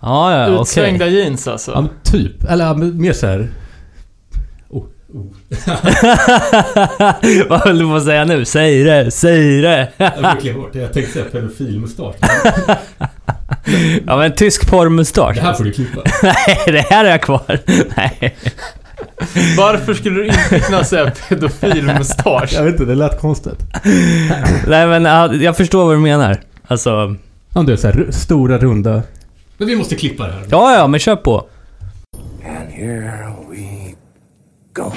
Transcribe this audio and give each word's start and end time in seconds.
Ja, 0.00 0.32
ja. 0.48 0.60
Utsvängda 0.60 1.06
jeans 1.06 1.48
alltså. 1.48 1.70
Ja, 1.70 1.86
typ. 2.02 2.44
Eller 2.44 2.74
mer 2.74 3.12
så 3.12 3.26
här. 3.26 3.48
Oh, 4.68 4.84
oh. 5.14 5.26
Vad 7.48 7.60
höll 7.60 7.78
du 7.78 7.84
på 7.88 7.94
att 7.94 8.04
säga 8.04 8.24
nu? 8.24 8.44
Säg 8.44 8.84
det, 8.84 9.10
säg 9.10 9.62
det! 9.62 9.88
Jag 9.96 10.10
det. 10.72 10.78
Jag 10.78 10.92
tänkte 10.92 11.12
säga 11.12 11.24
pedofilmustasch. 11.24 12.14
Ja 14.06 14.16
men 14.16 14.34
tysk 14.34 14.70
porrmustasch. 14.70 15.34
Det 15.34 15.40
här 15.40 15.52
får 15.52 15.64
du 15.64 15.72
klippa. 15.72 16.00
Nej, 16.22 16.58
det 16.66 16.80
här 16.90 17.04
är 17.04 17.10
jag 17.10 17.22
kvar. 17.22 17.58
Nej. 17.96 18.36
Varför 19.56 19.94
skulle 19.94 20.16
du 20.16 20.26
inte 20.26 20.60
kunna 20.60 20.84
säga 20.84 21.12
pedofilmustasch? 21.28 22.52
Jag 22.54 22.62
vet 22.64 22.72
inte, 22.72 22.84
det 22.84 22.94
lät 22.94 23.20
konstigt. 23.20 23.58
Nej 24.68 24.86
men 24.86 25.04
ja, 25.04 25.34
jag 25.34 25.56
förstår 25.56 25.84
vad 25.86 25.94
du 25.94 26.00
menar. 26.00 26.40
Alltså, 26.66 27.14
Om 27.52 27.66
du 27.66 27.72
är 27.72 27.76
så 27.76 27.86
här 27.86 27.94
ru- 27.94 28.10
stora, 28.10 28.58
runda... 28.58 29.02
Men 29.58 29.68
vi 29.68 29.76
måste 29.76 29.96
klippa 29.96 30.26
det 30.26 30.32
här. 30.32 30.44
ja 30.50 30.74
ja, 30.76 30.86
men 30.86 31.00
kör 31.00 31.16
på. 31.16 31.46
And 32.44 32.70
here 32.70 33.34
we 33.50 33.94
go. 34.72 34.92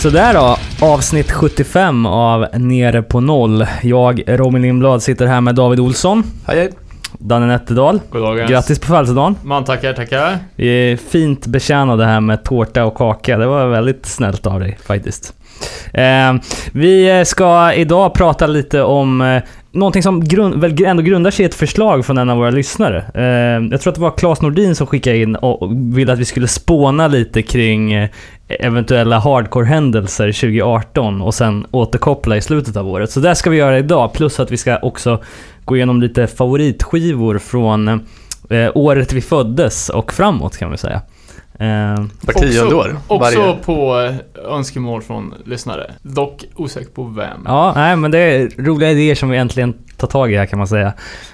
Så 0.00 0.10
där 0.10 0.34
då, 0.34 0.56
avsnitt 0.86 1.32
75 1.32 2.06
av 2.06 2.46
Nere 2.54 3.02
på 3.02 3.20
noll. 3.20 3.66
Jag, 3.82 4.22
Robin 4.26 4.62
Lindblad, 4.62 5.02
sitter 5.02 5.26
här 5.26 5.40
med 5.40 5.54
David 5.54 5.80
Olsson, 5.80 6.22
Hej 6.46 6.58
hej. 6.58 6.87
Danne 7.18 7.46
Nätterdal. 7.46 8.00
Goddagens. 8.10 8.50
Grattis 8.50 8.78
på 8.78 8.86
födelsedagen. 8.86 9.36
Man 9.42 9.64
tackar, 9.64 9.92
tackar. 9.92 10.38
Vi 10.56 10.68
är 10.92 10.96
fint 10.96 11.46
betjänade 11.46 12.04
här 12.04 12.20
med 12.20 12.44
tårta 12.44 12.84
och 12.84 12.94
kaka. 12.94 13.38
Det 13.38 13.46
var 13.46 13.66
väldigt 13.66 14.06
snällt 14.06 14.46
av 14.46 14.60
dig 14.60 14.78
faktiskt. 14.86 15.34
Eh, 15.92 16.34
vi 16.72 17.22
ska 17.26 17.72
idag 17.72 18.14
prata 18.14 18.46
lite 18.46 18.82
om 18.82 19.20
eh, 19.20 19.42
någonting 19.78 20.02
som 20.02 20.24
grund, 20.24 20.54
väl 20.54 20.84
ändå 20.84 21.02
grundar 21.02 21.30
sig 21.30 21.42
i 21.42 21.46
ett 21.46 21.54
förslag 21.54 22.06
från 22.06 22.18
en 22.18 22.30
av 22.30 22.38
våra 22.38 22.50
lyssnare. 22.50 23.04
Eh, 23.14 23.70
jag 23.70 23.80
tror 23.80 23.90
att 23.90 23.94
det 23.94 24.00
var 24.00 24.16
Claes 24.16 24.42
Nordin 24.42 24.74
som 24.74 24.86
skickade 24.86 25.16
in 25.16 25.36
och 25.36 25.72
ville 25.72 26.12
att 26.12 26.18
vi 26.18 26.24
skulle 26.24 26.48
spåna 26.48 27.08
lite 27.08 27.42
kring 27.42 27.92
eh, 27.92 28.08
eventuella 28.48 29.18
hardcore-händelser 29.18 30.32
2018 30.32 31.22
och 31.22 31.34
sen 31.34 31.66
återkoppla 31.70 32.36
i 32.36 32.40
slutet 32.40 32.76
av 32.76 32.88
året. 32.88 33.10
Så 33.10 33.20
det 33.20 33.34
ska 33.34 33.50
vi 33.50 33.56
göra 33.56 33.78
idag, 33.78 34.12
plus 34.12 34.40
att 34.40 34.50
vi 34.50 34.56
ska 34.56 34.78
också 34.78 35.22
gå 35.64 35.76
igenom 35.76 36.00
lite 36.00 36.26
favoritskivor 36.26 37.38
från 37.38 37.88
eh, 37.88 38.70
året 38.74 39.12
vi 39.12 39.20
föddes 39.20 39.88
och 39.88 40.12
framåt 40.12 40.56
kan 40.56 40.70
vi 40.70 40.76
säga. 40.76 41.00
Eh, 41.60 41.66
Var 42.20 42.32
tionde 42.32 42.74
år. 42.74 42.96
Också 43.08 43.38
Varje. 43.40 43.54
på 43.64 44.00
eh, 44.00 44.52
önskemål 44.54 45.02
från 45.02 45.34
lyssnare. 45.44 45.90
Dock 46.02 46.44
osäker 46.56 46.90
på 46.90 47.04
vem. 47.04 47.40
Ja, 47.44 47.72
nej 47.76 47.96
men 47.96 48.10
det 48.10 48.18
är 48.18 48.50
roliga 48.64 48.90
idéer 48.90 49.14
som 49.14 49.28
vi 49.30 49.38
äntligen 49.38 49.74
tar 49.96 50.08
tag 50.08 50.32
i 50.32 50.36
här 50.36 50.46
kan 50.46 50.58
man 50.58 50.68
säga. 50.68 50.92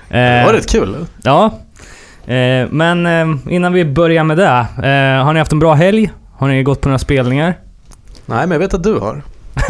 Det 0.08 0.19
Eh, 0.19 0.47
var 0.47 0.52
rätt 0.52 0.70
kul. 0.72 0.97
Ja. 1.22 1.45
Eh, 2.27 2.67
men 2.70 3.06
eh, 3.06 3.52
innan 3.55 3.72
vi 3.72 3.84
börjar 3.84 4.25
med 4.25 4.36
det. 4.36 4.67
Eh, 4.89 5.25
har 5.25 5.33
ni 5.33 5.39
haft 5.39 5.52
en 5.52 5.58
bra 5.58 5.75
helg? 5.75 6.11
Har 6.36 6.48
ni 6.48 6.62
gått 6.62 6.80
på 6.80 6.89
några 6.89 6.98
spelningar? 6.98 7.55
Nej, 8.27 8.39
men 8.47 8.50
jag 8.50 8.58
vet 8.58 8.75
att 8.75 8.83
du 8.83 8.98
har. 8.98 9.22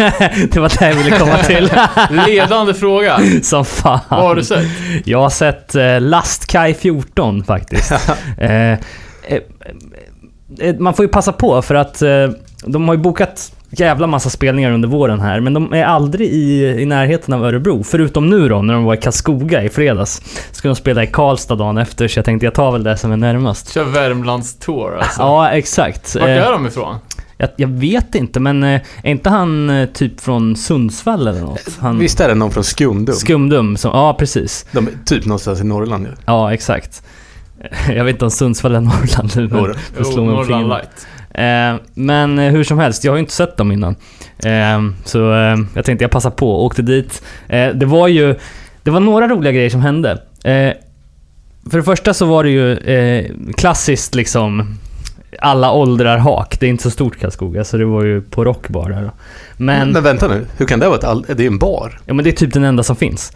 det 0.51 0.57
var 0.57 0.79
det 0.79 0.89
jag 0.89 0.95
ville 0.95 1.19
komma 1.19 1.37
till. 1.39 1.71
Ledande 2.27 2.75
fråga. 2.75 3.19
Som 3.43 3.65
fan. 3.65 4.01
Vad 4.09 4.21
har 4.23 4.35
du 4.35 4.45
sett? 4.45 4.67
Jag 5.05 5.19
har 5.21 5.31
sett 5.31 5.75
eh, 5.75 6.01
Lastkaj 6.01 6.75
14 6.75 7.45
faktiskt. 7.45 7.93
eh, 8.39 8.73
eh, 8.73 8.79
man 10.79 10.95
får 10.95 11.05
ju 11.05 11.09
passa 11.09 11.33
på 11.33 11.63
för 11.63 11.75
att 11.75 12.03
eh, 12.03 12.29
de 12.67 12.89
har 12.89 12.95
ju 12.95 13.01
bokat 13.01 13.53
jävla 13.71 14.07
massa 14.07 14.31
spelningar 14.31 14.73
under 14.73 14.89
våren 14.89 15.20
här, 15.20 15.41
men 15.41 15.55
de 15.55 15.73
är 15.73 15.85
aldrig 15.85 16.29
i, 16.29 16.65
i 16.81 16.87
närheten 16.87 17.35
av 17.35 17.45
Örebro. 17.45 17.83
Förutom 17.83 18.31
nu 18.31 18.48
då, 18.48 18.63
när 18.63 18.75
de 18.75 18.85
var 18.85 18.95
i 18.95 18.97
Karlskoga 18.97 19.63
i 19.63 19.69
fredags. 19.69 20.23
Ska 20.53 20.69
de 20.69 20.75
spela 20.77 21.03
i 21.03 21.07
Karlstad 21.07 21.55
dagen 21.57 21.79
efter, 21.79 22.09
så 22.09 22.19
jag 22.19 22.25
tänkte 22.25 22.47
jag 22.47 22.55
tar 22.55 22.73
väl 22.73 22.83
det 22.83 22.97
som 22.97 23.13
är 23.13 23.17
närmast. 23.17 23.73
Kör 23.73 23.85
Värmlands 23.85 24.59
tour 24.59 24.97
alltså. 24.98 25.20
Ja, 25.23 25.51
exakt. 25.51 26.14
Vart 26.14 26.25
Eh, 26.29 26.47
är 26.47 26.53
de 26.53 26.67
ifrån? 26.67 26.97
jag, 27.37 27.48
jag 27.57 27.69
vet 27.69 28.14
inte, 28.14 28.41
men 28.41 28.63
eh, 28.63 28.81
är 29.03 29.11
inte 29.11 29.31
han 29.31 29.70
eh, 29.70 29.89
typ 29.89 30.20
från 30.20 30.57
Sundsvall 30.57 31.27
eller 31.29 31.41
något? 31.41 31.69
Han, 31.81 31.98
Visst 31.98 32.20
är 32.20 32.29
det 32.29 32.35
någon 32.35 32.51
från 32.51 32.64
Skumdum? 32.64 33.14
Skumdum, 33.17 33.77
som, 33.77 33.91
ja 33.95 34.17
precis. 34.19 34.67
De 34.73 34.87
är 34.87 34.93
typ 35.07 35.25
någonstans 35.27 35.61
i 35.61 35.64
Norrland 35.64 36.07
ju. 36.07 36.13
Ja, 36.27 36.53
exakt. 36.53 37.03
Jag 37.89 38.05
vet 38.05 38.14
inte 38.14 38.25
om 38.25 38.30
Sundsvall 38.30 38.75
är 38.75 38.80
Norrland 38.80 39.33
nu, 39.36 39.48
slå 39.48 39.75
Jo, 40.17 40.25
Norrland 40.25 40.69
light. 40.69 41.07
Eh, 41.30 41.80
men 41.95 42.39
eh, 42.39 42.52
hur 42.52 42.64
som 42.64 42.79
helst, 42.79 43.05
jag 43.05 43.13
har 43.13 43.17
ju 43.17 43.20
inte 43.20 43.33
sett 43.33 43.57
dem 43.57 43.73
innan. 43.73 43.97
Eh, 44.39 44.83
så 45.05 45.33
eh, 45.35 45.57
jag 45.75 45.85
tänkte 45.85 46.05
jag 46.05 46.11
passar 46.11 46.30
på 46.30 46.51
och 46.51 46.64
åkte 46.64 46.83
dit. 46.83 47.23
Det 47.48 47.86
var 47.86 48.08
ju, 48.08 48.35
det 48.83 48.91
var 48.91 49.01
några 49.01 49.29
roliga 49.29 49.52
grejer 49.52 49.70
som 49.70 49.80
hände. 49.80 50.23
För 51.70 51.79
det 51.79 51.83
första 51.83 52.14
så 52.14 52.27
var 52.27 52.45
det 52.45 52.51
ju 52.51 52.79
klassiskt 53.57 54.14
liksom 54.14 54.79
alla 55.41 55.73
åldrar 55.73 56.19
hak. 56.19 56.61
Det 56.61 56.67
är 56.67 56.70
inte 56.70 56.83
så 56.83 56.91
stort 56.91 57.19
Karlskoga, 57.20 57.64
så 57.64 57.77
det 57.77 57.85
var 57.85 58.05
ju 58.05 58.23
på 58.23 58.45
rockbar 58.45 58.91
där. 58.91 59.11
Men, 59.57 59.91
Men 59.91 60.02
vänta 60.02 60.29
nu, 60.29 60.46
hur 60.57 60.67
kan 60.67 60.81
det 60.81 60.86
vara 60.86 60.98
ett 60.98 61.05
all... 61.05 61.23
Det 61.23 61.42
är 61.42 61.46
en 61.46 61.58
bar? 61.58 62.01
ja, 62.07 62.14
men 62.14 62.25
det 62.25 62.31
är 62.31 62.36
typ 62.36 62.52
den 62.52 62.64
enda 62.64 62.83
som 62.83 62.96
finns. 62.96 63.33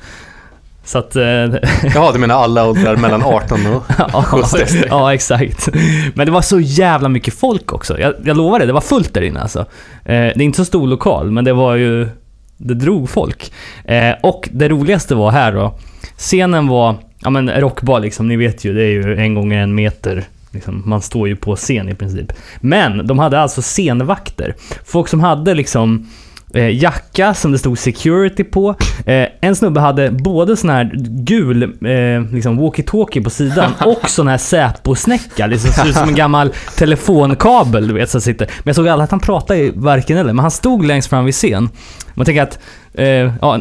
Så 0.88 0.99
att... 0.99 1.16
Eh, 1.16 1.22
Jaha, 1.94 2.12
du 2.12 2.19
menar 2.19 2.34
alla 2.34 2.69
åldrar 2.69 2.97
mellan 2.97 3.22
18 3.25 3.66
och... 3.66 3.82
ja, 4.12 4.44
60. 4.47 4.84
ja, 4.88 5.15
exakt. 5.15 5.69
Men 6.15 6.26
det 6.26 6.32
var 6.32 6.43
så 6.43 6.60
jävla 6.60 7.09
mycket 7.09 7.34
folk 7.34 7.72
också. 7.72 8.00
Jag, 8.00 8.15
jag 8.25 8.37
lovar 8.37 8.59
det, 8.59 8.66
det 8.66 8.72
var 8.72 8.81
fullt 8.81 9.15
där 9.15 9.22
inne 9.22 9.41
alltså. 9.41 9.59
Eh, 9.59 9.65
det 10.04 10.38
är 10.38 10.43
inte 10.43 10.56
så 10.56 10.65
stor 10.65 10.88
lokal, 10.88 11.31
men 11.31 11.44
det 11.44 11.53
var 11.53 11.75
ju... 11.75 12.09
Det 12.56 12.75
drog 12.75 13.10
folk. 13.10 13.53
Eh, 13.84 14.15
och 14.22 14.48
det 14.53 14.69
roligaste 14.69 15.15
var 15.15 15.31
här 15.31 15.53
då. 15.53 15.78
Scenen 16.16 16.69
var, 16.69 16.94
ja 17.21 17.31
men 17.31 17.50
rockbar 17.50 18.00
liksom, 18.00 18.28
ni 18.28 18.37
vet 18.37 18.65
ju, 18.65 18.75
det 18.75 18.82
är 18.82 18.91
ju 18.91 19.19
en 19.19 19.34
gånger 19.34 19.59
en 19.59 19.75
meter. 19.75 20.25
Liksom, 20.50 20.82
man 20.87 21.03
står 21.03 21.28
ju 21.28 21.37
på 21.37 21.56
scen 21.56 21.88
i 21.88 21.94
princip. 21.94 22.32
Men 22.60 23.06
de 23.06 23.19
hade 23.19 23.41
alltså 23.41 23.62
scenvakter. 23.62 24.54
Folk 24.84 25.09
som 25.09 25.21
hade 25.21 25.54
liksom 25.54 26.09
eh, 26.54 26.82
jacka 26.82 27.34
som 27.34 27.53
det 27.53 27.59
stod 27.59 27.78
security 27.78 28.44
på. 28.44 28.75
Eh, 29.06 29.28
en 29.41 29.56
snubbe 29.56 29.81
hade 29.81 30.10
både 30.10 30.56
sån 30.56 30.70
här 30.70 30.91
gul 31.25 31.62
eh, 31.62 32.32
liksom 32.32 32.60
walkie-talkie 32.60 33.25
på 33.25 33.31
sidan 33.31 33.72
och 33.84 34.10
sån 34.10 34.28
här 34.28 34.38
Säpo-snäcka. 34.38 35.47
Liksom, 35.47 35.70
ser 35.70 35.88
ut 35.88 35.94
som 35.94 36.09
en 36.09 36.14
gammal 36.14 36.50
telefonkabel 36.76 37.88
du 37.88 37.94
vet. 37.94 38.10
Så 38.10 38.20
sitter. 38.20 38.47
Men 38.47 38.62
jag 38.64 38.76
såg 38.76 38.88
aldrig 38.88 39.04
att 39.04 39.10
han 39.10 39.20
pratade 39.20 39.60
i 39.60 39.72
varken 39.75 40.19
eller. 40.19 40.32
Men 40.32 40.42
han 40.42 40.50
stod 40.50 40.84
längst 40.84 41.09
fram 41.09 41.25
vid 41.25 41.34
scen. 41.34 41.69
Man 42.14 42.26
tänker 42.26 42.42
att 42.42 42.59
eh, 42.94 43.06
ja, 43.41 43.60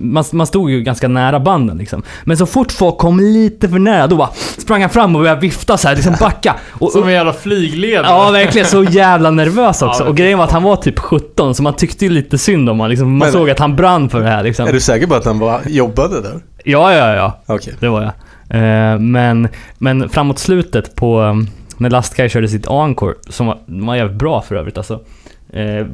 man, 0.00 0.24
man 0.32 0.46
stod 0.46 0.70
ju 0.70 0.80
ganska 0.82 1.08
nära 1.08 1.40
banden 1.40 1.78
liksom. 1.78 2.02
Men 2.24 2.36
så 2.36 2.46
fort 2.46 2.72
folk 2.72 2.98
kom 2.98 3.20
lite 3.20 3.68
för 3.68 3.78
nära, 3.78 4.06
då 4.06 4.16
bara 4.16 4.30
sprang 4.58 4.80
han 4.80 4.90
fram 4.90 5.16
och 5.16 5.22
började 5.22 5.40
vifta 5.40 5.76
så 5.76 5.88
här, 5.88 5.94
liksom 5.94 6.14
backa. 6.20 6.54
Och, 6.70 6.92
Som 6.92 7.02
en 7.04 7.12
jävla 7.12 7.32
flygledare. 7.32 8.06
Ja, 8.06 8.30
verkligen. 8.30 8.66
Så 8.66 8.84
jävla 8.84 9.30
nervös 9.30 9.82
också. 9.82 10.02
Ja, 10.02 10.08
och 10.08 10.16
grejen 10.16 10.38
var 10.38 10.44
att 10.44 10.52
han 10.52 10.62
var 10.62 10.76
typ 10.76 10.98
17, 10.98 11.54
så 11.54 11.62
man 11.62 11.74
tyckte 11.74 12.04
ju 12.04 12.10
lite 12.10 12.38
synd 12.38 12.70
om 12.70 12.78
honom. 12.78 12.90
Liksom. 12.90 13.08
Man 13.08 13.18
Men- 13.18 13.32
såg 13.32 13.50
att 13.50 13.58
han 13.58 13.76
brann 13.76 14.08
för 14.10 14.20
det 14.20 14.28
här 14.28 14.42
liksom. 14.42 14.66
Är 14.68 14.72
du 14.72 14.80
säker 14.80 15.06
på 15.06 15.14
att 15.14 15.24
han 15.24 15.38
var, 15.38 15.60
jobbade 15.66 16.20
där? 16.20 16.40
Ja, 16.64 16.94
ja, 16.94 17.14
ja. 17.14 17.42
Okej. 17.46 17.74
Det 17.80 17.88
var 17.88 18.02
jag. 18.02 18.12
Eh, 18.48 18.98
men, 18.98 19.48
men 19.78 20.08
framåt 20.08 20.38
slutet 20.38 20.94
på 20.94 21.20
um, 21.20 21.48
när 21.76 21.90
Lastkaj 21.90 22.28
körde 22.28 22.48
sitt 22.48 22.66
encore, 22.66 23.14
som 23.28 23.46
var, 23.46 23.58
var 23.66 23.96
jävligt 23.96 24.18
bra 24.18 24.42
för 24.42 24.54
övrigt 24.54 24.76
alltså. 24.78 25.00
Eh, 25.54 25.86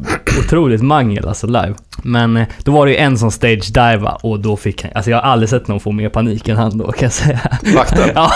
otroligt 0.44 0.82
mangel 0.82 1.28
alltså 1.28 1.46
live. 1.46 1.74
Men 2.02 2.36
eh, 2.36 2.46
då 2.64 2.72
var 2.72 2.86
det 2.86 2.92
ju 2.92 2.98
en 2.98 3.18
som 3.18 3.30
stage 3.30 3.72
diva 3.74 4.10
och 4.22 4.40
då 4.40 4.56
fick 4.56 4.82
han, 4.82 4.92
alltså 4.94 5.10
jag 5.10 5.18
har 5.18 5.22
aldrig 5.30 5.48
sett 5.48 5.68
någon 5.68 5.80
få 5.80 5.92
mer 5.92 6.08
panik 6.08 6.48
än 6.48 6.56
han 6.56 6.78
då 6.78 6.92
kan 6.92 7.02
jag 7.06 7.12
säga. 7.12 7.40
Vakten? 7.74 8.10
Ja, 8.14 8.30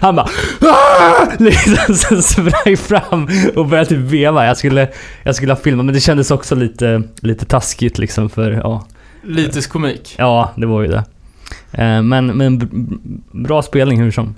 han 0.00 0.16
bara 0.16 0.28
"Ah!" 0.60 1.26
liksom 1.38 1.94
så 1.94 2.22
sprang 2.22 2.76
fram 2.76 3.28
och 3.56 3.66
började 3.66 3.88
typ 3.88 3.98
veva. 3.98 4.46
Jag 4.46 4.56
skulle, 4.56 4.88
jag 5.22 5.34
skulle 5.34 5.52
ha 5.52 5.60
filmat 5.60 5.84
men 5.86 5.94
det 5.94 6.00
kändes 6.00 6.30
också 6.30 6.54
lite, 6.54 7.02
lite 7.20 7.44
taskigt 7.44 7.98
liksom 7.98 8.30
för 8.30 8.50
ja, 8.52 8.86
Lites 9.22 9.66
komik. 9.66 10.14
ja 10.18 10.50
det 10.56 10.66
var 10.66 10.82
ju 10.82 10.88
det. 10.88 11.04
Eh, 11.72 12.02
Men, 12.02 12.26
men 12.26 12.70
bra 13.32 13.62
spelning 13.62 14.00
hur 14.00 14.10
som. 14.10 14.34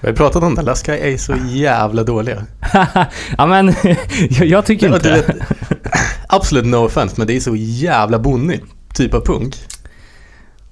Vi 0.00 0.08
har 0.08 0.14
pratat 0.14 0.42
om 0.42 0.54
det, 0.54 0.62
Laskai 0.62 1.12
är 1.14 1.16
så 1.16 1.34
jävla 1.48 2.02
dåliga. 2.02 2.46
ja 3.38 3.46
men 3.46 3.74
jag, 4.28 4.66
tycker 4.66 4.94
inte 4.94 5.08
det. 5.08 5.34
absolut 6.28 6.66
no 6.66 6.76
offense, 6.76 7.14
men 7.18 7.26
det 7.26 7.36
är 7.36 7.40
så 7.40 7.56
jävla 7.56 8.18
bonnig 8.18 8.60
typ 8.94 9.14
av 9.14 9.20
punk. 9.20 9.54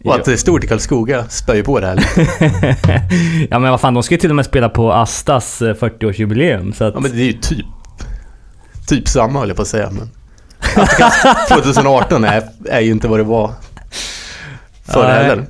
Och 0.05 0.15
att 0.15 0.25
det 0.25 0.33
är 0.33 0.37
stort 0.37 0.65
i 0.65 0.67
Karlskoga 0.67 1.25
spär 1.29 1.55
ju 1.55 1.63
på 1.63 1.81
det 1.81 1.87
här 1.87 2.05
ja 3.51 3.59
men 3.59 3.71
vad 3.71 3.81
fan, 3.81 3.95
de 3.95 4.03
ska 4.03 4.15
ju 4.15 4.19
till 4.21 4.31
och 4.31 4.37
med 4.37 4.45
spela 4.45 4.69
på 4.69 4.93
Astas 4.93 5.63
eh, 5.63 5.75
40-årsjubileum 5.75 6.73
så 6.73 6.85
att... 6.85 6.95
Ja 6.95 7.01
men 7.01 7.11
det 7.11 7.23
är 7.23 7.27
ju 7.27 7.33
typ, 7.33 7.67
typ 8.89 9.09
samma 9.09 9.39
höll 9.39 9.49
jag 9.49 9.57
på 9.57 9.63
att 9.63 9.69
säga. 9.69 9.91
Men 9.91 10.11
kan- 10.87 11.11
2018 11.49 12.25
är, 12.25 12.43
är 12.69 12.81
ju 12.81 12.91
inte 12.91 13.09
vad 13.09 13.21
det 13.21 13.25
var 13.25 13.53
förr 14.85 15.09
heller. 15.09 15.47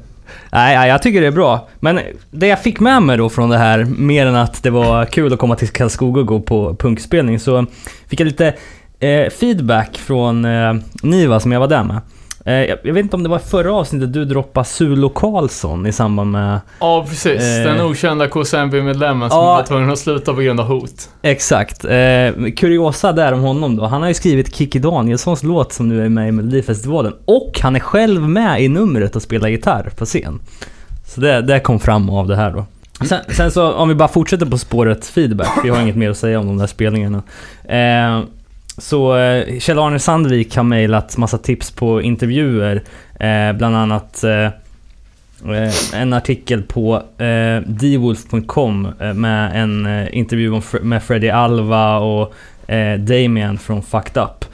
Nej, 0.53 0.77
nej, 0.77 0.89
jag 0.89 1.03
tycker 1.03 1.21
det 1.21 1.27
är 1.27 1.31
bra. 1.31 1.69
Men 1.81 2.01
det 2.31 2.47
jag 2.47 2.63
fick 2.63 2.81
med 2.81 3.03
mig 3.03 3.17
då 3.17 3.29
från 3.29 3.51
det 3.51 3.59
här, 3.59 3.85
mer 3.85 4.27
än 4.27 4.37
att 4.37 4.63
det 4.63 4.71
var 4.71 5.05
kul 5.05 5.33
att 5.33 5.39
komma 5.39 5.57
till 5.57 5.69
Karlskoga 5.69 6.21
och 6.21 6.27
gå 6.27 6.41
på 6.41 6.75
punkspelning, 6.75 7.41
så 7.41 7.67
fick 8.09 8.21
jag 8.21 8.27
lite 8.27 8.55
eh, 9.01 9.31
feedback 9.31 9.99
från 9.99 10.45
eh, 10.45 10.75
Niva 11.03 11.41
som 11.41 11.53
jag 11.53 11.61
var 11.61 11.69
där 11.69 11.85
med. 11.85 12.01
Eh, 12.47 12.53
jag, 12.55 12.79
jag 12.83 12.95
vet 12.95 13.03
inte 13.03 13.17
om 13.17 13.23
det 13.23 13.29
var 13.29 13.39
förra 13.39 13.73
avsnittet 13.75 14.13
du 14.13 14.25
droppade 14.25 14.67
Sulo 14.67 15.09
Karlsson 15.09 15.87
i 15.87 15.93
samband 15.93 16.31
med... 16.31 16.61
Ja, 16.81 17.07
precis. 17.09 17.43
Eh. 17.43 17.65
Den 17.65 17.81
okända 17.87 18.29
KSMB-medlemmen 18.29 19.31
som 19.31 19.39
Ja. 19.39 19.45
var 19.45 19.63
tvungen 19.63 19.91
att 19.91 19.99
sluta 19.99 20.35
på 20.35 20.41
grund 20.41 20.61
av 20.61 20.67
hot. 20.67 21.09
Exakt. 21.23 21.85
Eh, 21.85 21.91
kuriosa 22.57 23.13
där 23.13 23.33
om 23.33 23.41
honom 23.41 23.77
då. 23.77 23.87
Han 23.87 24.01
har 24.03 24.09
ju 24.09 24.15
skrivit 24.15 24.55
Kikki 24.57 24.79
Danielssons 24.79 25.43
låt 25.43 25.73
som 25.73 25.89
nu 25.89 26.05
är 26.05 26.09
med 26.09 26.29
i 26.29 26.33
Melodifestivalen. 26.33 27.13
Och 27.25 27.61
han 27.63 27.77
är 27.77 27.81
själv 27.81 28.23
med 28.29 28.63
i 28.63 28.69
numret 28.69 29.17
och 29.17 29.23
spelar 29.23 29.49
gitarr 29.49 29.91
på 29.97 30.05
scen. 30.05 30.41
Så 31.07 31.21
det, 31.21 31.43
det 31.43 31.61
kom 31.61 31.81
fram 31.81 32.11
av 32.11 32.27
det 32.29 32.37
här 32.37 32.51
då. 32.51 32.65
Sen, 33.07 33.21
sen 33.29 33.51
så 33.51 33.73
om 33.73 33.89
vi 33.89 33.95
bara 33.95 34.09
fortsätter 34.09 34.47
på 34.47 34.59
spåret 34.59 35.07
feedback, 35.07 35.49
vi 35.65 35.69
har 35.71 35.81
inget 35.83 35.97
mer 35.97 36.11
att 36.11 36.17
säga 36.17 36.41
om 36.41 36.47
de 36.47 36.59
där 36.59 36.67
spelningarna. 36.67 37.23
Eh, 37.65 38.21
så 38.79 39.17
eh, 39.17 39.59
Kjell-Arne 39.59 39.99
Sandvik 39.99 40.57
har 40.57 40.63
mejlat 40.65 41.17
massa 41.17 41.39
tips 41.39 41.71
på 41.71 42.03
intervjuer. 42.03 42.83
Eh, 43.21 43.53
bland 43.53 43.77
annat 43.77 44.25
eh, 44.25 44.47
eh, 45.55 45.75
en 45.95 46.13
artikel 46.13 46.63
på 46.63 47.03
eh, 47.23 47.61
dwolf.com 47.67 48.89
eh, 49.01 49.13
med 49.15 49.63
en 49.63 49.87
eh, 49.87 50.09
intervju 50.19 50.51
om, 50.53 50.61
Fre- 50.61 50.83
med 50.83 51.03
Freddie 51.03 51.31
Alva 51.31 51.97
och 51.99 52.35
eh, 52.71 52.99
Damien 53.01 53.59
från 53.59 53.83
Fucked 53.83 54.23
Up. 54.23 54.45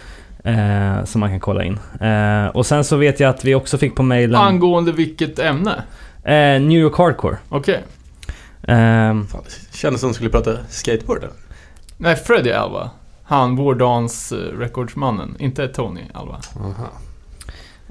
Eh, 0.44 1.04
som 1.04 1.20
man 1.20 1.30
kan 1.30 1.40
kolla 1.40 1.64
in. 1.64 1.78
Eh, 2.00 2.46
och 2.46 2.66
sen 2.66 2.84
så 2.84 2.96
vet 2.96 3.20
jag 3.20 3.30
att 3.30 3.44
vi 3.44 3.54
också 3.54 3.78
fick 3.78 3.94
på 3.94 4.02
mejlen 4.02 4.40
Angående 4.40 4.92
vilket 4.92 5.38
ämne? 5.38 5.82
eh, 6.24 6.60
New 6.62 6.80
York 6.80 6.96
Hardcore. 6.98 7.36
Okej. 7.48 7.80
Eh, 8.62 8.74
Fan, 8.74 9.26
det 9.72 9.76
kändes 9.78 10.00
som 10.00 10.10
de 10.10 10.14
skulle 10.14 10.30
prata 10.30 10.50
skateboard 10.68 11.20
där. 11.20 11.30
Nej, 11.96 12.16
Freddie 12.16 12.52
Alva. 12.52 12.90
Han, 13.32 13.56
Vårdans 13.56 14.32
uh, 14.32 14.58
Records-mannen. 14.58 15.36
Inte 15.38 15.68
Tony 15.68 16.00
Alva. 16.14 16.40
Aha. 16.60 16.88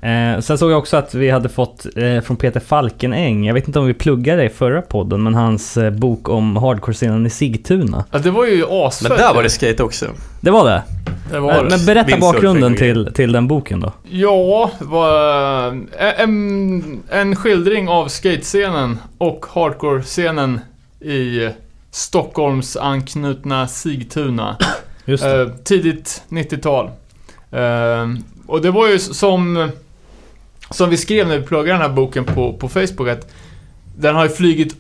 Eh, 0.02 0.40
sen 0.40 0.58
såg 0.58 0.72
jag 0.72 0.78
också 0.78 0.98
att 0.98 1.14
vi 1.14 1.30
hade 1.30 1.50
fått 1.50 1.86
eh, 1.96 2.22
från 2.22 2.38
Peter 2.38 2.60
Falkenäng, 2.60 3.46
jag 3.46 3.54
vet 3.54 3.68
inte 3.68 3.80
om 3.80 3.86
vi 3.86 3.94
pluggade 3.94 4.42
det 4.42 4.46
i 4.46 4.50
förra 4.50 4.82
podden, 4.82 5.24
men 5.24 5.36
hans 5.36 5.78
eh, 5.78 5.92
bok 5.92 6.30
om 6.30 6.58
hardcore-scenen 6.58 7.26
i 7.26 7.30
Sigtuna. 7.30 8.06
Ja, 8.12 8.20
det 8.20 8.32
var 8.32 8.46
ju 8.46 8.66
asfett. 8.70 9.10
Men 9.10 9.18
där 9.18 9.34
var 9.34 9.44
det 9.44 9.50
skate 9.50 9.84
också. 9.84 10.06
Det 10.42 10.52
var 10.52 10.66
det? 10.66 10.84
Det 11.32 11.40
var 11.40 11.54
Men, 11.54 11.64
det. 11.64 11.70
men 11.70 11.86
berätta 11.86 12.08
Windsurfing 12.08 12.20
bakgrunden 12.20 12.76
till, 12.76 13.14
till 13.14 13.32
den 13.32 13.48
boken 13.48 13.80
då. 13.80 13.94
Ja, 14.10 14.72
var, 14.80 15.68
eh, 15.68 16.22
en, 16.22 17.04
en 17.10 17.36
skildring 17.36 17.90
av 17.90 18.08
skatescenen 18.08 18.98
och 19.18 19.46
hardcore-scenen 19.50 20.60
i 21.00 21.50
Stockholms 21.92 22.78
anknutna 22.78 23.68
Sigtuna. 23.68 24.58
Just 25.06 25.24
det. 25.24 25.42
Eh, 25.42 25.50
tidigt 25.64 26.24
90-tal. 26.30 26.86
Eh, 27.52 28.10
och 28.48 28.62
det 28.62 28.72
var 28.72 28.88
ju 28.88 29.00
som, 29.00 29.72
som 30.70 30.90
vi 30.90 30.98
skrev 30.98 31.28
när 31.28 31.40
vi 31.40 31.46
pluggade 31.46 31.80
den 31.80 31.82
här 31.82 31.96
boken 31.96 32.26
på, 32.26 32.54
på 32.54 32.70
Facebook 32.70 33.08
att 33.10 33.32
den 33.98 34.16
har 34.16 34.24
ju 34.24 34.30
flugit 34.30 34.76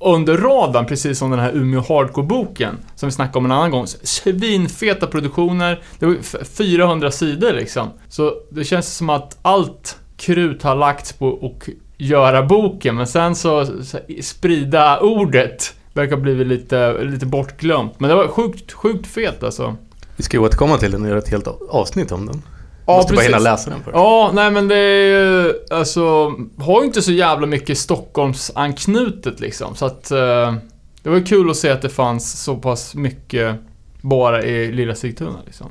under 0.00 0.36
radarn, 0.36 0.86
precis 0.86 1.18
som 1.18 1.30
den 1.30 1.40
här 1.40 1.52
Umeå 1.52 1.80
Hardcore-boken 1.80 2.74
som 2.96 3.08
vi 3.08 3.12
snackade 3.12 3.38
om 3.38 3.44
en 3.44 3.52
annan 3.52 3.70
gång. 3.70 3.86
Svinfeta 3.86 5.06
produktioner, 5.06 5.82
det 5.98 6.06
var 6.06 6.12
ju 6.12 6.22
400 6.44 7.10
sidor 7.10 7.52
liksom. 7.52 7.88
Så 8.08 8.34
det 8.50 8.64
känns 8.64 8.96
som 8.96 9.10
att 9.10 9.38
allt 9.42 9.98
krut 10.16 10.62
har 10.62 10.76
lagts 10.76 11.12
på 11.12 11.52
att 11.60 11.68
göra 11.96 12.42
boken, 12.42 12.96
men 12.96 13.06
sen 13.06 13.34
så, 13.34 13.66
så 13.84 13.98
sprida 14.22 15.00
ordet 15.00 15.74
verkar 15.98 16.16
ha 16.16 16.22
blivit 16.22 16.46
lite, 16.46 17.04
lite 17.04 17.26
bortglömt. 17.26 18.00
Men 18.00 18.10
det 18.10 18.16
var 18.16 18.28
sjukt, 18.28 18.72
sjukt 18.72 19.06
fet 19.06 19.42
alltså. 19.42 19.76
Vi 20.16 20.22
ska 20.22 20.36
ju 20.36 20.42
återkomma 20.42 20.76
till 20.76 20.90
den 20.92 21.02
och 21.02 21.08
göra 21.08 21.18
ett 21.18 21.28
helt 21.28 21.48
avsnitt 21.70 22.12
om 22.12 22.26
den. 22.26 22.42
Ja, 22.86 22.96
Måste 22.96 23.12
bara 23.12 23.16
precis. 23.16 23.28
hinna 23.34 23.38
läsa 23.50 23.70
den 23.70 23.78
först. 23.84 23.94
Ja, 23.96 24.30
nej 24.34 24.50
men 24.50 24.68
det 24.68 24.76
är 24.76 25.04
ju, 25.06 25.54
alltså, 25.70 26.32
har 26.58 26.80
ju 26.80 26.86
inte 26.86 27.02
så 27.02 27.12
jävla 27.12 27.46
mycket 27.46 27.78
Stockholms 27.78 28.50
anknutet 28.54 29.40
liksom. 29.40 29.74
Så 29.74 29.86
att 29.86 30.10
eh, 30.10 30.54
det 31.02 31.10
var 31.10 31.16
ju 31.16 31.24
kul 31.24 31.50
att 31.50 31.56
se 31.56 31.70
att 31.70 31.82
det 31.82 31.88
fanns 31.88 32.42
så 32.42 32.56
pass 32.56 32.94
mycket 32.94 33.56
bara 34.00 34.42
i 34.42 34.72
lilla 34.72 34.94
Sigtuna 34.94 35.38
liksom. 35.46 35.66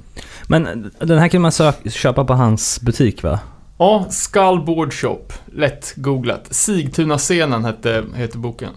Men 0.48 0.92
den 1.00 1.20
här 1.20 1.28
kan 1.28 1.42
man 1.42 1.52
köpa 1.90 2.26
på 2.26 2.34
hans 2.34 2.82
butik 2.82 3.24
va? 3.24 3.40
Ja, 3.78 4.06
Skull 4.10 4.64
Board 4.66 4.94
Shop. 4.94 5.24
Lätt 5.54 5.94
googlat. 5.96 6.48
Sigtuna-scenen 6.52 7.66
hette, 7.66 8.04
heter 8.16 8.38
boken. 8.38 8.72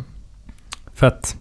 Fett. 1.01 1.37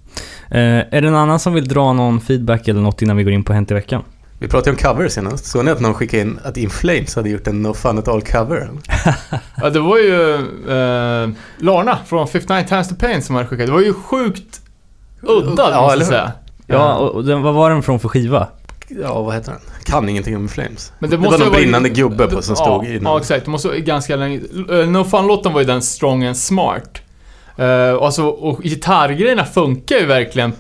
Eh, 0.52 0.62
är 0.62 1.02
det 1.02 1.10
någon 1.10 1.20
annan 1.20 1.40
som 1.40 1.54
vill 1.54 1.68
dra 1.68 1.94
någon 1.94 2.22
feedback 2.22 2.68
eller 2.68 2.82
något 2.82 3.02
innan 3.02 3.18
vi 3.18 3.24
går 3.24 3.34
in 3.34 3.44
på 3.44 3.54
Hänt 3.54 3.72
i 3.72 3.74
veckan? 3.74 4.04
Vi 4.40 4.48
pratade 4.48 4.72
om 4.72 4.78
cover 4.78 5.08
senast. 5.08 5.46
Såg 5.46 5.66
ni 5.66 5.72
att 5.72 5.80
någon 5.80 5.94
skickade 5.94 6.22
in 6.22 6.40
att 6.44 6.58
In 6.58 6.70
Flames 6.70 7.16
hade 7.16 7.30
gjort 7.30 7.48
en 7.48 7.62
No 7.62 7.74
Fun 7.74 8.00
At 8.00 8.08
All 8.08 8.22
cover? 8.22 8.70
Ja, 9.62 9.70
det 9.70 9.80
var 9.80 9.98
ju 9.98 10.34
eh, 10.70 11.30
Larna 11.58 11.98
från 12.06 12.28
59 12.28 12.66
Times 12.68 12.90
the 12.90 12.96
Pain 12.96 13.22
som 13.22 13.36
hade 13.36 13.48
skickat. 13.48 13.66
Det 13.66 13.74
var 13.74 13.82
ju 13.82 13.94
sjukt 13.94 14.62
udda, 15.22 15.70
Ja, 15.72 15.82
måste 15.82 15.98
jag 16.00 16.08
säga. 16.08 16.32
Ja, 16.68 16.96
och, 16.96 17.16
och 17.16 17.24
den, 17.24 17.42
vad 17.42 17.54
var 17.54 17.70
den 17.70 17.84
från 17.84 18.00
för 18.00 18.10
skiva? 18.10 18.48
Ja, 18.88 19.22
vad 19.22 19.36
heter 19.36 19.52
den? 19.52 19.62
Kan 19.84 20.10
ingenting 20.10 20.36
om 20.36 20.48
Flames. 20.48 20.94
Men 21.00 21.10
det, 21.10 21.18
måste 21.18 21.38
var 21.38 21.46
någon 21.46 21.56
brinnande 21.56 21.90
gubbe 21.90 22.28
på 22.28 22.42
som 22.42 22.56
ja, 22.58 22.64
stod 22.64 22.86
i 22.86 23.00
Ja, 23.04 23.18
exakt. 23.20 23.46
Det 23.46 23.52
måste 23.52 23.68
vara 23.68 23.78
ganska 23.78 24.16
länge. 24.16 24.40
Uh, 24.70 24.90
no 24.90 25.04
Fun-låten 25.04 25.54
var 25.54 25.60
ju 25.60 25.68
den 25.68 25.82
Strong 25.82 26.26
and 26.26 26.38
Smart. 26.38 27.02
Uh, 27.60 28.04
alltså, 28.04 28.24
och 28.26 28.64
gitarrgrejerna 28.64 29.46
funkar 29.46 29.96
ju 29.96 30.06
verkligen 30.06 30.54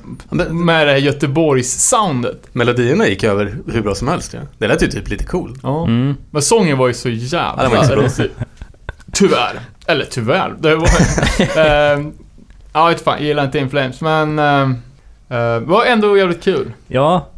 med 0.49 0.87
det 0.87 0.91
här 0.91 0.99
Göteborgs-soundet. 0.99 2.47
melodierna 2.51 3.07
gick 3.07 3.23
över 3.23 3.57
hur 3.73 3.81
bra 3.81 3.95
som 3.95 4.07
helst 4.07 4.33
ja. 4.33 4.39
Det 4.57 4.67
lät 4.67 4.83
ju 4.83 4.87
typ 4.87 5.09
lite 5.09 5.23
cool. 5.23 5.57
Ja. 5.63 5.83
Mm. 5.83 6.15
Men 6.31 6.41
sången 6.41 6.77
var 6.77 6.87
ju 6.87 6.93
så 6.93 7.09
jävla... 7.09 7.63
Ja, 7.63 7.69
var 7.69 7.77
inte 7.77 8.09
så 8.09 8.21
bra. 8.21 8.45
Tyvärr. 9.13 9.59
Eller 9.85 10.05
tyvärr. 10.05 10.55
Det 10.59 10.75
var... 10.75 10.87
uh, 10.87 12.07
ja, 12.73 12.87
vet 12.87 13.01
fan. 13.01 13.17
Jag 13.17 13.27
gillar 13.27 13.45
inte 13.45 13.59
In 13.59 13.69
Flames, 13.69 14.01
men... 14.01 14.39
Uh, 14.39 14.75
det 15.29 15.59
var 15.59 15.85
ändå 15.85 16.17
jävligt 16.17 16.43
kul. 16.43 16.71
Ja, 16.87 17.29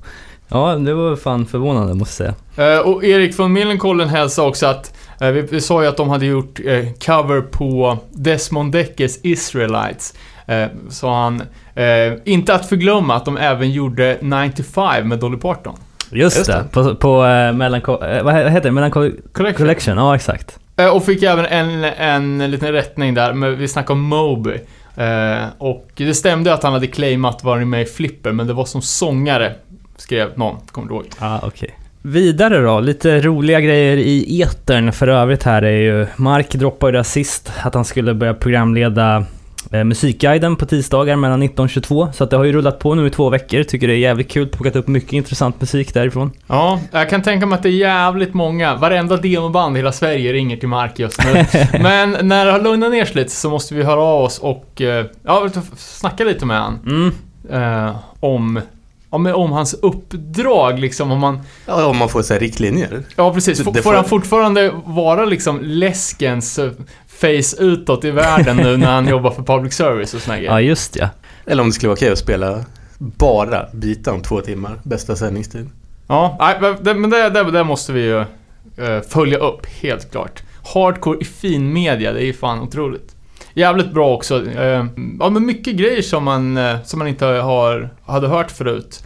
ja, 0.48 0.76
det 0.76 0.94
var 0.94 1.16
fan 1.16 1.46
förvånande 1.46 1.94
måste 1.94 2.24
jag 2.24 2.34
säga. 2.56 2.76
Eh, 2.76 2.80
och 2.80 3.04
Erik 3.04 3.36
från 3.36 3.54
Millencolin 3.54 4.10
hälsade 4.10 4.48
också 4.48 4.66
att 4.66 4.94
vi, 5.30 5.42
vi 5.42 5.62
sa 5.62 5.82
ju 5.82 5.88
att 5.88 5.98
de 5.98 6.10
hade 6.10 6.26
gjort 6.26 6.60
eh, 6.66 6.86
cover 7.06 7.42
på 7.42 7.98
Desmond 8.10 8.72
Deckers 8.72 9.18
Israelites. 9.24 10.14
Uh, 10.50 10.66
sa 10.90 11.24
han. 11.24 11.42
Eh, 11.76 12.14
inte 12.26 12.54
att 12.54 12.70
förglömma 12.70 13.16
att 13.16 13.26
de 13.26 13.38
även 13.38 13.72
gjorde 13.72 14.18
95 14.22 15.08
med 15.08 15.20
Dolly 15.20 15.38
Parton. 15.38 15.76
Just, 16.12 16.38
Just 16.38 16.48
det, 16.52 16.54
det. 16.54 16.64
på, 16.72 16.96
på 16.96 17.22
uh, 17.22 17.26
Melancho- 17.28 18.18
eh, 18.18 18.24
vad 18.24 18.34
heter 18.36 18.62
det? 18.62 18.72
Melancholy 18.72 19.12
Collection. 19.34 19.66
Collection? 19.66 19.98
Ja, 19.98 20.16
exakt. 20.16 20.60
Eh, 20.78 20.96
och 20.96 21.06
fick 21.06 21.24
även 21.24 21.46
en, 21.46 21.84
en 21.84 22.52
liten 22.52 22.72
rättning 22.72 23.14
där, 23.14 23.34
men 23.34 23.58
vi 23.58 23.68
snackade 23.68 23.94
om 23.94 24.02
Moby. 24.02 24.54
Eh, 24.96 25.44
och 25.58 25.88
det 25.96 26.14
stämde 26.14 26.54
att 26.54 26.64
han 26.64 26.74
hade 26.74 26.88
claimat 26.88 27.44
varit 27.44 27.68
med 27.68 27.82
i 27.82 27.86
Flipper, 27.86 28.32
men 28.32 28.48
det 28.48 28.54
var 28.54 28.66
som 28.66 28.82
sångare, 28.82 29.54
skrev 29.98 30.30
någon, 30.36 30.56
kommer 30.72 30.88
du 30.88 30.94
ihåg? 30.94 31.06
Ja, 31.20 31.40
okej. 31.44 31.76
Vidare 32.02 32.62
då, 32.62 32.80
lite 32.80 33.22
roliga 33.22 33.60
grejer 33.60 33.98
i 33.98 34.42
etern 34.42 34.92
för 34.92 35.08
övrigt 35.08 35.44
här 35.44 35.62
är 35.62 35.78
ju... 35.78 36.08
Mark 36.16 36.52
droppade 36.52 36.92
ju 36.92 36.98
där 36.98 37.04
sist 37.04 37.52
att 37.64 37.74
han 37.74 37.86
skulle 37.86 38.14
börja 38.14 38.34
programleda 38.34 39.26
eh, 39.72 39.84
Musikguiden 39.84 40.56
på 40.56 40.66
tisdagar 40.66 41.16
mellan 41.16 41.40
19 41.40 41.64
och 41.64 41.70
22. 41.70 42.12
Så 42.14 42.24
att 42.24 42.30
det 42.30 42.38
har 42.38 42.44
ju 42.44 42.52
rullat 42.52 42.80
på 42.80 42.96
nu 42.96 43.08
i 43.08 43.10
två 43.10 43.30
veckor. 43.30 43.64
Tycker 43.64 43.88
det 43.88 43.94
är 43.94 43.98
jävligt 43.98 44.32
kul. 44.32 44.48
Plockat 44.48 44.76
upp 44.76 44.88
mycket 44.88 45.14
intressant 45.14 45.62
musik 45.62 45.94
därifrån. 45.94 46.32
Ja, 46.48 46.80
jag 46.92 47.10
kan 47.10 47.22
tänka 47.22 47.46
mig 47.46 47.56
att 47.56 47.64
det 47.64 47.70
är 47.70 47.74
jävligt 47.74 48.34
många, 48.34 48.76
varenda 48.76 49.18
demoband 49.18 49.78
i 49.78 49.80
hela 49.80 49.92
Sverige 49.92 50.34
ringer 50.34 50.58
till 50.58 50.70
Mark 50.70 51.00
just 51.00 51.20
nu. 51.26 51.46
Men 51.82 52.18
när 52.22 52.46
det 52.46 52.52
har 52.52 52.62
lugnat 52.62 52.92
ner 52.92 53.06
sig 53.06 53.16
lite 53.16 53.32
så 53.32 53.50
måste 53.50 53.76
vi 53.76 53.84
höra 53.84 54.02
av 54.02 54.24
oss 54.24 54.40
och, 54.40 54.82
eh, 54.82 55.06
ja, 55.24 55.50
snacka 55.78 56.24
lite 56.24 56.46
med 56.46 56.60
han. 56.62 56.80
Mm. 56.86 57.12
Eh, 57.52 57.96
om, 58.20 58.62
om, 59.12 59.26
om 59.26 59.52
hans 59.52 59.74
uppdrag 59.74 60.80
liksom, 60.80 61.12
om 61.12 61.20
man... 61.20 61.40
Ja, 61.66 61.86
om 61.86 61.98
man 61.98 62.10
får 62.10 62.22
så 62.22 62.34
här 62.34 62.40
riktlinjer. 62.40 63.04
Ja, 63.16 63.34
precis. 63.34 63.60
Det- 63.60 63.82
Får, 63.82 63.94
han 63.94 64.06
fortfarande 64.06 64.72
vara 64.86 65.26
liksom 65.26 65.60
läskens 65.62 66.60
eh, 66.60 66.72
face 67.08 67.56
utåt 67.64 68.06
i 68.06 68.12
världen 68.12 68.58
nu 68.58 68.78
när 68.78 68.92
han 68.94 69.08
jobbar 69.10 69.32
för 69.32 69.44
public 69.44 69.74
service 69.74 70.14
och 70.14 70.22
såna 70.22 70.38
grejer? 70.38 70.52
Ja, 70.52 70.62
just 70.62 70.96
ja. 70.96 71.10
Eller 71.46 71.62
om 71.64 71.70
det 71.70 71.74
skulle 71.74 71.88
vara 71.88 71.96
okej 71.98 72.12
att 72.12 72.18
spela 72.18 72.66
bara 72.98 73.66
bitar 73.74 74.12
om 74.12 74.22
två 74.22 74.42
timmar. 74.42 74.80
Bästa 74.84 75.16
sändningstid. 75.16 75.70
Ja, 76.08 76.38
nej, 76.40 76.58
men 76.62 76.78
det, 76.84 76.94
men 76.94 77.10
det, 77.10 77.30
det, 77.30 77.52
det 77.52 77.64
måste 77.64 77.94
vi 77.94 78.02
ju 78.02 78.20
eh, 78.20 79.02
följa 79.10 79.38
upp, 79.38 79.66
helt 79.82 80.12
klart. 80.12 80.44
Hardcore 80.74 81.18
i 81.22 81.26
fin 81.26 81.74
media, 81.74 82.12
det 82.14 82.20
är 82.22 82.26
ju 82.26 82.34
fan 82.34 82.60
otroligt. 82.60 83.16
Jävligt 83.54 83.92
bra 83.92 84.14
också. 84.14 84.46
Eh, 84.46 84.86
ja, 85.20 85.30
men 85.30 85.46
mycket 85.46 85.76
grejer 85.76 86.02
som 86.02 86.24
man, 86.24 86.58
eh, 86.58 86.76
som 86.84 87.00
man 87.00 87.08
inte 87.08 87.26
har, 87.26 87.90
hade 88.06 88.28
hört 88.28 88.52
förut. 88.52 89.04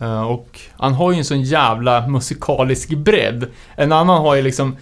Eh, 0.00 0.22
och 0.22 0.60
han 0.76 0.94
har 0.94 1.12
ju 1.12 1.18
en 1.18 1.24
sån 1.24 1.42
jävla 1.42 2.08
musikalisk 2.08 2.88
bredd. 2.88 3.46
En 3.76 3.92
annan 3.92 4.22
har 4.22 4.34
ju 4.34 4.42
liksom, 4.42 4.76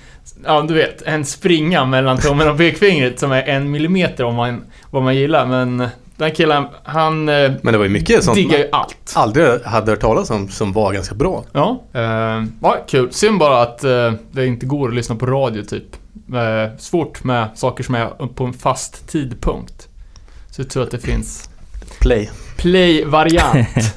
ja 0.45 0.65
du 0.69 0.75
vet, 0.75 1.03
en 1.03 1.25
springa 1.25 1.85
mellan 1.85 2.19
tummen 2.19 2.49
och 2.49 2.59
pekfingret 2.59 3.21
som 3.21 3.33
är 3.33 3.43
en 3.43 3.71
millimeter 3.71 4.25
om 4.25 4.35
man, 4.35 4.65
vad 4.91 5.03
man 5.03 5.17
gillar. 5.17 5.47
Men 5.47 5.89
den 6.17 6.31
killen, 6.31 6.65
han 6.85 7.25
Men 7.25 7.59
det 7.63 7.79
var 7.79 7.85
ju 7.85 7.91
mycket 7.91 8.25
sånt 8.25 8.37
diggar 8.37 8.59
ju 8.59 8.69
allt. 8.73 9.13
aldrig 9.17 9.63
hade 9.65 9.93
hört 9.93 10.01
talas 10.01 10.31
om 10.31 10.49
som 10.49 10.73
var 10.73 10.93
ganska 10.93 11.15
bra. 11.15 11.45
Ja, 11.53 11.83
eh, 11.93 12.45
ja, 12.63 12.77
kul. 12.89 13.13
Synd 13.13 13.39
bara 13.39 13.63
att 13.63 13.85
eh, 13.85 14.13
det 14.33 14.47
inte 14.47 14.67
går 14.67 14.89
att 14.89 14.95
lyssna 14.95 15.17
på 15.17 15.27
radio 15.27 15.63
typ. 15.63 15.97
Eh, 16.35 16.77
svårt 16.79 17.25
med 17.25 17.49
saker 17.55 17.85
som 17.85 17.95
är 17.95 18.09
på 18.35 18.45
en 18.45 18.53
fast 18.53 19.09
tidpunkt. 19.09 19.89
Så 20.51 20.61
jag 20.61 20.71
tror 20.71 20.83
att 20.83 20.91
det 20.91 20.99
finns 20.99 21.51
Play. 22.01 22.31
play-variant. 22.57 23.69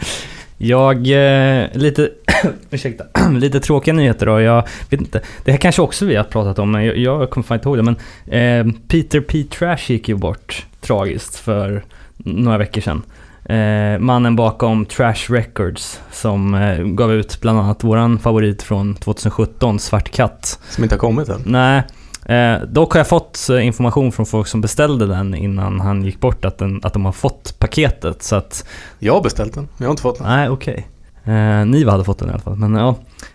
Jag, 0.58 0.96
eh, 0.96 1.68
lite, 1.74 2.10
ursäkta, 2.70 3.06
lite 3.32 3.60
tråkiga 3.60 3.94
nyheter 3.94 4.26
då. 4.26 4.42
Jag 4.42 4.68
vet 4.90 5.00
inte, 5.02 5.22
det 5.44 5.52
här 5.52 5.58
kanske 5.58 5.82
också 5.82 6.06
vi 6.06 6.16
har 6.16 6.24
pratat 6.24 6.60
om, 6.60 6.72
men 6.72 6.86
jag, 6.86 6.98
jag 6.98 7.30
kommer 7.30 7.46
fan 7.46 7.58
inte 7.58 7.70
ihåg 7.70 7.78
det. 7.78 7.84
Men 7.84 7.96
eh, 8.68 8.74
Peter 8.88 9.22
P. 9.22 9.44
Trash 9.44 9.78
gick 9.88 10.10
ju 10.10 10.16
bort 10.16 10.66
tragiskt 10.82 11.36
för 11.36 11.84
några 12.18 12.58
veckor 12.58 12.82
sedan. 12.82 13.04
Eh, 13.46 14.00
mannen 14.00 14.36
bakom 14.36 14.86
Trash 14.86 15.30
Records 15.30 16.00
som 16.12 16.54
eh, 16.54 16.84
gav 16.84 17.14
ut 17.14 17.42
bland 17.42 17.60
annat 17.60 17.84
våran 17.84 18.20
favorit 18.20 18.62
från 18.62 18.96
2017, 18.96 19.80
Svart 19.80 20.10
katt. 20.10 20.60
Som 20.70 20.84
inte 20.84 20.96
har 20.96 21.00
kommit 21.00 21.30
än. 21.30 21.42
Nej, 21.46 21.84
eh, 22.26 22.62
dock 22.68 22.94
har 22.94 23.00
jag 23.00 23.08
fått 23.08 23.50
eh, 23.50 23.66
information 23.66 24.12
från 24.12 24.26
folk 24.26 24.48
som 24.48 24.62
beställde 24.62 25.06
den 25.08 25.36
innan 25.36 25.80
han 25.80 26.04
gick 26.04 26.20
bort 26.20 26.46
att, 26.46 26.58
den, 26.58 26.80
att 26.84 26.94
de 26.94 27.06
har 27.06 27.12
fått 27.12 27.60
paketet. 27.60 28.24
Så 28.24 28.36
att 28.36 28.66
Jag 29.00 29.14
har 29.14 29.22
beställt 29.22 29.54
den, 29.54 29.68
jag 29.78 29.86
har 29.86 29.92
inte 29.92 30.02
fått 30.02 30.18
den. 30.18 30.28
Nej, 30.28 30.50
okej. 30.50 30.88
Eh, 31.26 31.66
Niva 31.66 31.92
hade 31.92 32.04
fått 32.04 32.20
den 32.20 32.30
i 32.30 32.32
alla 32.32 32.42
fall. 32.42 32.56
Men 32.56 32.76
ja. 32.76 32.90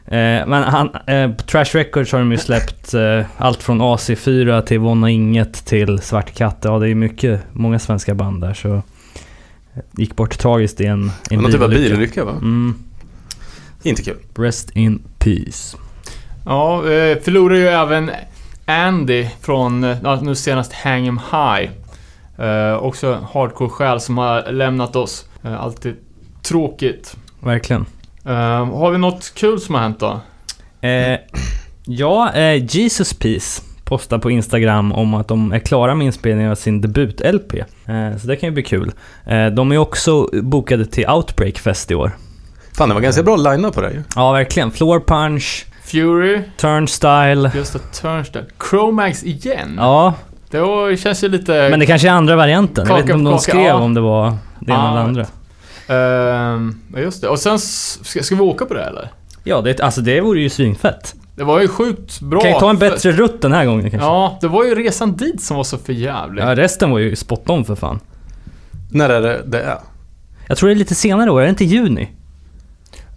Eh, 0.04 0.46
men 0.46 0.52
han, 0.62 0.90
eh, 1.06 1.30
på 1.30 1.42
Trash 1.42 1.64
Records 1.74 2.12
har 2.12 2.18
de 2.18 2.32
ju 2.32 2.38
släppt 2.38 2.94
eh, 2.94 3.22
allt 3.36 3.62
från 3.62 3.82
AC4 3.82 4.62
till 4.62 4.78
Vonna 4.78 5.10
Inget 5.10 5.52
till 5.66 5.98
Svart 5.98 6.34
Katt. 6.34 6.58
Ja, 6.62 6.78
det 6.78 6.88
är 6.88 6.94
mycket, 6.94 7.40
många 7.52 7.78
svenska 7.78 8.14
band 8.14 8.40
där 8.40 8.54
så... 8.54 8.74
eh, 8.74 8.80
Gick 9.92 10.16
bort 10.16 10.38
tragiskt 10.38 10.80
i 10.80 10.86
en, 10.86 11.10
en 11.30 11.38
någon 11.40 11.52
typ 11.52 11.60
av 11.62 11.68
bilolycka. 11.70 12.24
va? 12.24 12.30
Mm, 12.32 12.74
Inte 13.82 14.02
kul. 14.02 14.16
rest 14.36 14.70
in 14.70 15.02
peace. 15.18 15.76
Ja, 16.44 16.82
förlorar 17.22 17.54
ju 17.56 17.66
även 17.68 18.10
Andy 18.68 19.26
från 19.40 19.80
nu 20.22 20.34
senast 20.34 20.72
Hang 20.72 21.06
'em 21.08 21.20
High. 21.30 21.70
Eh, 22.38 22.76
också 22.76 23.26
hardcore-själ 23.32 24.00
som 24.00 24.18
har 24.18 24.52
lämnat 24.52 24.96
oss. 24.96 25.24
Eh, 25.44 25.62
alltid 25.62 25.96
tråkigt. 26.42 27.16
Verkligen. 27.40 27.86
Eh, 28.24 28.66
har 28.66 28.90
vi 28.90 28.98
något 28.98 29.34
kul 29.34 29.60
som 29.60 29.74
har 29.74 29.82
hänt 29.82 30.00
då? 30.00 30.20
Eh, 30.88 31.18
ja, 31.84 32.32
eh, 32.32 32.64
Jesus 32.64 33.14
Peace 33.14 33.62
postar 33.84 34.18
på 34.18 34.30
Instagram 34.30 34.92
om 34.92 35.14
att 35.14 35.28
de 35.28 35.52
är 35.52 35.58
klara 35.58 35.94
med 35.94 36.04
inspelningen 36.06 36.50
av 36.50 36.54
sin 36.54 36.80
debut-LP. 36.80 37.64
Så 38.20 38.26
det 38.26 38.36
kan 38.36 38.48
ju 38.48 38.50
bli 38.52 38.62
kul. 38.62 38.92
De 39.52 39.72
är 39.72 39.78
också 39.78 40.28
bokade 40.42 40.86
till 40.86 41.08
Outbreak 41.08 41.58
Fest 41.58 41.90
i 41.90 41.94
år. 41.94 42.12
Fan, 42.78 42.88
det 42.88 42.94
var 42.94 43.02
ganska 43.02 43.22
bra 43.22 43.36
line 43.36 43.70
på 43.72 43.80
det 43.80 43.90
ju. 43.90 44.02
Ja, 44.16 44.32
verkligen. 44.32 44.70
Floor 44.70 45.00
Punch, 45.00 45.66
Fury, 45.90 46.42
Turnstyle. 46.56 47.50
just 47.54 47.72
det, 47.72 47.78
Turnstile. 47.78 48.44
Chromax 48.70 49.24
igen? 49.24 49.74
Ja, 49.78 50.14
Det 50.50 50.96
känns 51.00 51.24
ju 51.24 51.28
lite... 51.28 51.68
men 51.70 51.80
det 51.80 51.86
kanske 51.86 52.08
är 52.08 52.12
andra 52.12 52.36
varianten. 52.36 52.86
Jag 52.88 52.94
vet 52.94 53.02
inte 53.02 53.14
om 53.14 53.24
de 53.24 53.38
skrev 53.38 53.60
ja. 53.66 53.74
om 53.74 53.94
det 53.94 54.00
var 54.00 54.36
det 54.60 54.72
ena 54.72 54.82
Ja, 54.82 54.90
eller 54.90 55.00
andra. 55.00 55.26
Ja, 56.94 57.00
just 57.00 57.22
det. 57.22 57.28
Och 57.28 57.38
sen, 57.38 57.58
ska, 57.58 58.22
ska 58.22 58.34
vi 58.34 58.40
åka 58.40 58.64
på 58.64 58.74
det 58.74 58.82
eller? 58.84 59.10
Ja, 59.44 59.60
det, 59.60 59.80
alltså 59.80 60.00
det 60.00 60.20
vore 60.20 60.40
ju 60.40 60.48
svinfett. 60.50 61.14
Det 61.36 61.44
var 61.44 61.60
ju 61.60 61.68
sjukt 61.68 62.20
bra. 62.20 62.40
Kan 62.40 62.50
jag 62.50 62.60
ta 62.60 62.70
en 62.70 62.78
för- 62.78 62.90
bättre 62.90 63.12
rutt 63.12 63.42
den 63.42 63.52
här 63.52 63.66
gången 63.66 63.90
kanske? 63.90 64.08
Ja, 64.08 64.38
det 64.40 64.48
var 64.48 64.64
ju 64.64 64.74
resan 64.74 65.16
dit 65.16 65.42
som 65.42 65.56
var 65.56 65.64
så 65.64 65.78
förjävlig. 65.78 66.42
Ja, 66.42 66.56
resten 66.56 66.90
var 66.90 66.98
ju 66.98 67.16
spot 67.16 67.50
on 67.50 67.64
för 67.64 67.74
fan. 67.74 68.00
När 68.90 69.08
är 69.08 69.20
det 69.22 69.42
det 69.46 69.60
är? 69.60 69.78
Jag 70.46 70.58
tror 70.58 70.68
det 70.68 70.74
är 70.74 70.76
lite 70.76 70.94
senare 70.94 71.30
år, 71.30 71.40
är 71.40 71.44
det 71.44 71.50
inte 71.50 71.64
juni? 71.64 72.02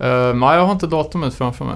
Uh, 0.04 0.34
nej, 0.34 0.58
jag 0.58 0.66
har 0.66 0.72
inte 0.72 0.88
datumet 0.88 1.34
framför 1.34 1.66
mig. 1.66 1.76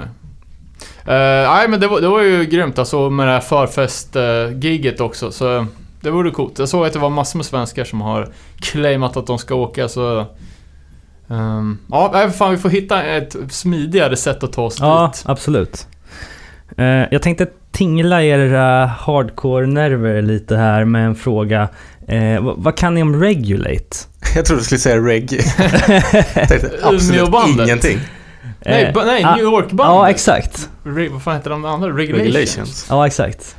Eh, 1.06 1.52
nej, 1.54 1.68
men 1.70 1.80
det 1.80 1.88
var, 1.88 2.02
det 2.02 2.08
var 2.08 2.22
ju 2.22 2.46
grymt 2.46 2.80
alltså 2.80 3.10
med 3.10 3.28
det 3.28 3.32
här 3.34 3.40
förfest-giget 3.40 5.02
också. 5.02 5.32
Så 5.32 5.66
det 6.02 6.10
vore 6.12 6.32
coolt. 6.32 6.60
Jag 6.60 6.70
såg 6.70 6.86
att 6.86 6.94
det 6.94 7.00
var 7.00 7.10
massor 7.10 7.38
med 7.40 7.46
svenskar 7.46 7.84
som 7.84 8.02
har 8.02 8.28
claimat 8.60 9.18
att 9.18 9.28
de 9.28 9.38
ska 9.38 9.56
åka 9.56 9.88
så... 9.88 10.26
ehm, 11.30 11.78
ja, 11.92 12.30
fan 12.38 12.52
vi 12.52 12.58
får 12.58 12.70
hitta 12.70 13.04
ett 13.04 13.36
smidigare 13.50 14.16
sätt 14.18 14.44
att 14.44 14.54
ta 14.54 14.62
oss 14.64 14.78
Ja, 14.80 15.12
dit. 15.14 15.24
absolut. 15.26 15.88
Eh, 16.78 16.86
jag 16.86 17.22
tänkte 17.22 17.48
tingla 17.72 18.24
era 18.24 18.86
hardcore-nerver 18.86 20.22
lite 20.22 20.56
här 20.58 20.86
med 20.86 21.06
en 21.06 21.16
fråga. 21.16 21.70
Eh, 22.08 22.42
vad, 22.44 22.56
vad 22.58 22.78
kan 22.78 22.94
ni 22.96 23.02
om 23.02 23.22
Regulate? 23.24 23.98
Jag 24.36 24.46
trodde 24.46 24.62
du 24.62 24.66
skulle 24.66 24.80
säga 24.80 24.98
reggae. 24.98 25.40
Jag 26.36 26.48
tänkte 26.50 26.72
absolut 26.84 27.30
ingenting. 27.60 28.00
Nej, 28.66 28.84
Eh, 28.86 29.06
nej 29.06 29.24
ah, 29.24 29.36
New 29.36 29.44
York-bandet. 29.44 29.96
Ja, 29.96 30.10
exakt. 30.10 30.70
Re, 30.84 31.10
vad 31.10 31.22
fan 31.22 31.36
heter 31.36 31.50
de 31.50 31.66
andra? 31.66 31.90
Regulations. 31.90 32.26
Regulations. 32.36 32.88
Ja, 32.90 33.08
exakt. 33.08 33.56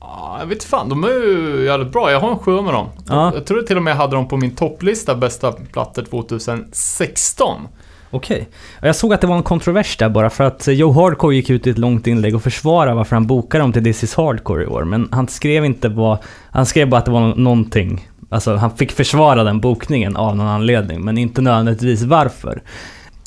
Ja, 0.00 0.36
jag 0.40 0.46
vet 0.46 0.64
fan, 0.64 0.88
de 0.88 1.04
är 1.04 1.08
ju 1.08 1.64
jävligt 1.64 1.92
bra. 1.92 2.10
Jag 2.12 2.20
har 2.20 2.30
en 2.30 2.38
sjua 2.38 2.62
med 2.62 2.72
dem. 2.74 2.86
Ja. 3.08 3.32
Jag 3.34 3.46
tror 3.46 3.62
till 3.62 3.76
och 3.76 3.82
med 3.82 3.90
jag 3.90 3.96
hade 3.96 4.16
dem 4.16 4.28
på 4.28 4.36
min 4.36 4.50
topplista 4.56 5.14
bästa 5.14 5.52
plattor 5.52 6.02
2016. 6.02 7.68
Okej. 8.10 8.48
Och 8.80 8.86
Jag 8.86 8.96
såg 8.96 9.12
att 9.14 9.20
det 9.20 9.26
var 9.26 9.36
en 9.36 9.42
kontrovers 9.42 9.96
där 9.96 10.08
bara 10.08 10.30
för 10.30 10.44
att 10.44 10.66
Joe 10.68 10.92
Hardcore 10.92 11.34
gick 11.36 11.50
ut 11.50 11.66
i 11.66 11.70
ett 11.70 11.78
långt 11.78 12.06
inlägg 12.06 12.34
och 12.34 12.42
försvarade 12.42 12.94
varför 12.94 13.16
han 13.16 13.26
bokade 13.26 13.64
dem 13.64 13.72
till 13.72 13.84
This 13.84 14.04
is 14.04 14.14
Hardcore 14.14 14.62
i 14.62 14.66
år. 14.66 14.84
Men 14.84 15.08
han 15.12 15.28
skrev 15.28 15.64
inte 15.64 15.88
vad... 15.88 16.18
Han 16.50 16.66
skrev 16.66 16.88
bara 16.88 16.98
att 16.98 17.04
det 17.04 17.10
var 17.10 17.20
nå- 17.20 17.34
någonting. 17.36 18.08
Alltså 18.30 18.54
han 18.56 18.76
fick 18.76 18.92
försvara 18.92 19.44
den 19.44 19.60
bokningen 19.60 20.16
av 20.16 20.36
någon 20.36 20.46
anledning, 20.46 21.04
men 21.04 21.18
inte 21.18 21.40
nödvändigtvis 21.42 22.02
varför. 22.02 22.62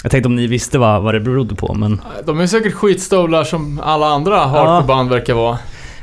Jag 0.03 0.12
tänkte 0.12 0.27
om 0.27 0.36
ni 0.36 0.48
visste 0.48 0.77
vad, 0.79 1.01
vad 1.01 1.13
det 1.13 1.20
berodde 1.20 1.55
på, 1.55 1.74
men... 1.74 2.01
De 2.25 2.39
är 2.39 2.48
säkert 2.48 2.74
skitstövlar 2.74 3.43
som 3.43 3.79
alla 3.84 4.05
andra 4.08 4.38
hardcore-band 4.38 5.10
verkar 5.10 5.34
vara. 5.34 5.58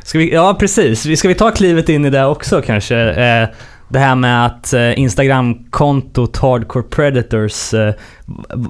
Ska 0.04 0.18
vi, 0.18 0.34
ja, 0.34 0.56
precis. 0.60 1.06
Vi- 1.06 1.16
Ska 1.16 1.28
vi 1.28 1.34
ta 1.34 1.50
klivet 1.50 1.88
in 1.88 2.04
i 2.04 2.10
det 2.10 2.24
också 2.26 2.62
kanske? 2.62 2.96
Eh, 2.98 3.48
det 3.88 3.98
här 3.98 4.14
med 4.14 4.46
att 4.46 4.72
eh, 4.72 4.98
Instagram-kontot 4.98 6.36
Hardcore 6.36 6.84
Predators 6.90 7.74
eh, 7.74 7.94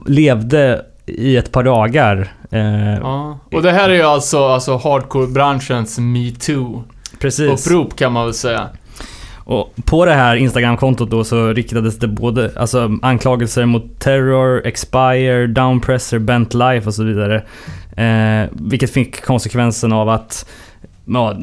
levde 0.06 0.82
i 1.06 1.36
ett 1.36 1.52
par 1.52 1.62
dagar. 1.62 2.28
Eh, 2.50 2.94
Ja. 3.00 3.38
Och 3.52 3.62
det 3.62 3.72
här 3.72 3.88
är 3.88 3.94
ju 3.94 4.02
alltså, 4.02 4.44
alltså 4.48 4.76
hardcore-branschens 4.76 5.98
metoo-upprop 5.98 7.96
kan 7.96 8.12
man 8.12 8.24
väl 8.24 8.34
säga. 8.34 8.68
Och 9.48 9.74
på 9.84 10.04
det 10.04 10.14
här 10.14 10.36
Instagram-kontot 10.36 11.10
då 11.10 11.24
så 11.24 11.52
riktades 11.52 11.98
det 11.98 12.08
både 12.08 12.52
alltså, 12.56 12.98
anklagelser 13.02 13.66
mot 13.66 13.98
Terror, 13.98 14.66
Expire, 14.66 15.46
Downpresser, 15.46 16.18
Bent 16.18 16.54
Life 16.54 16.86
och 16.86 16.94
så 16.94 17.04
vidare. 17.04 17.42
Eh, 17.96 18.48
vilket 18.52 18.90
fick 18.90 19.24
konsekvensen 19.24 19.92
av 19.92 20.08
att 20.08 20.48
ja, 21.04 21.36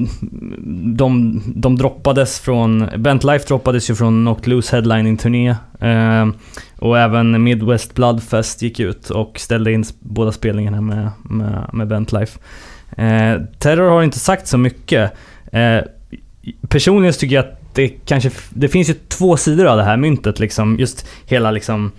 de, 0.96 1.42
de 1.56 1.76
droppades 1.76 2.40
från... 2.40 2.90
Bent 2.98 3.24
Life 3.24 3.48
droppades 3.48 3.90
ju 3.90 3.96
från 3.96 4.26
Knocked 4.26 4.48
Loose 4.48 4.76
headlining-turné. 4.76 5.50
Eh, 5.80 6.28
och 6.80 7.00
även 7.00 7.44
Midwest 7.44 7.96
Bloodfest 7.96 8.62
gick 8.62 8.80
ut 8.80 9.10
och 9.10 9.40
ställde 9.40 9.72
in 9.72 9.84
båda 10.00 10.32
spelningarna 10.32 10.82
med, 10.82 11.12
med, 11.24 11.70
med 11.74 11.88
Bent 11.88 12.12
Life. 12.12 12.40
Eh, 12.98 13.42
Terror 13.60 13.90
har 13.90 14.04
inte 14.04 14.20
sagt 14.20 14.48
så 14.48 14.58
mycket. 14.58 15.12
Eh, 15.52 15.80
personligen 16.70 17.14
så 17.14 17.20
tycker 17.20 17.36
jag 17.36 17.46
att 17.46 17.65
det 17.76 17.88
kanske... 17.88 18.32
Det 18.50 18.68
finns 18.68 18.90
ju 18.90 18.94
två 18.94 19.38
sidor 19.38 19.66
av 19.66 19.78
det 19.78 19.84
här 19.84 19.98
myntet 19.98 20.40
liksom. 20.40 20.80
Just 20.80 21.08
hela 21.26 21.52
liksom... 21.52 21.92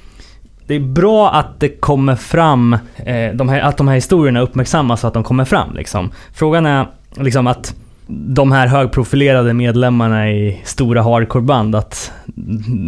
Det 0.67 0.75
är 0.75 0.81
bra 0.81 1.31
att 1.31 1.61
det 1.61 1.69
kommer 1.69 2.17
fram, 2.17 2.73
eh, 2.97 3.35
de 3.35 3.49
här, 3.49 3.61
att 3.61 3.77
de 3.77 3.89
här 3.89 3.95
historierna 3.95 4.41
uppmärksammas 4.41 5.05
och 5.05 5.09
att 5.09 5.15
de 5.15 5.25
kommer 5.25 5.45
fram 5.45 5.75
liksom. 5.75 6.11
Frågan 6.33 6.67
är 6.67 6.87
liksom 7.17 7.47
att 7.47 7.75
de 8.09 8.53
här 8.53 8.67
högprofilerade 8.67 9.55
medlemmarna 9.55 10.31
i 10.31 10.61
stora 10.65 11.03
hardcoreband, 11.03 11.75
att 11.75 12.13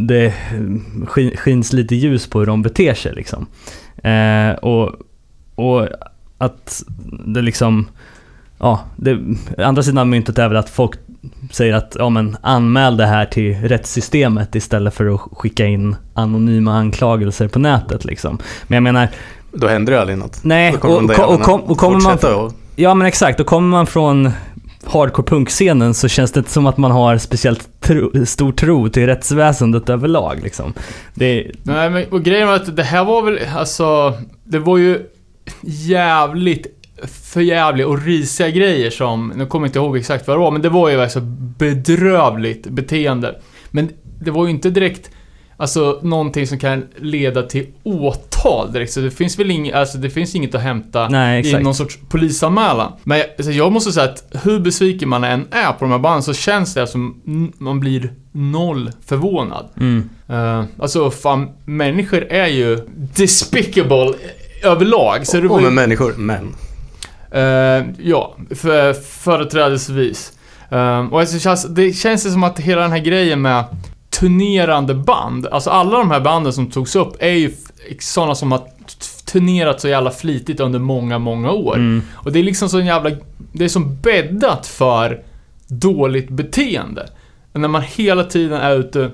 det 0.09 0.35
skins 1.37 1.73
lite 1.73 1.95
ljus 1.95 2.31
på 2.31 2.39
hur 2.39 2.47
de 2.47 2.63
beter 2.63 2.95
sig 2.95 3.15
liksom. 3.15 3.47
Eh, 4.03 4.51
och, 4.51 4.93
och 5.55 5.89
att 6.39 6.83
det 7.27 7.43
liksom... 7.43 7.89
Ja, 8.59 8.81
det, 8.97 9.19
andra 9.59 9.83
sidan 9.83 9.99
av 9.99 10.07
myntet 10.07 10.39
är 10.39 10.49
väl 10.49 10.57
att 10.57 10.71
folk 10.71 10.99
säger 11.51 11.75
att 11.75 11.97
ja, 11.99 12.09
men 12.09 12.37
anmäl 12.41 12.97
det 12.97 13.07
här 13.07 13.27
till 13.27 13.55
rättssystemet 13.55 14.55
istället 14.55 14.95
för 14.95 15.15
att 15.15 15.21
skicka 15.33 15.67
in 15.67 15.97
anonyma 16.15 16.75
anklagelser 16.75 17.49
på 17.49 17.59
nätet 17.59 18.05
liksom. 18.05 18.39
Men 18.67 18.77
jag 18.77 18.83
menar, 18.83 19.09
Då 19.53 19.69
händer 19.69 19.93
det 19.93 20.01
aldrig 20.01 20.19
något. 20.19 20.45
nej, 20.45 20.75
och, 20.75 20.85
och, 20.85 21.35
och, 21.35 21.41
kom, 21.43 21.61
och 21.61 21.79
kommer 21.79 22.01
man... 22.01 22.35
och... 22.35 22.53
Ja 22.77 22.95
men 22.95 23.07
exakt, 23.07 23.39
då 23.39 23.45
kommer 23.45 23.69
man 23.69 23.87
från 23.87 24.31
hardcore 24.85 25.27
punkscenen 25.27 25.95
så 25.95 26.09
känns 26.09 26.33
det 26.33 26.39
inte 26.39 26.51
som 26.51 26.67
att 26.67 26.77
man 26.77 26.91
har 26.91 27.19
speciellt 27.19 27.81
tro, 27.81 28.27
stor 28.27 28.53
tro 28.53 28.89
till 28.89 29.07
rättsväsendet 29.07 29.89
överlag 29.89 30.41
liksom. 30.43 30.73
Det, 31.15 31.51
Nej, 31.63 31.91
men 31.91 32.05
och 32.11 32.23
grejen 32.23 32.49
var 32.49 32.55
att 32.55 32.77
det 32.77 32.83
här 32.83 33.05
var 33.05 33.23
väl, 33.23 33.39
alltså, 33.57 34.15
det 34.45 34.59
var 34.59 34.79
ju 34.79 35.03
jävligt 35.63 36.78
förjävliga 37.07 37.89
och 37.89 38.03
risiga 38.03 38.51
grejer 38.51 38.91
som, 38.91 39.33
nu 39.37 39.47
kommer 39.47 39.67
jag 39.67 39.69
inte 39.69 39.79
ihåg 39.79 39.97
exakt 39.97 40.27
vad 40.27 40.37
det 40.37 40.41
var, 40.41 40.51
men 40.51 40.63
det 40.63 40.69
var 40.69 40.89
ju 40.89 41.01
alltså 41.01 41.21
bedrövligt 41.59 42.67
beteende. 42.67 43.41
Men 43.71 43.89
det 44.21 44.31
var 44.31 44.45
ju 44.45 44.51
inte 44.51 44.71
direkt, 44.71 45.11
alltså 45.57 46.01
någonting 46.03 46.47
som 46.47 46.59
kan 46.59 46.85
leda 46.97 47.43
till 47.43 47.67
åtal 47.83 48.73
direkt, 48.73 48.93
så 48.93 49.01
det 49.01 49.11
finns 49.11 49.39
väl 49.39 49.51
inget, 49.51 49.75
alltså 49.75 49.99
det 49.99 50.11
finns 50.11 50.35
inget 50.35 50.55
att 50.55 50.63
hämta 50.63 51.09
nej, 51.09 51.47
i 51.47 51.59
någon 51.59 51.75
sorts 51.75 51.99
polisanmälan. 52.09 52.93
Men 53.05 53.23
alltså, 53.39 53.53
jag 53.53 53.73
måste 53.73 53.93
säga 53.93 54.11
att 54.11 54.25
hur 54.45 54.61
besviken 54.61 55.09
man 55.09 55.25
än 55.25 55.47
är 55.51 55.73
på 55.73 55.85
de 55.85 55.91
här 55.91 55.99
banden 55.99 56.23
så 56.23 56.35
känns 56.35 56.75
det 56.75 56.87
som 56.87 57.23
man 57.59 57.81
blir 57.81 58.13
noll 58.33 58.91
förvånad. 59.07 59.69
Mm. 59.77 60.11
Uh, 60.31 60.65
alltså 60.79 61.11
fan, 61.11 61.49
människor 61.65 62.25
är 62.33 62.47
ju 62.47 62.79
despicable 63.17 64.15
överlag. 64.63 65.27
Så 65.27 65.41
det 65.41 65.49
var 65.49 65.59
ju, 65.59 65.65
med 65.65 65.73
människor, 65.73 66.15
men. 66.17 66.55
Eh, 67.31 67.85
ja, 67.99 68.37
för, 68.55 68.93
företrädesvis. 68.93 70.33
Uh, 70.73 71.13
och 71.13 71.21
alltså, 71.21 71.39
känns- 71.39 71.67
det 71.69 71.93
känns 71.93 72.27
ju 72.27 72.31
som 72.31 72.43
att 72.43 72.59
hela 72.59 72.83
den 72.83 72.93
här 72.93 72.99
grejen 72.99 73.43
med 73.43 73.65
turnerande 74.11 74.95
band, 74.95 75.47
alltså 75.47 75.71
alla 75.71 75.99
de 75.99 76.11
här 76.11 76.21
banden 76.21 76.53
som 76.53 76.71
togs 76.71 76.97
upp 76.97 77.17
är 77.19 77.33
ju 77.33 77.53
sådana 78.01 78.35
som 78.35 78.53
har 78.53 78.63
turnerat 79.33 79.81
så 79.81 79.89
jävla 79.89 80.11
flitigt 80.11 80.61
under 80.61 80.79
många, 80.79 81.19
många 81.19 81.51
år. 81.51 81.77
Mm. 81.77 82.03
Och 82.15 82.33
det 82.33 82.39
är 82.39 82.43
liksom 82.43 82.69
så 82.69 82.81
jävla, 82.81 83.11
det 83.53 83.65
är 83.65 83.69
som 83.69 83.97
bäddat 83.97 84.67
för 84.67 85.23
dåligt 85.69 86.29
beteende. 86.29 87.09
När 87.53 87.69
man 87.69 87.83
hela 87.83 88.25
tiden 88.25 88.61
är 88.61 88.77
ute 88.77 89.11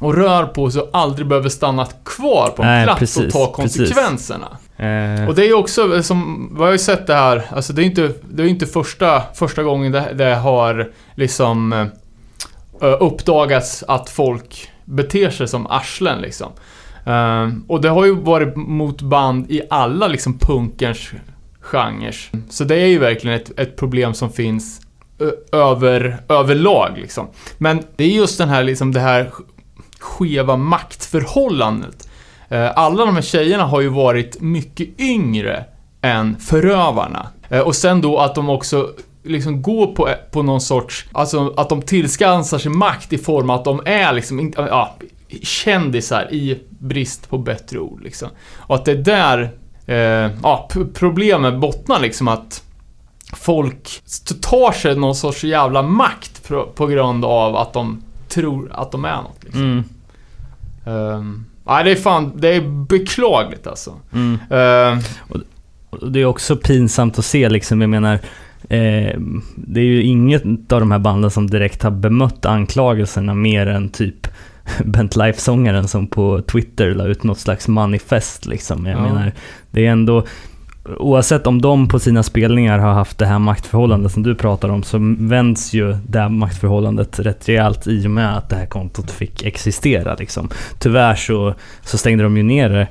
och 0.00 0.14
rör 0.14 0.44
på 0.44 0.70
sig 0.70 0.82
och 0.82 0.88
aldrig 0.92 1.26
behöver 1.26 1.48
stanna 1.48 1.86
kvar 2.04 2.52
på 2.56 2.62
en 2.62 2.68
Nej, 2.68 2.84
plats 2.84 2.98
precis, 2.98 3.24
och 3.24 3.32
ta 3.32 3.62
precis. 3.62 3.92
Eh, 4.78 5.28
Och 5.28 5.34
det 5.34 5.42
är 5.42 5.46
ju 5.46 5.54
också, 5.54 6.02
som, 6.02 6.48
vad 6.52 6.60
jag 6.60 6.68
har 6.68 6.72
ju 6.72 6.78
sett 6.78 7.06
det 7.06 7.14
här, 7.14 7.42
alltså 7.50 7.72
det 7.72 7.82
är 7.82 7.86
inte, 7.86 8.12
det 8.30 8.42
är 8.42 8.46
inte 8.46 8.66
första, 8.66 9.22
första 9.34 9.62
gången 9.62 9.92
det, 9.92 10.12
det 10.14 10.34
har 10.34 10.90
liksom 11.14 11.72
eh, 11.72 11.86
uppdagats 13.00 13.84
att 13.88 14.10
folk 14.10 14.70
beter 14.84 15.30
sig 15.30 15.48
som 15.48 15.66
arslen 15.66 16.20
liksom. 16.20 16.52
Eh, 17.06 17.48
och 17.68 17.80
det 17.80 17.88
har 17.88 18.04
ju 18.04 18.14
varit 18.14 18.56
mot 18.56 19.02
band 19.02 19.50
i 19.50 19.62
alla 19.70 20.08
liksom 20.08 20.38
punkerns 20.38 21.10
genrer. 21.60 22.16
Så 22.50 22.64
det 22.64 22.76
är 22.76 22.86
ju 22.86 22.98
verkligen 22.98 23.36
ett, 23.36 23.58
ett 23.58 23.76
problem 23.76 24.14
som 24.14 24.30
finns 24.32 24.80
över, 25.52 26.20
överlag 26.28 26.90
liksom. 26.96 27.26
Men 27.58 27.82
det 27.96 28.04
är 28.04 28.08
just 28.08 28.38
den 28.38 28.48
här 28.48 28.64
liksom 28.64 28.92
det 28.92 29.00
här 29.00 29.30
skeva 29.98 30.56
maktförhållandet. 30.56 32.07
Eh, 32.48 32.70
Alla 32.78 33.04
de 33.06 33.14
här 33.14 33.22
tjejerna 33.22 33.64
har 33.64 33.80
ju 33.80 33.88
varit 33.88 34.40
mycket 34.40 35.00
yngre 35.00 35.64
än 36.02 36.36
förövarna. 36.38 37.26
Eh, 37.48 37.60
Och 37.60 37.74
sen 37.74 38.00
då 38.00 38.18
att 38.18 38.34
de 38.34 38.48
också 38.50 38.90
liksom 39.22 39.62
går 39.62 39.86
på, 39.86 40.08
på 40.32 40.42
någon 40.42 40.60
sorts, 40.60 41.06
alltså 41.12 41.54
att 41.56 41.68
de 41.68 41.82
tillskansar 41.82 42.58
sig 42.58 42.70
makt 42.72 43.12
i 43.12 43.18
form 43.18 43.50
av 43.50 43.58
att 43.58 43.64
de 43.64 43.80
är 43.84 44.12
liksom, 44.12 44.52
ja, 44.56 44.94
kändisar 45.42 46.32
i 46.32 46.58
brist 46.78 47.30
på 47.30 47.38
bättre 47.38 47.78
ord 47.78 48.02
liksom. 48.02 48.28
Och 48.56 48.74
att 48.74 48.84
det 48.84 48.92
är 48.92 48.96
där, 48.96 49.50
eh, 49.86 50.30
ja, 50.42 50.68
p- 50.72 50.80
problemet 50.94 51.60
bottnar 51.60 52.00
liksom 52.00 52.28
att 52.28 52.62
folk 53.36 54.02
tar 54.40 54.72
sig 54.72 54.96
någon 54.96 55.14
sorts 55.14 55.44
jävla 55.44 55.82
makt 55.82 56.48
på, 56.48 56.66
på 56.74 56.86
grund 56.86 57.24
av 57.24 57.56
att 57.56 57.72
de 57.72 58.02
tror 58.28 58.70
att 58.72 58.92
de 58.92 59.04
är 59.04 59.16
något 59.22 59.44
liksom. 59.44 59.62
mm, 59.62 59.84
Um, 60.86 61.44
nej, 61.68 61.84
det 61.84 61.90
är 61.90 61.96
fan, 61.96 62.32
det 62.36 62.48
är 62.54 62.60
beklagligt 62.88 63.66
alltså. 63.66 63.94
mm. 64.12 64.38
Ehm, 64.50 64.98
Och 65.28 66.12
det 66.12 66.20
är 66.20 66.24
också 66.24 66.56
pinsamt 66.56 67.18
att 67.18 67.24
se 67.24 67.48
liksom, 67.48 67.80
jag 67.80 67.90
menar 67.90 68.12
eh, 68.68 69.18
Det 69.56 69.80
är 69.80 69.84
ju 69.84 70.02
inget 70.02 70.42
av 70.72 70.80
de 70.80 70.90
här 70.90 70.98
banden 70.98 71.30
som 71.30 71.46
direkt 71.50 71.82
har 71.82 71.90
bemött 71.90 72.46
anklagelserna 72.46 73.34
mer 73.34 73.66
än 73.66 73.88
typ 73.88 74.28
Bent 74.84 75.16
Life-sångaren 75.16 75.88
som 75.88 76.06
på 76.06 76.42
Twitter 76.42 76.94
la 76.94 77.04
ut 77.04 77.22
något 77.24 77.38
slags 77.38 77.68
manifest 77.68 78.46
liksom. 78.46 78.86
Jag 78.86 78.98
Ja. 78.98 79.02
menar, 79.02 79.32
det 79.70 79.86
är 79.86 79.90
ändå 79.90 80.24
Oavsett 80.96 81.46
om 81.46 81.62
de 81.62 81.88
på 81.88 81.98
sina 81.98 82.22
spelningar 82.22 82.78
har 82.78 82.92
haft 82.92 83.18
det 83.18 83.26
här 83.26 83.38
maktförhållandet 83.38 84.12
som 84.12 84.22
du 84.22 84.34
pratar 84.34 84.68
om 84.68 84.82
så 84.82 84.98
vänds 85.18 85.72
ju 85.72 85.96
det 86.08 86.20
här 86.20 86.28
maktförhållandet 86.28 87.20
rätt 87.20 87.48
rejält 87.48 87.86
i 87.86 88.06
och 88.06 88.10
med 88.10 88.36
att 88.36 88.48
det 88.48 88.56
här 88.56 88.66
kontot 88.66 89.10
fick 89.10 89.42
existera 89.42 90.14
liksom. 90.14 90.48
Tyvärr 90.78 91.14
så, 91.14 91.54
så 91.82 91.98
stängde 91.98 92.24
de 92.24 92.36
ju 92.36 92.42
ner 92.42 92.68
det 92.68 92.88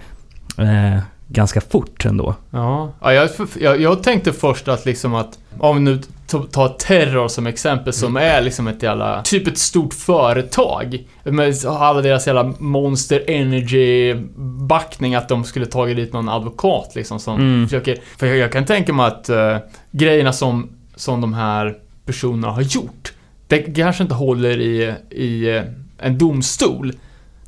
eh, 0.63 0.99
ganska 1.27 1.62
fort 1.62 2.05
ändå. 2.05 2.36
ja, 2.51 2.93
ja 3.01 3.13
jag, 3.13 3.29
jag, 3.60 3.81
jag 3.81 4.03
tänkte 4.03 4.33
först 4.33 4.67
att 4.67 4.86
liksom 4.86 5.15
att, 5.15 5.39
om 5.57 5.83
nu 5.83 6.01
t- 6.27 6.37
tar 6.51 6.69
Terror 6.69 7.27
som 7.27 7.47
exempel 7.47 7.93
som 7.93 8.17
är 8.17 8.41
liksom 8.41 8.67
ett 8.67 8.83
jävla, 8.83 9.21
typ 9.21 9.47
ett 9.47 9.57
stort 9.57 9.93
företag. 9.93 11.07
Med 11.23 11.53
alla 11.67 12.01
deras 12.01 12.27
jävla 12.27 12.53
Monster 12.59 13.23
Energy-backning 13.27 15.15
att 15.15 15.29
de 15.29 15.43
skulle 15.43 15.65
tagit 15.65 15.95
dit 15.97 16.13
någon 16.13 16.29
advokat 16.29 16.91
liksom 16.95 17.19
som 17.19 17.35
Mm. 17.39 17.67
försöker, 17.67 17.97
för 18.17 18.27
jag, 18.27 18.37
jag 18.37 18.51
kan 18.51 18.65
tänka 18.65 18.93
mig 18.93 19.05
att 19.05 19.29
eh, 19.29 19.57
grejerna 19.91 20.33
som, 20.33 20.69
som 20.95 21.21
de 21.21 21.33
här 21.33 21.75
personerna 22.05 22.47
har 22.53 22.61
gjort, 22.61 23.13
det 23.47 23.59
kanske 23.59 24.03
inte 24.03 24.15
håller 24.15 24.59
i, 24.59 24.93
i 25.09 25.55
eh, 25.55 25.63
en 25.99 26.17
domstol. 26.17 26.93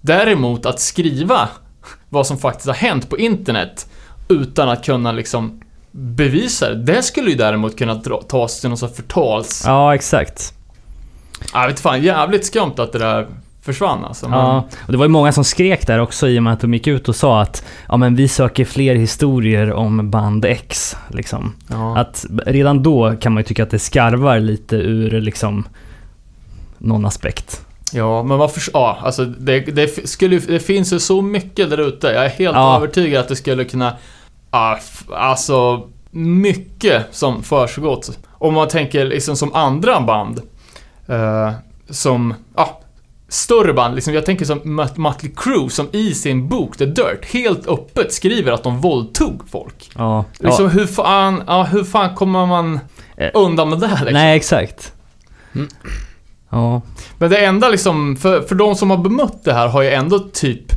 Däremot 0.01 0.65
att 0.65 0.79
skriva 0.79 1.49
vad 2.09 2.27
som 2.27 2.37
faktiskt 2.37 2.67
har 2.67 2.73
hänt 2.73 3.09
på 3.09 3.17
internet 3.17 3.89
utan 4.29 4.69
att 4.69 4.85
kunna 4.85 5.11
liksom 5.11 5.61
bevisa 5.91 6.73
det. 6.73 7.03
Skulle 7.03 7.29
ju 7.29 7.35
däremot 7.35 7.77
kunna 7.77 7.93
dra, 7.93 8.21
tas 8.21 8.59
till 8.61 8.69
någon 8.69 8.77
sorts 8.77 8.95
förtals... 8.95 9.63
Ja, 9.65 9.95
exakt. 9.95 10.53
Jag 11.53 11.67
vet 11.67 11.79
fan, 11.79 12.01
jävligt 12.01 12.45
skumt 12.45 12.73
att 12.77 12.91
det 12.91 12.99
där 12.99 13.27
försvann 13.61 14.05
alltså. 14.05 14.29
Men, 14.29 14.39
Ja, 14.39 14.67
och 14.85 14.91
det 14.91 14.97
var 14.97 15.05
ju 15.05 15.09
många 15.09 15.31
som 15.31 15.43
skrek 15.43 15.87
där 15.87 15.99
också 15.99 16.27
i 16.27 16.39
och 16.39 16.43
med 16.43 16.53
att 16.53 16.59
de 16.61 16.73
gick 16.73 16.87
ut 16.87 17.09
och 17.09 17.15
sa 17.15 17.41
att 17.41 17.63
ja, 17.87 17.97
men 17.97 18.15
vi 18.15 18.27
söker 18.27 18.65
fler 18.65 18.95
historier 18.95 19.73
om 19.73 20.09
band 20.09 20.45
X. 20.45 20.95
Liksom. 21.09 21.53
ja. 21.69 21.97
Att 21.97 22.25
redan 22.45 22.83
då 22.83 23.15
kan 23.19 23.33
man 23.33 23.41
ju 23.43 23.47
tycka 23.47 23.63
att 23.63 23.69
det 23.69 23.79
skarvar 23.79 24.39
lite 24.39 24.75
ur 24.75 25.21
liksom 25.21 25.67
någon 26.77 27.05
aspekt. 27.05 27.61
Ja, 27.93 28.23
men 28.23 28.37
varför... 28.37 28.61
Ja, 28.73 28.97
alltså 29.01 29.25
det, 29.25 29.59
det, 29.59 30.09
skulle, 30.09 30.39
det 30.39 30.59
finns 30.59 30.93
ju 30.93 30.99
så 30.99 31.21
mycket 31.21 31.69
där 31.69 31.77
ute. 31.77 32.07
Jag 32.07 32.25
är 32.25 32.29
helt 32.29 32.55
Ja. 32.55 32.75
övertygad 32.75 33.21
att 33.21 33.27
det 33.27 33.35
skulle 33.35 33.65
kunna... 33.65 33.93
Alltså, 34.51 35.87
mycket 36.11 37.05
som 37.11 37.43
försiggått. 37.43 38.17
Om 38.31 38.53
man 38.53 38.67
tänker 38.67 39.05
liksom 39.05 39.35
som 39.35 39.53
andra 39.53 40.01
band. 40.01 40.41
eh, 41.07 41.51
som... 41.89 42.33
Ja, 42.55 42.79
större 43.27 43.73
band. 43.73 43.95
Liksom, 43.95 44.13
jag 44.13 44.25
tänker 44.25 44.45
som 44.45 44.59
Mötley 44.95 45.31
Crüe 45.35 45.69
som 45.69 45.87
i 45.91 46.13
sin 46.13 46.47
bok 46.47 46.77
The 46.77 46.85
Dirt 46.85 47.25
helt 47.33 47.67
öppet 47.67 48.13
skriver 48.13 48.51
att 48.51 48.63
de 48.63 48.79
våldtog 48.81 49.41
folk. 49.51 49.91
Ja, 49.97 50.25
Liksom, 50.39 50.65
ja. 50.65 50.71
hur 50.71 50.85
fan... 50.87 51.43
Ja, 51.47 51.63
hur 51.63 51.83
fan 51.83 52.15
kommer 52.15 52.45
man 52.45 52.79
Eh, 53.17 53.29
undan 53.33 53.69
med 53.69 53.79
det 53.79 53.87
här 53.87 53.95
liksom? 54.05 54.13
Nej, 54.13 54.37
exakt. 54.37 54.93
Mm. 55.55 55.67
Ja, 56.49 56.81
Men 57.17 57.29
det 57.29 57.37
enda 57.45 57.69
liksom, 57.69 58.15
för, 58.15 58.41
för 58.41 58.55
de 58.55 58.75
som 58.75 58.89
har 58.89 58.97
bemött 58.97 59.43
det 59.43 59.53
här 59.53 59.67
har 59.67 59.81
ju 59.81 59.89
ändå 59.89 60.19
typ 60.19 60.71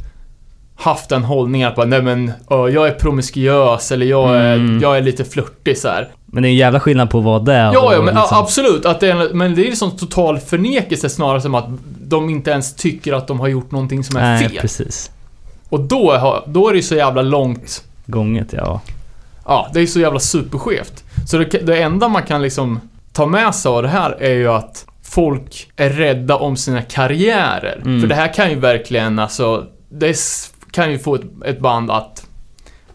haft 0.77 1.09
den 1.09 1.25
hållningen 1.25 1.69
att 1.69 1.77
bara, 1.77 1.87
nej 1.87 2.03
men, 2.03 2.33
jag 2.51 2.89
är 2.89 2.91
promiskuös 2.95 3.93
eller 3.93 4.07
jag 4.07 4.37
är, 4.37 4.55
Mm. 4.55 4.81
jag 4.83 4.97
är 4.97 5.03
lite 5.03 5.25
flörtig 5.25 5.79
så 5.79 5.89
här. 5.89 6.09
men 6.27 6.43
det 6.43 6.49
är 6.49 6.51
en 6.51 6.57
jävla 6.57 6.81
skillnad 6.81 7.11
på 7.11 7.21
vad 7.21 7.45
det 7.45 7.53
är 7.55 7.73
Ja, 7.73 7.95
ja 7.95 8.03
men 8.03 8.15
liksom- 8.15 8.39
absolut. 8.39 8.87
Att 8.87 9.01
det 9.01 9.09
är, 9.11 9.17
en- 9.31 9.39
men 9.39 9.55
det 9.55 9.63
är 9.63 9.65
liksom 9.71 9.91
total 9.91 10.39
förnekelse 10.39 11.09
snarare 11.09 11.41
som 11.41 11.55
att 11.55 11.67
de 12.01 12.31
inte 12.31 12.51
ens 12.51 12.75
tycker 12.75 13.13
att 13.13 13.27
de 13.27 13.41
har 13.41 13.49
gjort 13.49 13.71
någonting 13.71 14.05
som 14.05 14.17
är 14.17 14.21
Nej, 14.23 14.49
fel. 14.49 14.59
precis. 14.61 15.11
Och 15.69 15.81
då, 15.81 16.13
har- 16.17 16.45
då 16.47 16.69
är 16.69 16.73
det 16.73 16.77
ju 16.77 16.83
så 16.83 16.95
jävla 16.95 17.23
långt, 17.23 17.85
Gånget, 18.07 18.53
ja. 18.53 18.81
ja, 19.47 19.71
det 19.75 19.81
är 19.81 19.87
så 19.87 20.01
jävla 20.01 20.21
superskevt. 20.21 21.05
Så 21.27 21.39
det, 21.39 21.45
det 21.45 21.83
enda 21.83 22.09
man 22.09 22.23
kan 22.23 22.43
liksom 22.43 22.81
ta 23.13 23.27
med 23.27 23.55
sig 23.55 23.69
av 23.71 23.83
det 23.83 23.89
här 23.89 24.17
är 24.21 24.35
ju 24.35 24.49
att 24.49 24.87
folk 25.05 25.69
är 25.77 25.91
rädda 25.91 26.37
om 26.37 26.57
sina 26.57 26.83
karriärer. 26.83 27.81
Mm. 27.85 28.01
För 28.01 28.09
det 28.09 28.15
här 28.15 28.35
kan 28.35 28.51
ju 28.51 28.59
verkligen, 28.59 29.19
alltså, 29.19 29.65
det 29.89 30.09
s- 30.09 30.52
kan 30.73 30.93
ju 30.93 30.99
få 30.99 31.15
ett, 31.15 31.23
ett 31.45 31.61
band 31.61 31.91
att 31.91 32.27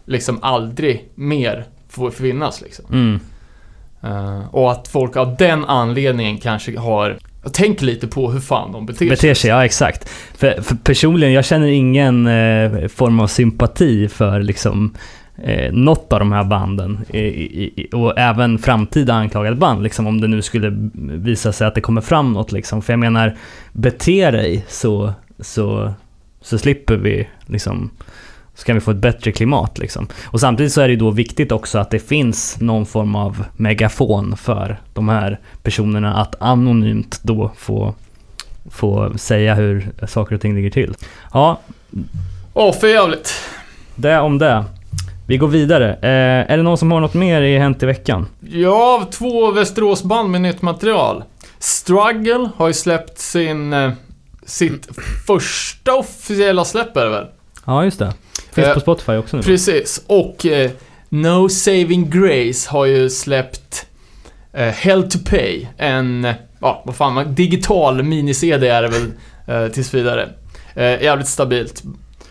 liksom 0.04 0.38
aldrig 0.42 1.08
mer 1.14 1.64
få 1.88 2.10
finnas 2.10 2.60
liksom. 2.60 2.84
Mm. 2.92 3.20
Eh, 4.02 4.54
och 4.54 4.72
att 4.72 4.88
folk 4.88 5.16
av 5.16 5.36
den 5.36 5.64
anledningen 5.64 6.38
kanske 6.38 6.78
har 6.78 7.18
Tänk 7.52 7.82
lite 7.82 8.06
på 8.06 8.30
hur 8.30 8.40
fan 8.40 8.72
de 8.72 8.86
beter 8.86 8.98
sig. 8.98 9.08
Beter 9.08 9.34
sig, 9.34 9.50
ja 9.50 9.64
exakt. 9.64 10.08
För, 10.34 10.62
för 10.62 10.74
personligen, 10.74 11.32
jag 11.32 11.44
känner 11.44 11.66
ingen 11.66 12.26
eh, 12.26 12.88
form 12.88 13.20
av 13.20 13.26
sympati 13.26 14.08
för 14.08 14.40
liksom 14.40 14.94
eh, 15.42 15.72
något 15.72 16.12
av 16.12 16.18
de 16.18 16.32
här 16.32 16.44
banden 16.44 17.04
i, 17.10 17.18
i, 17.18 17.88
och 17.92 18.18
även 18.18 18.58
framtida 18.58 19.14
anklagade 19.14 19.56
band, 19.56 19.82
liksom, 19.82 20.06
om 20.06 20.20
det 20.20 20.28
nu 20.28 20.42
skulle 20.42 20.90
visa 21.18 21.52
sig 21.52 21.66
att 21.66 21.74
det 21.74 21.80
kommer 21.80 22.00
fram 22.00 22.32
något. 22.32 22.52
Liksom. 22.52 22.82
För 22.82 22.92
jag 22.92 23.00
menar, 23.00 23.36
bete 23.72 24.30
dig 24.30 24.64
så, 24.68 25.12
så, 25.40 25.92
så 26.40 26.58
slipper 26.58 26.96
vi 26.96 27.28
liksom 27.46 27.90
så 28.54 28.64
kan 28.64 28.74
vi 28.74 28.80
få 28.80 28.90
ett 28.90 28.96
bättre 28.96 29.32
klimat 29.32 29.78
liksom. 29.78 30.08
Och 30.24 30.40
samtidigt 30.40 30.72
så 30.72 30.80
är 30.80 30.88
det 30.88 30.96
då 30.96 31.10
viktigt 31.10 31.52
också 31.52 31.78
att 31.78 31.90
det 31.90 31.98
finns 31.98 32.60
någon 32.60 32.86
form 32.86 33.14
av 33.14 33.44
megafon 33.56 34.36
för 34.36 34.80
de 34.94 35.08
här 35.08 35.38
personerna 35.62 36.16
att 36.16 36.34
anonymt 36.42 37.20
då 37.22 37.50
få, 37.56 37.94
få 38.70 39.18
säga 39.18 39.54
hur 39.54 39.92
saker 40.06 40.34
och 40.34 40.40
ting 40.40 40.54
ligger 40.54 40.70
till. 40.70 40.94
Ja, 41.32 41.60
Åh, 42.54 42.74
för 42.74 42.86
jävligt. 42.88 43.34
det 43.94 44.18
om 44.18 44.38
det. 44.38 44.64
Vi 45.26 45.36
går 45.36 45.48
vidare. 45.48 45.92
Eh, 45.94 46.52
är 46.52 46.56
det 46.56 46.62
någon 46.62 46.78
som 46.78 46.92
har 46.92 47.00
något 47.00 47.14
mer 47.14 47.42
i 47.42 47.58
Hänt 47.58 47.82
i 47.82 47.86
veckan? 47.86 48.26
Ja, 48.40 49.06
två 49.10 49.50
Västeråsband 49.50 50.30
med 50.30 50.40
nytt 50.40 50.62
material. 50.62 51.24
Struggle 51.58 52.48
har 52.56 52.66
ju 52.68 52.74
släppt 52.74 53.18
sin... 53.18 53.74
Sitt 54.48 54.88
första 55.26 55.94
officiella 55.94 56.64
släpp 56.64 56.96
är 56.96 57.04
det 57.04 57.10
väl? 57.10 57.26
Ja, 57.64 57.84
just 57.84 57.98
det. 57.98 58.12
Finns 58.52 58.66
Eh, 58.68 58.74
på 58.74 58.80
Spotify 58.80 59.12
också 59.12 59.36
nu. 59.36 59.42
Precis. 59.42 60.04
Och 60.06 60.46
eh, 60.46 60.70
No 61.08 61.48
Saving 61.48 62.10
Grace 62.10 62.70
har 62.70 62.84
ju 62.86 63.10
släppt 63.10 63.86
eh, 64.52 64.66
Hell 64.68 65.10
to 65.10 65.18
Pay. 65.30 65.66
En, 65.76 66.26
ja 66.60 66.82
vad 66.86 66.96
fan, 66.96 67.34
digital 67.34 68.02
mini-CD 68.02 68.68
är 68.68 68.82
det 68.82 68.88
väl 68.88 69.12
eh, 69.46 69.72
tills 69.72 69.94
vidare. 69.94 70.28
Eh, 70.74 71.02
jävligt 71.02 71.28
stabilt. 71.28 71.82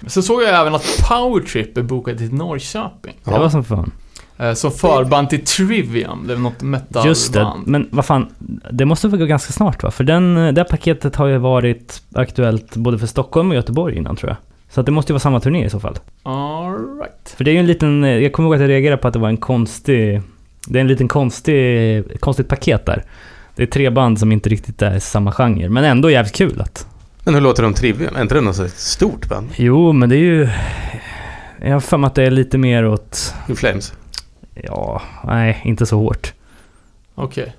Så 0.07 0.21
såg 0.21 0.43
jag 0.43 0.59
även 0.61 0.75
att 0.75 0.85
Powertrip 1.09 1.77
är 1.77 1.81
bokad 1.81 2.17
till 2.17 2.33
Norrköping. 2.33 3.15
Det 3.23 3.31
var 3.31 3.49
som 3.49 3.63
fan. 3.63 3.91
Eh, 4.39 4.53
som 4.53 4.71
förband 4.71 5.29
till 5.29 5.45
Trivium. 5.45 6.27
Det 6.27 6.33
är 6.33 6.37
något 6.37 6.61
metalband. 6.61 7.07
Just 7.07 7.33
det. 7.33 7.51
Men 7.65 7.87
vad 7.91 8.05
fan, 8.05 8.27
det 8.71 8.85
måste 8.85 9.07
väl 9.07 9.19
gå 9.19 9.25
ganska 9.25 9.53
snart 9.53 9.83
va? 9.83 9.91
För 9.91 10.03
den, 10.03 10.35
det 10.35 10.61
här 10.61 10.63
paketet 10.63 11.15
har 11.15 11.27
ju 11.27 11.37
varit 11.37 12.01
aktuellt 12.13 12.75
både 12.75 12.99
för 12.99 13.07
Stockholm 13.07 13.49
och 13.49 13.55
Göteborg 13.55 13.97
innan 13.97 14.15
tror 14.15 14.29
jag. 14.29 14.37
Så 14.69 14.79
att 14.79 14.85
det 14.85 14.91
måste 14.91 15.11
ju 15.11 15.13
vara 15.13 15.19
samma 15.19 15.39
turné 15.39 15.65
i 15.65 15.69
så 15.69 15.79
fall. 15.79 15.97
Alright. 16.23 17.35
För 17.37 17.43
det 17.43 17.51
är 17.51 17.53
ju 17.53 17.59
en 17.59 17.67
liten, 17.67 18.03
jag 18.03 18.33
kommer 18.33 18.47
ihåg 18.49 18.55
att 18.55 18.61
jag 18.61 18.69
reagerade 18.69 19.01
på 19.01 19.07
att 19.07 19.13
det 19.13 19.19
var 19.19 19.29
en 19.29 19.37
konstig, 19.37 20.21
det 20.67 20.79
är 20.79 20.81
en 20.81 20.87
liten 20.87 21.07
konstig, 21.07 22.03
konstigt 22.19 22.47
paket 22.47 22.85
där. 22.85 23.03
Det 23.55 23.63
är 23.63 23.67
tre 23.67 23.89
band 23.89 24.19
som 24.19 24.31
inte 24.31 24.49
riktigt 24.49 24.81
är 24.81 24.99
samma 24.99 25.31
genre, 25.31 25.69
men 25.69 25.83
ändå 25.83 26.11
jävligt 26.11 26.35
kul 26.35 26.61
att... 26.61 26.87
Men 27.23 27.33
hur 27.33 27.41
låter 27.41 27.63
de 27.63 27.73
Trivium? 27.73 28.15
Är 28.15 28.21
inte 28.21 28.35
det 28.35 28.41
något 28.41 28.55
så 28.55 28.67
stort 28.67 29.29
band? 29.29 29.49
Jo, 29.55 29.91
men 29.91 30.09
det 30.09 30.15
är 30.15 30.19
ju... 30.19 30.49
Jag 31.61 31.73
har 31.73 31.79
för 31.79 31.97
mig 31.97 32.07
att 32.07 32.15
det 32.15 32.23
är 32.23 32.31
lite 32.31 32.57
mer 32.57 32.85
åt... 32.85 33.33
In 33.49 33.55
Flames? 33.55 33.93
Ja, 34.63 35.01
nej, 35.23 35.61
inte 35.63 35.85
så 35.85 35.97
hårt. 35.97 36.33
Okej. 37.15 37.55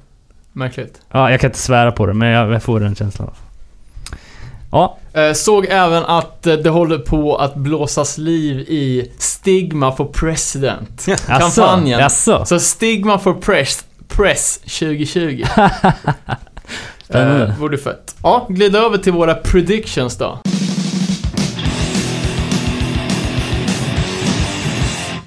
Märkligt. 0.52 1.00
Ja, 1.10 1.30
jag 1.30 1.40
kan 1.40 1.50
inte 1.50 1.58
svära 1.60 1.92
på 1.92 2.06
det, 2.06 2.14
men 2.14 2.28
jag, 2.28 2.62
får 2.62 2.80
den 2.80 2.94
känslan. 2.94 3.30
Ja, 4.70 4.98
Eh, 5.12 5.32
såg 5.32 5.66
även 5.70 6.04
att 6.04 6.46
eh, 6.46 6.54
det 6.54 6.70
håller 6.70 6.98
på 6.98 7.36
att 7.36 7.54
blåsas 7.54 8.18
liv 8.18 8.58
i 8.60 9.12
Stigma 9.18 9.92
for 9.96 10.04
President. 10.04 11.06
jaså? 11.98 12.44
Så 12.44 12.60
Stigma 12.60 13.18
for 13.18 13.34
Press, 13.34 13.84
Press 14.08 14.58
2020. 14.58 15.44
Spännande. 17.04 17.44
eh, 17.46 17.58
vore 17.58 17.78
fett. 17.78 18.16
Ja, 18.22 18.46
glid 18.48 18.76
över 18.76 18.98
till 18.98 19.12
våra 19.12 19.34
predictions 19.34 20.16
då. 20.16 20.38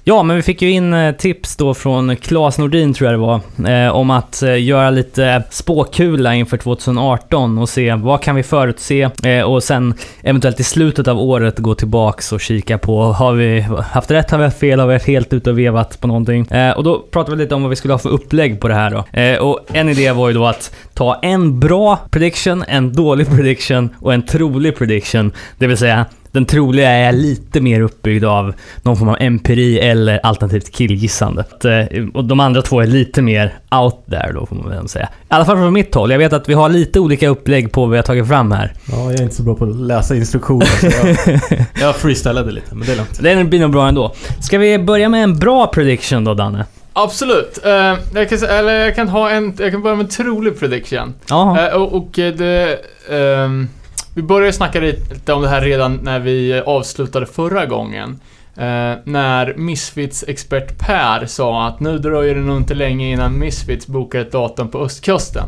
Ja, 0.04 0.24
men 0.24 0.36
vi 0.36 0.42
fick 0.42 0.62
ju 0.62 0.72
in 0.72 0.94
eh, 0.94 1.16
tips 1.16 1.56
då 1.56 1.74
från 1.74 2.16
Claes 2.16 2.58
Nordin, 2.58 2.94
tror 2.94 3.12
jag 3.12 3.20
det 3.20 3.26
var, 3.26 3.86
eh, 3.86 3.96
om 3.96 4.10
att 4.10 4.44
eh, 4.44 4.64
göra 4.64 4.90
lite 4.90 5.44
spåkula 5.50 6.36
inför 6.36 6.58
2018 6.58 7.58
och 7.58 7.70
se 7.70 7.96
vad 7.96 8.22
kan 8.22 8.36
vi 8.36 8.44
förutse 8.44 9.10
eh, 9.24 9.42
och 9.42 9.64
sen 9.64 9.94
eventuellt 10.24 10.60
i 10.60 10.64
slutet 10.64 11.08
av 11.08 11.20
året 11.20 11.60
gå 11.60 11.76
tillbaks 11.76 12.32
och 12.32 12.42
kika 12.42 12.78
på, 12.78 13.04
har 13.04 13.34
vi 13.34 13.62
haft 13.92 14.12
rätt, 14.12 14.32
har 14.32 14.38
vi 14.38 14.44
haft 14.44 14.60
fel, 14.60 14.80
har 14.80 14.88
vi 14.88 14.94
varit 14.94 15.08
helt 15.08 15.34
ute 15.34 15.50
och 15.50 15.60
vevat 15.60 16.02
på 16.02 16.08
någonting? 16.08 16.48
Eh, 16.48 16.72
och 16.72 16.84
då 16.84 17.00
pratade 17.12 17.38
vi 17.38 17.44
lite 17.44 17.56
om 17.56 17.62
vad 17.62 17.70
vi 17.70 17.76
skulle 17.76 17.94
ha 17.94 18.00
för 18.00 18.10
upplägg 18.10 18.62
på 18.62 18.68
det 18.68 18.74
här 18.74 18.92
då. 18.92 19.20
Eh, 19.20 19.38
och 19.38 19.60
en 19.74 19.90
idé 19.90 20.12
var 20.12 20.28
ju 20.28 20.34
då 20.34 20.46
att 20.46 20.76
ta 20.94 21.20
en 21.22 21.60
bra 21.60 22.00
prediction, 22.12 22.64
en 22.68 22.94
dålig 22.94 23.30
prediction 23.30 23.90
och 24.00 24.14
en 24.14 24.26
trolig 24.26 24.78
prediction, 24.78 25.32
det 25.58 25.68
vill 25.68 25.78
säga 25.78 26.06
den 26.32 26.46
troliga 26.46 26.90
är 26.90 27.12
lite 27.12 27.62
mer 27.62 27.82
uppbyggd 27.82 28.26
av 28.26 28.54
någon 28.82 28.98
form 28.98 29.10
av 29.10 29.18
empiri 29.20 29.80
eller 29.80 30.20
alternativt 30.26 30.72
killgissande. 30.72 31.44
Eh, 31.64 32.04
Och 32.14 32.26
de 32.26 32.40
andra 32.40 32.62
två 32.62 32.82
är 32.82 32.88
lite 32.88 33.22
mer 33.22 33.54
out 33.72 33.96
there 34.10 34.32
då, 34.34 34.46
får 34.46 34.56
man 34.56 34.70
väl 34.70 34.88
säga. 34.88 35.06
I 35.06 35.26
alla 35.28 35.46
fall 35.46 35.58
från 35.58 35.74
mitt 35.74 35.96
håll. 35.96 36.12
Jag 36.12 36.18
vet 36.18 36.34
att 36.34 36.50
vi 36.50 36.54
har 36.54 36.70
lite 36.70 37.00
olika 37.00 37.28
upplägg 37.30 37.72
på 37.72 37.82
vad 37.82 37.90
vi 37.90 37.96
har 37.98 38.04
tagit 38.04 38.28
fram 38.28 38.52
här. 38.52 38.74
Ja, 38.92 38.98
jag 39.12 39.14
är 39.20 39.24
inte 39.24 39.36
så 39.36 39.44
bra 39.44 39.56
på 39.56 39.66
att 39.66 39.76
läsa 39.76 40.16
instruktioner. 40.16 40.66
Så 40.66 40.86
jag, 40.86 41.60
jag 41.82 41.96
freestylade 41.96 42.52
lite, 42.52 42.76
men 42.76 42.88
det 42.88 42.94
är 42.94 42.98
lugnt. 42.98 43.20
Det 43.22 43.44
blir 43.50 43.60
nog 43.60 43.72
bra 43.72 43.88
ändå. 43.88 44.14
Ska 44.42 44.58
vi 44.58 44.80
börja 44.80 45.10
med 45.10 45.24
en 45.24 45.40
bra 45.40 45.68
prediction 45.68 46.24
då, 46.24 46.34
Danne? 46.34 46.66
Absolut. 46.94 47.60
Eh, 47.66 47.72
jag, 48.14 48.30
kan, 48.30 48.38
eller 48.50 48.74
jag 48.74 48.96
kan 48.96 49.08
ha 49.10 49.30
en, 49.30 49.54
jag 49.60 49.72
kan 49.72 49.82
börja 49.82 49.96
med 49.96 50.04
en 50.04 50.10
trolig 50.10 50.60
prediction. 50.60 51.14
Eh, 51.32 51.82
och, 51.82 51.94
och 51.94 52.10
det... 52.14 52.80
ehm, 53.12 53.68
vi 54.14 54.22
började 54.22 54.54
snacka 54.54 54.80
lite 54.80 55.34
om 55.34 55.42
det 55.42 55.50
här 55.50 55.62
redan 55.62 56.00
när 56.04 56.20
vi 56.20 56.52
eh, 56.52 56.62
avslutade 56.62 57.26
förra 57.26 57.66
gången. 57.66 58.20
Eh, 58.58 58.94
när 59.04 59.54
Misfits-expert 59.58 60.80
Per 60.80 61.26
sa 61.26 61.68
att 61.68 61.80
nu 61.80 61.98
dröjer 61.98 62.36
det 62.36 62.42
nog 62.42 62.58
inte 62.58 62.74
länge 62.74 63.12
innan 63.12 63.40
Misfits 63.40 63.88
bokar 63.88 64.20
ett 64.20 64.32
datum 64.32 64.68
på 64.68 64.80
östkusten. 64.80 65.44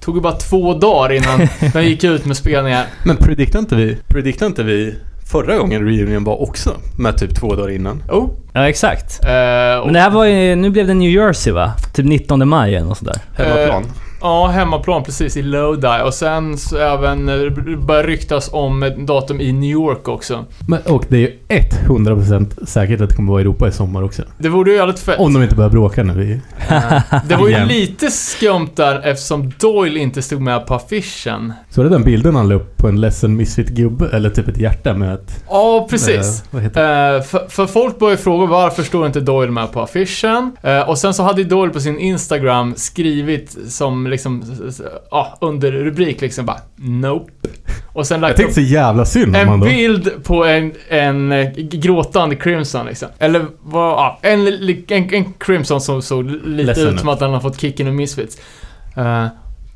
Tog 0.00 0.16
ju 0.16 0.20
bara 0.20 0.32
två 0.32 0.74
dagar 0.74 1.12
innan 1.12 1.48
de 1.72 1.82
gick 1.82 2.04
ut 2.04 2.24
med 2.24 2.36
spelningar. 2.36 2.86
Men 3.04 3.16
predictade 3.16 3.58
inte 3.58 3.74
vi, 3.74 3.98
predictade 4.08 4.46
inte 4.46 4.62
vi 4.62 4.94
förra 5.32 5.56
gången 5.56 5.86
reunion 5.86 6.24
var 6.24 6.42
också? 6.42 6.76
Med 6.98 7.18
typ 7.18 7.34
två 7.34 7.54
dagar 7.54 7.70
innan. 7.70 8.02
Oh. 8.08 8.30
Ja, 8.52 8.68
exakt. 8.68 9.24
Eh, 9.24 9.78
och, 9.78 9.86
Men 9.86 9.92
det 9.92 10.00
här 10.00 10.10
var 10.10 10.24
ju, 10.24 10.54
nu 10.56 10.70
blev 10.70 10.86
det 10.86 10.94
New 10.94 11.10
Jersey 11.10 11.52
va? 11.52 11.72
Typ 11.94 12.06
19 12.06 12.48
maj 12.48 12.74
eller 12.74 12.86
något 12.86 12.98
sådär. 12.98 13.16
Hemmaplan. 13.36 13.84
Ja, 14.22 14.46
hemmaplan 14.46 15.02
precis 15.04 15.36
i 15.36 15.42
Lodi. 15.42 15.88
Och 16.04 16.14
sen 16.14 16.58
så 16.58 16.76
även 16.76 17.28
eh, 17.28 17.52
börjar 17.86 18.04
ryktas 18.04 18.50
om 18.52 18.92
datum 18.98 19.40
i 19.40 19.52
New 19.52 19.70
York 19.70 20.08
också. 20.08 20.44
Men, 20.68 20.80
och 20.82 21.04
det 21.08 21.16
är 21.16 21.20
ju 21.20 21.38
100% 21.48 22.66
säkert 22.66 23.00
att 23.00 23.08
det 23.08 23.16
kommer 23.16 23.32
vara 23.32 23.40
i 23.40 23.44
Europa 23.44 23.68
i 23.68 23.72
sommar 23.72 24.02
också. 24.02 24.22
Det 24.38 24.48
vore 24.48 24.70
ju 24.70 24.76
jävligt 24.76 24.98
fett. 24.98 25.18
Om 25.20 25.32
de 25.32 25.42
inte 25.42 25.54
börjar 25.54 25.70
bråka 25.70 26.02
nu. 26.02 26.40
Det 27.28 27.36
var 27.36 27.48
ju 27.48 27.64
lite 27.64 28.10
skumt 28.10 28.68
där 28.74 29.00
eftersom 29.04 29.52
Doyle 29.58 29.96
inte 29.96 30.22
stod 30.22 30.40
med 30.40 30.66
på 30.66 30.74
affischen. 30.74 31.52
så 31.70 31.82
det 31.82 31.88
den 31.88 32.04
bilden 32.04 32.34
han 32.34 32.48
la 32.48 32.54
upp 32.54 32.76
på 32.76 32.88
en 32.88 33.00
ledsen 33.00 33.40
Misfit-gubbe? 33.40 34.14
Eller 34.16 34.30
typ 34.30 34.48
ett 34.48 34.58
hjärta 34.58 34.94
med 34.94 35.14
ett... 35.14 35.44
Ja, 35.48 35.86
precis. 35.90 36.44
Det? 36.50 36.58
Eh, 36.58 37.22
för, 37.22 37.48
för 37.48 37.66
folk 37.66 37.98
började 37.98 38.22
fråga 38.22 38.46
varför 38.46 38.82
står 38.82 39.06
inte 39.06 39.20
Doyle 39.20 39.50
med 39.50 39.72
på 39.72 39.80
affischen? 39.80 40.56
Och 40.86 40.98
sen 40.98 41.14
så 41.14 41.22
hade 41.22 41.42
ju 41.42 41.48
Doyle 41.48 41.70
på 41.70 41.80
sin 41.80 41.98
Instagram 41.98 42.74
skrivit 42.76 43.56
som 43.68 44.06
liksom, 44.12 44.44
ja, 45.10 45.38
under 45.40 45.72
rubrik 45.72 46.20
liksom 46.20 46.46
bara 46.46 46.58
Nope. 46.76 47.32
Och 47.92 48.06
sen 48.06 48.14
Jag 48.14 48.28
lagt 48.28 48.36
tänkte 48.36 48.60
upp 48.60 48.66
så 48.66 48.72
jävla 48.72 49.04
synd 49.04 49.36
om 49.36 49.48
en 49.52 49.60
då. 49.60 49.66
bild 49.66 50.10
på 50.24 50.44
en, 50.44 50.72
en 50.88 51.32
eh, 51.32 51.50
gråtande 51.56 52.36
Crimson 52.36 52.86
liksom. 52.86 53.08
Eller 53.18 53.46
vad, 53.62 53.92
ja, 53.92 54.18
en, 54.22 54.46
en, 54.88 55.14
en 55.14 55.32
Crimson 55.38 55.80
som 55.80 56.02
såg 56.02 56.24
lite 56.24 56.46
Ledsen 56.46 56.88
ut 56.94 57.00
som 57.00 57.08
att 57.08 57.20
han 57.20 57.32
har 57.32 57.40
fått 57.40 57.60
kicken 57.60 57.86
och 57.88 57.94
Misfits. 57.94 58.38
Eh, 58.96 59.26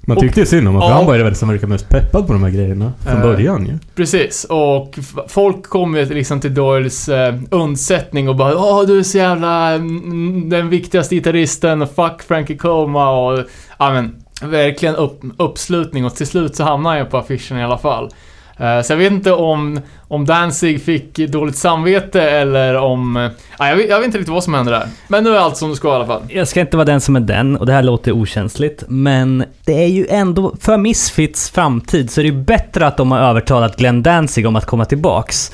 Man 0.08 0.16
tyckte 0.16 0.40
ju 0.40 0.46
synd 0.46 0.68
om 0.68 0.74
honom, 0.74 0.88
för 0.88 0.94
han 0.96 1.06
var 1.06 1.14
ju 1.14 1.22
den 1.22 1.34
som 1.34 1.48
verkade 1.48 1.66
mest 1.72 1.88
peppad 1.88 2.26
på 2.26 2.32
de 2.32 2.42
här 2.42 2.50
grejerna. 2.50 2.92
Från 3.04 3.16
Eh, 3.16 3.22
början 3.22 3.66
ju. 3.66 3.78
Precis, 3.94 4.44
och 4.44 4.98
folk 5.28 5.62
kom 5.62 5.96
ju 5.96 6.04
liksom 6.04 6.40
till 6.40 6.54
Doyles 6.54 7.08
eh, 7.08 7.34
undsättning 7.50 8.28
och 8.28 8.36
bara 8.36 8.56
Åh, 8.56 8.86
du 8.86 8.98
är 8.98 9.02
så 9.02 9.18
jävla 9.18 9.72
mm, 9.72 10.48
den 10.50 10.68
viktigaste 10.68 11.14
gitarristen 11.14 11.82
och 11.82 11.90
fuck 11.94 12.22
Frankie 12.28 12.56
Coma 12.56 13.10
och 13.10 13.38
ja 13.78 13.92
men 13.92 14.16
verkligen 14.42 14.96
upp, 14.96 15.20
uppslutning 15.36 16.04
och 16.04 16.14
till 16.16 16.26
slut 16.26 16.56
så 16.56 16.64
hamnade 16.64 16.96
han 16.96 17.04
ju 17.04 17.10
på 17.10 17.18
affischen 17.18 17.58
i 17.58 17.64
alla 17.64 17.78
fall. 17.78 18.10
Eh, 18.58 18.82
så 18.82 18.92
jag 18.92 18.96
vet 18.96 19.12
inte 19.12 19.32
om, 19.32 19.80
om 20.08 20.24
Danzig 20.26 20.82
fick 20.84 21.16
dåligt 21.16 21.56
samvete 21.56 22.22
eller 22.22 22.74
om... 22.76 23.16
eh, 23.16 23.30
ja, 23.58 23.68
jag, 23.68 23.76
vet, 23.76 23.88
jag 23.90 23.98
vet 23.98 24.06
inte 24.06 24.18
riktigt 24.18 24.32
vad 24.34 24.44
som 24.44 24.54
hände 24.54 24.70
där. 24.72 24.88
Men 25.08 25.24
nu 25.24 25.30
är 25.30 25.38
allt 25.38 25.56
som 25.56 25.70
det 25.70 25.76
ska 25.76 25.88
i 25.88 25.94
alla 25.94 26.06
fall. 26.06 26.22
Jag 26.28 26.48
ska 26.48 26.60
inte 26.60 26.76
vara 26.76 26.84
den 26.84 27.00
som 27.00 27.16
är 27.16 27.20
den 27.20 27.56
och 27.56 27.66
det 27.66 27.72
här 27.72 27.82
låter 27.82 28.12
okänsligt, 28.12 28.84
men 28.88 29.44
det 29.64 29.82
är 29.84 29.88
ju 29.88 30.06
ändå, 30.10 30.54
för 30.60 30.76
Misfits 30.76 31.50
framtid 31.50 32.10
så 32.10 32.20
är 32.20 32.22
det 32.24 32.30
ju 32.30 32.42
bättre 32.42 32.86
att 32.86 32.96
de 32.96 33.12
har 33.12 33.18
övertalat 33.20 33.76
Glenn 33.76 34.02
Danzig 34.02 34.46
om 34.46 34.56
att 34.56 34.66
komma 34.66 34.84
tillbaks 34.84 35.52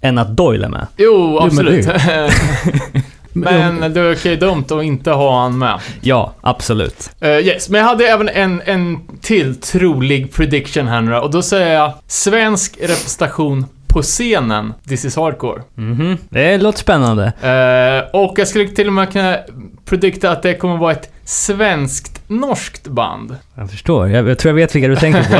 än 0.00 0.18
att 0.18 0.36
Doyle 0.36 0.64
är 0.64 0.68
med. 0.68 0.86
Jo, 0.96 1.38
absolut. 1.42 1.86
Men- 1.86 2.30
men 3.32 3.92
det 3.94 4.00
är 4.00 4.12
okej 4.12 4.36
dumt 4.36 4.64
att 4.70 4.84
inte 4.84 5.10
ha 5.10 5.42
han 5.42 5.58
med. 5.58 5.80
Ja, 6.00 6.34
absolut. 6.40 7.10
Eh, 7.20 7.28
yes, 7.30 7.68
men 7.68 7.80
jag 7.80 7.88
hade 7.88 8.08
även 8.08 8.28
en, 8.28 8.62
en 8.64 8.98
till 9.20 9.60
trolig 9.60 10.32
prediction 10.32 10.88
här 10.88 11.00
nu 11.00 11.14
och 11.14 11.30
då 11.30 11.42
säger 11.42 11.74
jag 11.74 11.92
svensk 12.06 12.76
representation 12.80 13.66
på 13.86 14.02
scenen 14.02 14.74
This 14.88 15.04
is 15.04 15.16
Hardcore. 15.16 15.62
Mhm. 15.74 16.18
Det 16.28 16.58
låter 16.58 16.78
spännande. 16.78 17.24
Eh, 17.42 18.20
och 18.20 18.34
jag 18.38 18.48
skulle 18.48 18.68
till 18.68 18.86
och 18.86 18.92
med 18.92 19.12
kunna 19.12 19.36
predikta 19.84 20.30
att 20.30 20.42
det 20.42 20.54
kommer 20.54 20.76
vara 20.76 20.92
ett 20.92 21.10
svenskt-norskt 21.24 22.88
band. 22.88 23.36
Jag 23.54 23.70
förstår. 23.70 24.08
Jag, 24.08 24.28
jag 24.28 24.38
tror 24.38 24.50
jag 24.50 24.54
vet 24.56 24.74
vilka 24.74 24.88
du 24.88 24.96
tänker 24.96 25.22
på. 25.22 25.34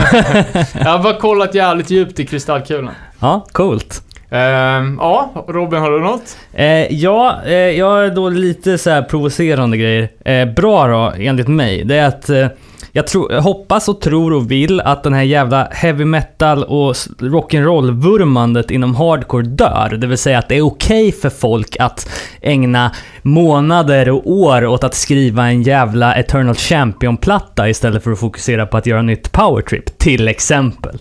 Jag 0.78 0.84
har 0.84 0.98
bara 0.98 1.16
kollat 1.20 1.54
jävligt 1.54 1.90
djupt 1.90 2.20
i 2.20 2.26
kristallkulan. 2.26 2.94
ja, 3.20 3.46
coolt. 3.52 4.02
Ehm, 4.30 4.96
ja, 5.00 5.44
Robin, 5.48 5.80
har 5.80 5.90
du 5.90 6.00
något? 6.00 6.36
Eh, 6.52 6.92
ja, 6.92 7.40
eh, 7.44 7.52
jag 7.52 7.90
har 7.90 8.08
då 8.08 8.28
lite 8.28 8.78
så 8.78 8.90
här 8.90 9.02
provocerande 9.02 9.76
grejer. 9.76 10.08
Eh, 10.24 10.54
bra 10.54 10.86
då, 10.86 11.12
enligt 11.18 11.48
mig, 11.48 11.84
det 11.84 11.96
är 11.96 12.08
att 12.08 12.28
eh, 12.28 12.46
jag, 12.92 13.06
tro, 13.06 13.40
hoppas 13.40 13.88
och 13.88 14.00
tror 14.00 14.32
och 14.32 14.50
vill 14.50 14.80
att 14.80 15.02
den 15.02 15.12
här 15.12 15.22
jävla 15.22 15.68
heavy 15.70 16.04
metal 16.04 16.64
och 16.64 16.92
rock'n'roll-vurmandet 17.18 18.70
inom 18.70 18.94
hardcore 18.94 19.46
dör. 19.46 19.96
Det 19.98 20.06
vill 20.06 20.18
säga 20.18 20.38
att 20.38 20.48
det 20.48 20.56
är 20.56 20.62
okej 20.62 21.12
för 21.12 21.30
folk 21.30 21.76
att 21.80 22.10
ägna 22.40 22.92
månader 23.22 24.10
och 24.10 24.30
år 24.30 24.66
åt 24.66 24.84
att 24.84 24.94
skriva 24.94 25.48
en 25.48 25.62
jävla 25.62 26.14
Eternal 26.14 26.54
Champion-platta 26.54 27.68
istället 27.68 28.04
för 28.04 28.10
att 28.10 28.20
fokusera 28.20 28.66
på 28.66 28.76
att 28.76 28.86
göra 28.86 29.02
nytt 29.02 29.32
powertrip, 29.32 29.98
till 29.98 30.28
exempel. 30.28 30.98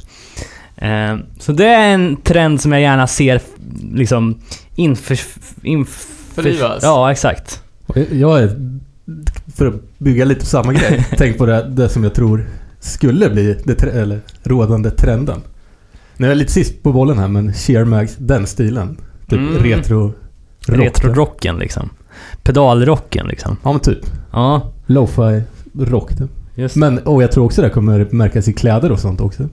Eh, 0.82 1.18
Så 1.39 1.52
det 1.52 1.65
är 1.65 1.94
en 1.94 2.15
trend 2.15 2.62
som 2.62 2.72
jag 2.72 2.82
gärna 2.82 3.08
ser 3.08 3.42
liksom 3.94 4.42
inför... 4.76 5.20
inför. 5.63 6.78
Ja, 6.82 7.12
exakt. 7.12 7.63
Jag 8.12 8.44
är, 8.44 8.80
för 9.56 9.68
att 9.68 9.98
bygga 9.98 10.26
lite 10.26 10.39
på 10.39 10.46
samma 10.46 10.74
grej, 10.74 11.06
tänk 11.18 11.38
på 11.38 11.46
det, 11.46 11.70
det 11.70 11.89
som 11.89 12.04
jag 12.04 12.13
tror 12.13 12.48
skulle 12.80 13.30
bli 13.30 13.58
det 13.63 13.76
tre- 13.76 13.92
eller, 13.92 14.20
rådande 14.44 14.92
trenden. 14.92 15.42
Nu 16.18 16.26
är 16.28 16.32
jag 16.32 16.38
lite 16.38 16.52
sist 16.52 16.84
på 16.84 16.92
bollen 16.94 17.20
här, 17.20 17.28
men 17.28 17.54
Sheer 17.54 17.86
Mags, 17.86 18.15
den 18.18 18.48
stilen. 18.48 18.98
Typ 19.28 19.39
Mm. 19.39 19.63
retro... 19.63 20.13
rock. 20.68 20.78
Retro-rocken 20.80 21.60
liksom. 21.60 21.89
Pedalrocken 22.44 23.28
liksom. 23.28 23.58
Ja 23.63 23.72
men 23.72 23.82
typ. 23.82 24.00
Ja, 24.32 24.72
Lo-fi 24.86 25.42
rock. 25.80 26.10
Typ. 26.18 26.76
Men, 26.76 26.98
och 27.00 27.24
jag 27.24 27.32
tror 27.32 27.46
också 27.46 27.62
det 27.62 27.70
kommer 27.70 28.08
märkas 28.12 28.48
i 28.48 28.54
kläder 28.54 28.92
och 28.92 29.00
sånt 29.00 29.22
också. 29.22 29.50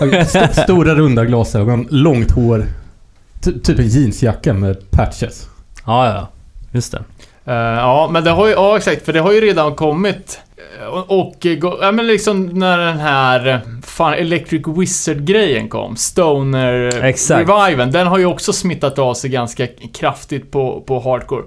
St- 0.00 0.52
Stora 0.62 0.94
runda 0.94 1.24
glasögon, 1.24 1.86
långt 1.90 2.30
hår. 2.30 2.66
Ty- 3.44 3.60
typ 3.60 3.78
en 3.78 3.88
jeansjacka 3.88 4.52
med 4.54 4.90
patches. 4.90 5.46
Ja, 5.86 6.06
ja. 6.06 6.28
Just 6.72 6.92
det. 6.92 7.02
Eh, 7.46 7.54
ja, 7.54 8.08
men 8.12 8.24
det 8.24 8.30
har 8.30 8.46
ju, 8.46 8.52
ja 8.52 8.76
exakt, 8.76 9.04
för 9.04 9.12
det 9.12 9.20
har 9.20 9.32
ju 9.32 9.40
redan 9.40 9.74
kommit. 9.74 10.40
Eh, 10.80 10.86
Och, 10.86 11.18
och 11.20 11.46
ja 11.80 11.92
men 11.92 12.06
liksom 12.06 12.46
när 12.46 12.78
den 12.78 12.98
här, 12.98 13.60
fan, 13.82 14.14
Electric 14.14 14.62
Wizard-grejen 14.66 15.68
kom. 15.68 15.96
Stoner 15.96 17.04
Exakt. 17.04 17.48
reviven. 17.50 17.90
Den 17.90 18.06
har 18.06 18.18
ju 18.18 18.26
också 18.26 18.52
smittat 18.52 18.98
av 18.98 19.14
sig 19.14 19.30
ganska 19.30 19.66
kraftigt 19.94 20.50
på, 20.50 20.80
på 20.86 21.00
hardcore. 21.00 21.42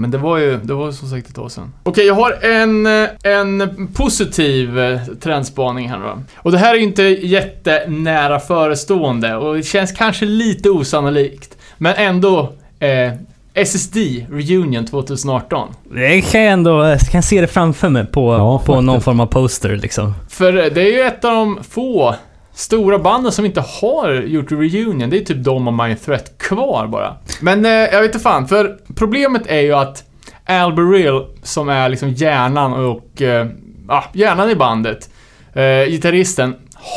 Men 0.00 0.10
det 0.10 0.18
var 0.18 0.38
ju, 0.38 0.56
det 0.62 0.74
var 0.74 0.92
som 0.92 1.08
sagt 1.08 1.28
ett 1.28 1.34
tag 1.34 1.50
sedan. 1.50 1.72
Okej, 1.82 2.06
jag 2.06 2.14
har 2.14 2.32
en, 2.44 2.86
eh, 2.86 3.08
en 3.22 3.88
positiv 3.94 4.78
eh, 4.78 5.00
trendspaning 5.22 5.88
här 5.88 5.98
då. 5.98 6.22
Och 6.36 6.52
det 6.52 6.58
här 6.58 6.74
är 6.74 6.78
ju 6.78 6.82
inte 6.84 7.02
jättenära 7.02 8.40
förestående 8.40 9.36
och 9.36 9.54
det 9.56 9.62
känns 9.62 9.92
kanske 9.92 10.24
lite 10.24 10.70
osannolikt. 10.70 11.56
Men 11.78 11.94
ändå, 11.96 12.52
eh, 12.78 13.12
SSD 13.54 13.96
Reunion 14.30 14.86
2018. 14.86 15.68
Det 15.94 16.20
kan 16.20 16.40
jag 16.40 16.52
ändå... 16.52 16.84
Jag 16.84 17.00
kan 17.00 17.22
se 17.22 17.40
det 17.40 17.46
framför 17.46 17.88
mig 17.88 18.06
på, 18.06 18.32
Ja, 18.32 18.62
på 18.66 18.80
någon 18.80 19.00
form 19.00 19.20
av 19.20 19.26
poster 19.26 19.76
liksom. 19.76 20.14
För 20.28 20.56
eh, 20.56 20.72
det 20.74 20.82
är 20.82 20.92
ju 20.92 21.00
ett 21.00 21.24
av 21.24 21.32
de 21.32 21.58
få 21.70 22.14
stora 22.60 22.98
banden 22.98 23.32
som 23.32 23.44
inte 23.44 23.60
har 23.60 24.12
gjort 24.12 24.52
reunion. 24.52 25.10
Det 25.10 25.16
är 25.16 25.24
typ 25.24 25.44
de 25.44 25.68
och 25.68 25.74
Mind 25.74 26.02
Threat 26.02 26.38
kvar 26.38 26.86
bara. 26.86 27.16
Men 27.40 27.64
eh, 27.64 27.70
jag 27.70 28.00
vet 28.00 28.08
inte 28.08 28.18
fan, 28.18 28.48
för 28.48 28.76
problemet 28.94 29.42
är 29.46 29.60
ju 29.60 29.74
att 29.74 30.04
Al 30.46 30.74
Beryl, 30.74 31.24
som 31.42 31.68
är 31.68 31.88
liksom 31.88 32.08
hjärnan 32.08 32.72
och... 32.72 33.22
Eh, 33.22 33.46
ah, 33.88 34.04
hjärnan 34.12 34.50
i 34.50 34.54
bandet. 34.54 35.10
Eh, 35.52 35.84
gitarristen 35.86 36.54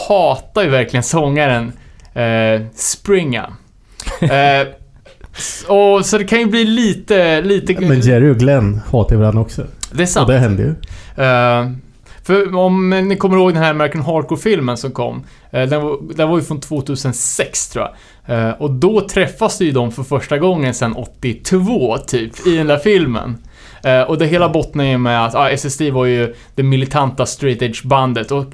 hatar 0.07 0.63
ju 0.63 0.69
verkligen 0.69 1.03
sångaren 1.03 1.71
eh, 2.13 2.61
Springa. 2.75 3.53
Eh, 4.21 4.67
och 5.75 6.05
så 6.05 6.17
det 6.17 6.23
kan 6.23 6.39
ju 6.39 6.45
bli 6.45 6.65
lite, 6.65 7.41
lite... 7.41 7.81
Men 7.81 7.99
Jerry 7.99 8.31
och 8.31 8.37
Glenn 8.37 8.81
hatar 8.91 9.15
ju 9.15 9.19
varandra 9.19 9.41
också. 9.41 9.63
det 9.91 10.03
är 10.03 10.07
sant. 10.07 10.27
Och 10.27 10.33
det 10.33 10.39
hände 10.39 10.63
ju. 10.63 10.75
Eh, 11.23 11.82
för 12.23 12.55
om 12.55 12.89
ni 12.89 13.15
kommer 13.17 13.37
ihåg 13.37 13.53
den 13.53 13.63
här 13.63 13.71
American 13.71 14.01
Hardcore-filmen 14.01 14.77
som 14.77 14.91
kom. 14.91 15.23
Eh, 15.51 15.69
den, 15.69 15.81
var, 15.81 15.97
den 16.15 16.29
var 16.29 16.37
ju 16.37 16.43
från 16.43 16.59
2006 16.59 17.69
tror 17.69 17.85
jag. 17.85 17.95
Eh, 18.39 18.53
och 18.61 18.71
då 18.71 19.01
träffas 19.01 19.61
ju 19.61 19.71
de 19.71 19.91
för 19.91 20.03
första 20.03 20.37
gången 20.37 20.73
sedan 20.73 20.93
82 20.95 21.97
typ, 21.97 22.47
i 22.47 22.55
den 22.57 22.67
där 22.67 22.77
filmen. 22.77 23.37
Eh, 23.83 24.01
och 24.01 24.17
det 24.17 24.25
hela 24.25 24.49
bottnar 24.49 24.83
ju 24.83 24.97
med 24.97 25.25
att 25.25 25.35
ah, 25.35 25.49
SSD 25.49 25.81
var 25.81 26.05
ju 26.05 26.35
det 26.55 26.63
militanta 26.63 27.25
straight 27.25 27.61
edge-bandet 27.61 28.31
och 28.31 28.45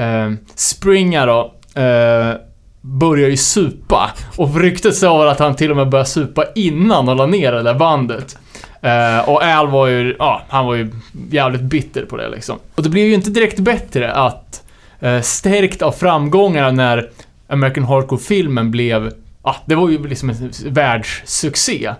eh, 0.00 0.32
Springer 0.54 1.26
då 1.26 1.54
eh, 1.80 2.34
börjar 2.80 3.28
ju 3.28 3.36
supa. 3.36 4.10
Och 4.36 4.60
ryktet 4.60 4.96
sa 4.96 5.30
att 5.30 5.38
han 5.38 5.56
till 5.56 5.70
och 5.70 5.76
med 5.76 5.88
började 5.88 6.08
supa 6.08 6.44
innan 6.54 7.08
och 7.08 7.16
la 7.16 7.26
ner 7.26 7.52
det 7.52 7.62
där 7.62 7.74
bandet. 7.74 8.36
Eh, 8.84 9.28
och 9.28 9.42
Al 9.42 9.70
var 9.70 9.86
ju, 9.86 10.16
ja, 10.18 10.42
han 10.48 10.66
var 10.66 10.74
ju 10.74 10.90
jävligt 11.30 11.62
bitter 11.62 12.04
på 12.04 12.16
det 12.16 12.28
liksom. 12.28 12.58
Och 12.74 12.82
det 12.82 12.88
blev 12.88 13.06
ju 13.06 13.14
inte 13.14 13.30
direkt 13.30 13.58
bättre 13.58 14.12
att, 14.12 14.62
eh, 15.00 15.20
stärkt 15.20 15.82
av 15.82 15.92
framgångarna 15.92 16.70
när 16.70 17.10
American 17.48 17.84
Hardcore-filmen 17.84 18.70
blev, 18.70 19.12
ja, 19.42 19.56
det 19.66 19.74
var 19.74 19.88
ju 19.88 20.06
liksom 20.08 20.30
en 20.30 20.52
världssuccé. 20.64 21.90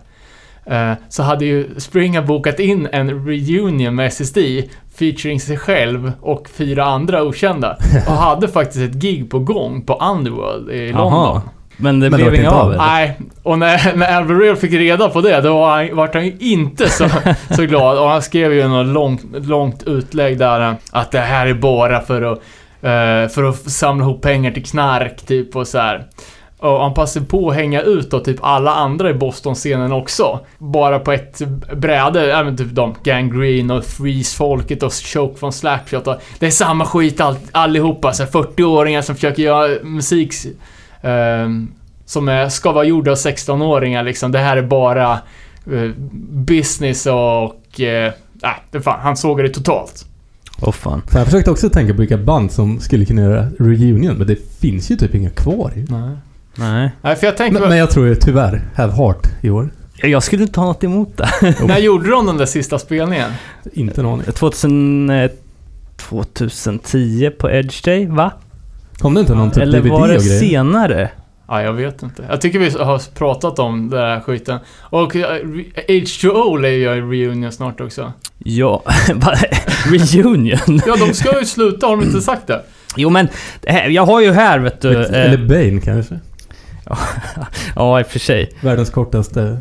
Eh, 0.67 0.93
så 1.09 1.23
hade 1.23 1.45
ju 1.45 1.69
Springer 1.77 2.23
bokat 2.23 2.61
in 2.61 2.89
en 2.93 3.27
reunion 3.27 3.95
med 3.95 4.07
SSD 4.07 4.39
featuring 4.95 5.41
sig 5.41 5.57
själv 5.57 6.13
och 6.21 6.49
fyra 6.49 6.85
andra 6.85 7.23
okända. 7.23 7.77
Och 8.07 8.13
hade 8.13 8.49
faktiskt 8.49 8.91
ett 8.91 8.95
gig 8.95 9.31
på 9.31 9.39
gång 9.39 9.83
på 9.83 9.95
Underworld 9.95 10.71
i 10.71 10.93
London. 10.93 11.13
Jaha. 11.13 11.43
Men 11.85 12.01
det 12.01 12.11
Men 12.11 12.21
blev 12.21 12.35
inget 12.35 12.45
inte 12.45 12.57
av. 12.57 12.75
Nej, 12.77 13.19
och 13.43 13.59
när, 13.59 13.97
när 13.97 14.17
Alvarez 14.17 14.61
fick 14.61 14.73
reda 14.73 15.09
på 15.09 15.21
det, 15.21 15.41
då 15.41 15.55
var 15.55 15.77
han, 15.77 15.97
vart 15.97 16.15
han 16.15 16.25
ju 16.25 16.35
inte 16.39 16.89
så, 16.89 17.09
så 17.51 17.63
glad. 17.63 17.99
Och 17.99 18.09
han 18.09 18.23
skrev 18.23 18.53
ju 18.53 18.69
något 18.69 18.87
långt, 18.87 19.23
långt 19.33 19.83
utlägg 19.83 20.39
där 20.39 20.77
att 20.91 21.11
det 21.11 21.21
här 21.21 21.47
är 21.47 21.55
bara 21.55 22.01
för 22.01 22.23
att, 22.23 22.39
eh, 22.83 23.33
för 23.35 23.49
att 23.49 23.71
samla 23.71 24.05
ihop 24.05 24.23
pengar 24.23 24.51
till 24.51 24.65
knark, 24.65 25.27
typ 25.27 25.57
och 25.57 25.69
så 25.69 25.79
här. 25.79 26.05
Och 26.59 26.81
han 26.81 26.95
passade 26.95 27.27
på 27.27 27.51
att 27.51 27.57
hänga 27.57 27.83
ut 27.83 28.11
då 28.11 28.21
typ 28.21 28.37
alla 28.43 28.75
andra 28.75 29.11
i 29.11 29.15
Boston-scenen 29.15 29.93
också. 29.93 30.41
Bara 30.59 30.99
på 30.99 31.13
ett 31.13 31.43
bräde, 31.73 32.37
även 32.37 32.57
typ 32.57 32.71
de, 32.73 32.95
Gangrene 33.03 33.75
och 33.75 33.85
Freeze-folket 33.85 34.83
och 34.83 34.93
Choke 34.93 35.39
från 35.39 35.53
Slapshot 35.53 36.07
och 36.07 36.17
Det 36.39 36.47
är 36.47 36.51
samma 36.51 36.85
skit 36.85 37.21
all, 37.21 37.37
allihopa, 37.53 38.13
så 38.13 38.23
här 38.23 38.31
40-åringar 38.31 39.03
som 39.03 39.15
försöker 39.15 39.43
göra 39.43 39.85
musik 39.85 40.33
som 42.07 42.29
är, 42.29 42.49
ska 42.49 42.73
vara 42.73 42.85
gjorda 42.85 43.11
av 43.11 43.17
16-åringar 43.17 44.03
liksom. 44.03 44.33
Det 44.33 44.39
här 44.39 44.57
är 44.57 44.63
bara 44.63 45.13
eh, 45.73 45.91
business 46.31 47.07
och... 47.07 47.81
Eh, 47.81 48.13
nej, 48.33 48.55
det 48.71 48.81
fan, 48.81 49.01
han 49.01 49.17
sågade 49.17 49.49
det 49.49 49.55
totalt. 49.55 50.05
Åh 50.63 50.73
fan. 50.73 51.03
För 51.09 51.19
jag 51.19 51.27
försökte 51.27 51.51
också 51.51 51.71
tänka 51.71 51.93
på 51.93 52.01
vilka 52.01 52.19
band 52.19 52.53
som 52.53 52.81
skulle 52.81 53.05
kunna 53.05 53.23
göra 53.23 53.49
reunion, 53.59 54.17
men 54.17 54.27
det 54.27 54.59
finns 54.61 54.91
ju 54.91 54.97
typ 54.97 55.15
inga 55.15 55.31
kvar 55.31 55.73
ju. 55.77 55.87
Nej. 55.89 56.17
Nej. 56.55 56.91
Nej, 57.03 57.17
för 57.17 57.27
jag 57.27 57.37
tänker... 57.37 57.61
Men, 57.61 57.69
men 57.69 57.79
jag 57.79 57.91
tror 57.91 58.07
ju 58.07 58.15
tyvärr 58.15 58.63
Have 58.75 58.93
Heart 58.93 59.27
i 59.41 59.51
år. 59.51 59.71
Jag 59.97 60.23
skulle 60.23 60.43
inte 60.43 60.61
ha 60.61 60.67
något 60.67 60.85
emot 60.85 61.17
det. 61.17 61.55
När 61.67 61.79
gjorde 61.79 62.11
de 62.11 62.27
den 62.27 62.37
där 62.37 62.47
sista 62.47 62.79
spelningen? 62.79 63.31
Inte 63.73 64.01
en 64.01 64.07
aning. 64.07 64.27
2000, 64.27 65.11
eh, 65.11 65.31
2010 65.97 67.31
på 67.31 67.51
Edge 67.51 67.85
Day, 67.85 68.07
va? 68.07 68.33
Kom 68.99 69.15
det 69.15 69.21
inte 69.21 69.35
någon 69.35 69.51
typ 69.51 69.63
Eller 69.63 69.81
DVD 69.81 69.91
var 69.91 70.09
det 70.09 70.21
senare? 70.21 71.11
Ja, 71.49 71.63
jag 71.63 71.73
vet 71.73 72.03
inte. 72.03 72.25
Jag 72.31 72.41
tycker 72.41 72.59
vi 72.59 72.71
har 72.71 73.15
pratat 73.15 73.59
om 73.59 73.91
den 73.91 74.01
här 74.01 74.21
skiten. 74.21 74.59
Och 74.81 75.17
eh, 75.17 75.43
H2O 75.89 76.61
lär 76.61 76.69
ju 76.69 76.79
göra 76.83 76.95
en 76.97 77.11
reunion 77.11 77.53
snart 77.53 77.81
också. 77.81 78.13
Ja, 78.39 78.83
reunion? 79.87 80.81
Ja, 80.87 80.97
de 80.97 81.15
ska 81.15 81.41
ju 81.41 81.47
sluta, 81.47 81.87
har 81.87 81.97
de 81.97 82.05
inte 82.07 82.21
sagt 82.21 82.47
det? 82.47 82.63
Jo 82.97 83.11
men, 83.11 83.29
här- 83.67 83.89
jag 83.89 84.07
har 84.07 84.21
ju 84.21 84.33
här 84.33 84.59
vet 84.59 84.81
du... 84.81 85.05
Eller 85.05 85.39
Eh, 85.39 85.47
Bane 85.49 85.81
kanske? 85.81 86.19
ja, 87.77 88.01
i 88.01 88.03
och 88.03 88.07
för 88.07 88.19
sig. 88.19 88.51
Världens 88.61 88.91
kortaste... 88.91 89.59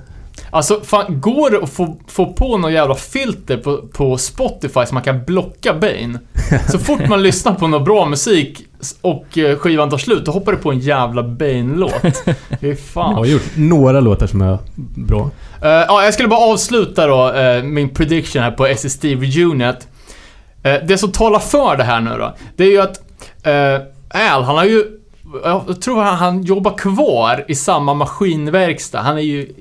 Alltså, 0.49 0.81
fan, 0.83 1.21
går 1.21 1.49
det 1.49 1.57
att 1.63 1.69
få, 1.69 1.97
få 2.07 2.25
på 2.33 2.57
något 2.57 2.71
jävla 2.71 2.95
filter 2.95 3.57
på, 3.57 3.77
på 3.77 4.17
Spotify 4.17 4.85
så 4.85 4.93
man 4.93 5.03
kan 5.03 5.23
blocka 5.23 5.73
Bane? 5.73 6.19
Så 6.71 6.79
fort 6.79 7.07
man 7.09 7.23
lyssnar 7.23 7.53
på 7.53 7.67
någon 7.67 7.83
bra 7.83 8.05
musik 8.05 8.65
och 9.01 9.37
eh, 9.37 9.57
skivan 9.57 9.89
tar 9.89 9.97
slut, 9.97 10.25
då 10.25 10.31
hoppar 10.31 10.51
det 10.51 10.57
på 10.57 10.71
en 10.71 10.79
jävla 10.79 11.23
Bane-låt. 11.23 12.01
Fy 12.61 12.67
Jag 12.67 12.79
fan. 12.79 13.13
har 13.13 13.25
gjort 13.25 13.55
några 13.55 13.99
låtar 13.99 14.27
som 14.27 14.41
är 14.41 14.57
bra. 14.95 15.29
Eh, 15.61 15.69
ja, 15.69 16.03
jag 16.03 16.13
skulle 16.13 16.29
bara 16.29 16.51
avsluta 16.51 17.07
då 17.07 17.31
eh, 17.33 17.63
min 17.63 17.89
prediction 17.89 18.43
här 18.43 18.51
på 18.51 18.65
SSD 18.65 19.05
Reunion. 19.05 19.73
Uh, 20.65 20.75
det 20.87 20.97
som 20.97 21.11
talar 21.11 21.39
för 21.39 21.77
det 21.77 21.83
här 21.83 22.01
nu 22.01 22.09
då, 22.17 22.35
det 22.55 22.63
är 22.63 22.71
ju 22.71 22.81
att 22.81 22.97
uh, 23.47 24.31
Al, 24.33 24.43
han 24.43 24.55
har 24.55 24.65
ju 24.65 24.85
jag 25.43 25.81
tror 25.81 26.01
han, 26.01 26.15
han 26.15 26.43
jobbar 26.43 26.77
kvar 26.77 27.45
i 27.47 27.55
samma 27.55 27.93
maskinverkstad. 27.93 29.01
Han 29.01 29.17
är 29.17 29.21
ju, 29.21 29.53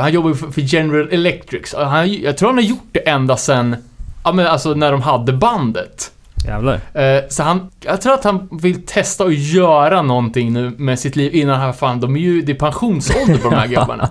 han 0.00 0.12
jobbar 0.12 0.30
ju 0.30 0.36
för, 0.36 0.50
för 0.50 0.60
General 0.60 1.08
Electric. 1.10 1.74
Han, 1.74 2.12
jag 2.12 2.36
tror 2.36 2.48
han 2.48 2.56
har 2.56 2.64
gjort 2.64 2.88
det 2.92 2.98
ända 2.98 3.36
sen, 3.36 3.76
ja 4.24 4.32
men 4.32 4.46
alltså 4.46 4.74
när 4.74 4.92
de 4.92 5.02
hade 5.02 5.32
bandet. 5.32 6.12
Jävlar. 6.46 6.80
Eh, 6.94 7.22
så 7.28 7.42
han, 7.42 7.70
jag 7.80 8.00
tror 8.00 8.14
att 8.14 8.24
han 8.24 8.48
vill 8.52 8.86
testa 8.86 9.24
att 9.24 9.38
göra 9.38 10.02
någonting 10.02 10.52
nu 10.52 10.70
med 10.78 10.98
sitt 10.98 11.16
liv 11.16 11.34
innan 11.34 11.60
han, 11.60 11.74
fan, 11.74 12.00
de 12.00 12.16
är 12.16 12.20
ju, 12.20 12.42
det 12.42 12.52
är 12.52 12.56
pensionsålder 12.56 13.38
på 13.38 13.50
de 13.50 13.56
här 13.56 13.66
gubbarna. 13.76 14.10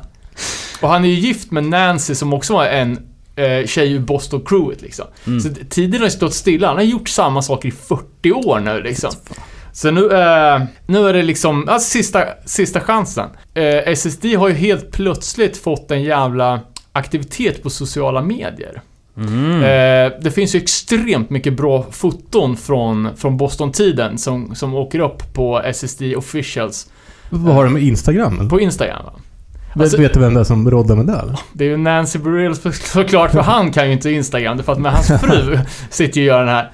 Och 0.82 0.90
han 0.90 1.06
är 1.06 1.10
ju 1.10 1.16
gift 1.16 1.52
med 1.52 1.64
Nancy 1.64 2.16
som 2.16 2.34
också 2.34 2.54
var 2.54 2.66
en 2.66 3.00
eh, 3.36 3.66
tjej 3.66 3.92
ur 3.92 4.00
Boston 4.00 4.42
Crewet 4.46 4.82
liksom. 4.82 5.06
Mm. 5.28 5.40
Så 5.40 5.50
tiden 5.70 6.00
har 6.00 6.08
ju 6.08 6.12
stått 6.12 6.34
stilla. 6.34 6.68
Han 6.68 6.76
har 6.76 6.84
gjort 6.84 7.10
samma 7.10 7.42
saker 7.42 7.70
i 7.70 7.72
40 7.72 8.32
år 8.32 8.60
nu 8.60 8.82
liksom. 8.82 9.12
Så 9.74 9.92
nu, 9.92 10.12
eh, 10.12 10.64
nu 10.86 11.08
är 11.08 11.14
det 11.14 11.24
liksom, 11.24 11.70
alltså 11.70 11.90
sista, 11.90 12.26
sista 12.46 12.80
chansen. 12.80 13.30
Eh, 13.54 13.88
SSD 13.88 14.26
har 14.26 14.48
ju 14.48 14.54
helt 14.54 14.92
plötsligt 14.92 15.58
fått 15.58 15.92
en 15.92 16.04
jävla 16.04 16.60
aktivitet 16.92 17.64
på 17.64 17.70
sociala 17.70 18.22
medier. 18.22 18.82
Mm. 19.18 19.56
Eh, 19.64 20.20
det 20.22 20.32
finns 20.32 20.56
ju 20.56 20.60
extremt 20.60 21.30
mycket 21.30 21.54
bra 21.54 21.86
foton 21.92 22.58
från, 22.58 23.10
från 23.18 23.38
Boston-tiden 23.38 24.18
som, 24.18 24.56
som 24.56 24.76
åker 24.76 25.00
upp 25.00 25.34
på 25.34 25.62
SSD 25.64 26.02
officials 26.18 26.88
Vad 27.30 27.56
har 27.56 27.64
de 27.64 27.74
med 27.74 27.84
Instagram? 27.84 28.40
eller? 28.40 28.50
på 28.50 28.60
Instagram. 28.60 29.04
Va? 29.06 29.14
Vet- 29.74 29.82
alltså- 29.84 29.98
Vet 30.02 30.14
du 30.14 30.20
vem 30.20 30.34
det 30.34 30.40
är 30.40 30.44
som 30.44 30.72
roddar 30.72 30.96
med 30.96 31.06
det? 31.06 31.36
Det 31.54 31.66
är 31.66 31.70
ju 31.70 31.78
Nancy 31.78 32.20
Burrell 32.20 32.56
så- 32.56 32.72
såklart, 32.72 33.32
för 33.32 33.42
han 33.42 33.72
kan 33.72 33.88
ju 33.88 33.94
inte 33.94 34.10
Instagram. 34.12 34.64
För 34.64 34.72
att 34.74 34.80
med 34.80 34.92
hans 34.92 35.08
fru 35.22 35.60
sitter 35.90 36.22
ju 36.22 36.30
och 36.32 36.36
gör 36.38 36.46
den 36.46 36.56
här. 36.56 36.72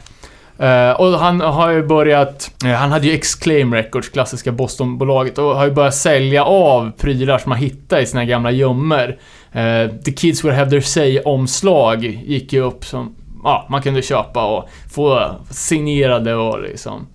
Eh, 0.59 0.95
och 1.01 1.19
han 1.19 1.41
har 1.41 1.69
ju 1.69 1.83
börjat, 1.87 2.51
eh, 2.65 2.71
han 2.71 2.91
hade 2.91 3.07
ju 3.07 3.13
Exclaim 3.13 3.73
Records, 3.73 4.09
klassiska 4.09 4.51
Boston-bolaget, 4.51 5.37
och 5.37 5.55
har 5.55 5.65
ju 5.65 5.71
börjat 5.71 5.95
sälja 5.95 6.43
av 6.43 6.91
prylar 6.97 7.37
som 7.37 7.51
han 7.51 7.61
hittat 7.61 8.01
i 8.01 8.05
sina 8.05 8.25
gamla 8.25 8.51
gömmor. 8.51 9.15
Eh, 9.51 9.91
The 10.05 10.11
Kids 10.11 10.43
Will 10.43 10.53
Have 10.53 10.69
Their 10.69 10.81
Say-omslag 10.81 12.03
gick 12.05 12.53
ju 12.53 12.61
upp 12.61 12.85
som, 12.85 13.15
ja, 13.43 13.67
man 13.69 13.81
kunde 13.81 14.01
köpa 14.01 14.45
och 14.45 14.69
få 14.91 15.35
signerade 15.49 16.35
och 16.35 16.61
liksom. 16.61 17.07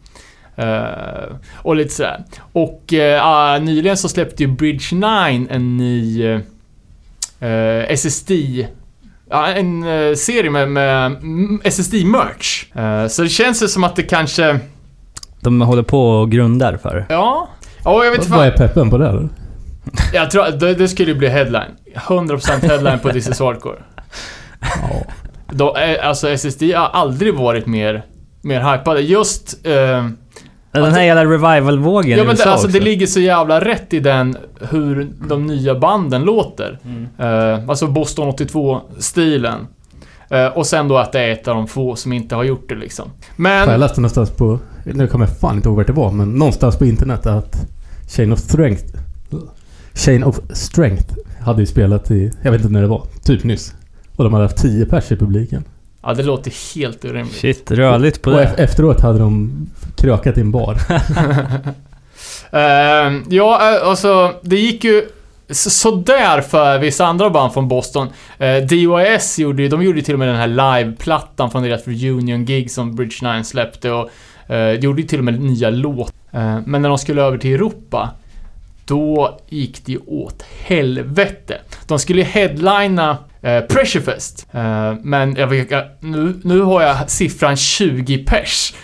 eh, 0.56 1.36
och 1.54 1.76
lite 1.76 1.94
sådär. 1.94 2.24
Och 2.52 2.94
ah, 3.20 3.58
nyligen 3.58 3.96
så 3.96 4.08
släppte 4.08 4.42
ju 4.42 4.48
Bridge 4.48 4.96
9 4.96 5.46
en 5.50 5.76
ny 5.76 6.24
eh, 7.40 7.84
SSD 7.88 8.30
Ja, 9.30 9.46
en 9.46 9.84
serie 10.16 10.50
med, 10.50 10.68
med 10.68 11.06
mm, 11.06 11.60
SSD-merch. 11.64 12.66
Så 13.10 13.22
det 13.22 13.28
känns 13.28 13.62
ju 13.62 13.68
som 13.68 13.84
att 13.84 13.96
det 13.96 14.02
kanske... 14.02 14.58
De 15.40 15.60
håller 15.60 15.82
på 15.82 16.10
och 16.10 16.30
grundar 16.30 16.76
för. 16.76 17.06
Ja. 17.08 17.48
Ja, 17.84 18.04
jag 18.04 18.10
vet 18.10 18.20
inte 18.20 18.32
Vad 18.32 18.46
är 18.46 18.50
fan. 18.50 18.68
peppen 18.68 18.90
på 18.90 18.98
det 18.98 19.08
eller? 19.08 19.28
Jag 20.12 20.30
tror 20.30 20.50
det, 20.50 20.74
det 20.74 20.88
skulle 20.88 21.12
ju 21.12 21.18
bli 21.18 21.28
headline. 21.28 21.70
100% 21.94 22.68
headline 22.68 22.98
på 22.98 23.10
This 23.10 23.28
is 23.28 23.40
Hardcore. 23.40 23.78
Ja. 24.60 25.06
Då, 25.50 25.76
eh, 25.76 26.08
alltså 26.08 26.28
SSD 26.28 26.62
har 26.62 26.88
aldrig 26.88 27.34
varit 27.34 27.66
mer, 27.66 28.04
mer 28.42 28.72
hypade. 28.72 29.00
Just... 29.00 29.66
Eh, 29.66 30.06
Den 30.72 30.92
här 30.92 31.02
jävla 31.02 31.24
revival-vågen 31.24 32.18
ja 32.18 32.24
men 32.24 32.36
det, 32.36 32.44
alltså 32.44 32.68
det 32.68 32.80
ligger 32.80 33.06
så 33.06 33.20
jävla 33.20 33.60
rätt 33.60 33.92
i 33.94 34.00
den 34.00 34.36
hur 34.70 35.08
de 35.28 35.46
nya 35.46 35.74
banden 35.74 36.22
låter. 36.22 36.78
Mm. 36.84 37.08
Eh, 37.18 37.68
alltså 37.68 37.86
Boston 37.86 38.32
82-stilen. 38.32 39.66
Eh, 40.30 40.46
och 40.46 40.66
sen 40.66 40.88
då 40.88 40.98
att 40.98 41.12
det 41.12 41.20
är 41.20 41.32
ett 41.32 41.48
av 41.48 41.54
de 41.56 41.66
få 41.66 41.96
som 41.96 42.12
inte 42.12 42.34
har 42.34 42.44
gjort 42.44 42.68
det 42.68 42.74
liksom. 42.74 43.10
Men... 43.36 43.68
Jag 43.70 43.80
läste 43.80 44.00
någonstans 44.00 44.30
på... 44.30 44.58
Nu 44.84 45.06
kommer 45.06 45.26
jag 45.26 45.38
fan 45.38 45.56
inte 45.56 45.68
ihåg 45.68 45.76
vart 45.76 45.86
det 45.86 45.92
var, 45.92 46.12
men 46.12 46.32
någonstans 46.32 46.78
på 46.78 46.84
internet 46.84 47.26
att 47.26 47.56
Chain 48.16 48.32
of 48.32 48.38
Strength... 48.38 48.84
Chain 49.96 50.24
of 50.24 50.38
Strength 50.50 51.14
hade 51.40 51.60
ju 51.60 51.66
spelat 51.66 52.10
i... 52.10 52.32
Jag 52.42 52.52
vet 52.52 52.60
inte 52.60 52.72
när 52.72 52.82
det 52.82 52.86
var. 52.88 53.06
Typ 53.24 53.44
nyss. 53.44 53.74
Och 54.16 54.24
de 54.24 54.32
hade 54.32 54.44
haft 54.44 54.56
10 54.62 54.86
pers 54.86 55.12
i 55.12 55.16
publiken. 55.16 55.64
Ja, 56.02 56.14
det 56.14 56.22
låter 56.22 56.74
helt 56.74 57.04
orimligt. 57.04 57.34
Shit, 57.36 57.70
rörligt 57.70 58.22
på 58.22 58.30
och 58.30 58.36
det. 58.36 58.44
ef- 58.44 58.54
efteråt 58.56 59.00
hade 59.00 59.18
de 59.18 59.52
krökat 59.96 60.38
i 60.38 60.40
en 60.40 60.50
bar. 60.50 60.78
Eh, 62.50 63.12
ja, 63.28 63.74
eh, 63.76 63.88
alltså 63.88 64.32
det 64.42 64.56
gick 64.56 64.84
ju 64.84 65.02
sådär 65.50 66.40
för 66.40 66.78
vissa 66.78 67.06
andra 67.06 67.30
band 67.30 67.52
från 67.52 67.68
Boston. 67.68 68.08
Eh, 68.38 68.56
DYS 68.56 69.38
gjorde 69.38 69.62
ju, 69.62 69.68
de 69.68 69.82
gjorde 69.82 69.98
ju 69.98 70.04
till 70.04 70.14
och 70.14 70.18
med 70.18 70.28
den 70.28 70.36
här 70.36 70.46
liveplattan 70.78 71.50
från 71.50 71.62
deras 71.62 71.86
reunion-gig 71.86 72.70
som 72.70 72.96
Bridge 72.96 73.34
9 73.34 73.44
släppte 73.44 73.90
och 73.90 74.10
eh, 74.50 74.70
gjorde 74.72 75.00
ju 75.02 75.08
till 75.08 75.18
och 75.18 75.24
med 75.24 75.40
nya 75.40 75.70
låt. 75.70 76.12
Men 76.64 76.82
när 76.82 76.88
de 76.88 76.98
skulle 76.98 77.22
över 77.22 77.38
till 77.38 77.54
Europa, 77.54 78.10
då 78.86 79.40
gick 79.48 79.84
det 79.86 79.98
åt 79.98 80.44
helvete. 80.64 81.60
De 81.86 81.98
skulle 81.98 82.20
ju 82.20 82.26
headlina 82.26 83.18
eh, 83.42 83.60
Pressurefest. 83.60 84.46
Eh, 84.52 84.94
men 85.02 85.36
jag 85.36 85.46
vet, 85.46 85.70
jag- 85.70 85.84
nu, 86.00 86.40
nu 86.44 86.60
har 86.60 86.82
jag 86.82 87.10
siffran 87.10 87.56
20 87.56 88.18
pers. 88.18 88.74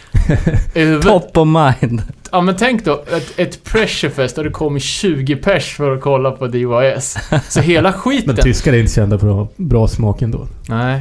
Top 1.03 1.37
of 1.37 1.49
mind. 1.81 2.03
Ja 2.33 2.41
men 2.41 2.57
tänk 2.57 2.85
då, 2.85 3.05
ett, 3.17 3.33
ett 3.39 3.65
pressurefest 3.65 4.39
och 4.39 4.45
det 4.45 4.51
kommer 4.51 4.79
20 4.81 5.37
pers 5.37 5.75
för 5.77 5.95
att 5.95 6.01
kolla 6.01 6.31
på 6.31 6.47
DYS. 6.47 7.17
Så 7.49 7.61
hela 7.61 7.93
skiten... 7.93 8.35
Men 8.35 8.37
tyskar 8.45 8.73
är 8.73 8.79
inte 8.81 8.93
kända 8.93 9.19
för 9.19 9.29
att 9.29 9.35
ha 9.35 9.49
bra 9.57 9.89
smak 9.89 10.23
ändå. 10.23 10.47
Nej. 10.69 11.01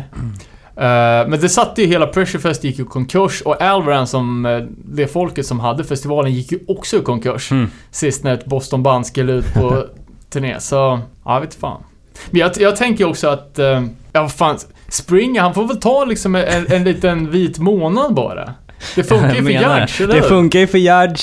Eh, 0.81 1.27
men 1.27 1.39
det 1.41 1.49
satte 1.49 1.81
ju 1.81 1.87
hela 1.87 2.07
Pressurefest 2.07 2.63
gick 2.63 2.79
i 2.79 2.83
konkurs 2.83 3.41
och 3.41 3.61
Alvaran 3.61 4.07
som 4.07 4.45
eh, 4.45 4.59
det 4.85 5.07
folket 5.07 5.45
som 5.45 5.59
hade 5.59 5.83
festivalen 5.83 6.33
gick 6.33 6.51
ju 6.51 6.59
också 6.67 6.97
i 6.97 7.01
konkurs. 7.01 7.51
Mm. 7.51 7.69
Sist 7.91 8.23
när 8.23 8.33
ett 8.33 8.45
Boston-band 8.45 9.05
skulle 9.07 9.33
ut 9.33 9.53
på 9.53 9.85
turné. 10.29 10.59
Så, 10.59 10.99
ja, 11.25 11.39
vet 11.39 11.55
fan. 11.55 11.83
Men 12.29 12.39
jag, 12.41 12.51
jag 12.59 12.75
tänker 12.75 13.07
också 13.09 13.27
att, 13.27 13.55
uh, 13.59 13.65
ja 14.13 14.21
vad 14.21 14.31
fan, 14.33 14.57
Spring 14.89 15.39
han 15.39 15.53
får 15.53 15.67
väl 15.67 15.79
ta 15.79 16.05
liksom 16.05 16.35
en, 16.35 16.71
en 16.71 16.83
liten 16.83 17.31
vit 17.31 17.57
månad 17.59 18.13
bara. 18.13 18.53
Det 18.95 19.03
funkar 19.09 19.35
ju 19.35 19.43
för 19.43 19.49
Gerd, 19.51 19.89
eller 19.99 20.13
Det 20.13 20.21
funkar 20.21 20.59
ju 20.59 20.67
för 20.67 20.77
Gerd. 20.77 21.19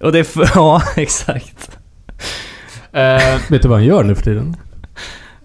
Och 0.00 0.12
det... 0.12 0.18
f- 0.20 0.36
Ja, 0.54 0.82
exakt. 0.96 1.70
Eh, 2.92 3.40
Vet 3.50 3.62
du 3.62 3.68
vad 3.68 3.78
han 3.78 3.84
gör 3.84 4.02
nu 4.04 4.14
för 4.14 4.22
tiden? 4.22 4.56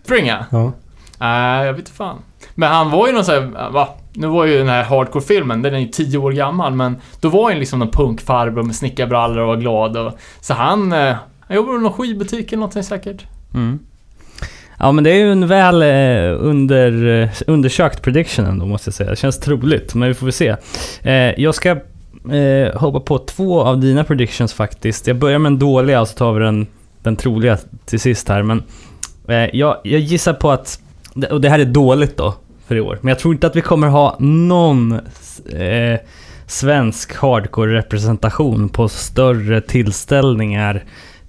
Springa? 0.04 0.46
Ja. 0.52 0.72
Nej, 1.20 1.66
jag 1.66 1.74
vet 1.74 1.80
inte 1.80 1.92
fan. 1.92 2.18
Men 2.60 2.72
han 2.72 2.92
var 2.92 3.08
ju 3.08 3.14
någon 3.14 3.26
sån 3.26 3.36
här, 3.36 3.70
va? 3.70 3.90
Nu 4.14 4.28
var 4.28 4.46
ju 4.46 4.58
den 4.58 4.70
här 4.70 4.84
hardcore-filmen, 4.84 5.62
den 5.62 5.74
är 5.74 5.80
ju 5.80 5.88
10 5.88 6.18
år 6.18 6.32
gammal, 6.32 6.74
men 6.74 6.96
då 7.20 7.30
var 7.30 7.50
han 7.50 7.60
liksom 7.60 7.80
någon 7.80 7.92
punkfarbror 7.92 8.64
med 8.64 8.76
snickarbrallor 8.76 9.40
och 9.42 9.48
var 9.48 9.56
glad 9.56 9.98
och... 9.98 10.12
Så 10.42 10.54
han... 10.54 10.94
Eh, 10.94 11.16
han 11.40 11.56
jobbar 11.56 11.76
i 11.76 11.82
någon 11.82 11.94
skivbutik 11.94 12.48
eller 12.48 12.58
någonting 12.58 12.84
säkert. 12.84 13.26
Mm. 13.54 13.80
Ja 14.78 14.92
men 14.92 15.04
det 15.04 15.12
är 15.12 15.16
ju 15.16 15.32
en 15.32 15.48
väl 15.48 15.82
eh, 15.82 16.46
under, 16.46 17.22
eh, 17.22 17.30
undersökt 17.48 18.02
prediction 18.02 18.46
ändå 18.46 18.66
måste 18.66 18.88
jag 18.88 18.94
säga. 18.94 19.10
Det 19.10 19.16
känns 19.16 19.40
troligt, 19.40 19.96
men 19.96 20.08
vi 20.08 20.14
får 20.14 20.26
väl 20.26 20.34
se. 20.34 20.56
Eh, 21.02 21.42
jag 21.42 21.56
ska 21.56 21.70
eh, 22.36 22.76
hoppa 22.76 23.00
på 23.00 23.18
två 23.18 23.62
av 23.62 23.80
dina 23.80 24.04
predictions 24.04 24.54
faktiskt. 24.54 25.08
Jag 25.08 25.16
börjar 25.16 25.40
med 25.40 25.52
den 25.52 25.60
dåliga 25.60 26.02
och 26.02 26.08
så 26.08 26.18
tar 26.18 26.34
vi 26.34 26.40
den, 26.40 26.68
den 27.04 27.16
troliga 27.16 27.58
till 27.86 28.00
sist 28.00 28.30
här. 28.30 28.44
Men 28.44 28.64
eh, 29.28 29.56
jag, 29.56 29.78
jag 29.84 30.00
gissar 30.00 30.34
på 30.34 30.52
att, 30.52 30.80
och 31.32 31.42
det 31.42 31.50
här 31.50 31.60
är 31.60 31.66
dåligt 31.66 32.18
då 32.18 32.36
för 32.70 32.76
i 32.76 32.82
år, 32.82 33.00
men 33.02 33.10
jag 33.10 33.20
tror 33.20 33.34
inte 33.34 33.48
att 33.48 33.56
vi 33.56 33.62
kommer 33.62 33.88
ha 33.88 34.16
någon 34.20 34.92
eh, 35.56 36.00
svensk 36.48 37.16
hardcore-representation 37.16 38.70
på 38.70 38.90
större 38.90 39.62
tillställningar 39.62 40.84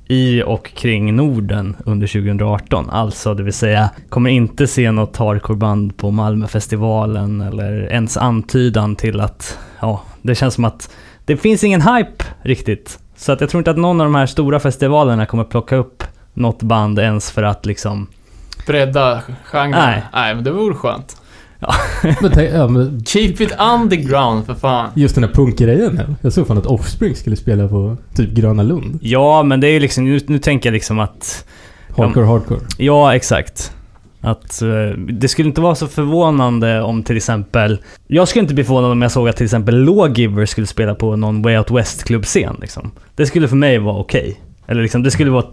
i 0.09 0.43
och 0.43 0.75
kring 0.75 1.17
Norden 1.17 1.77
under 1.85 2.07
2018. 2.07 2.91
Alltså, 2.91 3.35
det 3.35 3.43
vill 3.43 3.53
säga, 3.53 3.91
kommer 4.09 4.31
inte 4.31 4.67
se 4.67 4.91
något 4.91 5.17
hardcoreband 5.17 5.97
på 5.97 6.11
Malmöfestivalen 6.11 7.41
eller 7.41 7.93
ens 7.93 8.17
antydan 8.17 8.97
till 8.97 9.21
att, 9.21 9.59
ja, 9.81 10.03
det 10.23 10.35
känns 10.35 10.55
som 10.55 10.65
att 10.65 10.91
det 11.25 11.37
finns 11.37 11.65
ingen 11.65 11.83
hype 11.83 12.25
riktigt. 12.43 12.99
Så 13.17 13.33
att 13.33 13.41
jag 13.41 13.51
tror 13.51 13.61
inte 13.61 13.71
att 13.71 13.77
någon 13.77 14.01
av 14.01 14.07
de 14.07 14.15
här 14.15 14.27
stora 14.27 14.61
festivalerna 14.61 15.27
kommer 15.27 15.45
plocka 15.45 15.77
upp 15.77 16.05
något 16.35 16.63
band 16.63 16.99
ens 16.99 17.31
för 17.31 17.43
att 17.43 17.67
liksom... 17.67 18.07
Bredda 18.67 19.23
genren. 19.45 19.71
Nej. 19.71 20.03
Nej, 20.13 20.35
men 20.35 20.45
det 20.45 20.51
vore 20.51 20.75
skönt. 20.75 21.17
Men, 22.21 22.31
tänk, 22.35 22.51
ja, 22.55 22.69
men 22.69 23.05
Keep 23.05 23.35
it 23.41 23.53
underground 23.75 24.47
för 24.47 24.55
fan. 24.55 24.91
just 24.95 25.15
den 25.15 25.25
här 25.25 25.31
punkgrejen. 25.31 25.97
här. 25.99 26.15
Jag 26.21 26.33
såg 26.33 26.47
fan 26.47 26.59
att 26.59 26.67
Offspring 26.67 27.17
skulle 27.17 27.37
spela 27.37 27.69
på 27.69 27.97
typ 28.15 28.31
Gröna 28.31 28.63
Lund. 28.63 28.99
Ja, 29.03 29.43
men 29.43 29.61
det 29.61 29.67
är 29.67 29.73
ju 29.73 29.81
liksom, 29.81 30.05
nu, 30.05 30.21
nu 30.27 30.39
tänker 30.39 30.69
jag 30.69 30.73
liksom 30.75 30.99
att... 30.99 31.45
Hardcore, 31.97 32.27
hardcore. 32.27 32.61
Ja, 32.79 33.15
exakt. 33.15 33.73
Att 34.21 34.63
eh, 34.63 34.69
det 34.99 35.29
skulle 35.29 35.49
inte 35.49 35.61
vara 35.61 35.75
så 35.75 35.87
förvånande 35.87 36.83
om 36.83 37.03
till 37.03 37.17
exempel... 37.17 37.79
Jag 38.07 38.29
skulle 38.29 38.43
inte 38.43 38.55
bli 38.55 38.65
förvånad 38.65 38.91
om 38.93 39.03
jag 39.03 39.13
såg 39.13 39.29
att 39.29 39.37
till 39.37 39.45
exempel 39.45 39.85
Lawgiver 39.85 40.47
skulle 40.47 40.67
spela 40.67 40.95
på 40.95 41.17
någon 41.17 41.43
Way 41.43 41.59
Out 41.59 41.71
West-klubbscen. 41.71 42.57
Liksom. 42.61 42.91
Det 43.15 43.27
skulle 43.27 43.49
för 43.49 43.57
mig 43.57 43.79
vara 43.79 43.97
okej. 43.97 44.41
Eller 44.67 44.83
liksom, 44.83 45.03
det 45.03 45.11
skulle 45.11 45.31
vara 45.31 45.45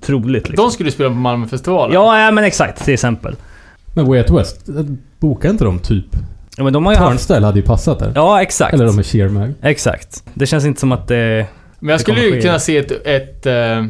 troligt. 0.00 0.48
Liksom. 0.48 0.66
De 0.66 0.72
skulle 0.72 0.90
spela 0.90 1.08
på 1.08 1.14
Malmöfestivalen. 1.14 1.94
Ja, 1.94 2.24
ja, 2.24 2.30
men 2.30 2.44
exakt. 2.44 2.84
Till 2.84 2.94
exempel. 2.94 3.36
Men 3.94 4.04
Way 4.06 4.18
Out 4.20 4.30
West, 4.30 4.68
bokar 5.20 5.50
inte 5.50 5.64
de 5.64 5.78
typ... 5.78 6.06
Ja, 6.56 6.64
men 6.64 6.72
de 6.72 6.86
har 6.86 6.92
ju 6.92 6.98
haft... 6.98 7.10
Turnstyle 7.10 7.46
hade 7.46 7.58
ju 7.58 7.66
passat 7.66 7.98
där. 7.98 8.12
Ja, 8.14 8.42
exakt. 8.42 8.74
Eller 8.74 8.86
de 8.86 8.96
med 8.96 9.06
Sheer 9.06 9.28
Mag. 9.28 9.54
Exakt. 9.62 10.24
Det 10.34 10.46
känns 10.46 10.64
inte 10.64 10.80
som 10.80 10.92
att 10.92 11.08
det... 11.08 11.46
Men 11.78 11.88
jag 11.88 11.98
Det 11.98 12.02
skulle 12.02 12.20
ju 12.20 12.40
kunna 12.42 12.58
se 12.58 12.76
ett, 12.76 12.90
ett, 13.06 13.46
eh, 13.46 13.84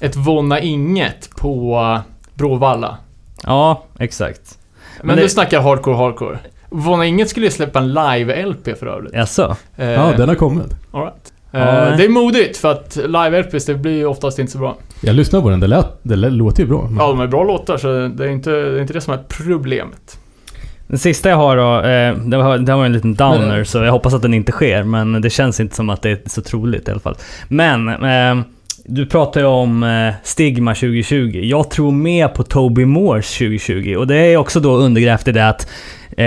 ett 0.00 0.16
Vonna 0.16 0.60
Inget 0.60 1.30
på 1.36 1.74
eh, 1.96 2.00
Bråvalla. 2.34 2.98
Ja, 3.44 3.84
exakt. 3.98 4.58
Men, 4.98 5.06
Men 5.06 5.16
det- 5.16 5.22
du 5.22 5.28
snackar 5.28 5.60
hardcore, 5.60 5.96
hardcore. 5.96 6.38
Vonna 6.70 7.06
Inget 7.06 7.28
skulle 7.28 7.46
ju 7.46 7.52
släppa 7.52 7.78
en 7.78 7.92
live-LP 7.92 8.74
för 8.78 8.86
övrigt. 8.86 9.14
Jaså? 9.14 9.56
Eh, 9.76 9.90
Ja, 9.90 10.12
den 10.16 10.28
har 10.28 10.36
kommit. 10.36 10.74
all 10.92 11.00
right. 11.02 11.32
Ja, 11.54 11.88
Eh, 11.90 11.96
det 11.96 12.04
är 12.04 12.08
modigt 12.08 12.56
för 12.56 12.72
att 12.72 12.96
live-LPs 12.96 13.66
det 13.66 13.74
blir 13.74 13.92
ju 13.96 14.06
oftast 14.06 14.38
inte 14.38 14.52
så 14.52 14.58
bra. 14.58 14.76
Jag 15.00 15.14
lyssnade 15.16 15.42
på 15.42 15.50
den, 15.50 15.60
det, 15.60 15.66
lät, 15.66 15.86
det 16.02 16.16
låter 16.16 16.62
ju 16.62 16.68
bra. 16.68 16.82
Men 16.82 16.96
Ja, 16.96 17.06
de 17.08 17.20
är 17.20 17.26
bra 17.26 17.44
låtar 17.44 17.76
så 17.76 18.08
det 18.08 18.24
är 18.24 18.28
inte 18.28 18.50
det, 18.50 18.56
är 18.78 18.80
inte 18.80 18.92
det 18.92 19.00
som 19.00 19.14
är 19.14 19.20
problemet. 19.28 20.18
Den 20.86 20.98
sista 20.98 21.28
jag 21.28 21.36
har 21.36 21.56
då, 21.56 21.88
eh, 21.88 22.16
det, 22.30 22.36
var, 22.36 22.58
det 22.58 22.74
var 22.74 22.84
en 22.86 22.92
liten 22.92 23.14
downer 23.14 23.56
Men- 23.56 23.66
så 23.66 23.78
jag 23.78 23.92
hoppas 23.92 24.14
att 24.14 24.22
den 24.22 24.34
inte 24.34 24.52
sker, 24.52 24.82
men 24.82 25.20
det 25.22 25.30
känns 25.30 25.60
inte 25.60 25.74
som 25.76 25.90
att 25.90 26.02
det 26.02 26.10
är 26.10 26.18
så 26.26 26.42
troligt 26.42 26.88
i 26.88 26.90
alla 26.90 27.00
fall. 27.00 27.16
Men, 27.48 27.88
eh, 27.88 28.44
du 28.84 29.06
pratar 29.06 29.40
ju 29.40 29.46
om 29.46 29.82
eh, 29.82 30.14
Stigma 30.22 30.74
2020. 30.74 31.40
Jag 31.42 31.70
tror 31.70 31.92
med 31.92 32.34
på 32.34 32.42
Toby 32.42 32.84
Moores 32.84 33.38
2020 33.38 33.96
och 33.98 34.06
det 34.06 34.16
är 34.16 34.36
också 34.36 34.60
då 34.60 34.76
undergrävt 34.76 35.28
i 35.28 35.32
det 35.32 35.48
att 35.48 35.68
eh, 36.16 36.22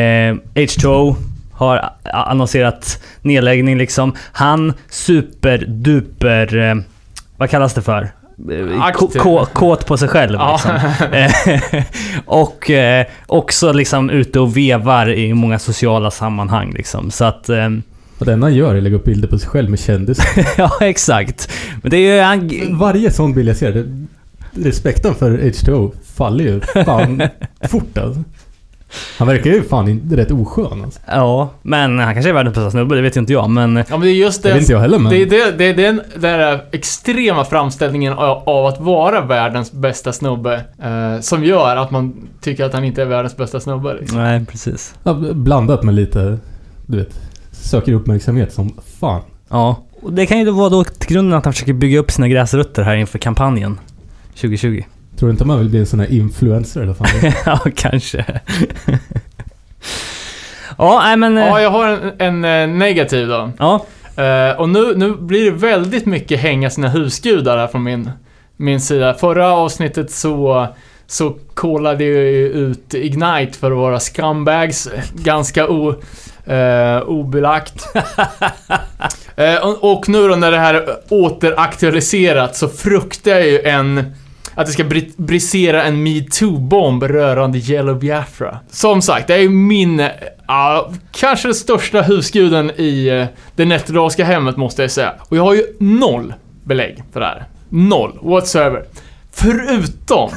H2O 0.55 1.15
har 1.55 1.89
annonserat 2.13 3.03
nedläggning 3.21 3.77
liksom. 3.77 4.13
Han 4.31 4.73
superduper, 4.89 6.57
eh, 6.57 6.75
vad 7.37 7.49
kallas 7.49 7.73
det 7.73 7.81
för? 7.81 8.01
Eh. 8.51 8.91
K- 9.23 9.45
kåt 9.53 9.85
på 9.85 9.97
sig 9.97 10.07
själv 10.07 10.37
Ja. 10.39 10.51
liksom. 10.51 11.11
Eh, 11.13 11.83
och 12.25 12.69
eh, 12.69 13.05
också 13.27 13.71
liksom 13.73 14.09
ute 14.09 14.39
och 14.39 14.57
vevar 14.57 15.09
i 15.09 15.33
många 15.33 15.59
sociala 15.59 16.11
sammanhang 16.11 16.71
liksom. 16.73 17.11
Så 17.11 17.25
att... 17.25 17.49
Eh, 17.49 17.69
och 18.19 18.25
det 18.25 18.33
enda 18.33 18.45
han 18.47 18.53
gör 18.55 18.73
är 18.73 18.77
att 18.77 18.83
lägga 18.83 18.95
upp 18.95 19.03
bilder 19.05 19.27
på 19.27 19.37
sig 19.39 19.49
själv 19.49 19.69
med 19.69 19.79
kändisar. 19.79 20.25
ja, 20.57 20.71
exakt. 20.81 21.49
Men 21.81 21.91
det 21.91 21.97
är 21.97 22.15
ju... 22.15 22.21
Han, 22.21 22.77
Varje 22.79 23.11
sån 23.11 23.33
bild 23.33 23.49
jag 23.49 23.55
ser, 23.57 23.71
det, 23.71 24.05
respekten 24.69 25.15
för 25.15 25.31
H2O 25.37 25.91
faller 26.15 26.43
ju 26.45 26.61
fan 26.85 27.23
fort 27.69 27.97
alltså. 27.97 28.23
Han 29.17 29.27
verkar 29.27 29.49
ju 29.49 29.63
fan 29.63 30.01
rätt 30.11 30.31
oskön 30.31 30.83
alltså. 30.83 30.99
ja, 31.07 31.49
men 31.61 31.99
han 31.99 32.13
kanske 32.13 32.29
är 32.29 32.33
världens 32.33 32.55
bästa 32.55 32.71
snubbe, 32.71 32.95
det 32.95 33.01
vet 33.01 33.15
ju 33.15 33.19
inte 33.19 33.33
jag. 33.33 33.49
Men 33.49 33.75
Ja 33.75 33.83
men 33.89 34.01
det 34.01 34.09
är 34.09 34.13
just 34.13 34.43
Det 34.43 34.49
vet 34.49 34.57
inte 34.61 34.71
det. 34.71 34.73
jag 34.73 34.81
heller 34.81 34.99
men... 34.99 35.11
Det 35.11 35.21
är, 35.21 35.25
det, 35.25 35.51
det 35.51 35.65
är 35.65 35.73
den 35.73 36.01
där 36.15 36.65
extrema 36.71 37.45
framställningen 37.45 38.13
av, 38.13 38.43
av 38.49 38.65
att 38.65 38.79
vara 38.79 39.21
världens 39.21 39.71
bästa 39.71 40.13
snubbe 40.13 40.61
eh, 40.83 41.21
som 41.21 41.43
gör 41.43 41.75
att 41.75 41.91
man 41.91 42.27
tycker 42.41 42.65
att 42.65 42.73
han 42.73 42.83
inte 42.83 43.01
är 43.01 43.05
världens 43.05 43.37
bästa 43.37 43.59
snubbe. 43.59 43.93
Liksom. 43.99 44.17
nej, 44.17 44.45
precis. 44.45 44.95
Ja, 45.03 45.13
blandat 45.33 45.83
med 45.83 45.95
lite, 45.95 46.37
du 46.85 46.97
vet, 46.97 47.19
söker 47.51 47.93
uppmärksamhet 47.93 48.53
som 48.53 48.79
fan. 48.99 49.21
Ja. 49.49 49.75
Och 50.01 50.13
det 50.13 50.25
kan 50.25 50.39
ju 50.39 50.45
då 50.45 50.51
vara 50.51 50.69
då 50.69 50.83
till 50.83 51.09
grunden 51.09 51.37
att 51.37 51.43
han 51.45 51.53
försöker 51.53 51.73
bygga 51.73 51.99
upp 51.99 52.11
sina 52.11 52.27
gräsrötter 52.27 52.83
här 52.83 52.95
inför 52.95 53.19
kampanjen 53.19 53.79
2020. 54.35 54.83
Tror 55.19 55.27
du 55.29 55.31
inte 55.31 55.45
man 55.45 55.59
vill 55.59 55.69
bli 55.69 55.79
en 55.79 55.85
sån 55.85 55.99
här 55.99 56.11
influencer 56.11 56.81
eller 56.81 56.93
fan? 56.93 57.07
ja, 57.45 57.59
kanske. 57.75 58.25
ja, 60.77 61.01
nej 61.03 61.17
men... 61.17 61.37
eh, 61.37 61.45
Ja, 61.45 61.61
jag 61.61 61.69
har 61.69 61.87
en, 61.87 62.43
en 62.43 62.45
eh, 62.71 62.77
negativ 62.77 63.27
då. 63.27 63.51
ja. 63.59 63.85
Eh, 64.23 64.59
och 64.59 64.69
nu, 64.69 64.93
nu 64.95 65.15
blir 65.15 65.45
det 65.51 65.57
väldigt 65.57 66.05
mycket 66.05 66.39
hänga 66.39 66.69
sina 66.69 66.89
husgudar 66.89 67.57
här 67.57 67.67
från 67.67 67.83
min, 67.83 68.09
min 68.57 68.81
sida. 68.81 69.13
Förra 69.13 69.51
avsnittet 69.53 70.11
så, 70.11 70.67
så 71.07 71.37
kollade 71.53 72.03
jag 72.03 72.23
ju 72.23 72.47
ut 72.47 72.93
Ignite 72.93 73.57
för 73.59 73.71
att 73.71 73.77
vara 73.77 73.99
scumbags. 73.99 74.89
Ganska 75.13 75.67
o, 75.69 75.95
eh, 76.45 76.99
obelagt. 77.01 77.87
eh, 79.35 79.55
och, 79.55 79.91
och 79.91 80.09
nu 80.09 80.27
då 80.27 80.35
när 80.35 80.51
det 80.51 80.59
här 80.59 80.73
är 80.73 80.97
återaktualiserat 81.09 82.55
så 82.55 82.67
fruktar 82.67 83.31
jag 83.31 83.47
ju 83.47 83.61
en 83.61 84.15
att 84.55 84.65
det 84.65 84.71
ska 84.71 84.83
br 84.83 84.99
brisera 85.17 85.83
en 85.83 86.03
metoo-bomb 86.07 87.03
rörande 87.03 87.57
Yellow 87.57 87.99
Biafra. 87.99 88.59
Som 88.69 89.01
sagt, 89.01 89.27
det 89.27 89.33
är 89.33 89.39
ju 89.39 89.49
min, 89.49 90.09
ja, 90.47 90.91
kanske 91.11 91.47
den 91.47 91.55
största 91.55 92.01
husguden 92.01 92.71
i 92.77 93.07
eh, 93.07 93.25
det 93.55 93.65
nätterdalska 93.65 94.25
hemmet 94.25 94.57
måste 94.57 94.81
jag 94.81 94.91
säga. 94.91 95.13
Och 95.19 95.37
jag 95.37 95.43
har 95.43 95.53
ju 95.53 95.63
noll 95.79 96.33
belägg 96.63 97.03
för 97.13 97.19
det 97.19 97.25
här. 97.25 97.45
Noll, 97.69 98.19
whatsoever. 98.21 98.85
Förutom 99.31 100.29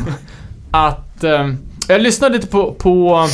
att 0.70 1.24
eh, 1.24 1.48
jag 1.88 2.00
lyssnade 2.00 2.34
lite 2.34 2.46
på, 2.46 2.72
på, 2.72 3.28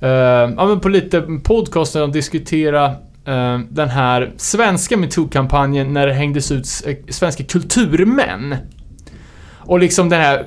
eh, 0.00 0.08
ja, 0.56 0.66
men 0.66 0.80
på 0.80 0.88
lite 0.88 1.20
podcast 1.42 1.94
när 1.94 2.00
de 2.00 2.12
diskuterade 2.12 2.86
eh, 3.24 3.58
den 3.70 3.88
här 3.88 4.32
svenska 4.36 4.96
metoo-kampanjen 4.96 5.92
när 5.92 6.06
det 6.06 6.12
hängdes 6.12 6.52
ut 6.52 6.66
eh, 6.86 6.94
svenska 7.08 7.44
kulturmän. 7.44 8.56
Och 9.68 9.78
liksom 9.78 10.08
den 10.08 10.20
här 10.20 10.46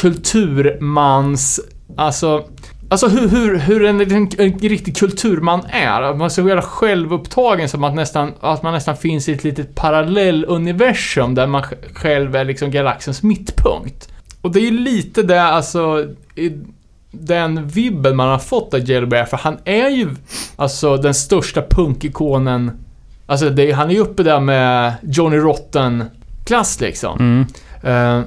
kulturmans... 0.00 1.60
Alltså... 1.96 2.44
Alltså 2.88 3.08
hur, 3.08 3.28
hur, 3.28 3.58
hur 3.58 3.84
en, 3.84 4.00
en, 4.00 4.30
en 4.38 4.58
riktig 4.58 4.96
kulturman 4.96 5.62
är. 5.68 6.02
Att 6.02 6.16
man 6.16 6.24
är 6.24 6.28
så 6.28 6.48
jävla 6.48 6.62
självupptagen 6.62 7.68
som 7.68 7.84
att, 7.84 7.94
nästan, 7.94 8.32
att 8.40 8.62
man 8.62 8.72
nästan 8.72 8.96
finns 8.96 9.28
i 9.28 9.32
ett 9.32 9.44
litet 9.44 9.74
parallelluniversum 9.74 11.34
där 11.34 11.46
man 11.46 11.62
sj- 11.62 11.94
själv 11.94 12.36
är 12.36 12.44
liksom 12.44 12.70
galaxens 12.70 13.22
mittpunkt. 13.22 14.08
Och 14.40 14.52
det 14.52 14.58
är 14.60 14.64
ju 14.64 14.78
lite 14.78 15.22
det, 15.22 15.42
alltså... 15.42 16.06
I, 16.34 16.52
den 17.10 17.68
vibben 17.68 18.16
man 18.16 18.28
har 18.28 18.38
fått 18.38 18.74
av 18.74 18.80
Jellybear, 18.80 19.24
för 19.24 19.36
han 19.36 19.58
är 19.64 19.88
ju 19.88 20.08
alltså 20.56 20.96
den 20.96 21.14
största 21.14 21.62
punkikonen. 21.70 22.70
Alltså 23.26 23.50
det, 23.50 23.72
han 23.72 23.90
är 23.90 23.94
ju 23.94 24.00
uppe 24.00 24.22
där 24.22 24.40
med 24.40 24.94
Johnny 25.02 25.36
Rotten-klass 25.36 26.80
liksom. 26.80 27.18
Mm. 27.18 27.46
Eh, 27.82 28.24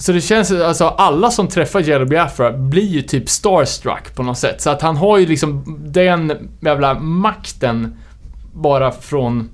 så 0.00 0.12
det 0.12 0.20
känns, 0.20 0.50
alltså 0.52 0.84
alla 0.84 1.30
som 1.30 1.48
träffar 1.48 1.80
Jello 1.80 2.06
Biafra 2.06 2.52
blir 2.52 2.86
ju 2.86 3.02
typ 3.02 3.28
starstruck 3.28 4.14
på 4.14 4.22
något 4.22 4.38
sätt. 4.38 4.60
Så 4.62 4.70
att 4.70 4.82
han 4.82 4.96
har 4.96 5.18
ju 5.18 5.26
liksom 5.26 5.78
den 5.86 6.32
jävla 6.60 6.94
makten 6.94 7.96
bara 8.54 8.90
från, 8.92 9.48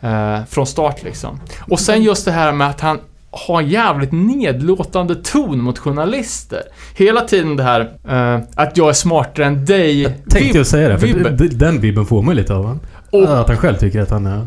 eh, 0.00 0.38
från 0.50 0.66
start 0.66 1.02
liksom. 1.02 1.40
Och 1.60 1.80
sen 1.80 2.02
just 2.02 2.24
det 2.24 2.32
här 2.32 2.52
med 2.52 2.68
att 2.68 2.80
han 2.80 2.98
har 3.30 3.62
en 3.62 3.68
jävligt 3.68 4.12
nedlåtande 4.12 5.14
ton 5.14 5.60
mot 5.62 5.78
journalister. 5.78 6.62
Hela 6.94 7.20
tiden 7.20 7.56
det 7.56 7.62
här 7.62 7.80
eh, 8.08 8.40
att 8.54 8.76
jag 8.76 8.88
är 8.88 8.92
smartare 8.92 9.46
än 9.46 9.64
dig. 9.64 10.04
Tänkte 10.04 10.38
Vib- 10.38 10.56
jag 10.56 10.66
säga 10.66 10.88
det, 10.88 10.98
för 10.98 11.06
vibben. 11.06 11.58
den 11.58 11.80
vibben 11.80 12.06
får 12.06 12.22
man 12.22 12.36
lite 12.36 12.54
av 12.54 12.66
han. 12.66 12.80
Och- 13.10 13.40
Att 13.40 13.48
han 13.48 13.56
själv 13.56 13.76
tycker 13.76 14.00
att 14.02 14.10
han 14.10 14.26
är... 14.26 14.46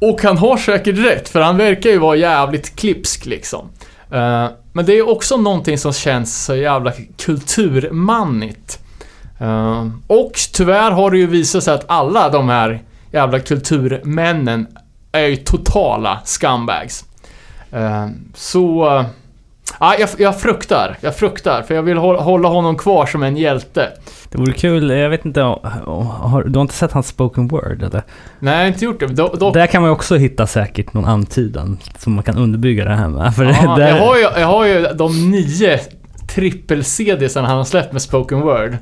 Och 0.00 0.22
han 0.22 0.38
har 0.38 0.56
säkert 0.56 0.98
rätt, 0.98 1.28
för 1.28 1.40
han 1.40 1.56
verkar 1.56 1.90
ju 1.90 1.98
vara 1.98 2.16
jävligt 2.16 2.76
klipsk 2.76 3.26
liksom. 3.26 3.68
Eh, 4.12 4.48
men 4.72 4.86
det 4.86 4.98
är 4.98 5.08
också 5.08 5.36
någonting 5.36 5.78
som 5.78 5.92
känns 5.92 6.44
så 6.44 6.56
jävla 6.56 6.92
kulturmannigt. 7.16 8.78
Eh, 9.40 9.86
och 10.06 10.32
tyvärr 10.52 10.90
har 10.90 11.10
det 11.10 11.18
ju 11.18 11.26
visat 11.26 11.64
sig 11.64 11.74
att 11.74 11.84
alla 11.88 12.28
de 12.28 12.48
här 12.48 12.82
jävla 13.12 13.40
kulturmännen 13.40 14.66
är 15.12 15.26
ju 15.26 15.36
totala 15.36 16.20
scumbags. 16.24 17.04
Eh, 17.72 18.08
så... 18.34 18.96
Eh, 18.98 19.06
Ja, 19.80 19.94
jag, 19.98 20.08
jag 20.18 20.40
fruktar. 20.40 20.96
Jag 21.00 21.16
fruktar, 21.16 21.62
för 21.62 21.74
jag 21.74 21.82
vill 21.82 21.96
hå- 21.96 22.20
hålla 22.22 22.48
honom 22.48 22.76
kvar 22.78 23.06
som 23.06 23.22
en 23.22 23.36
hjälte. 23.36 23.88
Det 24.30 24.38
vore 24.38 24.52
kul, 24.52 24.90
jag 24.90 25.10
vet 25.10 25.24
inte, 25.24 25.40
har, 25.40 26.44
du 26.44 26.58
har 26.58 26.62
inte 26.62 26.74
sett 26.74 26.92
hans 26.92 27.06
spoken 27.08 27.48
word 27.48 27.82
eller? 27.82 28.02
Nej, 28.38 28.54
jag 28.54 28.60
har 28.60 28.66
inte 28.66 28.84
gjort 28.84 29.00
det. 29.00 29.06
Do, 29.06 29.28
dock 29.28 29.54
Där 29.54 29.66
kan 29.66 29.82
man 29.82 29.88
ju 29.90 29.92
också 29.92 30.16
hitta 30.16 30.46
säkert 30.46 30.92
någon 30.92 31.04
antydan 31.04 31.78
som 31.98 32.12
man 32.12 32.24
kan 32.24 32.38
underbygga 32.38 32.84
det 32.84 32.94
här 32.94 33.08
med. 33.08 33.34
För 33.34 33.44
det, 33.44 33.52
där, 33.76 33.88
jag, 33.88 34.06
har 34.06 34.16
ju, 34.16 34.22
jag 34.22 34.46
har 34.46 34.66
ju 34.66 34.86
de 34.94 35.30
nio 35.30 35.80
trippel-CDsen 36.34 37.44
han 37.44 37.56
har 37.56 37.64
släppt 37.64 37.92
med 37.92 38.02
spoken 38.02 38.40
word. 38.40 38.72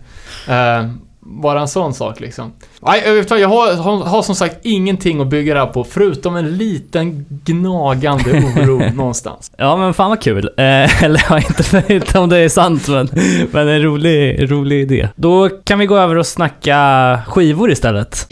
Uh, 0.49 0.91
bara 1.31 1.61
en 1.61 1.69
sån 1.69 1.95
sak 1.95 2.21
liksom. 2.21 2.53
Nej, 2.81 3.25
vad, 3.31 3.41
jag 3.41 3.49
har, 3.49 3.75
har, 3.75 3.97
har 3.97 4.23
som 4.23 4.35
sagt 4.35 4.57
ingenting 4.63 5.21
att 5.21 5.27
bygga 5.27 5.55
det 5.55 5.61
här 5.61 5.67
på, 5.67 5.85
förutom 5.85 6.37
en 6.37 6.57
liten 6.57 7.27
gnagande 7.29 8.31
oro 8.31 8.93
någonstans. 8.95 9.53
Ja 9.57 9.77
men 9.77 9.95
fan 9.95 10.09
vad 10.09 10.21
kul. 10.21 10.51
Eh, 10.57 11.05
eller 11.05 11.25
jag 11.29 11.37
vet 11.37 11.75
inte, 11.75 11.95
inte 11.95 12.19
om 12.19 12.29
det 12.29 12.39
är 12.39 12.49
sant 12.49 12.89
men, 12.89 13.09
men 13.51 13.69
en 13.69 13.83
rolig, 13.83 14.51
rolig 14.51 14.81
idé. 14.81 15.09
Då 15.17 15.49
kan 15.49 15.79
vi 15.79 15.87
gå 15.87 15.97
över 15.97 16.19
och 16.19 16.27
snacka 16.27 17.21
skivor 17.27 17.71
istället. 17.71 18.27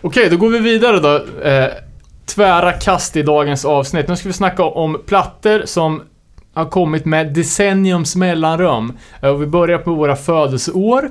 Okej, 0.00 0.28
då 0.30 0.36
går 0.36 0.48
vi 0.48 0.58
vidare 0.58 1.00
då. 1.00 1.16
Eh, 1.48 1.68
tvära 2.26 2.72
kast 2.72 3.16
i 3.16 3.22
dagens 3.22 3.64
avsnitt. 3.64 4.08
Nu 4.08 4.16
ska 4.16 4.28
vi 4.28 4.32
snacka 4.32 4.64
om 4.64 5.02
plattor 5.06 5.62
som 5.64 6.02
har 6.54 6.64
kommit 6.64 7.04
med 7.04 7.32
decenniums 7.32 8.16
mellanrum. 8.16 8.98
Eh, 9.22 9.28
och 9.28 9.42
vi 9.42 9.46
börjar 9.46 9.78
på 9.78 9.94
våra 9.94 10.16
födelseår. 10.16 11.10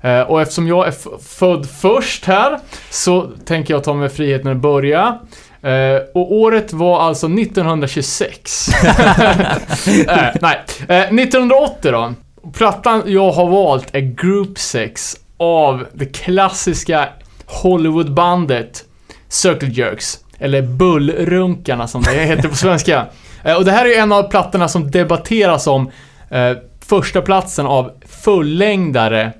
Eh, 0.00 0.20
och 0.20 0.40
eftersom 0.40 0.68
jag 0.68 0.86
är 0.86 0.94
född 1.38 1.66
först 1.70 2.24
här 2.24 2.58
så 2.90 3.30
tänker 3.44 3.74
jag 3.74 3.84
ta 3.84 3.94
mig 3.94 4.08
friheten 4.08 4.50
att 4.50 4.56
börja. 4.56 5.18
Eh, 5.62 6.02
och 6.14 6.32
året 6.32 6.72
var 6.72 7.00
alltså 7.00 7.26
1926. 7.26 8.68
nej, 10.40 10.60
1980 10.88 11.92
då. 11.92 12.14
Plattan 12.52 13.02
jag 13.06 13.32
har 13.32 13.46
valt 13.46 13.94
är 13.94 14.00
Group 14.00 14.58
6 14.58 15.16
av 15.36 15.86
det 15.92 16.06
klassiska 16.06 17.08
Hollywoodbandet 17.46 18.84
Circle 19.28 19.68
Jerks. 19.68 20.18
Eller 20.38 20.62
Bullrunkarna 20.62 21.88
som 21.88 22.02
det 22.02 22.10
heter 22.10 22.48
på 22.48 22.56
svenska. 22.56 23.06
Eh, 23.44 23.56
och 23.56 23.64
det 23.64 23.72
här 23.72 23.84
är 23.84 23.88
ju 23.88 23.94
en 23.94 24.12
av 24.12 24.30
plattorna 24.30 24.68
som 24.68 24.90
debatteras 24.90 25.66
om 25.66 25.90
eh, 26.30 26.52
första 26.80 27.22
platsen 27.22 27.66
av 27.66 27.90
fullängdare, 28.06 29.32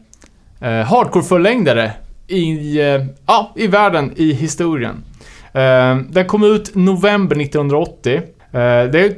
eh, 0.61 0.69
hardcore-fullängdare 0.69 1.91
i, 2.27 2.81
eh, 2.81 3.05
ja, 3.27 3.53
i 3.57 3.67
världen, 3.67 4.13
i 4.17 4.33
historien. 4.33 5.05
Eh, 5.53 5.97
den 5.97 6.27
kom 6.27 6.45
ut 6.45 6.75
november 6.75 7.37
1980. 7.37 8.15
Eh, 8.17 8.21
det 8.53 9.01
är, 9.01 9.15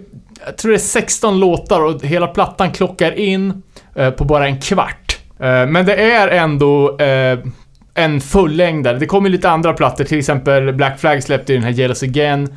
jag 0.47 0.57
tror 0.57 0.72
det 0.72 0.76
är 0.76 0.78
16 0.78 1.41
låtar 1.41 1.80
och 1.85 2.03
hela 2.03 2.26
plattan 2.26 2.70
klockar 2.70 3.18
in 3.18 3.62
eh, 3.95 4.11
på 4.11 4.24
bara 4.24 4.47
en 4.47 4.61
kvart. 4.61 5.18
Eh, 5.39 5.66
men 5.66 5.87
det 5.87 6.12
är 6.12 6.28
ändå 6.28 6.99
eh, 6.99 7.39
en 7.95 8.20
fullängdare. 8.20 8.99
Det 8.99 9.07
kom 9.07 9.24
ju 9.24 9.33
lite 9.33 9.51
andra 9.51 9.72
plattor, 9.72 10.05
till 10.05 10.18
exempel 10.18 10.72
Black 10.72 11.01
Flag 11.01 11.22
släppte 11.22 11.53
ju 11.53 11.59
den 11.59 11.64
här 11.64 11.72
Jealous 11.72 12.03
Again 12.03 12.57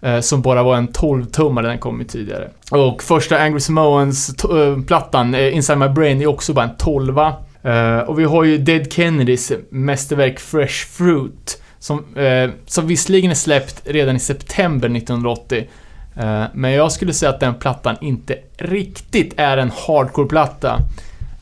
eh, 0.00 0.20
Som 0.20 0.42
bara 0.42 0.62
var 0.62 0.76
en 0.76 0.88
12-tummare, 0.88 1.66
den 1.66 1.78
kom 1.78 1.98
ju 2.00 2.04
tidigare. 2.06 2.48
Och 2.70 3.02
första 3.02 3.38
Angry 3.38 3.60
Samoans-plattan, 3.60 5.34
Inside 5.34 5.78
My 5.78 5.88
Brain, 5.88 6.22
är 6.22 6.26
också 6.26 6.52
bara 6.52 6.64
en 6.64 6.76
12 6.78 7.18
Eh, 7.62 7.98
Och 7.98 8.18
vi 8.18 8.24
har 8.24 8.44
ju 8.44 8.58
Dead 8.58 8.92
Kennedys 8.92 9.52
mästerverk 9.70 10.40
Fresh 10.40 10.86
Fruit. 10.86 11.62
Som, 11.78 12.16
eh, 12.16 12.50
som 12.66 12.86
visserligen 12.86 13.30
är 13.30 13.34
släppt 13.34 13.82
redan 13.84 14.16
i 14.16 14.18
september 14.18 14.88
1980. 14.88 15.68
Eh, 16.16 16.42
Men 16.54 16.72
jag 16.72 16.92
skulle 16.92 17.12
säga 17.12 17.30
att 17.30 17.40
den 17.40 17.54
plattan 17.54 17.96
inte 18.00 18.38
riktigt 18.58 19.34
är 19.36 19.56
en 19.58 19.70
hardcore-platta. 19.86 20.78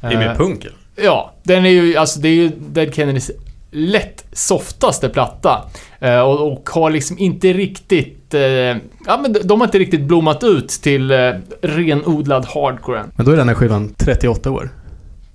Det 0.01 0.07
är 0.07 0.19
mer 0.19 0.31
Eh, 0.31 0.37
punk? 0.37 0.67
Ja, 0.97 1.33
den 1.43 1.67
är 1.67 1.71
ju, 1.71 1.97
alltså 1.97 2.21
det 2.21 2.29
är 2.29 2.35
ju 2.35 2.51
Dead 2.59 2.95
Kennedys 2.95 3.31
lätt 3.75 4.25
softaste 4.33 5.09
platta. 5.09 5.65
Eh, 6.01 6.21
och, 6.21 6.53
och 6.53 6.71
har 6.71 6.91
liksom 6.91 7.19
inte 7.19 7.53
riktigt, 7.53 8.35
eh, 8.35 8.41
ja 8.43 8.77
men 9.23 9.33
de- 9.45 9.61
har 9.61 9.67
inte 9.67 9.79
riktigt 9.79 10.01
blommat 10.03 10.45
ut 10.45 10.69
till 10.69 11.11
eh, 11.11 11.31
renodlad 11.63 12.45
hardcore 12.47 13.01
än. 13.01 13.13
Men 13.17 13.27
då 13.27 13.33
är 13.33 13.37
den 13.37 13.49
här 13.49 13.55
skivan 13.55 13.95
38 13.99 14.51
år. 14.51 14.71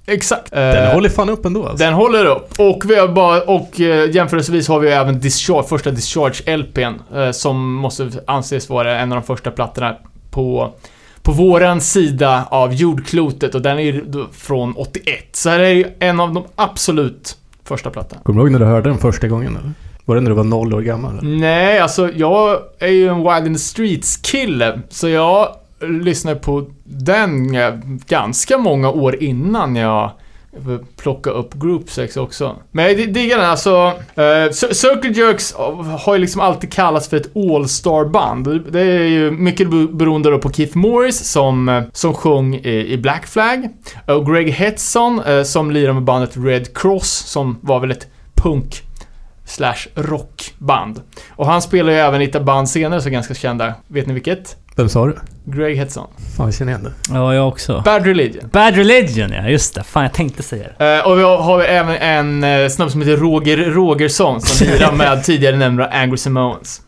Exakt. 0.07 0.51
Den 0.51 0.87
Eh, 0.87 0.93
håller 0.93 1.09
fan 1.09 1.29
upp 1.29 1.45
ändå 1.45 1.63
alltså. 1.67 1.85
den 1.85 1.93
håller 1.93 2.25
upp. 2.25 2.53
Och 2.59 2.83
vi 2.87 2.95
har 2.99 3.07
bara, 3.07 3.41
och 3.41 3.79
eh, 3.81 4.09
jämförelsevis 4.15 4.67
har 4.67 4.79
vi 4.79 4.87
ju 4.87 4.93
även 4.93 5.19
Discharge, 5.19 5.67
första 5.67 5.91
Discharge-LPn. 5.91 6.93
Eh, 7.15 7.31
som 7.31 7.73
måste 7.73 8.09
anses 8.27 8.69
vara 8.69 8.99
en 8.99 9.11
av 9.11 9.15
de 9.15 9.23
första 9.25 9.51
plattorna 9.51 9.95
på, 10.31 10.73
på 11.21 11.31
våran 11.31 11.81
sida 11.81 12.47
av 12.51 12.73
jordklotet. 12.73 13.55
Och 13.55 13.61
den 13.61 13.77
är 13.79 13.83
ju 13.83 14.05
från 14.33 14.73
81. 14.77 15.05
Så 15.31 15.49
här 15.49 15.59
är 15.59 15.69
ju 15.69 15.85
en 15.99 16.19
av 16.19 16.33
de 16.33 16.43
absolut 16.55 17.35
första 17.69 17.89
plattorna. 17.89 18.21
Kommer 18.23 18.39
du 18.39 18.43
ihåg 18.45 18.51
när 18.51 18.59
du 18.59 18.65
hörde 18.65 18.89
den 18.89 18.97
första 18.97 19.27
gången 19.27 19.57
eller? 19.57 19.71
Var 20.05 20.15
det 20.15 20.21
när 20.21 20.29
du 20.29 20.35
var 20.35 20.43
noll 20.43 20.73
år 20.73 20.81
gammal? 20.81 21.19
Eller? 21.19 21.39
Nej, 21.39 21.79
alltså 21.79 22.11
jag 22.11 22.59
är 22.79 22.87
ju 22.87 23.07
en 23.07 23.17
Wild 23.23 23.47
in 23.47 23.53
the 23.53 23.59
Streets-kille. 23.59 24.81
Så 24.89 25.09
jag 25.09 25.47
lyssnade 25.81 26.39
på 26.39 26.65
den 26.83 27.55
eh, 27.55 27.73
ganska 28.07 28.57
många 28.57 28.89
år 28.89 29.23
innan 29.23 29.75
jag 29.75 30.11
plocka 30.97 31.29
upp 31.29 31.53
Group 31.53 31.89
Sex 31.89 32.17
också. 32.17 32.55
Men 32.71 32.85
jag 32.85 33.13
diggar 33.13 33.37
den, 33.37 33.49
alltså... 33.49 33.87
Uh, 34.17 34.51
Circle 34.51 35.11
Jerks 35.11 35.53
har 35.99 36.13
ju 36.13 36.19
liksom 36.19 36.41
alltid 36.41 36.71
kallats 36.71 37.07
för 37.07 37.17
ett 37.17 37.35
All-Star-band. 37.35 38.71
Det 38.71 38.81
är 38.81 39.07
ju 39.07 39.31
mycket 39.31 39.69
beroende 39.69 40.29
då 40.29 40.39
på 40.39 40.51
Keith 40.51 40.77
Morris 40.77 41.19
som, 41.19 41.69
eh, 41.69 41.83
som 41.93 42.13
sjöng 42.13 42.55
i, 42.55 42.93
i 42.93 42.97
Black 42.97 43.27
Flag. 43.27 43.69
Och 44.05 44.33
Greg 44.33 44.49
Hetson 44.49 45.19
eh, 45.19 45.43
som 45.43 45.71
lirar 45.71 45.93
med 45.93 46.03
bandet 46.03 46.31
Red 46.33 46.77
Cross 46.77 47.11
som 47.11 47.57
var 47.61 47.79
väl 47.79 47.91
ett 47.91 48.07
punk 48.35 48.83
slash 49.45 49.87
rockband. 49.95 51.01
Och 51.29 51.45
han 51.45 51.61
spelar 51.61 51.91
ju 51.91 51.97
även 51.99 52.21
i 52.21 52.25
ett 52.25 52.43
band 52.43 52.69
senare 52.69 53.01
som 53.01 53.09
är 53.09 53.13
ganska 53.13 53.33
kända. 53.33 53.73
Vet 53.87 54.07
ni 54.07 54.13
vilket? 54.13 54.55
Vem 54.79 54.89
sa 54.89 55.05
du? 55.05 55.15
Greg 55.45 55.77
Hetson. 55.77 56.07
Fan, 56.37 56.45
jag 56.45 56.53
känner 56.55 56.71
igen 56.71 56.83
det. 56.83 57.13
Ja, 57.13 57.33
jag 57.33 57.47
också. 57.47 57.81
Bad 57.85 58.05
Religion. 58.05 58.49
Bad 58.51 58.75
Religion, 58.75 59.31
ja. 59.31 59.49
Just 59.49 59.75
det. 59.75 59.83
Fan, 59.83 60.03
jag 60.03 60.13
tänkte 60.13 60.43
säga 60.43 60.67
det. 60.77 60.97
Eh, 60.97 61.07
och 61.07 61.19
vi 61.19 61.23
har 61.23 61.61
även 61.61 61.95
en 61.95 62.43
uh, 62.43 62.69
snubbe 62.69 62.91
som 62.91 63.01
heter 63.01 63.17
Roger 63.17 63.57
Rogersson 63.57 64.41
som 64.41 64.67
lirar 64.73 64.91
med 64.91 65.23
tidigare 65.23 65.57
nämnda 65.57 65.87
Angry 65.87 66.17
Samoans. 66.17 66.81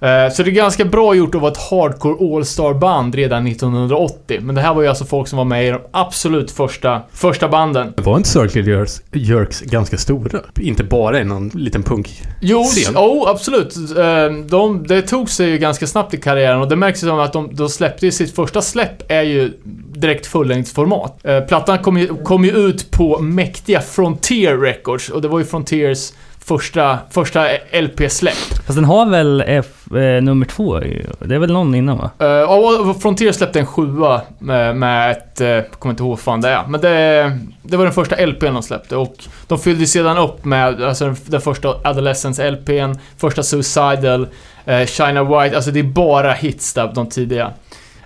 Eh, 0.00 0.32
så 0.32 0.42
det 0.42 0.50
är 0.50 0.52
ganska 0.52 0.84
bra 0.84 1.14
gjort 1.14 1.34
att 1.34 1.40
vara 1.40 1.52
ett 1.52 1.70
hardcore 1.70 2.36
all-star-band 2.36 3.14
redan 3.14 3.46
1980. 3.46 4.38
Men 4.42 4.54
det 4.54 4.60
här 4.60 4.74
var 4.74 4.82
ju 4.82 4.88
alltså 4.88 5.04
folk 5.04 5.28
som 5.28 5.36
var 5.36 5.44
med 5.44 5.66
i 5.66 5.70
de 5.70 5.80
absolut 5.90 6.50
första, 6.50 7.02
första 7.12 7.48
banden. 7.48 7.92
Det 7.96 8.02
var 8.02 8.16
inte 8.16 8.28
Circle 8.28 8.62
Jerks, 8.62 9.02
Jerks 9.12 9.60
ganska 9.60 9.98
stora? 9.98 10.40
Inte 10.60 10.84
bara 10.84 11.20
i 11.20 11.24
någon 11.24 11.48
liten 11.48 11.82
punk. 11.82 12.22
Jo, 12.40 12.64
oh, 12.94 13.28
absolut. 13.28 13.76
Eh, 13.98 14.32
De, 14.46 14.86
det 14.88 15.02
tog 15.02 15.30
sig 15.30 15.50
ju 15.50 15.58
ganska 15.58 15.86
snabbt 15.86 16.14
i 16.14 16.16
karriären 16.16 16.60
och 16.60 16.68
det 16.68 16.76
märks 16.76 17.02
ju 17.02 17.06
som 17.08 17.18
att 17.18 17.32
de, 17.32 17.54
de 17.54 17.68
släppte 17.68 18.10
sitt 18.10 18.34
första 18.34 18.62
släpp 18.62 19.10
är 19.12 19.22
ju 19.22 19.52
direkt 19.94 20.26
fullängdsformat. 20.26 21.24
Eh, 21.24 21.40
Plattan 21.40 21.78
kom 21.78 21.98
ju, 21.98 22.06
kom 22.06 22.44
ju 22.44 22.50
ut 22.50 22.90
på 22.90 23.18
mäktiga 23.18 23.80
Frontier 23.80 24.56
Records 24.56 25.08
och 25.08 25.22
det 25.22 25.28
var 25.28 25.38
ju 25.38 25.44
Frontiers 25.44 26.12
första, 26.44 26.98
första 27.10 27.48
LP-släpp. 27.72 28.34
Fast 28.66 28.76
den 28.76 28.84
har 28.84 29.06
väl 29.06 29.44
F, 29.46 29.66
eh, 29.92 30.22
nummer 30.22 30.46
två? 30.46 30.78
Det 31.18 31.34
är 31.34 31.38
väl 31.38 31.52
någon 31.52 31.74
innan 31.74 31.98
va? 31.98 32.10
Uh, 32.42 32.88
och 32.88 33.02
Frontier 33.02 33.32
släppte 33.32 33.60
en 33.60 33.66
sjua 33.66 34.20
med, 34.38 34.76
med 34.76 35.10
ett, 35.10 35.40
uh, 35.40 35.78
kommer 35.78 35.92
inte 35.92 36.02
ihåg 36.02 36.10
vad 36.10 36.20
fan 36.20 36.40
det 36.40 36.48
är, 36.48 36.66
men 36.66 36.80
det, 36.80 37.38
det 37.62 37.76
var 37.76 37.84
den 37.84 37.94
första 37.94 38.26
LPn 38.26 38.54
de 38.54 38.62
släppte 38.62 38.96
och 38.96 39.14
de 39.46 39.58
fyllde 39.58 39.86
sedan 39.86 40.18
upp 40.18 40.44
med 40.44 40.82
alltså, 40.82 41.04
den, 41.04 41.16
den 41.26 41.40
första 41.40 41.68
Adolescence-LPn, 41.68 42.98
första 43.18 43.42
Suicidal, 43.42 44.26
uh, 44.68 44.84
China 44.86 45.24
White, 45.24 45.56
alltså 45.56 45.70
det 45.70 45.80
är 45.80 45.84
bara 45.84 46.32
hits 46.32 46.74
där, 46.74 46.92
de 46.94 47.06
tidiga. 47.08 47.52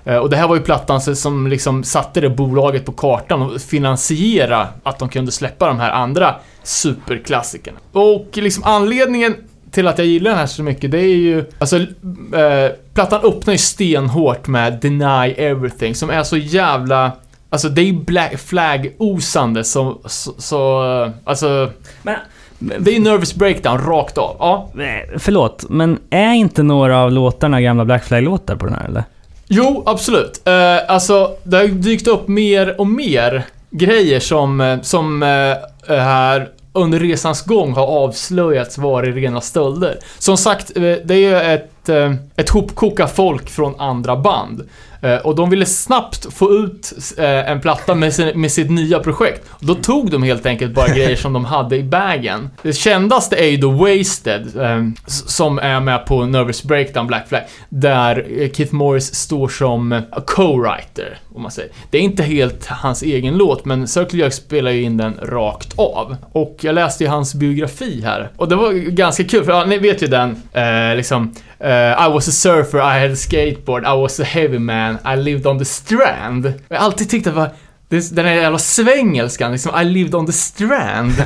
Eh, 0.05 0.17
och 0.17 0.31
det 0.31 0.37
här 0.37 0.49
var 0.49 0.57
ju 0.57 0.63
plattan 0.63 1.01
som- 1.01 1.17
som 1.17 1.47
liksom 1.47 1.85
satte 1.85 2.21
det 2.21 2.31
bolaget 2.31 2.85
på 2.87 2.93
kartan 2.93 3.43
och 3.43 3.61
finansiera 3.61 4.67
att 4.83 4.99
de 4.99 5.09
kunde 5.09 5.33
släppa 5.33 5.67
de 5.67 5.79
här 5.81 5.91
andra 5.91 6.35
superklassikerna. 6.63 7.79
Och 7.93 8.29
liksom 8.33 8.65
anledningen 8.65 9.35
till 9.71 9.89
att 9.89 9.99
jag 9.99 10.07
gillar 10.07 10.31
den 10.31 10.39
här 10.39 10.47
så 10.47 10.63
mycket, 10.63 10.91
det 10.91 10.99
är 10.99 11.17
ju... 11.17 11.45
Alltså, 11.59 11.77
eh, 11.77 12.71
plattan 12.95 13.21
öppnar 13.25 13.53
ju 13.55 13.59
stenhårt 13.59 14.47
med 14.47 14.73
Deny 14.81 15.33
Everything, 15.37 15.95
som 15.95 16.11
är 16.11 16.23
så 16.23 16.37
jävla... 16.37 17.13
Alltså 17.51 17.69
det 17.69 17.81
är 17.81 17.85
ju 17.85 17.93
Black 17.93 18.39
Flag-osande 18.39 19.65
så, 19.65 19.99
så, 20.05 20.33
så... 20.39 20.83
Alltså... 21.25 21.71
Men, 22.03 22.85
Det 22.85 22.91
är 22.91 22.95
ju 22.95 23.01
Nervous 23.01 23.35
Breakdown 23.35 23.79
rakt 23.79 24.19
av. 24.19 24.37
Ja. 24.39 24.71
förlåt, 25.19 25.65
men 25.69 25.99
är 26.11 26.33
inte 26.33 26.63
några 26.63 26.99
av 27.03 27.13
låtarna 27.13 27.61
gamla 27.61 27.85
Black 27.85 28.05
Flag-låtar 28.05 28.57
på 28.57 28.67
den 28.67 28.75
här 28.75 28.85
eller? 28.89 29.05
Jo, 29.49 29.83
absolut. 29.87 30.43
Uh, 30.49 30.93
alltså, 30.93 31.37
det 31.43 31.57
har 31.57 31.65
ju 31.65 31.75
dykt 31.75 32.07
upp 32.07 32.29
mer 32.29 32.81
och 32.81 32.87
mer 32.87 33.45
grejer 33.71 34.21
som, 34.21 34.61
eh, 34.61 34.81
som 34.81 35.23
uh, 35.23 35.99
här 35.99 36.49
under 36.73 37.01
resans 37.01 37.43
gång 37.43 37.73
har 37.73 37.87
avslöjats 37.87 38.79
vara 38.79 39.07
rena 39.07 39.41
stölder. 39.41 39.99
Som 40.19 40.37
sagt, 40.37 40.75
det 40.75 41.11
är 41.11 41.15
ju 41.15 41.37
ett, 41.37 41.89
ett 42.37 42.51
hopkok 42.51 43.01
av 43.01 43.07
folk 43.07 43.51
från 43.51 43.81
andra 43.81 44.17
band. 44.17 44.69
Eh, 45.01 45.17
och 45.17 45.35
de 45.35 45.51
ville 45.51 45.67
snabbt 45.67 46.35
få 46.35 46.53
ut 46.53 46.93
eh, 47.19 47.51
en 47.51 47.61
platta 47.61 47.95
med, 47.95 48.15
sin, 48.15 48.41
med 48.41 48.53
sitt 48.53 48.71
nya 48.71 48.99
projekt. 48.99 49.51
Då 49.61 49.75
tog 49.75 50.11
de 50.11 50.23
helt 50.23 50.47
enkelt 50.47 50.75
bara 50.75 50.89
grejer 50.89 51.17
som 51.17 51.33
de 51.33 51.45
hade 51.45 51.77
i 51.77 51.83
bagen. 51.83 52.51
Det 52.63 52.73
kändaste 52.73 53.37
är 53.37 53.47
ju 53.47 53.57
The 53.57 53.67
Wasted, 53.67 54.57
ehm, 54.61 54.95
som 55.07 55.59
är 55.59 55.81
med 55.81 56.07
på 56.07 56.25
Nervous 56.25 56.63
Breakdown 56.63 57.07
Black 57.07 57.29
Flag. 57.29 57.43
Där 57.69 58.27
eh, 58.41 58.51
Keith 58.51 58.75
Morris 58.75 59.15
står 59.15 59.49
som 59.49 60.03
co-writer, 60.27 61.19
om 61.39 61.43
man 61.43 61.51
säger. 61.51 61.71
Det 61.91 61.99
är 61.99 62.03
inte 62.03 62.23
helt 62.23 62.67
hans 62.67 63.03
egen 63.03 63.37
låt, 63.37 63.65
men 63.65 63.89
Circle 63.89 64.19
Jerk 64.19 64.33
spelar 64.33 64.71
ju 64.71 64.83
in 64.83 64.97
den 64.97 65.15
rakt 65.23 65.79
av. 65.79 66.17
Och 66.33 66.57
jag 66.61 66.75
läste 66.75 67.05
ju 67.05 67.11
hans 67.11 67.35
biografi 67.35 68.03
här. 68.05 68.31
Och 68.37 68.49
det 68.49 68.57
var 68.57 68.73
ganska 68.73 69.25
kul, 69.25 69.45
för 69.45 69.53
ja, 69.53 69.65
ni 69.65 69.79
vet 69.79 70.03
ju 70.03 70.07
den, 70.07 70.43
eh, 70.53 70.97
liksom 70.97 71.35
eh, 71.59 72.07
I 72.07 72.13
was 72.13 72.29
a 72.29 72.33
surfer, 72.33 72.79
I 72.79 73.01
had 73.01 73.13
a 73.13 73.17
skateboard, 73.17 73.83
I 73.83 74.01
was 74.03 74.21
a 74.21 74.25
heavy 74.25 74.59
man, 74.59 74.99
I 75.15 75.17
lived 75.17 75.47
on 75.47 75.59
the 75.59 75.65
strand. 75.65 76.53
Jag 76.69 76.77
har 76.79 76.85
alltid 76.85 77.11
tyckt 77.11 77.27
att 77.27 77.35
det 77.35 77.41
var, 77.41 78.15
den 78.15 78.27
här 78.27 78.35
jävla 78.35 78.59
svengelskan, 78.59 79.53
liksom 79.53 79.81
I 79.81 79.85
lived 79.85 80.15
on 80.15 80.27
the 80.27 80.33
strand. 80.33 81.13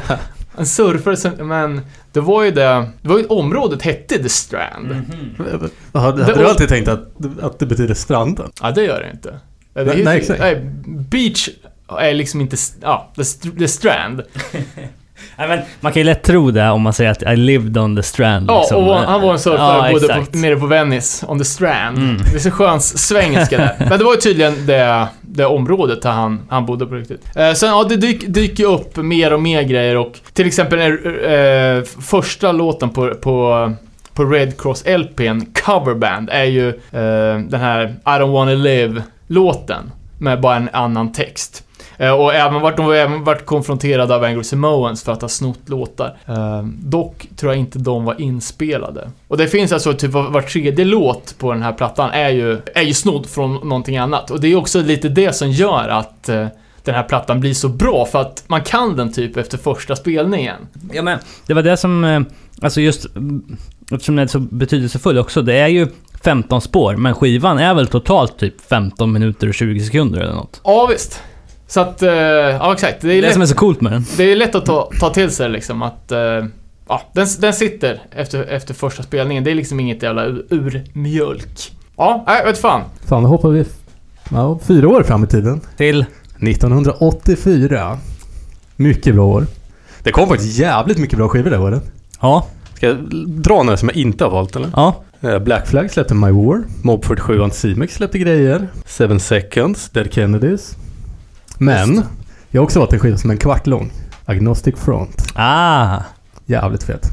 En 0.58 0.66
surfare 0.66 1.16
som, 1.16 1.32
men 1.48 1.80
det 2.12 2.20
var 2.20 2.42
ju 2.42 2.50
det, 2.50 2.88
det 3.02 3.08
var 3.08 3.18
ju 3.18 3.26
området 3.26 3.82
hette 3.82 4.22
The 4.22 4.28
Strand. 4.28 4.88
Hade, 5.92 6.24
hade 6.24 6.38
du 6.38 6.48
alltid 6.48 6.68
tänkt 6.68 6.88
att, 6.88 7.08
att 7.42 7.58
det 7.58 7.66
betyder 7.66 7.94
stranden? 7.94 8.50
Ja, 8.62 8.70
det 8.70 8.84
gör 8.84 9.00
det 9.00 9.10
inte. 9.10 9.40
Det 9.74 10.04
Nej, 10.04 10.16
exakt. 10.16 10.40
nej, 10.40 10.60
beach 10.86 11.48
är 11.98 12.14
liksom 12.14 12.40
inte, 12.40 12.56
ja, 12.82 13.12
the, 13.16 13.50
the 13.58 13.68
Strand. 13.68 14.22
Nej, 15.36 15.48
men 15.48 15.60
man 15.80 15.92
kan 15.92 16.00
ju 16.00 16.04
lätt 16.04 16.22
tro 16.22 16.50
det 16.50 16.70
om 16.70 16.82
man 16.82 16.92
säger 16.92 17.10
att 17.10 17.22
I 17.22 17.36
lived 17.36 17.78
on 17.78 17.96
the 17.96 18.02
strand. 18.02 18.50
Ja, 18.50 18.60
liksom. 18.60 18.88
och 18.88 18.94
han 18.94 19.22
var 19.22 19.32
en 19.32 19.38
surfare, 19.38 19.92
Ja, 19.92 19.92
bodde 19.92 20.26
på, 20.32 20.38
nere 20.38 20.56
på 20.56 20.66
Venice, 20.66 21.26
on 21.26 21.38
the 21.38 21.44
Strand. 21.44 21.98
Mm. 21.98 22.16
Det 22.16 22.34
är 22.34 22.38
så 22.38 22.50
skön 22.50 22.80
svengelska 22.80 23.58
där. 23.58 23.74
Men 23.78 23.98
det 23.98 24.04
var 24.04 24.14
ju 24.14 24.20
tydligen 24.20 24.66
det, 24.66 25.06
det 25.20 25.44
området 25.44 26.02
där 26.02 26.10
han, 26.10 26.40
han 26.48 26.66
bodde 26.66 26.86
på 26.86 26.94
riktigt. 26.94 27.36
Eh, 27.36 27.52
sen, 27.52 27.68
ja, 27.68 27.84
det 27.88 27.96
dyk, 27.96 28.24
dyker 28.28 28.64
upp 28.64 28.96
mer 28.96 29.32
och 29.32 29.42
mer 29.42 29.62
grejer 29.62 29.96
och 29.96 30.20
till 30.32 30.46
exempel 30.46 30.80
eh, 30.80 31.84
första 32.00 32.52
låten 32.52 32.90
på, 32.90 33.14
på 33.14 33.72
på 34.14 34.24
Red 34.24 34.60
Cross 34.60 34.84
LPn, 34.86 35.40
Coverband, 35.64 36.28
är 36.32 36.44
ju 36.44 36.68
eh, 36.68 37.38
den 37.48 37.60
här 37.60 37.84
I 37.84 38.08
don't 38.08 38.32
wanna 38.32 38.54
Låten, 39.32 39.90
Med 40.18 40.40
bara 40.40 40.56
en 40.56 40.68
annan 40.72 41.12
text. 41.12 41.64
Eh, 41.96 42.10
och 42.10 42.34
även 42.34 42.60
varit, 42.60 42.76
de 42.76 42.86
har 42.86 42.94
även 42.94 43.24
varit 43.24 43.46
konfronterade 43.46 44.14
av 44.14 44.24
Angry 44.24 44.44
Samoans 44.44 45.02
för 45.02 45.12
att 45.12 45.22
ha 45.22 45.28
snott 45.28 45.68
låtar. 45.68 46.16
Eh, 46.26 46.62
dock 46.82 47.26
tror 47.36 47.52
jag 47.52 47.60
inte 47.60 47.78
de 47.78 48.04
var 48.04 48.20
inspelade. 48.20 49.10
Och 49.28 49.36
det 49.36 49.48
finns 49.48 49.72
alltså 49.72 49.92
typ 49.92 50.10
var, 50.10 50.30
var 50.30 50.42
tredje 50.42 50.84
låt 50.84 51.38
på 51.38 51.52
den 51.52 51.62
här 51.62 51.72
plattan 51.72 52.10
är 52.10 52.28
ju, 52.28 52.60
är 52.74 52.82
ju 52.82 52.94
snodd 52.94 53.26
från 53.26 53.54
någonting 53.54 53.96
annat. 53.96 54.30
Och 54.30 54.40
det 54.40 54.48
är 54.48 54.56
också 54.56 54.80
lite 54.80 55.08
det 55.08 55.32
som 55.32 55.50
gör 55.50 55.88
att 55.88 56.28
eh, 56.28 56.46
den 56.84 56.94
här 56.94 57.02
plattan 57.02 57.40
blir 57.40 57.54
så 57.54 57.68
bra, 57.68 58.06
för 58.06 58.20
att 58.20 58.44
man 58.46 58.62
kan 58.62 58.96
den 58.96 59.12
typ 59.12 59.36
efter 59.36 59.58
första 59.58 59.96
spelningen. 59.96 60.56
Ja 60.92 61.02
men, 61.02 61.18
det 61.46 61.54
var 61.54 61.62
det 61.62 61.76
som... 61.76 62.04
Eh, 62.04 62.20
alltså 62.62 62.80
just... 62.80 63.16
Mm, 63.16 63.56
Eftersom 63.92 64.16
den 64.16 64.22
är 64.22 64.26
så 64.26 64.38
betydelsefull 64.40 65.18
också. 65.18 65.42
Det 65.42 65.54
är 65.54 65.68
ju 65.68 65.88
15 66.24 66.60
spår, 66.60 66.96
men 66.96 67.14
skivan 67.14 67.58
är 67.58 67.74
väl 67.74 67.86
totalt 67.86 68.38
typ 68.38 68.54
15 68.68 69.12
minuter 69.12 69.48
och 69.48 69.54
20 69.54 69.80
sekunder 69.80 70.20
eller 70.20 70.32
något. 70.34 70.60
Ja, 70.64 70.86
visst. 70.90 71.20
Så 71.66 71.80
att, 71.80 72.02
eh, 72.02 72.10
ja 72.12 72.72
exakt. 72.72 73.00
Det 73.00 73.08
är, 73.08 73.14
Det 73.14 73.20
lätt, 73.20 73.32
som 73.32 73.42
är 73.42 73.46
så 73.46 73.54
coolt 73.54 73.80
med 73.80 73.92
den. 73.92 74.04
det 74.16 74.24
är 74.32 74.36
lätt 74.36 74.54
att 74.54 74.66
ta, 74.66 74.90
ta 75.00 75.10
till 75.10 75.30
sig 75.30 75.48
liksom 75.48 75.82
att... 75.82 76.12
eh, 76.12 76.18
ja, 76.88 77.02
den, 77.12 77.26
den 77.38 77.52
sitter 77.54 78.00
efter, 78.10 78.42
efter 78.44 78.74
första 78.74 79.02
spelningen. 79.02 79.44
Det 79.44 79.50
är 79.50 79.54
liksom 79.54 79.80
inget 79.80 80.02
jävla 80.02 80.24
ur, 80.24 80.44
urmjölk. 80.50 81.72
Ja, 81.96 82.24
nej, 82.26 82.44
vet 82.44 82.58
fan. 82.58 82.82
Fan, 83.06 83.22
då 83.22 83.28
hoppar 83.28 83.48
vi 83.48 83.64
ja, 84.30 84.58
fyra 84.66 84.88
år 84.88 85.02
fram 85.02 85.24
i 85.24 85.26
tiden. 85.26 85.60
Till... 85.76 86.04
1984. 86.40 87.98
Mycket 88.76 89.14
bra 89.14 89.24
år. 89.26 89.46
Det 90.02 90.12
kom 90.12 90.28
faktiskt 90.28 90.58
jävligt 90.58 90.98
mycket 90.98 91.18
bra 91.18 91.28
skivor 91.28 91.50
det 91.50 91.58
året. 91.58 91.82
Ja. 92.20 92.46
Ska 92.82 92.88
jag 92.88 92.98
dra 93.26 93.62
några 93.62 93.76
som 93.76 93.88
jag 93.88 93.96
inte 93.96 94.24
har 94.24 94.30
valt 94.30 94.56
eller? 94.56 94.70
Ja. 94.76 95.02
Eh, 95.20 95.38
Black 95.38 95.66
Flag 95.66 95.90
släppte 95.90 96.14
My 96.14 96.30
War. 96.30 96.64
Mob 96.82 97.04
47 97.04 97.38
och 97.38 97.44
Anticimex 97.44 97.94
släppte 97.94 98.18
grejer. 98.18 98.68
Seven 98.86 99.20
Seconds, 99.20 99.90
Dead 99.90 100.12
Kennedys. 100.12 100.76
Men, 101.58 102.02
jag 102.50 102.60
har 102.60 102.64
också 102.64 102.78
valt 102.78 102.92
en 102.92 102.98
skiva 102.98 103.16
som 103.16 103.30
är 103.30 103.34
en 103.34 103.38
kvart 103.38 103.66
lång. 103.66 103.92
Agnostic 104.24 104.74
Front. 104.76 105.22
Ah. 105.34 105.98
Jävligt 106.46 106.82
fet. 106.82 107.06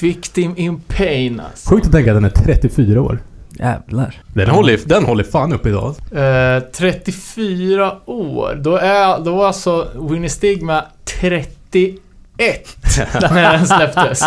Victim 0.00 0.54
in 0.56 0.80
pain 0.80 1.40
alltså. 1.40 1.74
Sjukt 1.74 1.86
att 1.86 1.92
tänka 1.92 2.10
att 2.10 2.16
den 2.16 2.24
är 2.24 2.54
34 2.54 3.02
år. 3.02 3.18
Jävlar. 3.50 4.22
Den, 4.34 4.48
håller, 4.48 4.80
den 4.84 5.04
håller 5.04 5.24
fan 5.24 5.52
upp 5.52 5.66
idag. 5.66 5.94
Eh, 6.12 6.62
34 6.72 7.92
år. 8.04 8.60
Då 8.62 8.76
är 8.76 9.24
då 9.24 9.36
var 9.36 9.46
alltså 9.46 9.88
Winnie 10.10 10.28
Stigma 10.28 10.84
31 11.04 11.58
när 13.20 13.52
den 13.52 13.66
släpptes. 13.66 14.22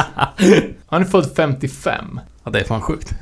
Han 0.87 1.01
är 1.01 1.05
född 1.05 1.29
55. 1.35 2.19
Ja, 2.43 2.51
det 2.51 2.59
är 2.59 2.63
fan 2.63 2.81
sjukt. 2.81 3.13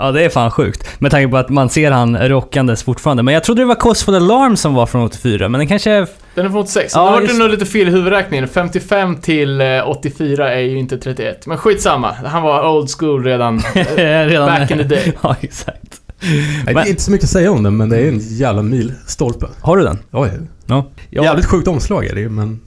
Ja, 0.00 0.12
det 0.12 0.24
är 0.24 0.28
fan 0.28 0.50
sjukt. 0.50 1.00
Med 1.00 1.10
tanke 1.10 1.28
på 1.28 1.36
att 1.36 1.48
man 1.48 1.68
ser 1.68 1.90
han 1.90 2.28
rockandes 2.28 2.82
fortfarande. 2.82 3.22
Men 3.22 3.34
jag 3.34 3.44
trodde 3.44 3.62
det 3.62 3.66
var 3.66 3.74
Cosful 3.74 4.14
Alarm 4.14 4.56
som 4.56 4.74
var 4.74 4.86
från 4.86 5.02
84, 5.02 5.48
men 5.48 5.58
den 5.58 5.68
kanske 5.68 5.90
är... 5.90 6.08
Den 6.34 6.46
är 6.46 6.50
från 6.50 6.60
86. 6.60 6.92
Ja, 6.94 7.04
nu 7.04 7.10
vart 7.10 7.22
just 7.22 7.34
det 7.34 7.38
nog 7.38 7.50
lite 7.50 7.66
fel 7.66 7.88
i 7.88 7.90
huvudräkningen. 7.90 8.48
55 8.48 9.16
till 9.16 9.60
eh, 9.60 9.88
84 9.88 10.54
är 10.54 10.60
ju 10.60 10.78
inte 10.78 10.98
31. 10.98 11.46
Men 11.46 11.58
skitsamma. 11.58 12.12
Han 12.12 12.42
var 12.42 12.68
old 12.68 12.90
school 12.98 13.24
redan. 13.24 13.58
redan... 13.96 14.46
Back 14.46 14.70
in 14.70 14.78
the 14.78 14.84
day. 14.84 15.12
ja, 15.22 15.36
exakt. 15.40 16.00
Nej, 16.20 16.64
det 16.66 16.74
Men- 16.74 16.76
är 16.76 16.88
inte 16.88 17.02
så 17.02 17.10
mycket 17.10 17.24
att 17.24 17.30
säga 17.30 17.52
om 17.52 17.62
den, 17.62 17.76
men 17.76 17.88
det 17.88 17.98
är 17.98 18.08
en 18.08 18.18
jävla 18.18 18.62
milstolpe. 18.62 19.46
Har 19.60 19.76
du 19.76 19.82
den? 19.84 19.98
Ja, 20.10 20.26
ja. 20.26 20.32
Ja. 20.66 20.86
ja. 21.10 21.24
Jävligt 21.24 21.46
sjukt 21.46 21.68
omslag 21.68 22.06
är 22.06 22.14
det 22.14 22.20
ju, 22.20 22.28
men... 22.28 22.60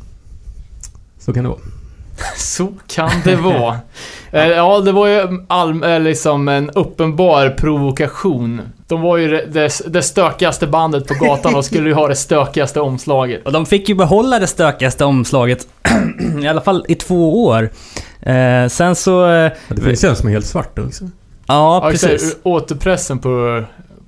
Så 1.25 1.33
kan 1.33 1.43
det 1.43 1.49
vara. 1.49 1.59
Så 2.37 2.67
kan 2.87 3.11
det 3.23 3.35
vara. 3.35 3.79
Eh, 4.33 4.47
ja, 4.47 4.79
det 4.79 4.91
var 4.91 5.07
ju 5.07 5.45
all, 5.47 5.83
eh, 5.83 5.99
liksom 5.99 6.47
en 6.47 6.69
uppenbar 6.69 7.49
provokation. 7.49 8.61
De 8.87 9.01
var 9.01 9.17
ju 9.17 9.27
det, 9.27 9.71
det, 9.87 10.01
stökigaste 10.01 10.67
bandet 10.67 11.07
på 11.07 11.13
gatan 11.13 11.55
och 11.55 11.65
skulle 11.65 11.89
ju 11.89 11.95
ha 11.95 12.07
det 12.07 12.15
stökigaste 12.15 12.81
omslaget. 12.81 13.45
Och 13.45 13.51
de 13.51 13.65
fick 13.65 13.89
ju 13.89 13.95
behålla 13.95 14.39
det 14.39 14.47
stökigaste 14.47 15.05
omslaget, 15.05 15.67
i 16.43 16.47
alla 16.47 16.61
fall 16.61 16.85
i 16.87 16.95
två 16.95 17.45
år. 17.45 17.69
Eh, 18.21 18.67
sen 18.67 18.95
så... 18.95 19.25
Eh, 19.25 19.31
Ja, 19.31 19.51
Det 19.67 19.81
finns 19.81 20.03
ju 20.03 20.09
en 20.09 20.15
som 20.15 20.29
är 20.29 20.33
helt 20.33 20.45
svart 20.45 20.79
också. 20.79 21.03
ja, 21.03 21.09
Ja, 21.83 21.89
precis. 21.91 22.37
Återpressen 22.43 23.19
på 23.19 23.63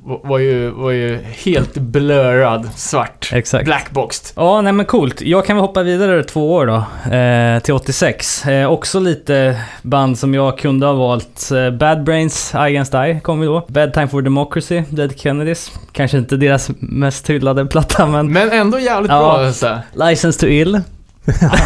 var 0.05 0.39
ju, 0.39 0.69
var 0.69 0.91
ju 0.91 1.19
helt 1.45 1.73
blurrad 1.73 2.69
svart. 2.75 3.29
Exakt. 3.33 3.65
Blackboxed. 3.65 4.33
Ja, 4.35 4.61
nej 4.61 4.73
men 4.73 4.85
coolt. 4.85 5.21
Jag 5.21 5.45
kan 5.45 5.55
väl 5.55 5.61
hoppa 5.65 5.83
vidare 5.83 6.23
två 6.23 6.53
år 6.53 6.65
då. 6.65 6.75
Eh, 7.15 7.59
till 7.59 7.73
86. 7.73 8.45
Eh, 8.45 8.71
också 8.71 8.99
lite 8.99 9.61
band 9.81 10.19
som 10.19 10.33
jag 10.33 10.57
kunde 10.57 10.85
ha 10.85 10.93
valt. 10.93 11.51
Eh, 11.51 11.69
Bad 11.71 12.03
Brains, 12.03 12.53
I 12.53 12.57
Against 12.57 12.93
I 12.93 13.19
kom 13.23 13.41
ju 13.41 13.47
då. 13.47 13.65
Bad 13.67 13.93
Time 13.93 14.07
for 14.07 14.21
Democracy, 14.21 14.83
Dead 14.89 15.19
Kennedys. 15.19 15.71
Kanske 15.91 16.17
inte 16.17 16.35
deras 16.37 16.69
mest 16.79 17.29
hyllade 17.29 17.65
platta, 17.65 18.05
men 18.07 18.31
Men 18.33 18.51
ändå 18.51 18.79
jävligt 18.79 19.11
Ja. 19.11 19.19
bra. 19.39 19.51
Så. 19.53 19.67
här. 19.67 19.81
License 20.09 20.39
to 20.39 20.47
Ill. 20.47 20.81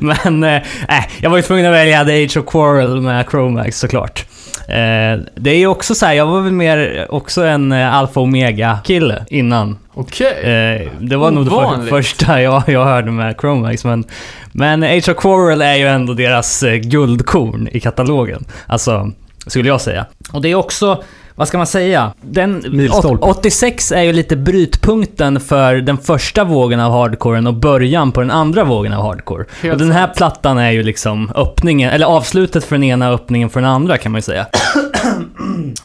men, 0.00 0.44
eh, 0.44 0.56
äh, 0.88 1.04
jag 1.20 1.30
var 1.30 1.36
ju 1.36 1.42
tvungen 1.42 1.66
att 1.66 1.72
välja. 1.72 1.96
Hade 1.98 2.12
Age 2.24 2.36
of 2.36 2.46
Quarrel 2.46 3.00
med 3.00 3.26
Chromax 3.30 3.78
såklart. 3.78 4.24
Eh, 4.70 5.20
det 5.34 5.50
är 5.50 5.56
ju 5.56 5.66
också 5.66 5.94
så 5.94 6.06
här, 6.06 6.12
jag 6.12 6.26
var 6.26 6.40
väl 6.40 6.52
mer 6.52 7.06
också 7.10 7.42
en 7.42 7.72
eh, 7.72 7.94
Alfa 7.94 8.20
Omega-kille 8.20 9.24
innan. 9.30 9.78
Okej. 9.94 10.32
Eh, 10.32 10.88
det 11.00 11.16
var 11.16 11.30
nog 11.30 11.44
det 11.44 11.50
för, 11.50 11.56
Ovanligt. 11.56 11.90
första 11.90 12.42
jag, 12.42 12.62
jag 12.66 12.84
hörde 12.84 13.10
med 13.10 13.36
Chromax, 13.40 13.84
men, 13.84 14.04
men 14.52 14.82
of 15.08 15.16
Quarrel 15.16 15.62
är 15.62 15.74
ju 15.74 15.86
ändå 15.86 16.14
deras 16.14 16.64
guldkorn 16.82 17.68
i 17.72 17.80
katalogen. 17.80 18.44
Alltså, 18.66 19.10
skulle 19.46 19.68
jag 19.68 19.80
säga. 19.80 20.06
Och 20.32 20.42
det 20.42 20.48
är 20.48 20.54
också, 20.54 21.02
vad 21.40 21.48
ska 21.48 21.58
man 21.58 21.66
säga? 21.66 22.12
Den, 22.20 22.64
Milstolpe. 22.70 23.24
åt- 23.26 23.38
86 23.38 23.92
är 23.92 24.02
ju 24.02 24.12
lite 24.12 24.36
brytpunkten 24.36 25.40
för 25.40 25.74
den 25.74 25.98
första 25.98 26.44
vågen 26.44 26.80
av 26.80 26.92
hardcoren 26.92 27.46
och 27.46 27.54
början 27.54 28.12
på 28.12 28.20
den 28.20 28.30
andra 28.30 28.64
vågen 28.64 28.92
av 28.92 29.02
hardcore. 29.02 29.44
Helt 29.62 29.72
och 29.72 29.78
den 29.80 29.92
här 29.92 30.06
sant. 30.06 30.16
plattan 30.16 30.58
är 30.58 30.70
ju 30.70 30.82
liksom 30.82 31.30
öppningen, 31.34 31.90
eller 31.90 32.06
avslutet 32.06 32.64
för 32.64 32.76
den 32.76 32.84
ena, 32.84 33.10
öppningen 33.10 33.50
för 33.50 33.60
den 33.60 33.70
andra 33.70 33.98
kan 33.98 34.12
man 34.12 34.18
ju 34.18 34.22
säga. 34.22 34.46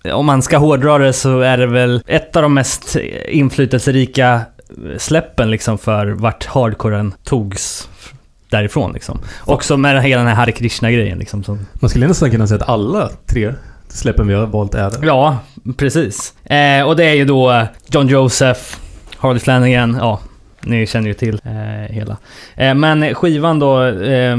Om 0.14 0.26
man 0.26 0.42
ska 0.42 0.58
hårdra 0.58 0.98
det 0.98 1.14
så 1.14 1.40
är 1.40 1.58
det 1.58 1.68
väl 1.68 2.04
ett 2.08 2.36
av 2.36 2.42
de 2.42 2.54
mest 2.54 2.96
inflytelserika 3.30 4.42
släppen 4.98 5.52
liksom 5.52 5.78
för 5.78 6.08
vart 6.08 6.46
hardcoren 6.46 7.14
togs 7.24 7.90
därifrån 8.50 8.94
liksom. 8.94 9.20
Också 9.46 9.78
med 9.78 10.04
hela 10.04 10.22
den 10.22 10.28
här 10.28 10.36
Hare 10.36 10.52
Krishna-grejen 10.52 11.18
liksom. 11.18 11.44
Som, 11.44 11.60
Man 11.74 11.90
skulle 11.90 12.08
nästan 12.08 12.32
kunna 12.32 12.48
säga 12.48 12.62
att 12.62 12.70
alla 12.70 13.10
tre 13.26 13.54
släppen 13.96 14.28
vi 14.28 14.34
har 14.34 14.46
valt 14.46 14.76
är 14.76 14.90
det. 14.90 15.08
ja, 15.08 15.38
precis. 15.78 16.34
Eh, 16.44 16.88
och 16.88 16.96
det 16.96 17.06
är 17.06 17.14
ju 17.14 17.26
då 17.26 17.52
eh, 17.52 17.64
John 17.88 18.08
Joseph, 18.08 18.62
Harley 19.18 19.40
Flanagan, 19.40 19.98
ja, 20.00 20.20
ni 20.62 20.88
känner 20.88 21.08
ju 21.08 21.14
till 21.14 21.40
eh, 21.44 21.96
hela. 21.96 22.18
Eh, 22.56 22.74
men 22.74 23.16
skivan 23.16 23.60
då, 23.60 23.84
eh, 23.86 24.38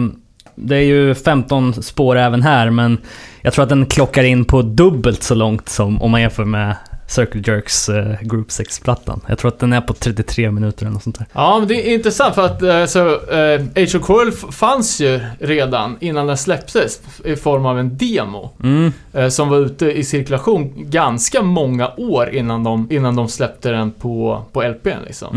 det 0.54 0.76
är 0.76 0.82
ju 0.82 1.14
15 1.14 1.82
spår 1.82 2.16
även 2.16 2.42
här, 2.42 2.70
men 2.70 2.98
jag 3.42 3.52
tror 3.52 3.62
att 3.62 3.68
den 3.68 3.86
klockar 3.86 4.24
in 4.24 4.44
på 4.44 4.62
dubbelt 4.62 5.22
så 5.22 5.34
långt 5.34 5.68
som 5.68 6.02
om 6.02 6.10
man 6.10 6.20
jämför 6.20 6.44
med 6.44 6.76
Circle 7.08 7.42
Jerks 7.46 7.88
eh, 7.88 8.20
Group 8.22 8.48
6-plattan. 8.48 9.20
Jag 9.28 9.38
tror 9.38 9.48
att 9.48 9.58
den 9.58 9.72
är 9.72 9.80
på 9.80 9.92
33 9.94 10.50
minuter 10.50 10.82
eller 10.86 10.92
något 10.92 11.02
sånt 11.02 11.18
där. 11.18 11.26
Ja, 11.32 11.58
men 11.58 11.68
det 11.68 11.90
är 11.90 11.94
intressant 11.94 12.34
för 12.34 12.44
att 12.46 12.62
eh, 12.62 12.84
så, 12.84 13.08
eh, 13.30 13.60
Age 13.76 13.94
of 14.10 14.54
fanns 14.54 15.00
ju 15.00 15.20
redan 15.40 15.96
innan 16.00 16.26
den 16.26 16.36
släpptes 16.36 17.00
i 17.24 17.36
form 17.36 17.66
av 17.66 17.78
en 17.78 17.96
demo. 17.96 18.50
Mm. 18.62 18.92
eh, 19.12 19.28
Som 19.28 19.48
var 19.48 19.58
ute 19.58 19.86
i 19.98 20.04
cirkulation 20.04 20.72
ganska 20.76 21.42
många 21.42 21.90
år 21.96 22.28
innan 22.34 22.64
de, 22.64 22.86
innan 22.90 23.16
de 23.16 23.28
släppte 23.28 23.70
den 23.70 23.90
på, 23.90 24.42
på 24.52 24.62
LPn 24.62 24.98
liksom. 25.06 25.28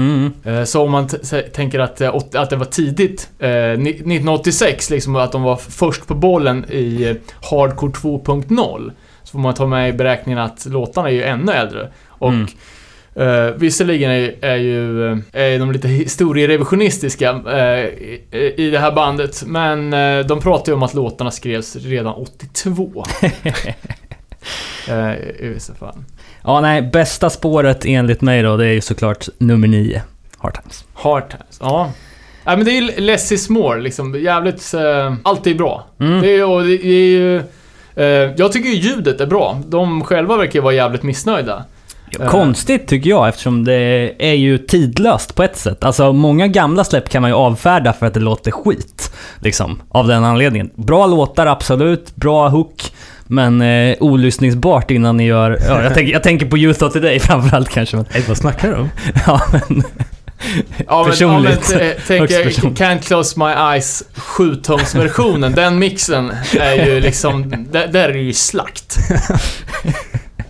Mm. 0.44 0.58
Eh, 0.60 0.64
Så 0.64 0.82
om 0.84 0.92
man 0.92 1.08
tänker 1.54 1.80
att, 1.80 2.02
eh, 2.02 2.16
att 2.34 2.50
det 2.50 2.56
var 2.56 2.66
tidigt, 2.66 3.30
eh, 3.40 3.50
ni- 3.50 3.90
1986, 3.90 4.90
liksom 4.90 5.16
att 5.16 5.32
de 5.32 5.44
var 5.44 5.56
först 5.56 6.08
på 6.08 6.16
bollen 6.16 6.66
i 6.72 7.04
eh, 7.10 7.16
Hardcore 7.52 7.92
2.0. 7.92 8.92
Så 9.30 9.32
får 9.32 9.40
man 9.40 9.54
ta 9.54 9.68
med 9.68 9.90
i 9.90 9.94
beräkningen 9.94 10.40
att 10.40 10.66
låtarna 10.66 11.10
är 11.10 11.14
ju 11.14 11.24
ännu 11.24 11.52
äldre. 11.52 11.90
Och 12.08 12.30
Mm. 12.34 12.48
eh, 13.16 13.54
visserligen 13.56 14.12
är, 14.12 14.36
är 14.42 14.56
ju 14.56 15.12
eh, 15.12 15.18
är 15.34 15.60
de 15.60 15.72
lite 15.72 15.88
historierevisionistiska 15.88 17.30
eh, 17.52 17.86
i, 17.86 18.54
i 18.58 18.70
det 18.70 18.80
här 18.80 18.92
bandet, 18.92 19.44
men 19.46 19.94
eh, 19.94 20.26
de 20.26 20.40
pratar 20.42 20.72
ju 20.72 20.76
om 20.76 20.84
att 20.84 20.94
låtarna 20.94 21.32
skrevs 21.32 21.76
redan 21.76 22.14
82. 22.14 23.06
eh, 24.90 25.14
I 25.40 25.52
vissa 25.54 25.74
fall. 25.74 25.96
Ja, 26.44 26.62
nej, 26.62 26.82
bästa 26.82 27.30
spåret 27.30 27.86
enligt 27.86 28.22
mig 28.22 28.44
då, 28.44 28.58
det 28.58 28.66
är 28.68 28.74
ju 28.74 28.82
såklart 28.82 29.28
nummer 29.38 29.68
9, 29.68 30.02
Hard 30.38 30.54
Times. 30.62 30.86
Hard 30.94 31.30
times, 31.30 31.58
ja. 31.62 31.92
Nej 32.46 32.58
men 32.58 32.66
det 32.66 32.72
är 32.72 32.82
ju 32.82 33.02
less 33.02 33.32
is 33.32 33.50
more 33.50 33.82
liksom. 33.82 34.22
Jävligt... 34.22 34.74
Allt 35.24 35.48
är 35.48 35.54
bra. 35.54 35.88
Mm. 36.00 36.22
Det 36.22 36.36
är, 36.36 36.46
och 36.46 36.64
det 36.64 36.86
är 36.86 37.10
ju... 37.10 37.44
Eh, 38.00 38.06
jag 38.38 38.52
tycker 38.52 38.70
ju 38.70 38.76
ljudet 38.76 39.22
är 39.22 39.26
bra. 39.26 39.62
De 39.68 40.04
själva 40.04 40.38
verkar 40.38 40.62
vara 40.62 40.74
jävligt 40.74 41.04
missnöjda. 41.04 41.64
Eh. 42.20 42.28
Konstigt 42.28 42.88
tycker 42.88 43.10
jag 43.10 43.30
eftersom 43.30 43.66
det 43.66 44.14
är 44.20 44.34
ju 44.34 44.58
tidlöst 44.58 45.36
på 45.36 45.44
ett 45.44 45.58
sätt. 45.58 45.84
Alltså 45.84 46.14
många 46.14 46.48
gamla 46.48 46.84
släpp 46.84 47.10
kan 47.10 47.22
man 47.22 47.32
ju 47.32 47.36
avfärda 47.36 47.94
för 47.94 48.06
att 48.06 48.14
det 48.14 48.20
låter 48.20 48.52
skit. 48.52 49.12
Liksom, 49.40 49.82
av 49.90 50.08
den 50.08 50.24
anledningen. 50.24 50.70
Bra 50.76 51.08
låtar 51.08 51.46
absolut, 51.46 52.16
bra 52.16 52.48
hook. 52.48 52.92
Men 53.32 53.62
eh, 53.62 53.96
olyssningsbart 54.00 54.92
innan 54.92 55.18
ni 55.18 55.26
gör... 55.26 55.60
Ja, 55.68 55.84
jag, 55.84 55.94
tänker, 55.94 56.14
jag 56.14 56.24
tänker 56.24 56.46
på 56.46 56.58
Youth 56.58 56.84
of 56.84 56.94
Today 56.94 57.20
framförallt 57.20 57.70
kanske. 57.70 57.96
Men, 57.96 58.06
Nej, 58.14 58.26
vad 58.28 58.38
snackar 58.38 58.68
du 58.68 58.76
om? 58.76 58.90
ja, 59.28 59.42
men, 59.52 59.84
Ja, 60.88 61.02
men, 61.02 61.12
Personligt. 61.12 61.70
Ja, 61.72 61.78
men, 61.80 61.94
tänk 62.08 62.32
jag. 62.32 62.46
Can't 62.48 63.00
Close 63.02 63.40
My 63.40 63.46
Eyes 63.46 64.04
7-tumsversionen. 64.16 65.56
den 65.56 65.80
mixen 65.80 66.32
är 66.60 66.86
ju 66.86 67.00
liksom, 67.00 67.50
där, 67.72 67.88
där 67.88 68.10
är 68.10 68.14
det 68.14 68.20
ju 68.20 68.34
slakt. 68.34 68.98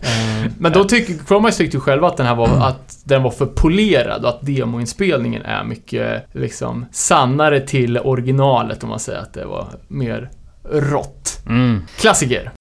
Eh, 0.01 0.51
Men 0.57 0.71
då 0.71 0.83
tycker, 0.83 1.13
Chromite 1.27 1.57
tyckte 1.57 1.77
ju 1.77 1.81
själva 1.81 2.07
att 2.07 2.17
den 2.17 2.25
här 2.25 2.35
var, 2.35 2.47
att 2.47 2.97
den 3.03 3.23
var 3.23 3.31
för 3.31 3.45
polerad 3.45 4.23
och 4.23 4.29
att 4.29 4.45
demoinspelningen 4.45 5.41
är 5.41 5.63
mycket 5.63 6.25
liksom 6.33 6.85
sannare 6.91 7.59
till 7.59 7.97
originalet 7.97 8.83
om 8.83 8.89
man 8.89 8.99
säger 8.99 9.19
att 9.19 9.33
det 9.33 9.45
var 9.45 9.67
mer 9.87 10.29
rått. 10.71 11.41
mm. 11.47 11.81
Klassiker. 11.97 12.51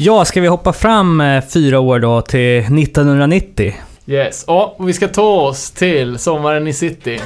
Ja, 0.00 0.24
ska 0.24 0.40
vi 0.40 0.46
hoppa 0.46 0.72
fram 0.72 1.20
eh, 1.20 1.44
fyra 1.44 1.80
år 1.80 1.98
då 1.98 2.20
till 2.20 2.58
1990? 2.58 3.74
Yes. 4.06 4.44
Ja, 4.46 4.74
och 4.78 4.88
vi 4.88 4.92
ska 4.92 5.08
ta 5.08 5.40
oss 5.40 5.70
till 5.70 6.18
sommaren 6.18 6.68
i 6.68 6.72
city. 6.72 7.20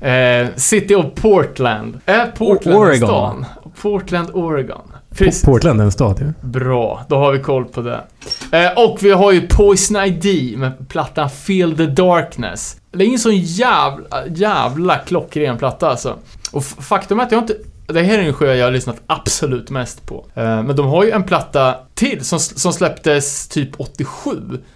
eh, 0.00 0.48
city 0.56 0.94
of 0.94 1.06
Portland. 1.14 2.00
Är 2.06 2.26
Portland 2.26 2.76
en 2.76 2.82
Oregon. 2.82 3.08
stan? 3.08 3.46
Portland, 3.82 4.30
Oregon. 4.32 4.92
Precis. 5.10 5.44
Portland 5.44 5.80
är 5.80 5.84
en 5.84 5.92
stad 5.92 6.20
ju. 6.20 6.48
Bra, 6.48 7.04
då 7.08 7.16
har 7.16 7.32
vi 7.32 7.38
koll 7.38 7.64
på 7.64 7.80
det. 7.80 8.00
Eh, 8.52 8.84
och 8.84 8.98
vi 9.02 9.10
har 9.10 9.32
ju 9.32 9.46
Poison 9.48 9.96
ID 9.96 10.58
med 10.58 10.88
plattan 10.88 11.30
Feel 11.30 11.76
the 11.76 11.86
Darkness. 11.86 12.76
Det 12.92 13.04
är 13.04 13.06
ingen 13.06 13.18
sån 13.18 13.36
jävla, 13.36 14.26
jävla 14.26 14.96
klockren 14.98 15.58
platta 15.58 15.90
alltså. 15.90 16.14
Och 16.52 16.64
faktum 16.64 17.20
är 17.20 17.24
att 17.24 17.32
jag 17.32 17.42
inte... 17.42 17.54
Det 17.86 18.02
här 18.02 18.18
är 18.18 18.22
en 18.22 18.34
sjö 18.34 18.54
jag 18.54 18.66
har 18.66 18.72
lyssnat 18.72 19.00
absolut 19.06 19.70
mest 19.70 20.06
på. 20.06 20.26
Eh, 20.34 20.62
men 20.62 20.76
de 20.76 20.86
har 20.86 21.04
ju 21.04 21.10
en 21.10 21.24
platta 21.24 21.74
till 21.94 22.24
som, 22.24 22.38
som 22.38 22.72
släpptes 22.72 23.48
typ 23.48 23.70
87. 23.80 24.30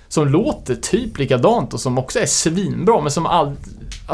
Som 0.08 0.28
låter 0.28 0.74
typ 0.74 1.18
likadant 1.18 1.74
och 1.74 1.80
som 1.80 1.98
också 1.98 2.18
är 2.18 2.26
svinbra 2.26 3.00
men 3.00 3.10
som, 3.10 3.26
aldrig 3.26 3.58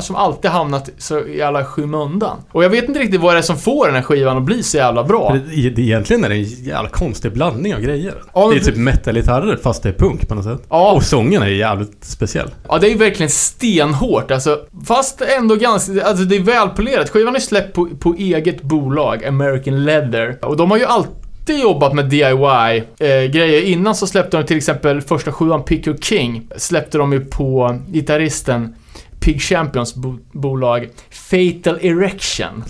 som 0.00 0.16
alltid 0.16 0.50
hamnat 0.50 0.90
så 0.98 1.22
jävla 1.36 1.64
skymundan. 1.64 2.36
Och 2.52 2.64
jag 2.64 2.70
vet 2.70 2.84
inte 2.84 3.00
riktigt 3.00 3.20
vad 3.20 3.34
det 3.34 3.38
är 3.38 3.42
som 3.42 3.56
får 3.56 3.86
den 3.86 3.94
här 3.94 4.02
skivan 4.02 4.36
att 4.36 4.42
bli 4.42 4.62
så 4.62 4.76
jävla 4.76 5.04
bra. 5.04 5.38
Egentligen 5.52 6.24
är 6.24 6.28
det 6.28 6.34
en 6.34 6.42
jävla 6.42 6.88
konstig 6.88 7.32
blandning 7.32 7.74
av 7.74 7.80
grejer. 7.80 8.14
Ja, 8.34 8.48
det 8.48 8.56
är 8.56 8.60
typ 8.60 8.76
metal-gitarrer 8.76 9.56
fast 9.62 9.82
det 9.82 9.88
är 9.88 9.92
punk 9.92 10.28
på 10.28 10.34
något 10.34 10.44
sätt. 10.44 10.62
Ja. 10.68 10.92
Och 10.92 11.02
sången 11.02 11.42
är 11.42 11.46
jävligt 11.46 12.04
speciell. 12.04 12.50
Ja, 12.68 12.78
det 12.78 12.92
är 12.92 12.96
verkligen 12.96 13.30
stenhårt 13.30 14.30
alltså. 14.30 14.58
Fast 14.86 15.20
ändå 15.20 15.56
ganska, 15.56 16.04
alltså 16.04 16.24
det 16.24 16.36
är 16.36 16.40
välpolerat. 16.40 17.10
Skivan 17.10 17.36
är 17.36 17.40
släppt 17.40 17.74
på, 17.74 17.88
på 18.00 18.14
eget 18.14 18.62
bolag, 18.62 19.24
American 19.24 19.84
Leather. 19.84 20.38
Och 20.42 20.56
de 20.56 20.70
har 20.70 20.78
ju 20.78 20.84
alltid 20.84 21.60
jobbat 21.62 21.94
med 21.94 22.04
DIY-grejer. 22.04 23.62
Innan 23.62 23.94
så 23.94 24.06
släppte 24.06 24.36
de 24.36 24.46
till 24.46 24.56
exempel 24.56 25.00
första 25.00 25.32
sjuan, 25.32 25.62
Pick 25.62 25.86
Your 25.86 25.98
King, 25.98 26.48
släppte 26.56 26.98
de 26.98 27.12
ju 27.12 27.20
på 27.20 27.78
gitarristen 27.88 28.74
Pig 29.26 29.42
Champions 29.42 29.94
bo- 29.94 30.18
bolag 30.32 30.88
Fatal 31.10 31.78
Erection. 31.80 32.64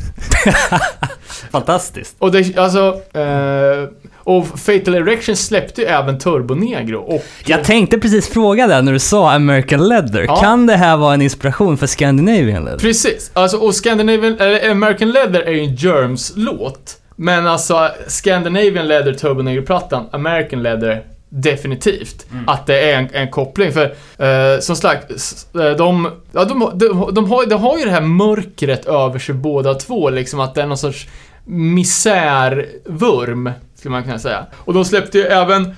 Fantastiskt. 1.53 2.17
Och 2.19 2.33
det, 2.33 2.59
alltså, 2.59 3.01
eh, 3.19 3.89
och 4.17 4.47
Fatal 4.47 4.95
Erection 4.95 5.37
släppte 5.37 5.81
ju 5.81 5.87
även 5.87 6.19
Turbo 6.19 6.55
Negro 6.55 6.99
och... 7.01 7.25
Jag 7.47 7.65
tänkte 7.65 7.99
precis 7.99 8.29
fråga 8.29 8.67
det 8.67 8.83
när 8.83 8.93
du 8.93 8.99
sa 8.99 9.33
American 9.33 9.89
Leather. 9.89 10.23
Ja. 10.23 10.37
Kan 10.37 10.67
det 10.67 10.77
här 10.77 10.97
vara 10.97 11.15
en 11.15 11.23
inspiration 11.23 11.79
för 11.79 11.87
Scandinavian 11.87 12.65
Leather? 12.65 12.79
Precis. 12.79 13.31
Alltså, 13.33 13.57
och 13.57 13.75
Scandinavian, 13.75 14.37
eller 14.41 14.71
American 14.71 15.11
Leather 15.11 15.41
är 15.41 15.53
ju 15.53 15.61
en 15.61 15.75
Germs-låt. 15.75 16.97
Men 17.17 17.47
alltså, 17.47 17.89
Scandinavian 18.07 18.89
Leather 18.89 19.13
Turbo 19.13 19.43
Negro-plattan, 19.43 20.07
American 20.13 20.63
Leather, 20.63 21.03
definitivt. 21.29 22.27
Att 22.47 22.67
det 22.67 22.91
är 22.91 22.99
en, 22.99 23.09
en 23.13 23.31
koppling. 23.31 23.73
För 23.73 23.95
eh, 24.19 24.61
som 24.61 24.77
sagt, 24.77 25.11
eh, 25.55 25.71
de, 25.71 26.11
ja, 26.33 26.45
de, 26.45 26.71
de, 26.75 27.15
de, 27.15 27.31
har, 27.31 27.47
de 27.47 27.61
har 27.61 27.79
ju 27.79 27.85
det 27.85 27.91
här 27.91 28.01
mörkret 28.01 28.87
över 28.87 29.19
sig 29.19 29.35
båda 29.35 29.75
två. 29.75 30.11
Liksom 30.11 30.41
att 30.41 30.55
det 30.55 30.63
är 30.63 30.67
någon 30.67 30.79
sorts 30.79 31.09
misärvurm, 31.45 33.51
skulle 33.75 33.93
man 33.93 34.03
kunna 34.03 34.19
säga. 34.19 34.47
Och 34.55 34.75
de 34.75 34.85
släppte 34.85 35.19
ju 35.19 35.25
även 35.25 35.75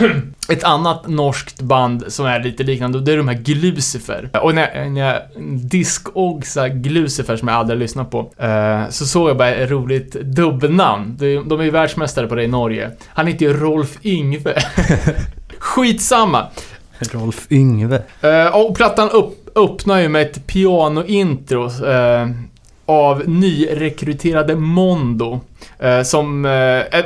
ett 0.48 0.64
annat 0.64 1.08
norskt 1.08 1.60
band 1.60 2.04
som 2.08 2.26
är 2.26 2.42
lite 2.42 2.62
liknande 2.62 2.98
och 2.98 3.04
det 3.04 3.12
är 3.12 3.16
de 3.16 3.28
här 3.28 3.34
Glucifer. 3.36 4.30
Och 4.42 4.54
när, 4.54 4.76
jag- 4.76 4.90
när 4.92 5.00
jag 5.06 5.22
diskogsa 5.70 6.68
Glucifer 6.68 7.36
som 7.36 7.48
jag 7.48 7.56
aldrig 7.56 7.76
har 7.78 7.80
lyssnat 7.80 8.10
på, 8.10 8.32
eh, 8.38 8.88
så 8.90 9.06
såg 9.06 9.30
jag 9.30 9.36
bara 9.36 9.54
ett 9.54 9.70
roligt 9.70 10.12
dubbelnamn. 10.12 11.16
De, 11.18 11.60
är 11.60 11.64
ju 11.64 11.70
världsmästare 11.70 12.26
på 12.26 12.34
det 12.34 12.44
i 12.44 12.48
Norge. 12.48 12.90
Han 13.08 13.26
heter 13.26 13.46
ju 13.46 13.52
Rolf 13.56 13.98
Yngve. 14.02 14.54
Skitsamma. 15.58 16.46
Rolf 17.12 17.46
Yngve. 17.50 18.02
Eh, 18.20 18.56
och 18.56 18.76
plattan 18.76 19.10
upp, 19.10 19.58
öppnar 19.58 20.00
ju 20.00 20.08
med 20.08 20.22
ett 20.22 20.46
piano-intro 20.46 21.64
eh, 21.86 22.28
av 22.86 23.28
nyrekryterade 23.28 24.56
Mondo. 24.56 25.40
Som 26.04 26.42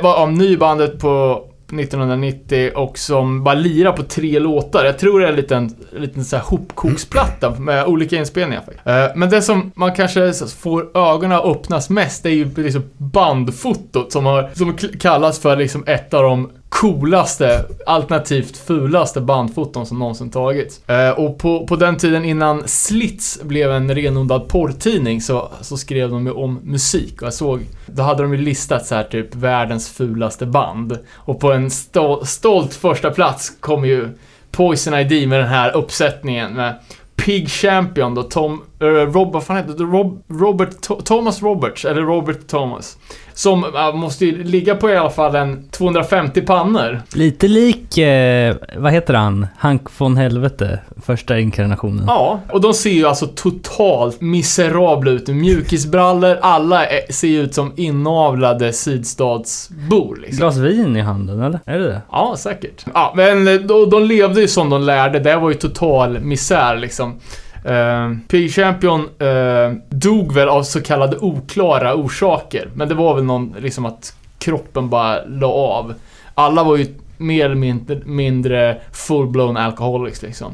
var 0.01 0.15
av 0.15 0.31
nybandet 0.31 0.99
på 0.99 1.43
1990 1.67 2.71
och 2.75 2.97
som 2.97 3.43
bara 3.43 3.55
lirar 3.55 3.91
på 3.91 4.03
tre 4.03 4.39
låtar. 4.39 4.85
Jag 4.85 4.99
tror 4.99 5.19
det 5.19 5.25
är 5.25 5.29
en 5.29 5.35
liten, 5.35 5.75
en 5.95 6.01
liten 6.01 6.25
så 6.25 6.35
här 6.35 6.43
hopkoksplatta 6.43 7.49
med 7.59 7.85
olika 7.85 8.15
inspelningar. 8.15 8.63
Eh, 8.83 9.15
men 9.15 9.29
det 9.29 9.41
som 9.41 9.71
man 9.75 9.95
kanske 9.95 10.33
får 10.33 10.97
ögonen 10.97 11.37
att 11.37 11.45
öppnas 11.45 11.89
mest 11.89 12.23
det 12.23 12.29
är 12.29 12.33
ju 12.33 12.53
liksom 12.55 12.83
bandfotot 12.97 14.11
som, 14.11 14.25
har, 14.25 14.49
som 14.53 14.77
kallas 14.99 15.39
för 15.39 15.55
liksom 15.55 15.83
ett 15.87 16.13
av 16.13 16.23
de 16.23 16.51
coolaste, 16.75 17.65
alternativt 17.85 18.57
fulaste 18.57 19.21
bandfoton 19.21 19.85
som 19.85 19.99
någonsin 19.99 20.29
tagits. 20.29 20.89
Eh, 20.89 21.09
och 21.09 21.37
på, 21.37 21.67
på 21.67 21.75
den 21.75 21.97
tiden 21.97 22.25
innan 22.25 22.67
Slits 22.67 23.39
blev 23.43 23.71
en 23.71 23.95
renodlad 23.95 24.47
porrtidning 24.47 25.21
så, 25.21 25.49
så 25.61 25.77
skrev 25.77 26.09
de 26.09 26.25
ju 26.25 26.31
om 26.31 26.59
musik 26.63 27.21
och 27.21 27.25
jag 27.25 27.33
såg, 27.33 27.61
då 27.85 28.03
hade 28.03 28.23
de 28.23 28.33
ju 28.33 28.41
listat 28.41 28.85
så 28.85 28.95
här 28.95 29.03
typ 29.03 29.35
världens 29.35 29.89
fulaste 29.89 30.45
band. 30.45 30.99
Och 31.13 31.39
på 31.39 31.51
en 31.51 31.71
stol, 31.71 32.25
stolt 32.25 32.73
första 32.73 33.11
plats 33.11 33.49
kom 33.59 33.85
ju 33.85 34.09
Poison 34.51 34.93
ID 34.93 35.29
med 35.29 35.39
den 35.39 35.49
här 35.49 35.75
uppsättningen 35.75 36.53
med 36.53 36.75
Pig 37.15 37.49
Champion 37.49 38.15
då, 38.15 38.23
Tom, 38.23 38.61
uh, 38.83 38.87
Rob, 38.87 39.33
vad 39.33 39.43
fan 39.43 39.57
heter 39.57 39.73
det? 39.73 39.83
Rob, 39.83 40.23
Robert, 40.29 40.69
To- 40.87 41.01
Thomas 41.01 41.41
Roberts, 41.41 41.85
eller 41.85 42.01
Robert 42.01 42.47
Thomas. 42.47 42.97
Som 43.33 43.65
måste 43.93 44.25
ju 44.25 44.43
ligga 44.43 44.75
på 44.75 44.89
i 44.89 44.97
alla 44.97 45.09
fall 45.09 45.35
en 45.35 45.69
250 45.69 46.41
pannor. 46.41 47.01
Lite 47.13 47.47
lik, 47.47 47.97
eh, 47.97 48.55
vad 48.77 48.91
heter 48.91 49.13
han? 49.13 49.47
Hank 49.57 49.81
von 49.97 50.17
Helvete, 50.17 50.79
första 51.05 51.39
inkarnationen. 51.39 52.03
Ja, 52.07 52.39
och 52.51 52.61
de 52.61 52.73
ser 52.73 52.89
ju 52.89 53.05
alltså 53.05 53.27
totalt 53.27 54.21
miserabla 54.21 55.11
ut. 55.11 55.27
Mjukisbrallor, 55.27 56.37
alla 56.41 56.85
är, 56.85 57.11
ser 57.13 57.27
ju 57.27 57.41
ut 57.41 57.55
som 57.55 57.73
inavlade 57.75 58.73
sydstatsbor 58.73 60.15
liksom. 60.21 60.37
Glas 60.37 60.57
vin 60.57 60.95
i 60.95 61.01
handen, 61.01 61.41
eller? 61.41 61.59
Är 61.65 61.79
det 61.79 61.87
det? 61.87 62.01
Ja, 62.11 62.35
säkert. 62.37 62.85
Ja, 62.93 63.13
men 63.15 63.47
eh, 63.47 63.53
de, 63.53 63.89
de 63.89 64.03
levde 64.03 64.41
ju 64.41 64.47
som 64.47 64.69
de 64.69 64.81
lärde. 64.81 65.19
Det 65.19 65.35
var 65.35 65.49
ju 65.49 65.55
total 65.55 66.19
misär 66.19 66.75
liksom. 66.75 67.19
Eh, 67.65 67.73
uh, 67.73 68.17
Pig 68.27 68.53
Champion 68.53 69.09
eh, 69.19 69.71
dog 69.89 70.33
väl 70.33 70.49
av 70.49 70.63
så 70.63 70.81
kallade 70.81 71.17
oklara 71.17 71.95
orsaker. 71.95 72.69
Men 72.73 72.89
det 72.89 72.95
var 72.95 73.15
väl 73.15 73.23
någon, 73.23 73.55
liksom 73.59 73.85
att 73.85 74.15
kroppen 74.39 74.89
bara 74.89 75.25
la 75.25 75.47
av. 75.47 75.93
Alla 76.33 76.63
var 76.63 76.77
ju 76.77 76.87
mer 77.17 77.45
eller 77.45 77.55
mindre, 77.55 78.01
mindre 78.05 78.81
full-blown 78.91 79.57
alcoholics 79.57 80.21
liksom. 80.21 80.53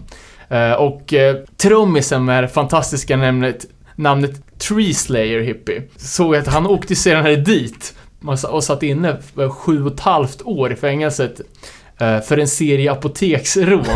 Eh, 0.50 0.74
och 0.74 1.14
uh, 1.14 1.46
trummisen 1.58 2.26
med 2.26 2.44
det 2.44 2.48
fantastiska 2.48 3.18
namnet, 3.18 3.66
namnet 3.96 4.60
Tree 4.60 4.94
Slayer 4.94 5.42
Hippie. 5.42 5.84
Såg 5.96 6.36
att 6.36 6.48
han 6.48 6.68
åkte 6.68 6.96
senare 6.96 7.36
dit 7.36 7.96
och 8.50 8.64
satt 8.64 8.84
inne 8.84 9.18
för 9.36 9.50
sju 9.50 9.86
och 9.86 9.94
ett 9.94 10.00
halvt 10.00 10.42
år 10.42 10.72
i 10.72 10.76
fängelset 10.76 11.42
för 12.22 12.38
en 12.38 12.48
serie 12.48 12.92
apoteksrån. 12.92 13.86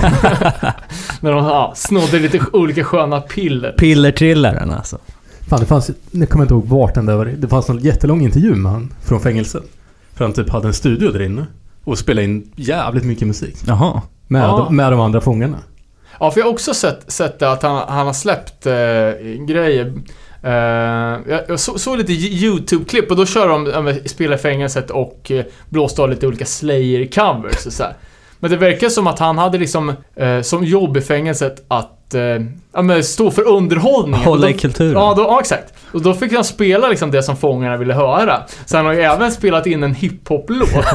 När 1.20 1.32
de 1.32 1.46
ja, 1.46 1.74
snodde 1.76 2.20
lite 2.20 2.40
olika 2.54 2.84
sköna 2.84 3.22
piller. 3.22 3.72
Pillertrillaren 3.72 4.72
alltså. 4.72 4.98
Fan, 5.50 5.60
det 5.60 5.66
fanns... 5.66 5.92
Nu 6.12 6.26
kommer 6.26 6.46
jag 6.46 6.46
inte 6.46 6.54
ihåg 6.54 6.80
vart 6.80 6.94
den 6.94 7.06
där 7.06 7.16
var. 7.16 7.26
Det 7.26 7.48
fanns 7.48 7.68
någon 7.68 7.80
jättelång 7.80 8.22
intervju 8.22 8.56
med 8.56 8.72
han 8.72 8.94
från 9.04 9.22
fängelset. 9.22 9.64
För 10.16 10.26
han 10.26 10.34
typ 10.34 10.50
hade 10.50 10.68
en 10.68 10.74
studio 10.74 11.12
där 11.12 11.22
inne. 11.22 11.46
Och 11.84 11.98
spelade 11.98 12.26
in 12.26 12.52
jävligt 12.56 13.04
mycket 13.04 13.28
musik. 13.28 13.56
Jaha. 13.68 14.02
Med, 14.28 14.42
Ja. 14.44 14.58
de, 14.58 14.76
med 14.76 14.92
de 14.92 15.00
andra 15.00 15.22
fångarna. 15.22 15.58
Ja, 16.20 16.32
för 16.32 16.40
jag 16.40 16.46
har 16.48 16.54
också 16.54 16.74
sett, 16.74 17.12
sett 17.12 17.42
att 17.42 17.64
han, 17.64 17.84
han 17.88 18.06
har 18.06 18.14
släppt 18.14 18.66
eh, 18.66 18.74
grejer. 19.48 19.94
Eh, 20.46 20.52
jag 21.28 21.42
jag 21.48 21.60
så, 21.60 21.80
såg 21.80 21.98
lite 21.98 22.14
YouTube-klipp 22.14 23.12
och 23.12 23.18
då 23.18 23.26
kör 23.26 23.50
de 23.50 23.68
ja, 23.74 23.82
men, 23.82 24.08
spela 24.08 24.36
i 24.36 24.38
fängelset 24.38 24.92
och 24.92 25.32
eh, 25.32 25.46
blåste 25.70 26.02
av 26.02 26.10
lite 26.10 26.28
olika 26.28 26.46
Slayer-covers 26.46 27.68
och 27.68 27.74
så 27.74 27.84
här. 27.84 27.94
Men 28.40 28.52
det 28.52 28.58
verkar 28.58 28.90
som 28.90 29.08
att 29.08 29.20
han 29.20 29.38
hade 29.38 29.58
liksom 29.58 29.94
eh, 30.16 30.42
som 30.42 30.64
jobb 30.66 30.98
i 30.98 31.02
fängelset 31.02 31.66
att 31.68 31.92
men, 32.82 33.04
stå 33.04 33.32
för 33.32 33.48
underhållningen. 33.48 34.26
Hålla 34.26 34.50
i 34.50 34.54
kulturen. 34.54 34.94
Ja, 34.94 35.14
då, 35.18 35.24
ja, 35.24 35.40
exakt. 35.40 35.74
Och 35.92 36.02
då 36.02 36.14
fick 36.14 36.34
han 36.34 36.44
spela 36.44 36.88
liksom 36.88 37.12
det 37.12 37.24
som 37.24 37.38
fångarna 37.38 37.78
ville 37.78 37.94
höra. 37.94 38.42
Så 38.66 38.78
han 38.78 38.86
har 38.86 38.94
ju 38.94 39.02
även 39.02 39.32
spelat 39.32 39.66
in 39.66 39.84
en 39.84 39.96
hiphop-låt. 39.96 40.70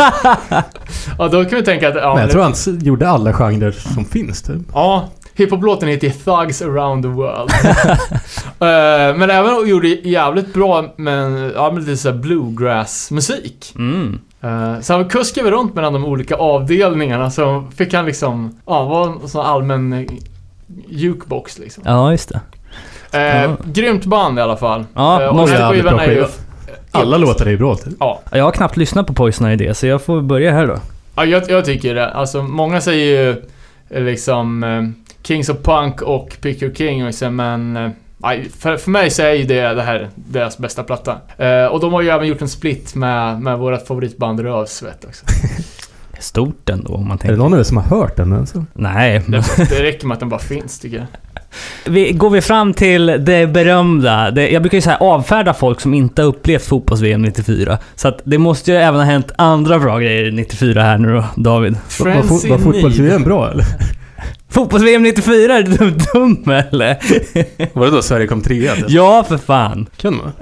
ja, 1.19 1.29
då 1.29 1.45
kan 1.45 1.59
vi 1.59 1.63
tänka 1.63 1.89
att... 1.89 1.95
Ja, 1.95 2.15
Men 2.15 2.23
jag 2.23 2.31
tror 2.31 2.43
han 2.43 2.79
gjorde 2.81 3.09
alla 3.09 3.33
genrer 3.33 3.71
som 3.71 4.05
finns 4.05 4.43
typ. 4.43 4.63
Ja, 4.73 5.09
hiphop-låten 5.41 5.89
heter 5.89 6.11
Thugs 6.11 6.63
around 6.63 7.03
the 7.05 7.09
world. 7.09 7.51
Eh, 8.63 9.17
men 9.17 9.31
även 9.31 9.69
gjorde 9.69 9.89
jävligt 9.89 10.55
bra 10.55 10.85
med, 10.97 11.53
ja, 11.55 11.71
med 11.71 11.83
lite 11.83 11.97
såhär 11.97 12.17
bluegrass-musik. 12.17 13.73
Mm. 13.79 14.19
Eh, 14.43 14.81
så 14.81 14.93
han 14.93 15.09
kuskade 15.09 15.51
runt 15.51 15.75
mellan 15.75 15.93
de 15.93 16.05
olika 16.05 16.35
avdelningarna 16.37 17.31
så 17.31 17.65
fick 17.77 17.95
han 17.95 18.07
liksom, 18.07 18.57
ja, 18.67 18.85
vara 18.85 19.13
en 19.23 19.29
sån 19.29 19.47
allmän 19.47 19.93
eh, 19.93 20.05
jukebox 20.89 21.59
liksom. 21.59 21.83
Ja, 21.87 22.11
just 22.11 22.29
det. 22.29 22.41
Eh, 23.19 23.43
Ja. 23.43 23.57
Grymt 23.65 24.05
band 24.05 24.39
i 24.39 24.43
alla 24.43 24.57
fall. 24.57 24.85
Ja, 24.95 25.29
och 25.29 25.37
måste- 25.37 25.57
Jävligt 25.57 25.83
bra 25.85 25.99
skiva. 25.99 26.27
Alla 26.93 27.17
låtar 27.17 27.47
är 27.47 27.51
ju 27.51 27.59
bra 27.59 27.75
typ. 27.77 27.95
Ja, 28.01 28.21
Jag 28.33 28.45
har 28.45 28.53
knappt 28.53 28.77
lyssnat 28.77 29.07
på 29.07 29.13
Poison 29.13 29.51
Idea, 29.51 29.75
så 29.75 29.87
jag 29.87 30.03
får 30.03 30.21
börja 30.21 30.53
här 30.53 30.67
då. 30.67 30.77
ja 31.17 31.25
jag, 31.25 31.51
jag 31.51 31.65
tycker 31.65 31.95
det. 31.95 32.11
Alltså 32.11 32.43
många 32.43 32.81
säger 32.81 33.25
ju 33.25 33.43
liksom 34.05 34.65
Kings 35.23 35.49
of 35.49 35.57
Punk 35.63 36.03
och 36.03 36.37
Pick 36.41 36.63
Your 36.63 36.75
King 36.75 37.07
och 37.07 37.15
så, 37.15 37.31
men 37.31 37.77
eh, 37.77 37.91
för, 38.59 38.77
för 38.77 38.91
mig 38.91 39.11
så 39.11 39.23
är 39.23 39.33
ju 39.33 39.45
det, 39.45 39.75
det 39.75 39.83
här 39.83 40.09
deras 40.15 40.59
bästa 40.59 40.83
platta. 40.83 41.17
Eh, 41.39 41.65
och 41.67 41.81
de 41.81 41.93
har 41.93 42.03
ju 42.03 42.09
även 42.09 42.27
gjort 42.29 42.43
en 42.43 42.49
split 42.49 42.95
med, 42.95 43.41
med 43.41 43.59
vårt 43.59 43.87
favoritband 43.87 44.41
Rövsvett 44.41 45.05
också. 45.05 45.27
Stort 46.21 46.69
ändå 46.69 46.95
om 46.95 47.09
man 47.09 47.11
Är 47.11 47.13
det 47.17 47.19
tänker. 47.23 47.37
någon 47.37 47.53
av 47.55 47.59
er 47.61 47.63
som 47.63 47.77
har 47.77 47.85
hört 47.85 48.17
den 48.17 48.33
ens? 48.33 48.55
Nej, 48.75 49.23
men 49.27 49.43
Det, 49.57 49.71
det 49.71 49.83
räcker 49.83 50.07
med 50.07 50.15
att 50.15 50.21
den 50.21 50.29
bara 50.29 50.41
finns 50.41 50.79
tycker 50.79 50.97
jag. 50.97 51.07
vi, 51.95 52.13
går 52.13 52.31
vi 52.31 52.41
fram 52.41 52.75
till 52.75 53.07
det 53.07 53.47
berömda. 53.53 54.31
Det, 54.31 54.51
jag 54.51 54.63
brukar 54.63 54.79
ju 54.79 54.83
säga 54.83 54.97
avfärda 54.97 55.55
folk 55.55 55.81
som 55.81 55.95
inte 55.95 56.23
har 56.23 56.29
upplevt 56.29 56.65
fotbolls-VM 56.65 57.23
94. 57.23 57.79
Så 57.95 58.09
att 58.09 58.21
det 58.25 58.39
måste 58.39 58.71
ju 58.73 58.77
även 58.77 59.01
ha 59.01 59.07
hänt 59.07 59.33
andra 59.39 59.79
bra 59.79 59.99
grejer 59.99 60.31
94 60.33 60.83
här 60.83 60.99
nu 60.99 61.13
då, 61.13 61.25
David. 61.37 61.77
Var, 62.01 62.07
var, 62.07 62.49
var 62.51 62.59
fotbolls-VM 62.59 63.23
bra 63.25 63.51
eller? 63.51 63.65
Fotbolls-VM 64.51 65.03
94, 65.03 65.59
är 65.59 65.63
du 65.63 65.91
dum 65.91 66.43
eller? 66.51 66.99
Var 67.79 67.85
det 67.87 67.91
då 67.93 68.03
Sverige 68.03 68.27
kom 68.27 68.43
trea? 68.43 68.73
eller? 68.75 68.87
Ja, 68.91 69.25
för 69.29 69.39
fan. 69.39 69.87
Kan 69.97 70.17
man? 70.17 70.33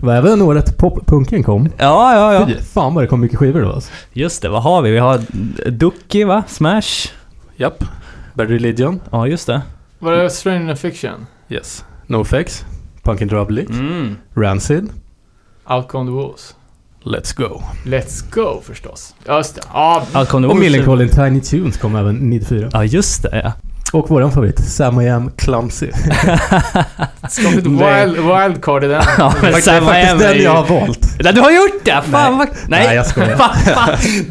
var 0.00 0.14
även 0.16 0.42
året 0.42 0.76
poppunken 0.78 1.42
kom. 1.42 1.68
Ja, 1.78 2.14
ja, 2.14 2.34
ja. 2.34 2.46
Fy 2.46 2.54
fan 2.62 2.94
vad 2.94 3.04
det 3.04 3.08
kom 3.08 3.20
mycket 3.20 3.38
skivor 3.38 3.60
då 3.60 3.72
alltså. 3.72 3.92
Just 4.12 4.42
det, 4.42 4.48
vad 4.48 4.62
har 4.62 4.82
vi? 4.82 4.90
Vi 4.90 4.98
har 4.98 5.20
Ducky, 5.70 6.24
va? 6.24 6.42
Smash? 6.48 7.08
Japp. 7.56 7.84
Bad 8.34 8.48
Religion. 8.50 9.00
Ja, 9.10 9.26
just 9.26 9.46
det. 9.46 9.62
Var 9.98 10.12
det 10.12 10.30
Stranger 10.30 10.74
Fiction? 10.74 11.26
Yes. 11.48 11.84
NoFX. 12.06 12.64
Punk 13.02 13.22
and 13.22 13.30
Trouble. 13.30 13.60
Mm. 13.62 14.16
Rancid. 14.34 14.88
Outcome 15.66 16.06
the 16.10 16.12
Wolves? 16.12 16.54
Let's 17.04 17.36
go. 17.36 17.62
Let's 17.84 18.24
Go 18.30 18.62
förstås. 18.66 19.14
Just 19.28 19.54
det. 19.54 19.60
Ja, 19.72 20.02
Alcon 20.12 20.44
Och 20.44 20.56
Millencolin 20.56 21.08
Tiny 21.08 21.40
Tunes 21.40 21.76
kom 21.76 21.96
även 21.96 22.14
94. 22.30 22.68
Ja, 22.72 22.84
just 22.84 23.22
det. 23.22 23.40
Ja. 23.44 23.52
Och 23.92 24.10
våran 24.10 24.32
favorit, 24.32 24.60
Sam 24.60 25.00
I 25.00 25.08
Am 25.10 25.30
Clumsy. 25.36 25.86
Nej. 27.66 28.06
wild, 28.06 28.16
wildcard 28.16 28.84
i 28.84 28.86
den. 28.88 29.02
Ja, 29.18 29.34
men 29.42 29.52
det 29.52 29.58
är 29.68 29.80
faktiskt 29.80 30.18
den 30.18 30.42
jag 30.42 30.54
har 30.62 30.80
valt. 30.80 31.16
Nej, 31.24 31.32
du 31.32 31.40
har 31.40 31.50
gjort 31.50 31.84
det! 31.84 32.02
Fan 32.10 32.38
vad... 32.38 32.48
Nej, 32.68 32.86
Nej, 32.86 32.96
jag 32.96 33.06
skojar. 33.06 33.38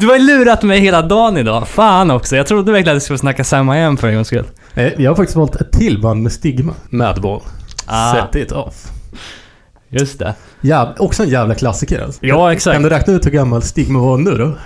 Du 0.00 0.06
har 0.06 0.18
lurat 0.18 0.62
mig 0.62 0.80
hela 0.80 1.02
dagen 1.02 1.36
idag. 1.36 1.68
Fan 1.68 2.10
också. 2.10 2.36
Jag 2.36 2.46
trodde 2.46 2.72
verkligen 2.72 2.96
att 2.96 3.00
du 3.00 3.04
skulle 3.04 3.18
snacka 3.18 3.44
Sam 3.44 3.72
I 3.72 3.82
Am 3.84 3.96
för 3.96 4.08
en 4.08 4.14
gångs 4.14 4.26
skull. 4.26 4.46
Eh, 4.74 4.92
Jag 4.98 5.10
har 5.10 5.16
faktiskt 5.16 5.36
valt 5.36 5.56
ett 5.56 5.72
till 5.72 6.00
band 6.00 6.22
med 6.22 6.32
stigma. 6.32 6.72
Madball. 6.90 7.40
Ah. 7.86 8.14
Set 8.14 8.34
it 8.36 8.52
off. 8.52 8.74
Just 9.90 10.18
det. 10.18 10.34
Jäv, 10.60 10.88
också 10.98 11.22
en 11.22 11.28
jävla 11.28 11.54
klassiker 11.54 12.02
alltså. 12.02 12.26
Ja, 12.26 12.52
exakt. 12.52 12.74
Kan 12.74 12.82
du 12.82 12.88
räkna 12.88 13.12
ut 13.12 13.26
hur 13.26 13.30
gammal 13.30 13.62
Stigma 13.62 13.98
var 13.98 14.18
nu 14.18 14.30
då? 14.30 14.56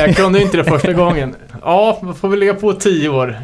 Jag 0.00 0.16
kunde 0.16 0.42
inte 0.42 0.56
det 0.56 0.64
första 0.64 0.92
gången. 0.92 1.34
Ja, 1.62 1.98
man 2.02 2.14
får 2.14 2.28
väl 2.28 2.38
lägga 2.38 2.54
på 2.54 2.72
10 2.72 3.08
år. 3.08 3.38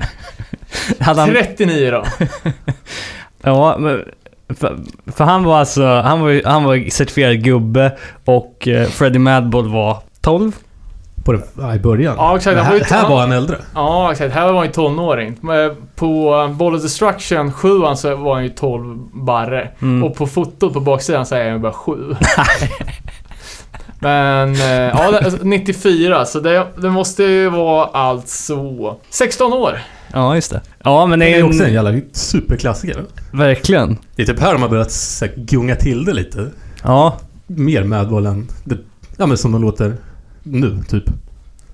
Hade 1.00 1.20
han, 1.20 1.30
39 1.30 1.90
då. 1.90 2.04
ja, 3.42 3.76
men, 3.78 4.04
för, 4.48 4.78
för 5.06 5.24
han 5.24 5.44
var 5.44 5.58
alltså... 5.58 5.86
Han 5.86 6.20
var, 6.20 6.42
han 6.44 6.64
var 6.64 6.90
certifierad 6.90 7.44
gubbe 7.44 7.98
och 8.24 8.68
eh, 8.68 8.88
Freddie 8.88 9.18
Madball 9.18 9.68
var 9.68 10.02
12. 10.20 10.52
På 11.36 11.40
ja, 11.62 11.74
I 11.74 11.78
början. 11.78 12.14
Ja, 12.18 12.36
exakt. 12.36 12.56
Han 12.56 12.64
var 12.66 12.72
här, 12.72 12.78
ju- 12.78 12.84
här 12.94 13.08
var 13.08 13.20
han 13.20 13.32
äldre. 13.32 13.56
Ja, 13.74 14.12
exakt. 14.12 14.34
Här 14.34 14.46
var 14.46 14.54
han 14.56 14.66
ju 14.66 14.72
tonåring. 14.72 15.36
Men 15.40 15.76
På 15.96 16.34
uh, 16.44 16.52
Ball 16.52 16.74
of 16.74 16.82
Destruction 16.82 17.52
7 17.52 17.68
så 17.96 18.16
var 18.16 18.34
han 18.34 18.44
ju 18.44 18.48
12 18.50 18.98
barre. 19.12 19.70
Mm. 19.82 20.04
Och 20.04 20.16
på 20.16 20.26
fotot 20.26 20.72
på 20.72 20.80
baksidan 20.80 21.26
så 21.26 21.34
är 21.34 21.50
han 21.50 21.60
bara 21.62 21.72
7. 21.72 21.92
Men, 24.00 24.54
eh, 24.54 24.60
ja, 24.70 25.10
det- 25.10 25.18
alltså, 25.18 25.38
94. 25.42 26.24
Så 26.26 26.40
det, 26.40 26.66
det 26.76 26.90
måste 26.90 27.22
ju 27.24 27.48
vara 27.50 27.84
alltså 27.86 28.96
16 29.10 29.52
år. 29.52 29.78
Ja, 30.12 30.34
just 30.34 30.50
det. 30.50 30.60
Ja, 30.84 31.06
men 31.06 31.18
det 31.18 31.24
Det 31.24 31.34
är 31.34 31.38
är 31.38 31.42
också 31.46 31.64
en 31.64 31.72
jävla 31.72 32.00
superklassiker. 32.12 33.04
Verkligen. 33.32 33.98
Det 34.16 34.22
är 34.22 34.26
typ 34.26 34.40
här 34.40 34.52
de 34.52 34.62
har 34.62 34.68
börjat 34.68 34.90
så 34.90 35.24
här, 35.24 35.34
gunga 35.36 35.74
till 35.76 36.04
det 36.04 36.12
lite. 36.12 36.46
Ja, 36.82 37.16
Mer 37.46 37.84
Madball 37.84 38.26
än 38.26 38.48
det, 38.64 38.76
ja, 39.16 39.26
men 39.26 39.36
som 39.38 39.52
de 39.52 39.62
låter 39.62 39.94
nu, 40.50 40.82
typ. 40.88 41.04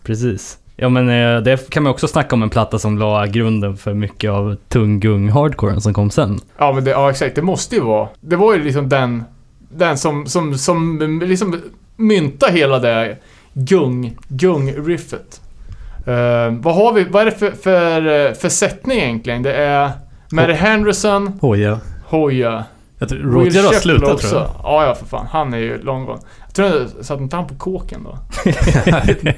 precis. 0.02 0.58
Ja, 0.76 0.88
men 0.88 1.08
eh, 1.08 1.42
det 1.42 1.70
kan 1.70 1.82
man 1.82 1.92
också 1.92 2.08
snacka 2.08 2.34
om 2.34 2.42
en 2.42 2.50
platta 2.50 2.78
som 2.78 2.98
la 2.98 3.26
grunden 3.26 3.76
för 3.76 3.94
mycket 3.94 4.30
av 4.30 4.56
tung 4.68 5.00
gung 5.00 5.28
hardcoren 5.30 5.80
som 5.80 5.94
kom 5.94 6.10
sen. 6.10 6.40
Ja, 6.58 6.72
men 6.72 6.84
det, 6.84 6.90
ja, 6.90 7.10
exakt. 7.10 7.34
Det 7.34 7.42
måste 7.42 7.74
ju 7.74 7.80
vara. 7.80 8.08
Det 8.20 8.36
var 8.36 8.54
ju 8.54 8.64
liksom 8.64 8.88
den, 8.88 9.24
den 9.68 9.98
som, 9.98 10.26
som, 10.26 10.58
som 10.58 10.98
liksom 11.22 11.60
mynta 11.96 12.46
hela 12.46 12.78
det 12.78 13.16
gung, 13.52 14.16
gung-riffet. 14.28 15.40
Eh, 16.06 16.54
vad 16.60 16.74
har 16.74 16.92
vi, 16.92 17.04
vad 17.04 17.22
är 17.22 17.26
det 17.26 17.38
för, 17.38 17.50
för, 17.50 18.26
eh, 18.26 18.32
för 18.34 18.48
sättning 18.48 18.98
egentligen? 18.98 19.42
Det 19.42 19.54
är 19.54 19.90
Mary 20.32 20.52
Henderson, 20.52 21.38
Hoja. 21.40 21.80
Hoja, 22.04 22.64
Jag 23.04 23.08
tror, 23.08 23.18
Will 23.18 23.52
Roger 23.52 23.64
har 23.64 23.72
slutat 23.72 24.08
också. 24.14 24.28
tror 24.28 24.40
jag. 24.40 24.50
Ja, 24.62 24.86
ja 24.86 24.94
för 24.94 25.06
fan. 25.06 25.26
Han 25.30 25.54
är 25.54 25.58
ju 25.58 25.82
long 25.82 26.04
gone. 26.06 26.18
Jag 26.46 26.54
tror 26.54 26.68
jag 26.68 27.04
satt 27.06 27.20
inte 27.20 27.36
han 27.36 27.46
på 27.46 27.54
kåken 27.54 28.04
då? 28.04 28.18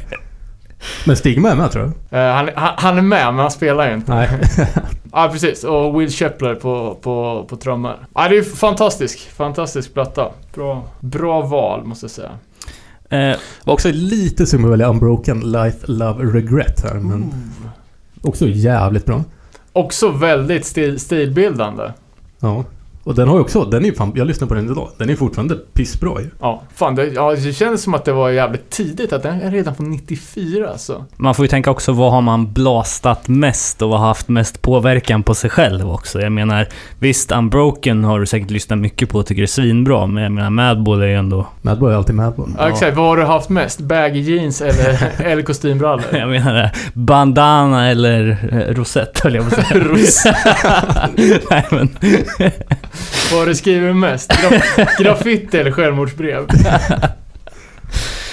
Men 1.07 1.17
Stigma 1.17 1.51
är 1.51 1.57
med 1.57 1.71
tror 1.71 1.93
jag. 2.11 2.21
Eh, 2.29 2.35
han, 2.35 2.51
han, 2.55 2.75
han 2.77 2.99
är 2.99 3.03
med, 3.03 3.27
men 3.27 3.39
han 3.39 3.51
spelar 3.51 3.89
ju 3.89 3.95
inte. 3.95 4.15
Nej. 4.15 4.29
Ja, 5.13 5.29
precis. 5.33 5.65
Och 5.65 6.01
Will 6.01 6.11
Shepler 6.11 6.55
på, 6.55 6.99
på, 7.03 7.47
på 7.49 7.57
trummor. 7.57 7.97
Ja, 8.15 8.21
det 8.29 8.35
är 8.35 8.37
ju 8.37 8.45
fantastisk. 8.45 9.31
Fantastisk 9.37 9.95
platta. 9.95 10.29
Bra, 10.55 10.85
bra 11.01 11.41
val, 11.43 11.85
måste 11.85 12.05
jag 12.05 12.11
säga. 12.11 12.31
Eh, 13.11 13.37
Var 13.65 13.75
också 13.75 13.89
lite 13.93 14.47
som 14.47 14.65
att 14.65 14.71
välja 14.71 14.89
Unbroken 14.89 15.41
Life, 15.53 15.79
Love, 15.87 16.25
Regret 16.25 16.85
här, 16.85 16.95
men 16.95 17.33
också 18.23 18.47
jävligt 18.49 19.07
bra. 19.07 19.25
Också 19.73 20.09
väldigt 20.11 20.67
stil, 20.67 21.01
stilbildande. 21.01 21.85
Ja. 22.41 22.65
Och 23.07 23.15
den 23.15 23.29
har 23.29 23.35
ju 23.35 23.41
också, 23.41 23.65
den 23.65 23.85
är 23.85 23.89
ju 23.89 23.95
fan, 23.95 24.13
jag 24.15 24.27
lyssnar 24.27 24.49
på 24.49 24.55
den 24.55 24.71
idag. 24.71 24.89
Den 24.99 25.11
är 25.11 25.17
fortfarande 25.17 25.55
pissbra 25.55 26.21
ju. 26.21 26.31
Ja, 26.41 26.63
fan 26.75 26.95
det, 26.95 27.07
ja, 27.07 27.31
det 27.31 27.53
kändes 27.53 27.83
som 27.83 27.95
att 27.95 28.05
det 28.05 28.13
var 28.13 28.31
jävligt 28.31 28.71
tidigt. 28.71 29.13
Att 29.13 29.23
den 29.23 29.41
är 29.41 29.51
redan 29.51 29.75
från 29.75 29.91
94 29.91 30.69
alltså. 30.69 31.05
man 31.17 31.35
får 31.35 31.45
ju 31.45 31.49
tänka 31.49 31.71
också 31.71 31.93
vad 31.93 32.13
har 32.13 32.21
man 32.21 32.53
blastat 32.53 33.29
mest 33.29 33.83
och 33.83 33.89
vad 33.89 34.01
har 34.01 34.07
haft 34.07 34.29
mest 34.29 34.63
påverkan 34.63 35.23
på 35.23 35.35
sig 35.35 35.51
själv 35.51 35.91
också. 35.91 36.21
Jag 36.21 36.33
menar, 36.33 36.69
visst 36.99 37.33
Unbroken 37.33 38.05
har 38.05 38.21
du 38.21 38.27
säkert 38.27 38.51
lyssnat 38.51 38.79
mycket 38.79 39.09
på 39.09 39.19
och 39.19 39.27
tycker 39.27 39.43
det 39.43 39.45
är 39.45 39.47
svinbra, 39.47 40.07
men 40.07 40.23
jag 40.23 40.33
menar 40.33 40.51
Madball 40.51 41.03
är 41.03 41.07
ju 41.07 41.15
ändå... 41.15 41.47
Madball 41.63 41.91
är 41.91 41.97
alltid 41.97 42.15
Madball. 42.15 42.55
Ja. 42.59 42.69
Exakt, 42.69 42.97
vad 42.97 43.07
har 43.07 43.17
du 43.17 43.25
haft 43.25 43.49
mest? 43.49 43.81
Baggy 43.81 44.21
jeans 44.21 44.61
eller, 44.61 45.13
eller 45.25 45.43
kostymbrallor? 45.43 46.05
Jag 46.13 46.29
menar 46.29 46.55
det, 46.55 46.73
bandana 46.95 47.91
eller 47.91 48.49
eh, 48.53 48.75
rosett 48.75 49.21
höll 49.21 49.35
jag 49.35 49.51
på 49.51 49.61
att 49.61 49.67
säga. 49.67 49.81
Rosett. 49.85 50.37
Nej 51.51 51.67
men... 51.71 51.89
Vad 53.33 53.49
du 53.49 53.55
skrivit 53.55 53.97
mest? 53.97 54.33
Graf 54.43 54.97
graffiti 54.99 55.59
eller 55.59 55.71
självmordsbrev? 55.71 56.47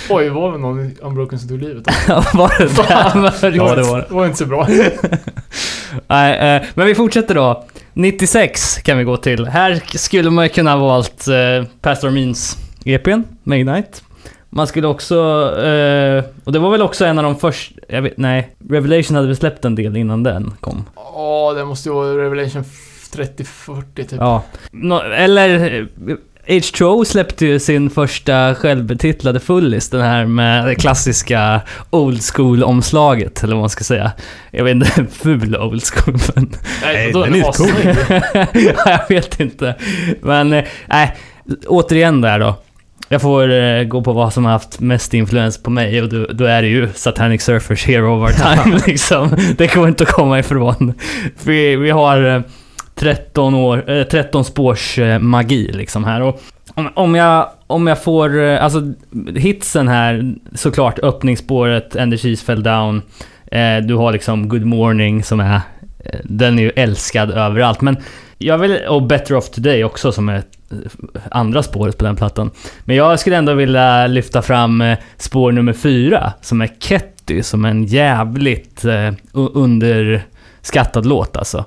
Oj, 0.09 0.30
var 0.30 0.51
det 0.51 0.57
någon 0.57 0.80
i 0.80 0.95
Unbroken 1.01 1.39
som 1.39 1.49
tog 1.49 1.59
livet 1.59 1.88
av 1.88 1.91
sig? 1.91 2.32
var 2.34 2.53
det 2.59 3.20
mörkt? 3.20 3.43
Ja, 3.43 3.76
det 3.76 3.84
var 3.84 3.97
det. 3.97 4.05
Det 4.09 4.14
var 4.14 4.26
inte 4.26 4.38
så 4.38 4.45
bra. 4.45 4.68
Nej, 6.07 6.55
eh, 6.55 6.64
men 6.74 6.88
vi 6.88 6.95
fortsätter 6.95 7.36
då. 7.36 7.66
96 7.93 8.78
kan 8.78 8.97
vi 8.97 9.03
gå 9.03 9.18
till. 9.18 9.45
Här 9.45 9.97
skulle 9.97 10.30
man 10.30 10.45
ju 10.45 10.49
kunna 10.49 10.72
ha 10.72 10.78
valt 10.78 11.28
eh, 11.28 11.68
Pastor 11.82 12.09
Means 12.09 12.57
EPn, 12.86 13.22
Midnight. 13.43 14.03
Man 14.49 14.68
skulle 14.68 14.88
också, 14.88 15.16
eh, 15.66 16.24
och 16.43 16.51
det 16.51 16.59
var 16.59 16.72
väl 16.72 16.82
också 16.82 17.05
en 17.05 17.18
av 17.18 17.24
de 17.24 17.36
första, 17.36 17.76
jag 17.89 18.01
vet, 18.01 18.18
nej, 18.18 18.49
Revelation 18.70 19.16
hade 19.16 19.28
väl 19.28 19.36
släppt 19.36 19.66
en 19.66 19.76
del 19.76 19.97
innan 19.97 20.24
den 20.24 20.53
kom. 20.59 20.86
Ja, 20.95 21.53
det 21.57 21.66
måste 21.66 21.89
ju 21.89 21.95
vara 21.95 22.18
Revelation 22.18 22.64
30-40 23.16 23.84
typ. 23.95 24.11
Ja. 24.11 24.43
Nå, 24.72 25.01
eller 25.01 25.80
eh, 25.80 26.16
H2O 26.47 27.03
släppte 27.03 27.45
ju 27.45 27.59
sin 27.59 27.89
första 27.89 28.55
självbetitlade 28.55 29.39
fullis, 29.39 29.89
den 29.89 30.01
här 30.01 30.26
med 30.26 30.66
det 30.66 30.76
klassiska 30.76 31.61
old 31.89 32.22
school-omslaget, 32.24 33.43
eller 33.43 33.53
vad 33.53 33.61
man 33.61 33.70
ska 33.70 33.84
säga. 33.84 34.11
Jag 34.51 34.64
vet 34.64 34.76
inte, 34.76 35.05
ful 35.11 35.57
old 35.57 35.84
school, 35.84 36.18
men... 36.36 36.55
Nej, 36.84 37.11
den 37.11 37.36
är 37.36 37.51
cool. 37.51 38.78
jag 38.86 39.09
vet 39.09 39.39
inte. 39.39 39.76
Men, 40.22 40.53
eh, 40.53 40.64
nej. 40.88 41.18
återigen 41.68 42.22
där 42.22 42.39
då. 42.39 42.55
Jag 43.09 43.22
får 43.22 43.51
eh, 43.51 43.84
gå 43.84 44.01
på 44.01 44.14
vad 44.14 44.34
som 44.34 44.45
har 44.45 44.51
haft 44.51 44.80
mest 44.80 45.14
influens 45.14 45.64
på 45.64 45.70
mig 45.70 46.01
och 46.01 46.09
då, 46.09 46.26
då 46.26 46.45
är 46.45 46.61
det 46.61 46.68
ju 46.68 46.89
Satanic 46.93 47.43
Surfers 47.43 47.86
Hero 47.86 48.18
of 48.18 48.30
Our 48.30 48.64
Time 48.64 48.80
liksom. 48.88 49.38
Det 49.57 49.74
går 49.74 49.88
inte 49.88 50.03
att 50.03 50.09
komma 50.09 50.39
ifrån. 50.39 50.93
Vi, 51.43 51.76
vi 51.76 51.89
har 51.89 52.36
eh, 52.36 52.41
13, 53.04 53.56
år, 53.56 53.89
eh, 53.89 54.04
13 54.04 54.45
spårs 54.45 54.99
eh, 54.99 55.20
magi 55.20 55.72
liksom 55.74 56.04
här. 56.04 56.22
Och 56.22 56.41
om, 56.74 56.89
om, 56.93 57.16
jag, 57.16 57.49
om 57.68 57.88
jag 57.88 58.04
får, 58.04 58.43
eh, 58.43 58.64
alltså 58.64 58.93
hitsen 59.36 59.88
här, 59.88 60.36
såklart 60.56 60.99
öppningsspåret, 60.99 61.95
Energies 61.95 62.43
Fell 62.43 62.64
Down. 62.64 63.01
Eh, 63.51 63.78
du 63.78 63.95
har 63.95 64.12
liksom 64.12 64.49
Good 64.49 64.66
Morning 64.66 65.24
som 65.24 65.39
är, 65.39 65.56
eh, 66.06 66.20
den 66.24 66.60
är 66.60 66.64
ju 66.64 66.70
älskad 66.70 67.32
överallt. 67.32 67.82
Men 67.82 67.97
jag 68.38 68.58
vill, 68.58 68.80
och 68.89 69.04
Better 69.04 69.36
Off 69.36 69.49
Today 69.49 69.84
också 69.84 70.12
som 70.12 70.30
är 70.30 70.36
eh, 70.36 70.78
andra 71.32 71.64
spåret 71.64 71.97
på 71.97 72.06
den 72.06 72.16
plattan. 72.16 72.51
Men 72.86 72.95
jag 72.95 73.20
skulle 73.20 73.38
ändå 73.38 73.54
vilja 73.54 74.08
lyfta 74.08 74.41
fram 74.41 74.82
eh, 74.82 74.97
spår 75.18 75.51
nummer 75.51 75.74
fyra 75.74 76.34
som 76.41 76.62
är 76.62 76.70
Ketty, 76.80 77.43
som 77.43 77.66
är 77.66 77.70
en 77.70 77.84
jävligt 77.84 78.86
eh, 78.86 79.12
underskattad 79.34 81.06
låt 81.06 81.38
alltså. 81.38 81.66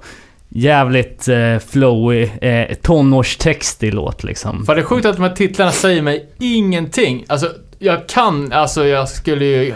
Jävligt 0.58 1.28
eh, 1.28 1.58
flowy, 1.58 2.22
eh, 2.40 2.74
tonårstextig 2.74 3.94
låt 3.94 4.24
liksom. 4.24 4.66
För 4.66 4.74
det 4.74 4.80
är 4.80 4.84
sjukt 4.84 5.06
att 5.06 5.16
de 5.16 5.22
här 5.22 5.34
titlarna 5.34 5.72
säger 5.72 6.02
mig 6.02 6.28
ingenting. 6.38 7.24
Alltså, 7.28 7.52
jag 7.78 8.08
kan, 8.08 8.52
alltså 8.52 8.86
jag 8.86 9.08
skulle 9.08 9.44
ju 9.44 9.74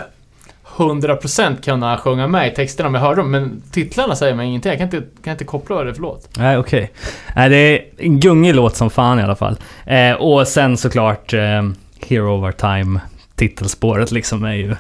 100% 0.77 1.63
kunna 1.63 1.99
sjunga 1.99 2.27
med 2.27 2.53
i 2.53 2.55
texterna 2.55 2.89
om 2.89 2.95
jag 2.95 3.01
hörde 3.01 3.21
dem, 3.21 3.31
men 3.31 3.63
titlarna 3.73 4.17
säger 4.17 4.35
mig 4.35 4.47
ingenting. 4.47 4.71
Jag 4.71 4.79
kan 4.79 4.87
inte, 4.87 5.23
kan 5.25 5.33
inte 5.33 5.45
koppla 5.45 5.77
vad 5.77 5.87
det 5.87 5.91
är 5.91 5.95
för 5.95 6.03
låt. 6.03 6.29
Nej, 6.39 6.59
okej. 6.59 6.93
Nej, 7.37 7.49
det 7.49 7.57
är 7.57 7.85
en 7.99 8.21
gungig 8.21 8.55
låt 8.55 8.77
som 8.77 8.91
fan 8.91 9.19
i 9.19 9.23
alla 9.23 9.37
fall. 9.37 9.57
Eh, 9.87 10.13
och 10.13 10.49
sen 10.49 10.77
såklart 10.77 11.33
eh, 11.33 11.71
Hero 12.07 12.39
of 12.39 12.45
Our 12.45 12.53
Time, 12.53 13.01
titelspåret 13.35 14.13
liksom 14.13 14.45
är 14.45 14.55
ju 14.55 14.77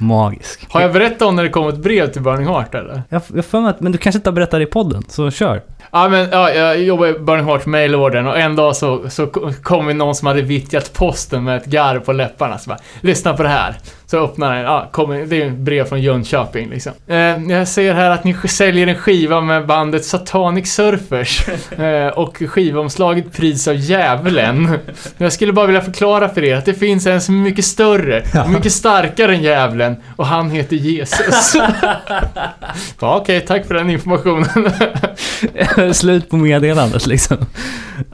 magisk. 0.00 0.66
Har 0.68 0.80
jag 0.80 0.92
berättat 0.92 1.22
om 1.22 1.36
när 1.36 1.42
det 1.42 1.48
kom 1.48 1.68
ett 1.68 1.76
brev 1.76 2.12
till 2.12 2.22
Burning 2.22 2.46
Heart 2.46 2.74
eller? 2.74 3.02
Jag 3.08 3.22
jag 3.34 3.44
för 3.44 3.60
mig 3.60 3.70
att, 3.70 3.80
men 3.80 3.92
du 3.92 3.98
kanske 3.98 4.18
inte 4.18 4.30
har 4.30 4.34
berättat 4.34 4.60
det 4.60 4.62
i 4.62 4.66
podden, 4.66 5.02
så 5.08 5.30
kör. 5.30 5.62
Ja 5.92 6.08
men 6.08 6.28
ja, 6.30 6.50
jag 6.50 6.82
jobbar 6.82 7.06
i 7.06 7.12
Burning 7.18 7.46
Heart 7.46 7.66
mailordern 7.66 8.26
och 8.26 8.38
en 8.38 8.56
dag 8.56 8.76
så, 8.76 9.10
så 9.10 9.26
kom 9.62 9.86
det 9.86 9.94
någon 9.94 10.14
som 10.14 10.26
hade 10.26 10.42
vittjat 10.42 10.92
posten 10.92 11.44
med 11.44 11.56
ett 11.56 11.66
garr 11.66 11.98
på 11.98 12.12
läpparna. 12.12 12.58
Så 12.58 12.68
bara, 12.68 12.78
lyssna 13.00 13.36
på 13.36 13.42
det 13.42 13.48
här. 13.48 13.76
Så 14.10 14.24
öppnar 14.24 14.54
den, 14.54 14.64
ja, 14.64 14.88
kommer, 14.92 15.26
det 15.26 15.42
är 15.42 15.46
ett 15.46 15.56
brev 15.56 15.84
från 15.84 16.00
Jönköping 16.00 16.70
liksom. 16.70 16.92
Eh, 17.06 17.16
jag 17.48 17.68
ser 17.68 17.94
här 17.94 18.10
att 18.10 18.24
ni 18.24 18.34
säljer 18.34 18.86
en 18.86 18.94
skiva 18.94 19.40
med 19.40 19.66
bandet 19.66 20.04
Satanic 20.04 20.72
Surfers. 20.72 21.44
Eh, 21.80 22.06
och 22.06 22.42
skivomslaget 22.48 23.32
pryds 23.32 23.68
av 23.68 23.74
djävulen. 23.74 24.78
Jag 25.16 25.32
skulle 25.32 25.52
bara 25.52 25.66
vilja 25.66 25.80
förklara 25.80 26.28
för 26.28 26.44
er 26.44 26.56
att 26.56 26.64
det 26.64 26.74
finns 26.74 27.06
en 27.06 27.20
som 27.20 27.34
är 27.34 27.40
mycket 27.40 27.64
större, 27.64 28.22
mycket 28.48 28.72
starkare 28.72 29.34
än 29.34 29.42
djävulen. 29.42 29.96
Och 30.16 30.26
han 30.26 30.50
heter 30.50 30.76
Jesus. 30.76 31.54
ja, 33.00 33.16
Okej, 33.16 33.40
tack 33.40 33.66
för 33.66 33.74
den 33.74 33.90
informationen. 33.90 35.94
Slut 35.94 36.30
på 36.30 36.36
meddelandet 36.36 37.06
liksom. 37.06 37.36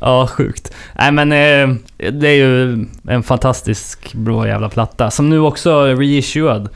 Ja, 0.01 0.27
sjukt. 0.27 0.75
Nej 0.95 1.13
men 1.13 1.33
eh, 1.33 1.77
det 1.97 2.29
är 2.29 2.35
ju 2.35 2.87
en 3.09 3.23
fantastisk 3.23 4.15
blå 4.15 4.47
jävla 4.47 4.69
platta. 4.69 5.11
Som 5.11 5.31
nu 5.31 5.41
också 5.41 5.71
är 5.71 5.97
reissued. 5.97 6.69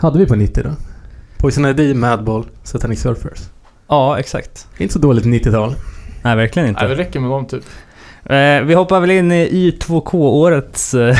Hade 0.00 0.18
vi 0.18 0.26
på 0.26 0.34
90 0.34 0.62
då? 0.64 0.70
Poison 1.38 1.66
ID, 1.66 1.96
Madball, 1.96 2.44
Satanic 2.62 3.00
Surfers. 3.02 3.38
Ja, 3.88 4.18
exakt. 4.18 4.66
Inte 4.78 4.92
så 4.92 4.98
dåligt 4.98 5.24
90-tal. 5.24 5.74
Nej, 6.22 6.36
verkligen 6.36 6.68
inte. 6.68 6.80
Nej, 6.80 6.88
det 6.96 7.02
räcker 7.02 7.20
med 7.20 7.30
dem 7.30 7.46
typ. 7.46 7.64
Eh, 8.24 8.60
vi 8.66 8.74
hoppar 8.74 9.00
väl 9.00 9.10
in 9.10 9.32
i 9.32 9.48
Y2K-årets... 9.80 10.94
Eh, 10.94 11.16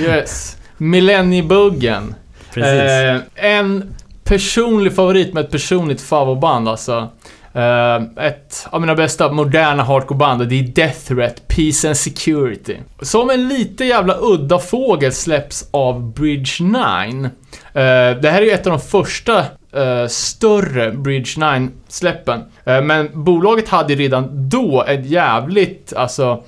Yes. 0.00 0.56
Millenniebuggen. 0.78 2.14
precis. 2.54 2.80
Eh, 2.82 3.20
en 3.54 3.94
personlig 4.24 4.94
favorit 4.94 5.34
med 5.34 5.44
ett 5.44 5.50
personligt 5.50 6.00
favoritband 6.00 6.68
alltså. 6.68 7.08
Uh, 7.56 8.24
ett 8.24 8.66
av 8.70 8.80
mina 8.80 8.94
bästa 8.94 9.32
moderna 9.32 9.82
hardcoreband, 9.82 10.48
det 10.48 10.58
är 10.58 10.62
Death 10.62 10.98
Threat, 10.98 11.48
Peace 11.48 11.88
and 11.88 11.96
Security. 11.96 12.76
Som 13.02 13.30
en 13.30 13.48
lite 13.48 13.84
jävla 13.84 14.16
udda 14.20 14.58
fågel 14.58 15.12
släpps 15.12 15.68
av 15.70 16.12
Bridge 16.12 16.52
9. 16.60 16.76
Uh, 16.76 17.82
eh, 17.82 18.16
det 18.20 18.30
här 18.30 18.42
är 18.42 18.46
ju 18.46 18.50
ett 18.50 18.66
av 18.66 18.72
de 18.72 18.80
första 18.80 19.38
uh, 19.40 20.06
större 20.08 20.92
Bridge 20.92 21.40
9-släppen. 21.40 22.40
Men 22.64 23.24
bolaget 23.24 23.68
hade 23.68 23.92
ju 23.92 23.98
redan 23.98 24.48
då 24.48 24.84
ett 24.88 25.06
jävligt, 25.06 25.92
alltså 25.96 26.42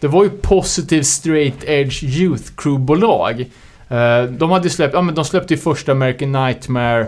det 0.00 0.06
var 0.06 0.24
ju 0.24 0.30
positive 0.30 1.04
straight 1.04 1.64
edge 1.64 2.04
youth 2.04 2.44
crew-bolag. 2.56 3.46
De 4.38 4.50
hade 4.50 4.64
ju 4.64 4.70
släppt, 4.70 4.94
ja 4.94 5.02
men 5.02 5.14
de 5.14 5.24
släppte 5.24 5.54
ju 5.54 5.60
första 5.60 5.92
American 5.92 6.32
Nightmare 6.32 7.06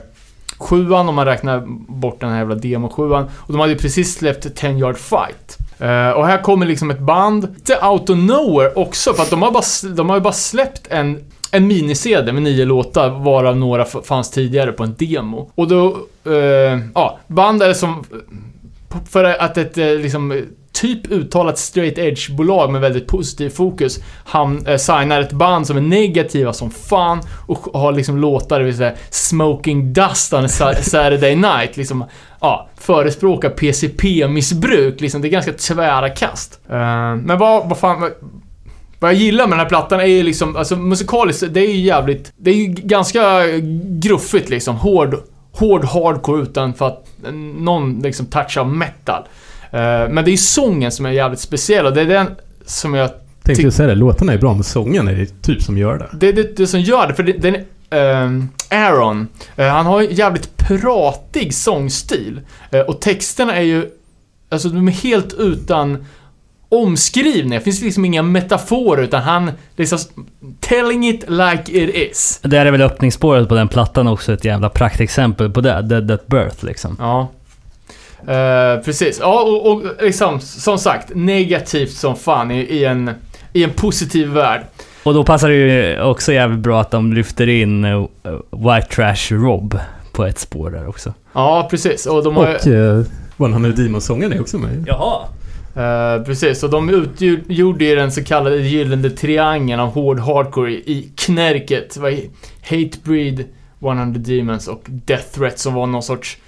Sjuan, 0.58 1.08
om 1.08 1.14
man 1.14 1.26
räknar 1.26 1.62
bort 1.88 2.20
den 2.20 2.30
här 2.30 2.38
jävla 2.38 2.54
demo 2.54 2.88
sjuan. 2.88 3.24
Och 3.34 3.52
de 3.52 3.60
hade 3.60 3.72
ju 3.72 3.78
precis 3.78 4.14
släppt 4.14 4.54
10 4.54 4.78
Yard 4.78 4.96
Fight. 4.96 5.58
Uh, 5.80 6.10
och 6.10 6.26
här 6.26 6.42
kommer 6.42 6.66
liksom 6.66 6.90
ett 6.90 6.98
band, 6.98 7.54
lite 7.54 7.86
out 7.86 8.10
of 8.10 8.18
nowhere 8.18 8.72
också, 8.74 9.14
för 9.14 9.22
att 9.22 9.30
de 9.30 9.42
har 9.42 9.50
bara, 9.50 9.94
de 9.94 10.08
har 10.08 10.16
ju 10.16 10.22
bara 10.22 10.32
släppt 10.32 10.86
en, 10.90 11.24
en 11.50 11.66
mini-CD 11.66 12.32
med 12.32 12.42
nio 12.42 12.64
låtar, 12.64 13.10
varav 13.10 13.56
några 13.56 13.84
fanns 13.84 14.30
tidigare 14.30 14.72
på 14.72 14.84
en 14.84 14.94
demo. 14.98 15.50
Och 15.54 15.68
då, 15.68 15.96
eh, 16.24 16.80
ja, 16.94 17.18
band 17.26 17.62
är 17.62 17.72
som, 17.72 17.90
eh, 17.90 18.96
för 19.10 19.24
att 19.24 19.58
ett 19.58 19.78
eh, 19.78 19.86
liksom 19.86 20.42
typ 20.80 21.12
uttalat 21.12 21.58
straight 21.58 21.98
edge-bolag 21.98 22.70
med 22.70 22.80
väldigt 22.80 23.06
positiv 23.06 23.50
fokus 23.50 24.00
han 24.24 24.66
eh, 24.66 24.76
signar 24.76 25.20
ett 25.20 25.32
band 25.32 25.66
som 25.66 25.76
är 25.76 25.80
negativa 25.80 26.52
som 26.52 26.70
fan 26.70 27.20
och 27.46 27.80
har 27.80 27.92
liksom 27.92 28.18
låtar, 28.18 28.58
det 28.58 28.64
vill 28.64 28.76
säga 28.76 28.92
Smoking 29.10 29.92
Dust 29.92 30.32
on 30.32 30.44
a 30.44 30.48
Saturday 30.82 31.36
Night, 31.36 31.76
liksom 31.76 32.04
ja, 32.40 32.68
förespråkar 32.76 33.50
PCP-missbruk, 33.50 35.00
liksom 35.00 35.22
det 35.22 35.28
är 35.28 35.30
ganska 35.30 35.52
tvära 35.52 36.08
kast. 36.08 36.60
Uh, 36.70 36.76
men 37.16 37.38
vad, 37.38 37.68
vad 37.68 37.78
fan, 37.78 38.00
vad, 38.00 38.12
vad 38.98 39.10
jag 39.10 39.18
gillar 39.18 39.44
med 39.44 39.52
den 39.52 39.60
här 39.60 39.68
plattan 39.68 40.00
är 40.00 40.04
ju 40.06 40.22
liksom, 40.22 40.56
alltså 40.56 40.76
musikaliskt, 40.76 41.44
det 41.50 41.60
är 41.60 41.72
ju 41.72 41.80
jävligt, 41.80 42.32
det 42.36 42.50
är 42.50 42.54
ju 42.54 42.66
ganska 42.66 43.46
gruffigt 43.82 44.48
liksom, 44.48 44.76
hård, 44.76 45.16
hård 45.52 45.84
hardcore 45.84 46.42
utan 46.42 46.74
för 46.74 46.86
att 46.86 47.06
någon 47.58 48.00
liksom 48.00 48.26
touch 48.26 48.58
av 48.58 48.68
metal. 48.68 49.22
Eh, 49.70 50.08
men 50.08 50.14
det 50.14 50.30
är 50.30 50.32
ju 50.32 50.36
sången 50.36 50.92
som 50.92 51.06
är 51.06 51.10
jävligt 51.10 51.40
speciell 51.40 51.86
och 51.86 51.92
det 51.92 52.00
är 52.00 52.06
den 52.06 52.26
som 52.66 52.94
jag 52.94 53.10
Tänkte 53.42 53.62
jag 53.62 53.72
säga 53.72 53.88
det, 53.88 53.94
låtarna 53.94 54.32
är 54.32 54.38
bra 54.38 54.54
men 54.54 54.64
sången 54.64 55.08
är 55.08 55.14
det 55.14 55.42
typ 55.42 55.62
som 55.62 55.78
gör 55.78 55.98
det. 55.98 56.08
det 56.12 56.28
är 56.28 56.32
det, 56.32 56.56
det 56.56 56.66
som 56.66 56.80
gör 56.80 57.06
det, 57.06 57.14
för 57.14 57.22
det, 57.22 57.32
den 57.32 57.56
ehm, 57.90 58.48
Aaron, 58.70 59.28
eh, 59.56 59.66
han 59.66 59.86
har 59.86 60.00
ju 60.00 60.12
jävligt 60.12 60.56
pratig 60.56 61.54
sångstil. 61.54 62.40
Eh, 62.70 62.80
och 62.80 63.00
texterna 63.00 63.54
är 63.54 63.62
ju, 63.62 63.86
alltså 64.48 64.68
de 64.68 64.88
är 64.88 64.92
helt 64.92 65.34
utan 65.34 66.04
omskrivningar. 66.68 67.58
Det 67.58 67.64
finns 67.64 67.82
liksom 67.82 68.04
inga 68.04 68.22
metaforer 68.22 69.02
utan 69.02 69.22
han 69.22 69.50
liksom 69.76 69.98
telling 70.60 71.08
it 71.08 71.24
like 71.28 71.72
it 71.72 71.94
is. 71.94 72.40
Det 72.42 72.58
är 72.58 72.70
väl 72.70 72.82
öppningsspåret 72.82 73.48
på 73.48 73.54
den 73.54 73.68
plattan 73.68 74.08
också 74.08 74.32
ett 74.32 74.44
jävla 74.44 74.68
praktexempel 74.68 75.50
på 75.50 75.60
det. 75.60 75.82
Dead 75.82 76.10
at 76.10 76.26
Birth 76.26 76.64
liksom. 76.64 76.96
Ja. 76.98 77.28
Eh, 78.28 78.82
precis. 78.84 79.18
Ja, 79.20 79.42
och, 79.42 79.72
och 79.72 79.82
liksom, 80.02 80.40
som 80.40 80.78
sagt, 80.78 81.10
negativt 81.14 81.90
som 81.92 82.16
fan 82.16 82.50
i, 82.50 82.60
i, 82.60 82.84
en, 82.84 83.10
i 83.52 83.64
en 83.64 83.70
positiv 83.70 84.28
värld. 84.28 84.60
Och 85.02 85.14
då 85.14 85.24
passar 85.24 85.48
det 85.48 85.54
ju 85.54 86.00
också 86.02 86.32
jävligt 86.32 86.58
bra 86.60 86.80
att 86.80 86.90
de 86.90 87.12
lyfter 87.12 87.48
in 87.48 87.84
eh, 87.84 88.06
White 88.50 88.86
Trash 88.94 89.32
Rob 89.34 89.78
på 90.12 90.24
ett 90.24 90.38
spår 90.38 90.70
där 90.70 90.88
också. 90.88 91.14
Ja, 91.32 91.66
precis. 91.70 92.06
Och 92.06 92.24
de 92.24 92.36
har 92.36 92.48
ju- 92.48 92.54
Och 92.54 92.66
uh, 92.98 93.04
One 93.36 93.54
Hundred 93.54 93.76
Demons-sången 93.76 94.32
är 94.32 94.40
också 94.40 94.58
med. 94.58 94.84
Jaha. 94.86 95.22
Eh, 95.76 96.22
precis, 96.24 96.62
och 96.62 96.70
de 96.70 96.90
utgjorde 96.90 97.84
ju 97.84 97.96
den 97.96 98.12
så 98.12 98.24
kallade 98.24 98.56
gyllene 98.56 99.10
triangeln 99.10 99.80
av 99.80 99.88
hård 99.88 100.20
hardcore 100.20 100.70
i, 100.72 100.74
i 100.74 101.12
knärket. 101.16 101.94
Det 101.94 102.00
var 102.00 102.14
Hatebreed, 102.70 103.44
100 103.80 104.04
Demons 104.20 104.68
och 104.68 104.82
Death 104.86 105.24
Threat 105.34 105.58
som 105.58 105.74
var 105.74 105.86
någon 105.86 106.02
sorts... 106.02 106.38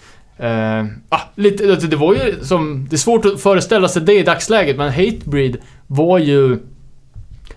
Uh, 0.40 0.86
ah, 1.08 1.20
lite, 1.34 1.70
alltså, 1.70 1.86
det 1.86 1.96
var 1.96 2.14
ju 2.14 2.44
som... 2.44 2.86
Det 2.90 2.96
är 2.96 2.98
svårt 2.98 3.24
att 3.24 3.40
föreställa 3.40 3.88
sig 3.88 4.02
det 4.02 4.18
i 4.18 4.22
dagsläget, 4.22 4.76
men 4.76 4.92
Hatebreed 4.92 5.56
var 5.86 6.18
ju 6.18 6.58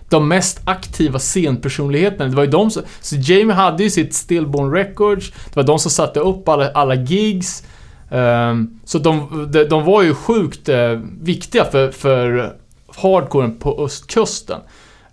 de 0.08 0.28
mest 0.28 0.60
aktiva 0.64 1.18
scenpersonligheterna. 1.18 2.28
Det 2.28 2.36
var 2.36 2.44
ju 2.44 2.50
de 2.50 2.70
som... 2.70 2.82
Så 3.00 3.16
Jamie 3.16 3.54
hade 3.54 3.82
ju 3.82 3.90
sitt 3.90 4.14
Stillborn 4.14 4.72
Records, 4.72 5.30
det 5.30 5.56
var 5.56 5.62
de 5.62 5.78
som 5.78 5.90
satte 5.90 6.20
upp 6.20 6.48
alla, 6.48 6.70
alla 6.70 6.94
gigs. 6.94 7.64
Ehm, 8.10 8.80
så 8.84 8.98
de, 8.98 9.48
de, 9.52 9.64
de 9.64 9.84
var 9.84 10.02
ju 10.02 10.14
sjukt 10.14 10.68
uh, 10.68 11.00
viktiga 11.22 11.64
för, 11.64 11.90
för 11.90 12.52
hardcoren 12.96 13.56
på 13.58 13.84
östkusten. 13.84 14.60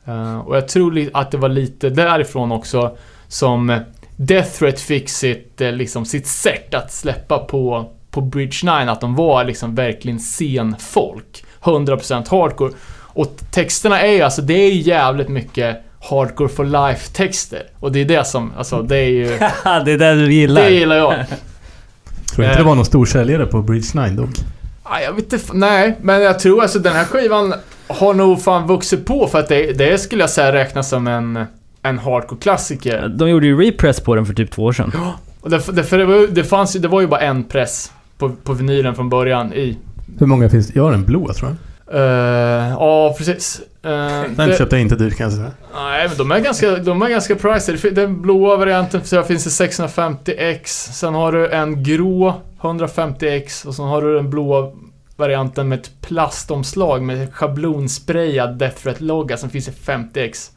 Ehm, 0.06 0.42
och 0.42 0.56
jag 0.56 0.68
tror 0.68 1.10
att 1.14 1.32
det 1.32 1.38
var 1.38 1.50
lite 1.50 1.90
därifrån 1.90 2.52
också 2.52 2.98
som 3.28 3.80
Death 4.22 4.60
Threat 4.60 4.80
fick 4.80 5.10
sitt, 5.10 5.62
eh, 5.62 5.72
liksom, 5.72 6.06
sitt 6.06 6.28
sätt 6.28 6.74
att 6.74 6.94
släppa 6.94 7.38
på, 7.38 7.92
på 8.12 8.22
Bridge 8.22 8.58
9. 8.64 8.92
Att 8.92 9.02
de 9.02 9.16
var 9.16 9.44
liksom 9.44 9.76
verkligen 9.76 10.20
scenfolk. 10.20 11.44
100% 11.62 12.30
hardcore. 12.30 12.74
Och 12.98 13.38
texterna 13.52 14.02
är 14.02 14.12
ju 14.12 14.22
alltså, 14.22 14.42
det 14.42 14.54
är 14.54 14.72
ju 14.72 14.82
jävligt 14.82 15.30
mycket 15.30 15.78
Hardcore 16.00 16.50
for 16.50 16.66
life-texter. 16.66 17.64
Och 17.80 17.92
det 17.92 18.00
är 18.00 18.06
det 18.06 18.28
som, 18.28 18.54
alltså 18.58 18.82
det 18.82 18.98
är 18.98 19.10
ju... 19.10 19.28
det 19.86 19.92
är 19.92 19.98
det 19.98 20.16
du 20.16 20.34
gillar. 20.34 20.62
Det 20.62 20.70
gillar 20.70 20.96
jag. 20.96 21.26
Tror 22.34 22.48
inte 22.48 22.58
det 22.58 22.64
var 22.64 22.76
någon 22.76 22.86
stor 22.86 23.06
säljare 23.06 23.46
på 23.46 23.62
Bridge 23.62 24.08
9 24.08 24.10
dock. 24.10 24.30
Ah, 24.84 25.00
jag 25.00 25.14
vet 25.14 25.34
inte, 25.34 25.46
nej, 25.54 25.98
men 26.02 26.22
jag 26.22 26.40
tror 26.40 26.62
alltså 26.62 26.80
den 26.80 26.94
här 26.94 27.06
skivan 27.06 27.54
har 27.88 28.14
nog 28.14 28.42
fan 28.42 28.68
vuxit 28.68 29.06
på 29.06 29.28
för 29.28 29.40
att 29.40 29.48
det, 29.48 29.74
det 29.74 29.98
skulle 29.98 30.24
jag 30.24 30.30
säga 30.30 30.54
räknas 30.54 30.90
som 30.90 31.08
en, 31.08 31.46
en 31.84 32.00
hardcore-klassiker. 32.00 33.08
De 33.08 33.30
gjorde 33.30 33.48
ju 33.48 33.62
repress 33.62 34.00
på 34.00 34.16
den 34.16 34.26
för 34.26 34.34
typ 34.34 34.52
två 34.52 34.64
år 34.64 34.72
sedan. 34.74 34.92
Och 35.42 35.50
det, 35.50 35.62
det, 35.72 35.84
för 35.84 35.98
det, 35.98 36.06
var, 36.06 36.16
ju- 36.16 36.28
det 36.28 36.44
fanns 36.44 36.76
ju, 36.76 36.80
det 36.80 36.88
var 36.88 37.02
ju 37.02 37.08
bara 37.08 37.20
en 37.20 37.44
press 37.44 37.92
på, 38.18 38.30
på 38.30 38.54
vinylen 38.54 38.96
från 38.96 39.10
början 39.10 39.54
i... 39.54 39.78
Hur 40.20 40.26
många 40.28 40.50
finns 40.50 40.68
det? 40.68 40.76
Jag 40.76 40.84
har 40.84 40.94
en 40.94 41.06
blå 41.06 41.34
tror 41.34 41.50
jag. 41.50 41.96
eh, 42.02 42.70
Ja, 42.70 43.16
precis. 43.18 43.62
Uh, 43.86 43.92
Den 44.36 44.54
köpte 44.58 44.76
jag 44.76 44.82
inte 44.82 44.96
dyrt 44.96 45.16
kan 45.18 45.24
jag 45.24 45.34
säga. 45.34 45.52
Nej, 45.76 46.08
men 46.08 46.18
de 46.18 46.32
är 46.32 46.40
ganska, 46.40 46.76
de 46.76 47.02
är 47.02 47.10
ganska 47.10 47.36
pricey. 47.36 47.76
Det 47.82 47.90
Den 47.90 48.22
blåa 48.22 48.58
varianten 48.58 49.02
så 49.04 49.24
finns 49.24 49.58
det 49.58 49.66
650X. 49.66 50.64
Sen 50.92 51.14
har 51.14 51.32
du 51.32 51.50
en 51.50 51.84
grå 51.84 52.34
150X 52.62 53.66
och 53.68 53.76
sen 53.76 53.86
har 53.86 54.02
du 54.02 54.16
den 54.16 54.30
blåa 54.30 54.72
varianten 55.16 55.68
med 55.70 55.80
ett 55.80 55.92
plastomslag 56.02 57.02
med 57.04 57.34
schablonsprayad 57.34 58.58
Death 58.58 58.76
Threat-logga 58.84 59.38
som 59.38 59.50
finns 59.50 59.68
i 59.68 59.72
50X. 59.72 60.50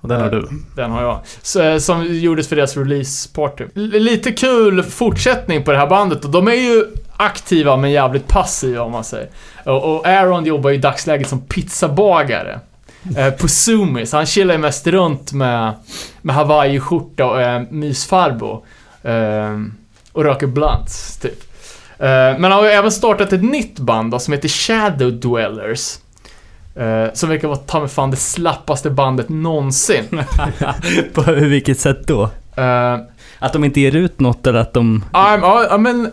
Och 0.00 0.08
den 0.08 0.20
har 0.20 0.30
du. 0.30 0.48
Den 0.76 0.90
har 0.90 1.02
jag. 1.02 1.20
Så, 1.42 1.62
eh, 1.62 1.78
som 1.78 2.06
gjordes 2.06 2.48
för 2.48 2.56
deras 2.56 2.76
release 2.76 3.28
party. 3.34 3.64
L- 3.76 3.90
lite 3.94 4.32
kul 4.32 4.82
fortsättning 4.82 5.62
på 5.64 5.72
det 5.72 5.78
här 5.78 5.86
bandet 5.86 6.24
och 6.24 6.30
de 6.30 6.48
är 6.48 6.52
ju 6.52 6.84
aktiva 7.16 7.76
men 7.76 7.90
jävligt 7.90 8.28
passiva 8.28 8.82
om 8.82 8.92
man 8.92 9.04
säger. 9.04 9.28
Och, 9.64 10.06
Aaron 10.06 10.44
jobbar 10.44 10.70
ju 10.70 10.76
i 10.76 10.78
dagsläget 10.78 11.28
som 11.28 11.40
pizzabagare. 11.40 12.60
Eh, 13.16 13.30
på 13.30 13.48
Sumis. 13.48 14.12
Han 14.12 14.26
chillar 14.26 14.54
ju 14.54 14.58
mest 14.60 14.86
runt 14.86 15.32
med, 15.32 15.72
med 16.22 16.34
Hawaii-skjorta 16.36 17.24
och 17.24 17.40
eh, 17.40 17.62
mysfarbo. 17.70 18.64
Eh, 19.02 19.58
och 20.12 20.24
röker 20.24 20.46
blunts, 20.46 21.18
typ. 21.18 21.40
Eh, 21.98 22.06
men 22.08 22.42
han 22.44 22.52
har 22.52 22.64
ju 22.64 22.70
även 22.70 22.92
startat 22.92 23.32
ett 23.32 23.42
nytt 23.42 23.78
band 23.78 24.10
då, 24.12 24.18
som 24.18 24.32
heter 24.34 24.48
Shadow 24.48 25.12
Dwellers. 25.12 25.98
Eh, 26.74 27.06
som 27.14 27.28
verkar 27.28 27.48
vara 27.48 27.58
ta 27.58 27.80
mig 27.80 27.88
fan 27.88 28.10
det 28.10 28.16
slappaste 28.16 28.90
bandet 28.90 29.28
någonsin. 29.28 30.04
på 31.12 31.32
vilket 31.32 31.78
sätt 31.80 32.06
då? 32.06 32.22
Eh, 32.56 32.96
Att 33.38 33.52
de 33.52 33.64
inte 33.64 33.80
ger 33.80 33.96
ut 33.96 34.20
något 34.20 34.46
eller 34.46 34.58
att 34.58 34.72
de... 34.72 35.04
Ja, 35.12 35.76
men... 35.80 36.10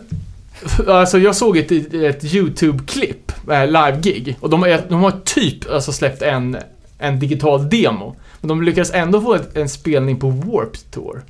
Alltså 0.88 1.18
jag 1.18 1.36
såg 1.36 1.56
ett, 1.56 1.72
ett 1.94 2.24
YouTube-klipp, 2.24 3.32
äh, 3.50 3.66
live-gig. 3.66 4.36
Och 4.40 4.50
de, 4.50 4.62
är- 4.62 4.82
de 4.88 5.02
har 5.02 5.12
typ 5.24 5.70
alltså, 5.70 5.92
släppt 5.92 6.22
en, 6.22 6.56
en 6.98 7.18
digital 7.18 7.68
demo. 7.70 8.16
Men 8.40 8.48
de 8.48 8.62
lyckades 8.62 8.90
ändå 8.94 9.20
få 9.20 9.34
ett, 9.34 9.56
en 9.56 9.68
spelning 9.68 10.16
på 10.20 10.30
Warped 10.30 10.90
Tour. 10.90 11.22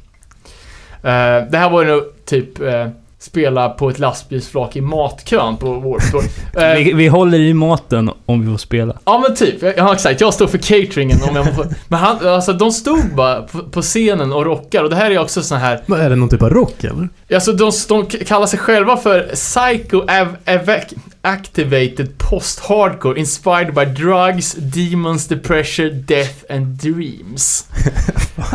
Eh, 1.02 1.50
det 1.50 1.58
här 1.58 1.70
var 1.70 1.82
ju 1.84 1.88
nog 1.90 2.02
typ 2.24 2.60
eh, 2.60 2.88
spela 3.20 3.68
på 3.68 3.90
ett 3.90 3.98
lastbilsflak 3.98 4.76
i 4.76 4.80
matkön 4.80 5.56
på 5.56 5.74
Warped 5.74 6.30
Vi, 6.84 6.92
vi 6.92 7.08
håller 7.08 7.38
i 7.40 7.54
maten 7.54 8.10
om 8.26 8.40
vi 8.40 8.50
får 8.50 8.58
spela. 8.58 8.94
Ja 9.04 9.18
men 9.28 9.36
typ, 9.36 9.62
ja 9.76 9.92
exakt. 9.94 10.20
Jag 10.20 10.34
står 10.34 10.46
för 10.46 10.58
cateringen 10.58 11.18
om 11.28 11.36
jag 11.36 11.54
får... 11.54 11.66
Men 11.88 11.98
han, 12.00 12.26
alltså 12.28 12.52
de 12.52 12.72
stod 12.72 13.14
bara 13.14 13.42
på, 13.42 13.58
på 13.62 13.82
scenen 13.82 14.32
och 14.32 14.44
rockar 14.46 14.84
och 14.84 14.90
det 14.90 14.96
här 14.96 15.10
är 15.10 15.18
också 15.18 15.42
sån 15.42 15.58
här 15.58 15.80
Vad 15.86 16.00
Är 16.00 16.10
det 16.10 16.16
någon 16.16 16.28
typ 16.28 16.42
av 16.42 16.50
rock 16.50 16.84
eller? 16.84 17.08
Alltså 17.34 17.52
de, 17.52 17.72
de 17.88 18.06
kallar 18.06 18.46
sig 18.46 18.58
själva 18.58 18.96
för 18.96 19.20
Psycho 19.34 20.00
Av- 20.00 20.36
Avac- 20.46 20.94
Activated 21.22 22.18
Post-Hardcore 22.18 23.18
Inspired 23.18 23.74
by 23.74 23.84
Drugs, 23.84 24.54
Demons, 24.54 25.26
Depression, 25.28 26.04
Death 26.06 26.34
and 26.50 26.66
Dreams. 26.66 27.66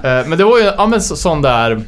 Eh, 0.03 0.27
men 0.27 0.37
det 0.37 0.43
var 0.43 0.57
ju, 0.57 0.63
ja 0.63 0.87
men 0.87 1.01
så, 1.01 1.15
sån 1.15 1.41
där, 1.41 1.81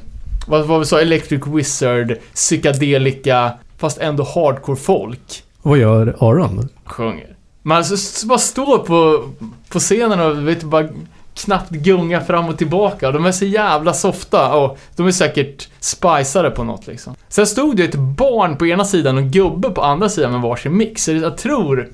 vad 0.47 0.65
var 0.67 0.79
vi 0.79 0.85
sa, 0.85 1.01
Electric 1.01 1.47
Wizard, 1.47 2.17
psykedelika, 2.33 3.51
fast 3.77 3.97
ändå 3.97 4.23
hardcore-folk 4.23 5.43
Vad 5.61 5.77
gör 5.77 6.15
Aron 6.19 6.69
sjunger. 6.85 7.35
Man 7.61 7.77
alltså, 7.77 8.27
bara 8.27 8.39
står 8.39 8.77
på, 8.77 9.29
på 9.69 9.79
scenen 9.79 10.19
och 10.19 10.47
vet, 10.47 10.63
bara 10.63 10.87
knappt 11.35 11.69
gunga 11.69 12.21
fram 12.21 12.49
och 12.49 12.57
tillbaka. 12.57 13.11
De 13.11 13.25
är 13.25 13.31
så 13.31 13.45
jävla 13.45 13.93
softa 13.93 14.55
och 14.55 14.77
de 14.95 15.07
är 15.07 15.11
säkert 15.11 15.69
spiceade 15.79 16.51
på 16.51 16.63
något 16.63 16.87
liksom. 16.87 17.15
Sen 17.29 17.47
stod 17.47 17.77
det 17.77 17.83
ett 17.83 17.95
barn 17.95 18.57
på 18.57 18.67
ena 18.67 18.85
sidan 18.85 19.15
och 19.15 19.21
en 19.21 19.31
gubbe 19.31 19.69
på 19.69 19.81
andra 19.81 20.09
sidan 20.09 20.31
med 20.31 20.41
varsin 20.41 20.77
mix. 20.77 21.03
Så 21.03 21.11
jag 21.11 21.37
tror, 21.37 21.89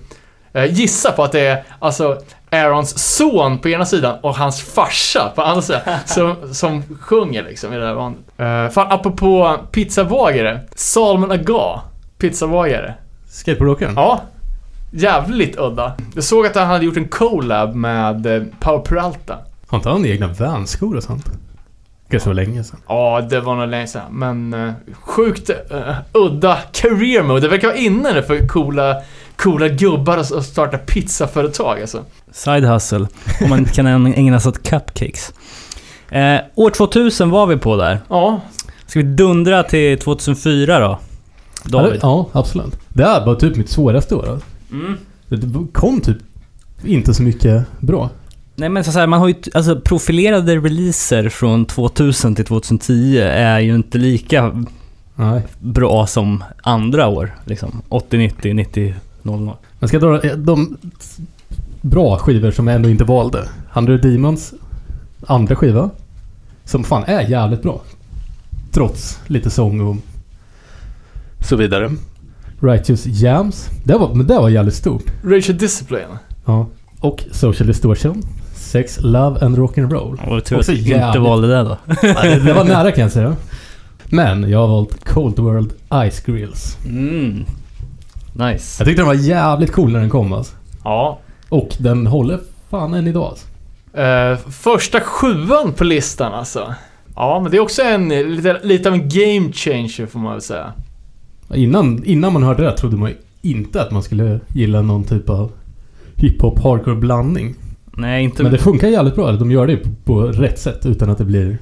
gissa 0.70 1.12
på 1.12 1.24
att 1.24 1.32
det 1.32 1.40
är 1.40 1.64
alltså 1.80 2.18
Aarons 2.50 3.16
son 3.16 3.58
på 3.60 3.70
ena 3.70 3.86
sidan 3.86 4.18
och 4.22 4.36
hans 4.36 4.62
farsa 4.62 5.32
på 5.36 5.42
andra 5.42 5.62
sidan 5.62 5.82
som, 6.06 6.36
som 6.54 6.84
sjunger 7.00 7.44
liksom 7.44 7.74
i 7.74 7.78
det 7.78 7.88
här 7.88 7.96
bandet. 7.96 8.22
Uh, 8.40 8.74
fan, 8.74 8.92
apropå 8.92 9.58
pizzabagare. 9.72 10.60
Salman 10.76 11.32
Aga, 11.32 11.82
pizzabagare. 12.18 12.94
Skateboardåkaren? 13.30 13.94
Ja. 13.96 14.22
jävligt 14.92 15.60
udda. 15.60 15.94
Jag 16.16 16.24
såg 16.24 16.46
att 16.46 16.56
han 16.56 16.68
hade 16.68 16.86
gjort 16.86 16.98
en 16.98 17.08
collab 17.08 17.76
med 17.76 18.26
eh, 18.26 18.44
Power 18.60 18.80
Peralta. 18.80 19.38
Har 19.68 19.78
inte 19.78 19.90
han 19.90 20.06
egna 20.06 20.28
Vans-skor 20.28 20.96
och 20.96 21.04
sånt? 21.04 21.26
Kanske 22.12 22.30
var 22.30 22.34
länge 22.34 22.64
sedan. 22.64 22.80
Ja, 22.88 23.22
det 23.30 23.40
var 23.40 23.56
nog 23.56 23.68
länge 23.70 23.88
sedan. 23.88 24.12
Men 24.12 24.54
uh, 24.54 24.74
sjukt 24.94 25.50
uh, 25.50 25.96
udda 26.12 26.58
career 26.72 27.24
mode. 27.24 27.40
Det 27.40 27.48
verkar 27.48 27.68
vara 27.68 27.78
inne 27.78 28.14
nu 28.14 28.24
för 28.24 28.48
coola, 28.48 28.96
coola 29.36 29.68
gubbar 29.68 30.18
att 30.18 30.46
starta 30.46 30.78
pizzaföretag 30.78 31.82
alltså. 31.82 32.06
Side 32.32 32.64
hustle. 32.66 33.08
Om 33.44 33.50
man 33.50 33.66
kan 33.66 33.88
ägna 34.14 34.40
sig 34.40 34.50
åt 34.50 34.64
cupcakes. 34.64 35.34
Eh, 36.10 36.40
år 36.56 36.70
2000 36.70 37.30
var 37.30 37.48
vi 37.48 37.58
på 37.58 37.78
där. 37.78 38.00
Ja, 38.10 38.42
Ska 38.92 39.00
vi 39.00 39.06
dundra 39.06 39.64
till 39.64 40.00
2004 40.00 40.80
då? 40.80 41.00
David? 41.64 42.00
Ja, 42.02 42.30
absolut. 42.32 42.80
Det 42.90 43.04
här 43.04 43.26
var 43.26 43.36
typ 43.36 43.56
mitt 43.56 43.70
svåraste 43.70 44.16
år. 44.16 44.30
alltså. 44.30 44.48
Mm. 44.72 44.98
Det 45.28 45.74
kom 45.74 46.02
typ 46.02 46.18
inte 46.84 47.14
så 47.14 47.24
mycket 47.24 47.66
bra. 47.80 48.10
Nej 48.62 48.70
men 48.70 48.84
så 48.84 48.92
här, 48.92 49.08
man 49.08 49.20
har 49.20 49.28
ju, 49.28 49.36
alltså 49.54 49.80
profilerade 49.80 50.56
releaser 50.56 51.30
från 51.30 51.66
2000 51.66 52.36
till 52.36 52.46
2010 52.46 53.18
är 53.20 53.60
ju 53.60 53.76
inte 53.76 53.98
lika 53.98 54.66
Nej. 55.16 55.42
bra 55.60 56.08
som 56.08 56.44
andra 56.64 57.08
år. 57.08 57.36
Liksom 57.46 57.82
80, 57.90 58.18
90, 58.18 58.54
90, 58.54 58.96
00. 59.22 59.52
Jag 59.80 59.90
ska 59.90 60.00
dra 60.00 60.22
eh, 60.22 60.38
de 60.38 60.78
bra 61.82 62.18
skivor 62.18 62.52
som 62.52 62.68
jag 62.68 62.76
ändå 62.76 62.90
inte 62.90 63.04
valde. 63.04 63.50
Hundred 63.72 64.02
Demons 64.02 64.54
andra 65.28 65.56
skiva. 65.56 65.90
Som 66.66 66.84
fan 66.84 67.04
är 67.04 67.22
jävligt 67.22 67.62
bra. 67.62 67.82
Trots 68.72 69.20
lite 69.28 69.50
sång 69.50 69.82
och 69.82 69.96
så 71.40 71.56
vidare. 71.56 71.92
Righteous 72.60 73.06
Jams. 73.06 73.70
Det 73.84 73.94
var, 73.94 74.16
men 74.16 74.28
det 74.28 74.36
var 74.36 74.50
jävligt 74.50 74.76
stort. 74.76 75.04
Racial 75.24 75.58
Discipline. 75.58 76.18
Ja. 76.46 76.68
Och 77.00 77.24
Social 77.32 77.68
Distortion. 77.68 78.24
Sex, 78.72 79.00
Love 79.02 79.46
and 79.46 79.58
Rock'n'Roll. 79.58 80.28
Och 80.30 80.44
tur 80.46 80.60
att 80.60 80.70
vi 80.70 80.78
inte 80.78 80.90
jävligt- 80.90 81.22
valde 81.24 81.48
det 81.48 81.64
då. 81.64 81.78
Det, 82.46 82.54
var 82.54 82.64
nära 82.64 82.92
kan 82.92 83.02
jag 83.02 83.12
säga. 83.12 83.36
Men 84.06 84.50
jag 84.50 84.60
har 84.60 84.68
valt 84.68 85.06
Cold 85.06 85.40
World 85.40 85.74
Ice 86.12 86.20
Grills. 86.26 86.78
Mm. 86.86 87.46
Nice. 88.34 88.76
Jag 88.82 88.88
tyckte 88.88 89.02
den 89.02 89.06
var 89.08 89.14
jävligt 89.14 89.72
cool 89.72 89.92
när 89.92 90.00
den 90.00 90.10
kom 90.10 90.34
alltså. 90.34 90.56
Ja. 90.84 91.20
Och 91.50 91.70
den 91.78 92.08
håller 92.08 92.40
fan 92.70 92.94
än 92.94 93.08
idag 93.08 93.24
alltså. 93.24 93.48
Eh, 94.02 94.52
första 94.52 95.00
sjuan 95.00 95.74
på 95.74 95.84
listan 95.84 96.34
alltså. 96.34 96.74
Ja, 97.16 97.40
men 97.44 97.52
det 97.52 97.58
är 97.58 97.62
också 97.62 97.82
en 97.82 98.10
lite, 98.10 98.60
lite 98.64 98.90
av 98.90 98.96
en 98.96 99.10
game 99.10 99.52
changer 99.54 100.06
får 100.06 100.20
man 100.20 100.32
väl 100.32 100.42
säga. 100.42 100.74
Innan, 101.54 102.04
innan 102.06 102.34
man 102.34 102.44
hörde 102.44 102.64
det 102.64 102.78
trodde 102.78 102.98
man 102.98 103.10
ju 103.10 103.16
inte 103.42 103.82
att 103.82 103.92
man 103.92 104.04
skulle 104.04 104.40
gilla 104.54 104.82
någon 104.82 105.04
typ 105.04 105.30
av 105.30 105.52
hiphop 106.16 106.64
hardcore 106.64 106.96
blandning. 106.96 107.56
Nej, 108.02 108.24
inte... 108.24 108.44
Men 108.44 108.52
det 108.52 108.58
funkar 108.58 108.88
jävligt 108.88 109.16
bra. 109.16 109.32
De 109.32 109.52
gör 109.52 109.68
det 109.68 109.78
på, 109.78 109.90
på 110.06 110.22
rätt 110.22 110.60
sätt 110.60 110.86
utan 110.86 111.10
att 111.10 111.18
det 111.18 111.26
blir 111.26 111.58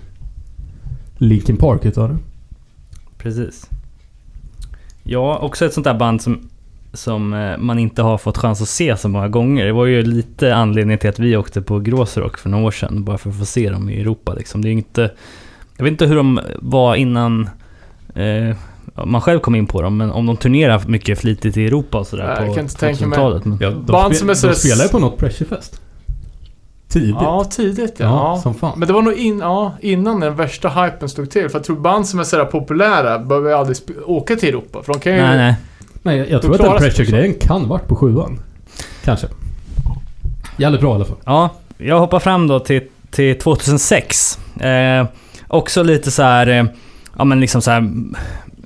Linkin 1.17 1.57
Park 1.57 1.85
utav 1.85 2.09
det. 2.09 2.17
Precis. 3.17 3.69
Ja, 5.03 5.37
också 5.37 5.65
ett 5.65 5.73
sånt 5.73 5.83
där 5.83 5.93
band 5.93 6.21
som, 6.21 6.49
som 6.93 7.33
eh, 7.33 7.57
man 7.57 7.79
inte 7.79 8.01
har 8.01 8.17
fått 8.17 8.37
chans 8.37 8.61
att 8.61 8.67
se 8.69 8.97
så 8.97 9.09
många 9.09 9.27
gånger. 9.27 9.65
Det 9.65 9.71
var 9.71 9.85
ju 9.85 10.01
lite 10.01 10.55
anledning 10.55 10.97
till 10.97 11.09
att 11.09 11.19
vi 11.19 11.37
åkte 11.37 11.61
på 11.61 11.79
Gråsrock 11.79 12.37
för 12.37 12.49
några 12.49 12.65
år 12.65 12.71
sedan, 12.71 13.03
bara 13.03 13.17
för 13.17 13.29
att 13.29 13.37
få 13.39 13.45
se 13.45 13.69
dem 13.69 13.89
i 13.89 14.01
Europa 14.01 14.33
liksom. 14.33 14.61
Det 14.61 14.69
är 14.69 14.71
inte... 14.71 15.11
Jag 15.77 15.83
vet 15.83 15.91
inte 15.91 16.05
hur 16.05 16.15
de 16.15 16.39
var 16.55 16.95
innan 16.95 17.49
eh, 18.15 18.55
man 19.05 19.21
själv 19.21 19.39
kom 19.39 19.55
in 19.55 19.67
på 19.67 19.81
dem, 19.81 19.97
men 19.97 20.11
om 20.11 20.25
de 20.25 20.37
turnerar 20.37 20.81
mycket 20.87 21.19
flitigt 21.19 21.57
i 21.57 21.65
Europa 21.65 21.97
och 21.99 22.07
sådär 22.07 22.35
Jag 22.37 22.47
på 22.47 22.53
kan 22.53 22.63
inte 22.63 22.77
tänka 22.77 23.07
mig. 23.07 23.19
2000-talet. 23.19 23.45
Men... 23.45 23.57
Ja, 23.61 23.69
de, 23.69 23.85
Band 23.85 24.15
som 24.15 24.29
är 24.29 24.33
så- 24.33 24.47
de 24.47 24.53
spelar 24.55 24.83
ju 24.83 24.89
på 24.89 24.99
något 24.99 25.17
Pressurefest. 25.17 25.81
Tidigt. 26.89 27.15
Ja, 27.19 27.43
tidigt 27.43 27.99
ja. 27.99 28.05
Ja, 28.05 28.33
ja. 28.35 28.41
som 28.41 28.53
fan. 28.53 28.79
Men 28.79 28.87
det 28.87 28.93
var 28.93 29.01
nog 29.01 29.13
in, 29.13 29.39
ja, 29.39 29.73
innan 29.81 30.19
den 30.19 30.35
värsta 30.35 30.69
hypen 30.69 31.09
stod 31.09 31.29
till. 31.29 31.49
För 31.49 31.59
jag 31.59 31.65
tror 31.65 31.75
band 31.75 32.07
som 32.07 32.19
är 32.19 32.23
sådär 32.23 32.45
populära 32.45 33.19
behöver 33.19 33.49
ju 33.49 33.55
aldrig 33.55 33.77
åka 34.05 34.35
till 34.35 34.49
Europa. 34.49 34.83
För 34.83 34.93
de 34.93 34.99
kan 34.99 35.13
ju... 35.13 35.21
Nej, 35.21 35.37
nej. 35.37 35.55
Nej, 36.01 36.17
jag, 36.17 36.29
jag 36.29 36.41
tror 36.41 36.55
att 36.55 36.61
den 36.61 36.77
Pressure-grejen 36.77 37.33
kan 37.33 37.67
varit 37.67 37.87
på 37.87 37.95
sjuan. 37.95 38.39
Kanske. 39.03 39.27
Jävligt 40.57 40.81
bra 40.81 40.91
i 40.91 40.95
alla 40.95 41.05
fall. 41.05 41.17
Ja, 41.25 41.49
jag 41.77 41.99
hoppar 41.99 42.19
fram 42.19 42.47
då 42.47 42.59
till, 42.59 42.81
till 43.11 43.39
2006. 43.39 44.39
Eh, 44.61 45.07
också 45.47 45.83
lite 45.83 46.11
så 46.11 46.23
här, 46.23 46.47
eh, 46.47 46.63
ja 47.17 47.23
men 47.23 47.39
liksom 47.39 47.61
så 47.61 47.71
här, 47.71 47.91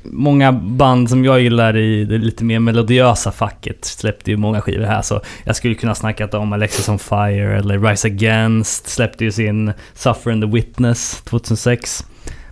många 0.04 0.52
band 0.52 1.10
som 1.10 1.26
jag 1.26 1.42
gillar 1.42 1.78
i 1.78 2.06
det 2.06 2.18
lite 2.18 2.44
mer 2.44 2.60
melodiösa 2.60 3.32
facket 3.32 3.86
släppte 3.86 4.32
ju 4.32 4.38
många 4.38 4.62
skivor 4.62 4.86
här 4.86 5.02
så 5.02 5.22
jag 5.44 5.56
skulle 5.56 5.76
kunna 5.76 5.96
snackat 5.96 6.34
om 6.34 6.54
Alexis 6.54 6.90
on 6.90 7.00
Fire 7.00 7.58
eller 7.58 7.80
Rise 7.80 8.08
Against 8.08 8.88
släppte 8.88 9.24
ju 9.24 9.32
sin 9.32 9.74
Suffer 9.94 10.32
and 10.32 10.44
the 10.44 10.50
Witness 10.50 11.22
2006. 11.24 12.06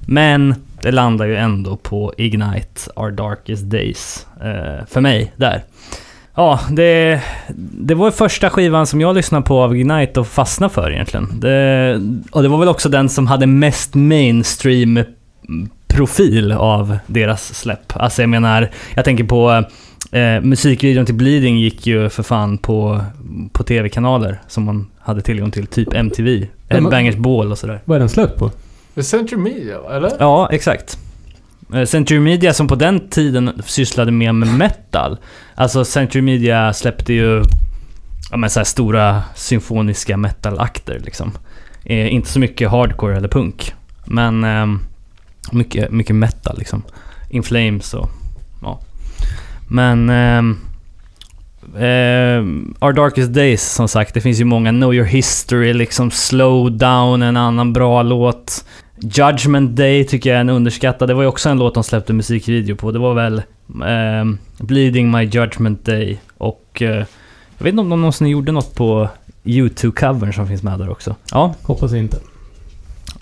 Men 0.07 0.55
det 0.81 0.91
landar 0.91 1.25
ju 1.25 1.35
ändå 1.35 1.77
på 1.77 2.13
Ignite, 2.17 2.91
Our 2.95 3.11
Darkest 3.11 3.63
Days. 3.63 4.27
Eh, 4.41 4.85
för 4.87 5.01
mig, 5.01 5.33
där. 5.35 5.63
Ja, 6.35 6.59
det, 6.71 7.21
det 7.57 7.95
var 7.95 8.11
första 8.11 8.49
skivan 8.49 8.87
som 8.87 9.01
jag 9.01 9.15
lyssnade 9.15 9.45
på 9.45 9.61
av 9.61 9.75
Ignite 9.75 10.19
och 10.19 10.27
fastnade 10.27 10.73
för 10.73 10.91
egentligen. 10.91 11.39
Det, 11.39 12.01
och 12.31 12.41
det 12.43 12.47
var 12.47 12.57
väl 12.57 12.67
också 12.67 12.89
den 12.89 13.09
som 13.09 13.27
hade 13.27 13.47
mest 13.47 13.95
mainstream 13.95 14.99
profil 15.93 16.51
av 16.51 16.97
deras 17.07 17.53
släpp. 17.55 17.93
Alltså 17.95 18.21
jag 18.21 18.29
menar, 18.29 18.69
jag 18.95 19.05
tänker 19.05 19.23
på 19.23 19.63
eh, 20.11 20.41
musikvideon 20.41 21.05
till 21.05 21.15
Bleeding 21.15 21.59
gick 21.59 21.87
ju 21.87 22.09
för 22.09 22.23
fan 22.23 22.57
på, 22.57 23.01
på 23.51 23.63
tv-kanaler 23.63 24.41
som 24.47 24.63
man 24.63 24.87
hade 24.99 25.21
tillgång 25.21 25.51
till, 25.51 25.67
typ 25.67 25.93
MTV, 25.93 26.39
Ja, 26.39 26.47
men- 26.67 26.83
Headbangers 26.83 27.15
Ball 27.15 27.51
och 27.51 27.57
sådär. 27.57 27.81
Vad 27.85 27.95
är 27.95 27.99
den 27.99 28.09
släppt 28.09 28.37
på? 28.39 28.51
Century 29.01 29.39
Media, 29.39 29.77
eller? 29.91 30.11
Ja, 30.19 30.49
exakt. 30.51 30.97
Eh, 31.73 31.83
Century 31.85 32.19
Media 32.19 32.53
som 32.53 32.67
på 32.67 32.75
den 32.75 33.09
tiden 33.09 33.61
sysslade 33.65 34.11
mer 34.11 34.31
med 34.31 34.49
metal. 34.57 35.17
Alltså 35.55 35.85
Century 35.85 36.21
Media 36.21 36.73
släppte 36.73 37.13
ju 37.13 37.43
ja, 38.31 38.37
men 38.37 38.49
så 38.49 38.59
här 38.59 38.65
stora 38.65 39.23
symfoniska 39.35 40.17
metalakter 40.17 40.99
liksom. 41.05 41.31
Eh, 41.85 42.13
inte 42.13 42.29
så 42.29 42.39
mycket 42.39 42.71
hardcore 42.71 43.17
eller 43.17 43.27
punk. 43.27 43.73
Men 44.05 44.43
ehm, 44.43 44.79
mycket, 45.51 45.91
mycket 45.91 46.15
metal 46.15 46.55
liksom. 46.57 46.83
In 47.29 47.43
Flames 47.43 47.93
och 47.93 48.09
ja. 48.61 48.79
Men 49.67 50.09
ehm, 50.09 50.57
ehm, 51.77 52.75
Our 52.79 52.93
Darkest 52.93 53.33
Days 53.33 53.73
som 53.73 53.87
sagt, 53.87 54.13
det 54.13 54.21
finns 54.21 54.39
ju 54.39 54.45
många. 54.45 54.69
Know 54.71 54.93
Your 54.93 55.05
History, 55.05 55.73
liksom 55.73 56.11
Slow 56.11 56.71
Down, 56.71 57.21
en 57.21 57.37
annan 57.37 57.73
bra 57.73 58.03
låt. 58.03 58.65
Judgment 59.01 59.75
Day 59.75 60.03
tycker 60.03 60.29
jag 60.29 60.37
är 60.37 60.41
en 60.41 60.49
underskattad. 60.49 61.09
Det 61.09 61.13
var 61.13 61.21
ju 61.21 61.27
också 61.27 61.49
en 61.49 61.57
låt 61.57 61.73
de 61.73 61.83
släppte 61.83 62.13
musikvideo 62.13 62.75
på. 62.75 62.91
Det 62.91 62.99
var 62.99 63.13
väl 63.13 63.41
ehm, 63.85 64.37
Bleeding 64.57 65.11
My 65.11 65.23
Judgment 65.23 65.85
Day 65.85 66.19
och 66.37 66.81
eh, 66.81 67.05
jag 67.57 67.63
vet 67.63 67.71
inte 67.71 67.81
om 67.81 67.89
de 67.89 68.01
någonsin 68.01 68.27
gjorde 68.27 68.51
något 68.51 68.75
på 68.75 69.09
YouTube-covern 69.43 70.31
som 70.31 70.47
finns 70.47 70.63
med 70.63 70.79
där 70.79 70.89
också. 70.89 71.15
Ja, 71.31 71.55
Hoppas 71.63 71.93
inte. 71.93 72.17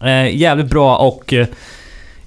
Eh, 0.01 0.35
jävligt 0.35 0.69
bra 0.69 0.97
och 0.97 1.33
eh, 1.33 1.47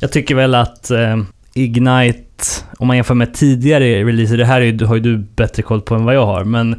jag 0.02 0.12
tycker 0.12 0.34
väl 0.34 0.54
att 0.54 0.90
eh, 0.90 1.16
Ignite, 1.54 2.44
om 2.78 2.86
man 2.86 2.96
jämför 2.96 3.14
med 3.14 3.34
tidigare 3.34 4.04
releaser, 4.04 4.36
det 4.36 4.44
här 4.44 4.60
är, 4.60 4.84
har 4.84 4.94
ju 4.94 5.00
du 5.00 5.18
bättre 5.18 5.62
koll 5.62 5.80
på 5.80 5.94
än 5.94 6.04
vad 6.04 6.14
jag 6.14 6.26
har, 6.26 6.44
men 6.44 6.72
i 6.72 6.76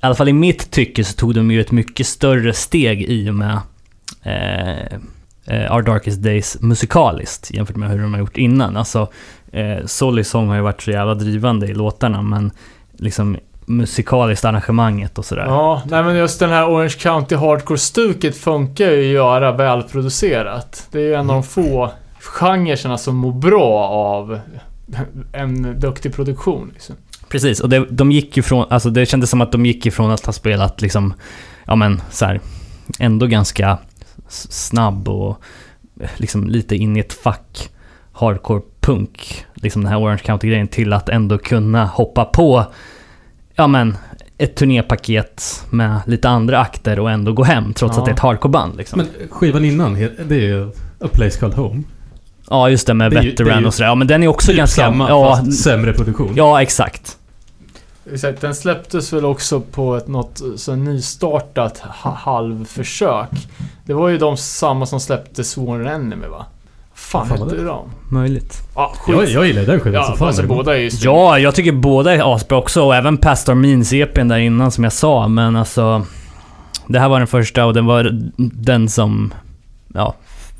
alla 0.00 0.14
fall 0.14 0.28
i 0.28 0.32
mitt 0.32 0.70
tycke 0.70 1.04
så 1.04 1.14
tog 1.14 1.34
de 1.34 1.50
ju 1.50 1.60
ett 1.60 1.72
mycket 1.72 2.06
större 2.06 2.52
steg 2.52 3.02
i 3.02 3.30
och 3.30 3.34
med 3.34 3.58
eh, 4.22 4.94
eh, 5.46 5.74
Our 5.74 5.82
Darkest 5.82 6.22
Days 6.22 6.56
musikaliskt 6.60 7.50
jämfört 7.50 7.76
med 7.76 7.90
hur 7.90 8.02
de 8.02 8.12
har 8.12 8.20
gjort 8.20 8.36
innan. 8.36 8.76
Alltså, 8.76 9.08
eh, 9.52 9.86
Solly 9.86 10.24
Song 10.24 10.48
har 10.48 10.56
ju 10.56 10.62
varit 10.62 10.82
så 10.82 10.90
jävla 10.90 11.14
drivande 11.14 11.66
i 11.66 11.74
låtarna, 11.74 12.22
men 12.22 12.50
liksom 12.92 13.36
musikaliskt 13.66 14.44
arrangemanget 14.44 15.18
och 15.18 15.24
sådär. 15.24 15.44
Ja, 15.46 15.82
nej 15.86 16.02
men 16.02 16.16
just 16.16 16.40
den 16.40 16.50
här 16.50 16.70
Orange 16.70 16.96
County 16.98 17.34
Hardcore-stuket 17.34 18.36
funkar 18.36 18.90
ju 18.90 18.98
att 18.98 19.14
göra 19.14 19.52
välproducerat. 19.52 20.88
Det 20.90 20.98
är 20.98 21.02
ju 21.02 21.14
en 21.14 21.30
av 21.30 21.36
de 21.36 21.42
få 21.42 21.90
genrerna 22.26 22.98
som 22.98 23.16
mår 23.16 23.32
bra 23.32 23.88
av 23.88 24.40
en 25.32 25.80
duktig 25.80 26.14
produktion. 26.14 26.70
Liksom. 26.72 26.96
Precis, 27.28 27.60
och 27.60 27.68
det, 27.68 27.86
de 27.90 28.12
gick 28.12 28.36
ju 28.36 28.42
från, 28.42 28.66
alltså 28.70 28.90
det 28.90 29.06
kändes 29.06 29.30
som 29.30 29.40
att 29.40 29.52
de 29.52 29.66
gick 29.66 29.86
ifrån 29.86 30.10
att 30.10 30.26
ha 30.26 30.32
spelat 30.32 30.80
liksom, 30.82 31.14
ja 31.64 31.74
men 31.76 32.02
så 32.10 32.24
här, 32.24 32.40
ändå 32.98 33.26
ganska 33.26 33.78
snabb 34.28 35.08
och 35.08 35.38
eh, 36.00 36.10
liksom 36.16 36.48
lite 36.48 36.76
in 36.76 36.96
i 36.96 37.00
ett 37.00 37.12
fack 37.12 37.70
hardcore 38.12 38.62
punk, 38.80 39.44
liksom 39.54 39.82
den 39.82 39.92
här 39.92 40.00
Orange 40.00 40.22
County-grejen, 40.24 40.68
till 40.68 40.92
att 40.92 41.08
ändå 41.08 41.38
kunna 41.38 41.86
hoppa 41.86 42.24
på, 42.24 42.64
ja 43.54 43.66
men, 43.66 43.96
ett 44.38 44.56
turnépaket 44.56 45.64
med 45.70 46.00
lite 46.06 46.28
andra 46.28 46.58
akter 46.58 47.00
och 47.00 47.10
ändå 47.10 47.32
gå 47.32 47.44
hem, 47.44 47.72
trots 47.74 47.96
Ja. 47.96 48.00
att 48.00 48.06
det 48.06 48.10
är 48.10 48.14
ett 48.14 48.20
hardcoreband 48.20 48.76
liksom. 48.76 48.98
Men 48.98 49.28
skivan 49.30 49.64
innan, 49.64 49.94
det 49.94 50.34
är 50.34 50.40
ju 50.40 50.70
A 51.00 51.08
Place 51.12 51.40
Called 51.40 51.56
Home. 51.56 51.82
Ja, 52.50 52.70
just 52.70 52.86
det 52.86 52.94
med 52.94 53.10
det 53.12 53.20
det 53.20 53.26
Veteran 53.30 53.60
ju 53.60 53.66
och 53.66 53.74
sådär. 53.74 53.88
Ja, 53.88 53.94
men 53.94 54.06
den 54.06 54.22
är 54.22 54.28
också 54.28 54.48
Typ 54.48 54.56
ganska... 54.56 54.82
samma, 54.82 55.08
ja, 55.08 55.36
fast 55.36 55.62
sämre 55.62 55.92
produktion. 55.92 56.32
ja, 56.36 56.62
exakt. 56.62 57.16
Exakt, 58.12 58.40
den 58.40 58.54
släpptes 58.54 59.12
väl 59.12 59.24
också 59.24 59.60
på 59.60 59.96
ett 59.96 60.08
något 60.08 60.40
så 60.56 60.76
nystartat 60.76 61.78
ha- 61.78 62.14
halvförsök. 62.14 63.30
Det 63.86 63.94
var 63.94 64.08
ju 64.08 64.18
de 64.18 64.36
samma 64.36 64.86
som 64.86 65.00
släppte 65.00 65.44
Sworn 65.44 65.86
Enemy 65.86 66.26
va? 66.26 66.46
Fan, 66.94 67.28
Fan, 67.28 67.38
hette 67.38 67.56
det- 67.56 67.64
de? 67.64 67.90
Möjligt. 68.10 68.58
Ja, 68.74 68.92
skit. 68.96 69.14
Jag, 69.16 69.28
jag 69.28 69.46
gillar 69.46 69.62
den 69.62 69.80
skivan 69.80 69.94
ja, 70.02 70.10
så 70.10 70.16
fan. 70.16 70.26
alltså 70.26 70.42
det 70.42 70.48
båda 70.48 70.76
är 70.76 70.80
ju 70.80 70.90
Ja, 71.00 71.38
jag 71.38 71.54
tycker 71.54 71.72
båda 71.72 72.14
är 72.14 72.34
asbra 72.34 72.58
också 72.58 72.82
och 72.82 72.94
även 72.94 73.16
Pastor 73.18 73.54
Means 73.54 73.92
EPn 73.92 74.28
där 74.28 74.38
innan 74.38 74.70
som 74.70 74.84
jag 74.84 74.92
sa, 74.92 75.28
men 75.28 75.56
alltså... 75.56 76.06
Det 76.86 76.98
här 76.98 77.08
var 77.08 77.18
den 77.18 77.26
första 77.26 77.64
och 77.66 77.74
den 77.74 77.86
var 77.86 78.10
den 78.38 78.88
som... 78.88 79.34
Ja, 79.94 80.14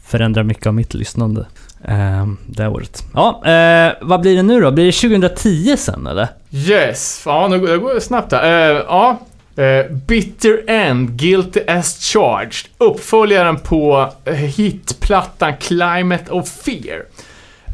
förändrar 0.06 0.43
mycket 0.43 0.66
av 0.66 0.74
mitt 0.74 0.94
lyssnande. 0.94 1.47
Eh, 1.89 2.27
det 2.47 2.69
året. 2.69 3.05
Ja, 3.15 3.43
eh, 3.47 3.93
vad 4.01 4.20
blir 4.20 4.36
det 4.36 4.43
nu 4.43 4.61
då? 4.61 4.70
Blir 4.70 4.86
det 4.86 4.93
2010 4.93 5.77
sen 5.77 6.06
eller? 6.06 6.28
Yes, 6.51 7.23
ja 7.27 7.48
nu 7.48 7.59
går 7.61 7.69
det 7.69 7.78
går 7.78 8.01
snabbt 8.01 8.32
här. 8.32 8.70
Eh, 8.70 8.82
ja. 8.89 9.19
Eh, 9.56 9.93
Bitter 9.93 10.70
End, 10.70 11.11
Guilty 11.11 11.61
as 11.69 11.98
Charged. 12.01 12.66
Uppföljaren 12.78 13.56
på 13.56 14.12
eh, 14.24 14.35
hitplattan 14.35 15.52
Climate 15.61 16.31
of 16.31 16.48
Fear. 16.48 17.02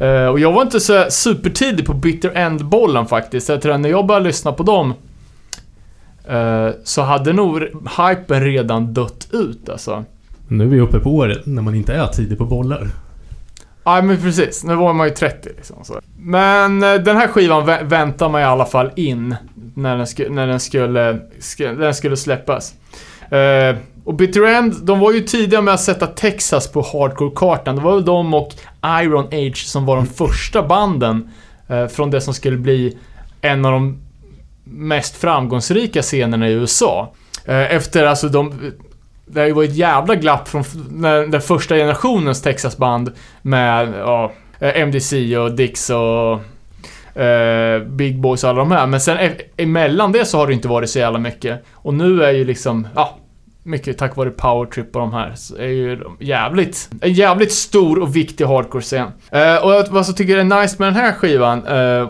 Eh, 0.01 0.27
och 0.27 0.39
jag 0.39 0.51
var 0.51 0.61
inte 0.61 0.79
så 0.79 1.05
supertidig 1.09 1.85
på 1.85 1.93
Bitter 1.93 2.31
End-bollen 2.35 3.05
faktiskt. 3.05 3.49
Jag 3.49 3.61
tror 3.61 3.73
att 3.73 3.79
när 3.79 3.89
jag 3.89 4.05
började 4.05 4.25
lyssna 4.25 4.51
på 4.51 4.63
dem 4.63 4.93
eh, 6.27 6.69
så 6.83 7.01
hade 7.01 7.33
nog 7.33 7.59
hypen 7.97 8.43
redan 8.43 8.93
dött 8.93 9.27
ut 9.31 9.69
alltså. 9.69 10.03
Nu 10.47 10.63
är 10.63 10.67
vi 10.67 10.79
uppe 10.79 10.99
på 10.99 11.09
året 11.09 11.45
när 11.45 11.61
man 11.61 11.75
inte 11.75 11.93
är 11.93 12.07
tidig 12.07 12.37
på 12.37 12.45
bollar. 12.45 12.87
Ja 13.83 14.01
men 14.01 14.21
precis, 14.21 14.63
nu 14.63 14.75
var 14.75 14.93
man 14.93 15.07
ju 15.07 15.13
30 15.13 15.49
liksom. 15.57 15.75
Så. 15.83 15.99
Men 16.17 16.83
eh, 16.83 16.93
den 16.93 17.17
här 17.17 17.27
skivan 17.27 17.69
vä- 17.69 17.83
väntar 17.83 18.29
man 18.29 18.41
i 18.41 18.43
alla 18.43 18.65
fall 18.65 18.91
in 18.95 19.35
när 19.75 19.97
den, 19.97 20.05
sku- 20.05 20.29
när 20.29 20.47
den, 20.47 20.59
skulle, 20.59 21.13
sk- 21.39 21.79
den 21.79 21.93
skulle 21.95 22.17
släppas. 22.17 22.73
Uh, 23.33 23.77
och 24.03 24.13
Bitter 24.13 24.43
End, 24.45 24.75
de 24.83 24.99
var 24.99 25.11
ju 25.11 25.19
tidiga 25.19 25.61
med 25.61 25.73
att 25.73 25.81
sätta 25.81 26.07
Texas 26.07 26.71
på 26.71 26.81
hardcore-kartan. 26.81 27.75
Det 27.75 27.81
var 27.81 27.93
väl 27.95 28.05
de 28.05 28.33
och 28.33 28.49
Iron 29.03 29.25
Age 29.25 29.57
som 29.65 29.85
var 29.85 29.95
de 29.95 30.05
första 30.05 30.63
banden 30.63 31.29
uh, 31.71 31.87
från 31.87 32.11
det 32.11 32.21
som 32.21 32.33
skulle 32.33 32.57
bli 32.57 32.97
en 33.41 33.65
av 33.65 33.71
de 33.71 34.01
mest 34.63 35.17
framgångsrika 35.17 36.01
scenerna 36.01 36.49
i 36.49 36.53
USA. 36.53 37.13
Uh, 37.49 37.55
efter 37.75 38.05
alltså 38.05 38.29
de... 38.29 38.71
Det 39.33 39.39
har 39.39 39.47
ju 39.47 39.53
varit 39.53 39.69
ett 39.69 39.75
jävla 39.75 40.15
glapp 40.15 40.47
från 40.47 40.63
när, 40.89 41.27
den 41.27 41.41
första 41.41 41.75
generationens 41.75 42.41
Texasband 42.41 43.11
med 43.41 43.93
ja, 43.99 44.31
eh, 44.59 44.81
MDC 44.81 45.37
och 45.37 45.51
Dix 45.55 45.89
och 45.89 46.39
eh, 47.21 47.79
Big 47.83 48.19
Boys 48.19 48.43
och 48.43 48.49
alla 48.49 48.59
de 48.59 48.71
här. 48.71 48.87
Men 48.87 49.01
sen 49.01 49.17
e- 49.17 49.41
emellan 49.57 50.11
det 50.11 50.25
så 50.25 50.37
har 50.37 50.47
det 50.47 50.53
inte 50.53 50.67
varit 50.67 50.89
så 50.89 50.99
jävla 50.99 51.19
mycket. 51.19 51.63
Och 51.73 51.93
nu 51.93 52.23
är 52.23 52.31
ju 52.31 52.45
liksom, 52.45 52.87
ja, 52.95 53.17
mycket 53.63 53.97
tack 53.97 54.15
vare 54.15 54.29
Powertrip 54.29 54.95
och 54.95 55.01
de 55.01 55.13
här, 55.13 55.33
så 55.35 55.55
är 55.57 55.67
ju 55.67 55.95
de 55.95 56.17
jävligt, 56.19 56.89
en 57.01 57.13
jävligt 57.13 57.51
stor 57.51 57.99
och 58.01 58.15
viktig 58.15 58.45
hardcore-scen. 58.45 59.07
Eh, 59.31 59.55
och 59.55 59.71
jag- 59.73 59.87
vad 59.89 60.05
som 60.05 60.15
tycker 60.15 60.37
är 60.37 60.43
nice 60.61 60.75
med 60.79 60.87
den 60.87 60.95
här 60.95 61.11
skivan, 61.11 61.65
eh, 61.67 62.09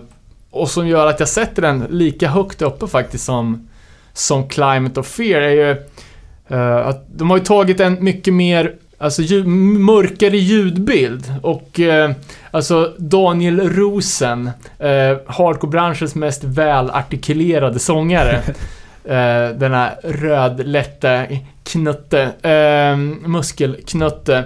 och 0.52 0.69
som 0.69 0.88
gör 0.88 1.07
att 1.07 1.19
jag 1.19 1.30
sätter 1.30 1.61
den 1.61 1.85
lika 1.89 2.27
högt 2.27 2.61
uppe 2.61 2.88
faktiskt 2.88 3.23
som, 3.26 3.68
som 4.14 4.49
Climate 4.49 4.99
of 4.99 5.07
Fear, 5.07 5.41
är 5.41 5.49
ju 5.52 5.76
att 6.60 7.06
de 7.18 7.30
har 7.30 7.38
ju 7.38 7.44
tagit 7.44 7.80
en 7.80 8.03
mycket 8.03 8.34
mer 8.34 8.76
Alltså 9.02 9.22
ljud, 9.22 9.48
mörkare 9.48 10.38
ljudbild 10.38 11.34
och 11.41 11.80
eh, 11.80 12.11
alltså 12.52 12.94
Daniel 12.98 13.69
Rosen, 13.69 14.48
eh, 14.80 15.18
hardcore-branschens 15.26 16.15
mest 16.15 16.44
välartikulerade 16.44 17.80
sångare. 17.80 18.36
eh, 19.06 19.57
den 19.57 19.73
här 19.73 19.99
rödlätta 20.03 21.26
knutte, 21.64 22.22
eh, 22.22 22.98
muskelknutte. 23.30 24.44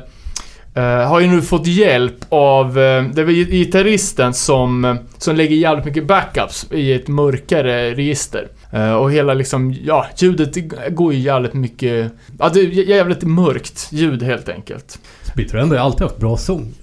Eh, 0.75 1.07
har 1.07 1.19
ju 1.19 1.27
nu 1.27 1.41
fått 1.41 1.67
hjälp 1.67 2.17
av, 2.29 2.79
eh, 2.79 3.03
det 3.03 3.23
väl 3.23 3.35
gitarristen 3.35 4.33
som, 4.33 4.97
som 5.17 5.35
lägger 5.35 5.55
jävligt 5.55 5.85
mycket 5.85 6.07
backups 6.07 6.67
i 6.71 6.93
ett 6.93 7.07
mörkare 7.07 7.93
register. 7.93 8.47
Eh, 8.75 8.93
och 8.93 9.11
hela 9.11 9.33
liksom, 9.33 9.75
ja, 9.83 10.05
ljudet 10.17 10.57
går 10.89 11.13
ju 11.13 11.19
jävligt 11.19 11.53
mycket, 11.53 12.11
ja 12.39 12.49
det 12.53 12.59
är 12.59 12.65
jävligt 12.89 13.23
mörkt 13.23 13.87
ljud 13.91 14.23
helt 14.23 14.49
enkelt. 14.49 14.99
Bitter 15.35 15.57
End 15.57 15.69
har 15.71 15.77
ju 15.77 15.83
alltid 15.83 16.01
haft 16.01 16.17
bra 16.17 16.37
sång. 16.37 16.73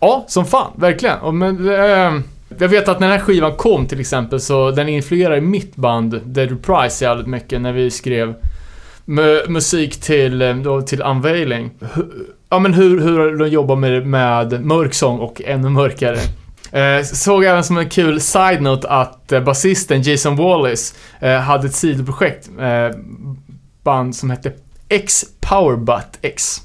Ja, 0.00 0.24
som 0.28 0.44
fan, 0.46 0.70
verkligen. 0.76 1.18
Och 1.18 1.34
men, 1.34 1.68
eh, 1.68 2.20
jag 2.58 2.68
vet 2.68 2.88
att 2.88 3.00
när 3.00 3.08
den 3.08 3.18
här 3.18 3.24
skivan 3.24 3.52
kom 3.56 3.86
till 3.86 4.00
exempel 4.00 4.40
så 4.40 4.70
den 4.70 4.88
influerade 4.88 5.40
mitt 5.40 5.76
band 5.76 6.20
Dead 6.24 6.50
Reprise 6.50 7.04
jävligt 7.04 7.26
mycket 7.26 7.60
när 7.60 7.72
vi 7.72 7.90
skrev 7.90 8.34
mu- 9.04 9.48
musik 9.48 10.00
till, 10.00 10.42
eh, 10.42 10.54
då, 10.56 10.82
till 10.82 11.02
Unveiling. 11.02 11.70
Hu- 11.80 12.10
Ja 12.52 12.58
men 12.58 12.74
hur, 12.74 13.00
hur 13.00 13.38
de 13.38 13.48
jobbar 13.48 13.76
med, 13.76 14.06
med 14.06 14.64
mörk 14.64 14.94
sång 14.94 15.18
och 15.18 15.42
ännu 15.44 15.68
mörkare. 15.68 16.16
Eh, 16.72 17.02
såg 17.04 17.44
även 17.44 17.64
som 17.64 17.78
en 17.78 17.88
kul 17.88 18.20
side-note 18.20 18.88
att 18.88 19.32
eh, 19.32 19.40
basisten 19.40 20.02
Jason 20.02 20.36
Wallace 20.36 20.94
eh, 21.20 21.36
hade 21.38 21.66
ett 21.66 21.74
sidoprojekt, 21.74 22.50
eh, 22.60 22.98
band 23.82 24.16
som 24.16 24.30
hette 24.30 24.52
X 24.88 25.24
Powerbutt 25.40 26.18
X. 26.22 26.62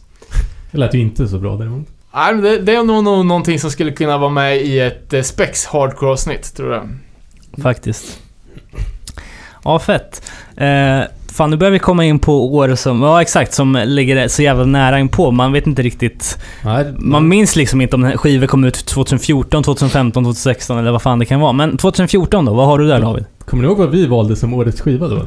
Det 0.72 0.78
lät 0.78 0.94
ju 0.94 1.00
inte 1.00 1.28
så 1.28 1.38
bra 1.38 1.56
däremot. 1.58 1.88
Nej, 2.14 2.34
men 2.34 2.44
det, 2.44 2.58
det 2.58 2.76
är 2.76 2.84
nog, 2.84 3.04
nog 3.04 3.26
någonting 3.26 3.60
som 3.60 3.72
skulle 3.72 3.92
kunna 3.92 4.18
vara 4.18 4.30
med 4.30 4.58
i 4.58 4.80
ett 4.80 5.14
eh, 5.14 5.22
Spex 5.22 5.66
hardcore-avsnitt, 5.66 6.56
tror 6.56 6.74
jag. 6.74 6.90
Faktiskt. 7.64 8.20
Ja, 9.64 9.80
fett. 9.80 10.32
Fan, 11.36 11.50
nu 11.50 11.58
börjar 11.58 11.72
vi 11.72 11.80
komma 11.80 12.06
in 12.06 12.20
på 12.20 12.56
år 12.56 12.76
som, 12.76 13.02
ja 13.02 13.22
exakt, 13.22 13.54
som 13.54 13.84
ligger 13.86 14.28
så 14.28 14.42
jävla 14.42 14.66
nära 14.66 15.00
in 15.00 15.10
på. 15.10 15.32
Man 15.32 15.52
vet 15.52 15.68
inte 15.68 15.82
riktigt. 15.82 16.38
Nej, 16.64 16.94
Man 16.98 17.28
minns 17.28 17.56
liksom 17.56 17.82
inte 17.82 17.96
om 17.96 18.02
den 18.02 18.12
här 18.12 18.18
skivan 18.18 18.48
kom 18.48 18.64
ut 18.64 18.86
2014, 18.86 19.64
2015, 19.64 20.24
2016 20.24 20.78
eller 20.78 20.92
vad 20.92 21.02
fan 21.02 21.20
det 21.20 21.26
kan 21.26 21.40
vara. 21.40 21.54
Men 21.54 21.78
2014 21.78 22.46
då, 22.46 22.54
vad 22.54 22.66
har 22.66 22.80
du 22.80 22.88
där 22.88 23.02
David? 23.02 23.26
Kommer 23.46 23.64
ni 23.64 23.70
ihåg 23.70 23.78
vad 23.78 23.90
vi 23.90 24.06
valde 24.06 24.36
som 24.36 24.54
årets 24.54 24.82
skiva 24.82 25.08
då? 25.08 25.22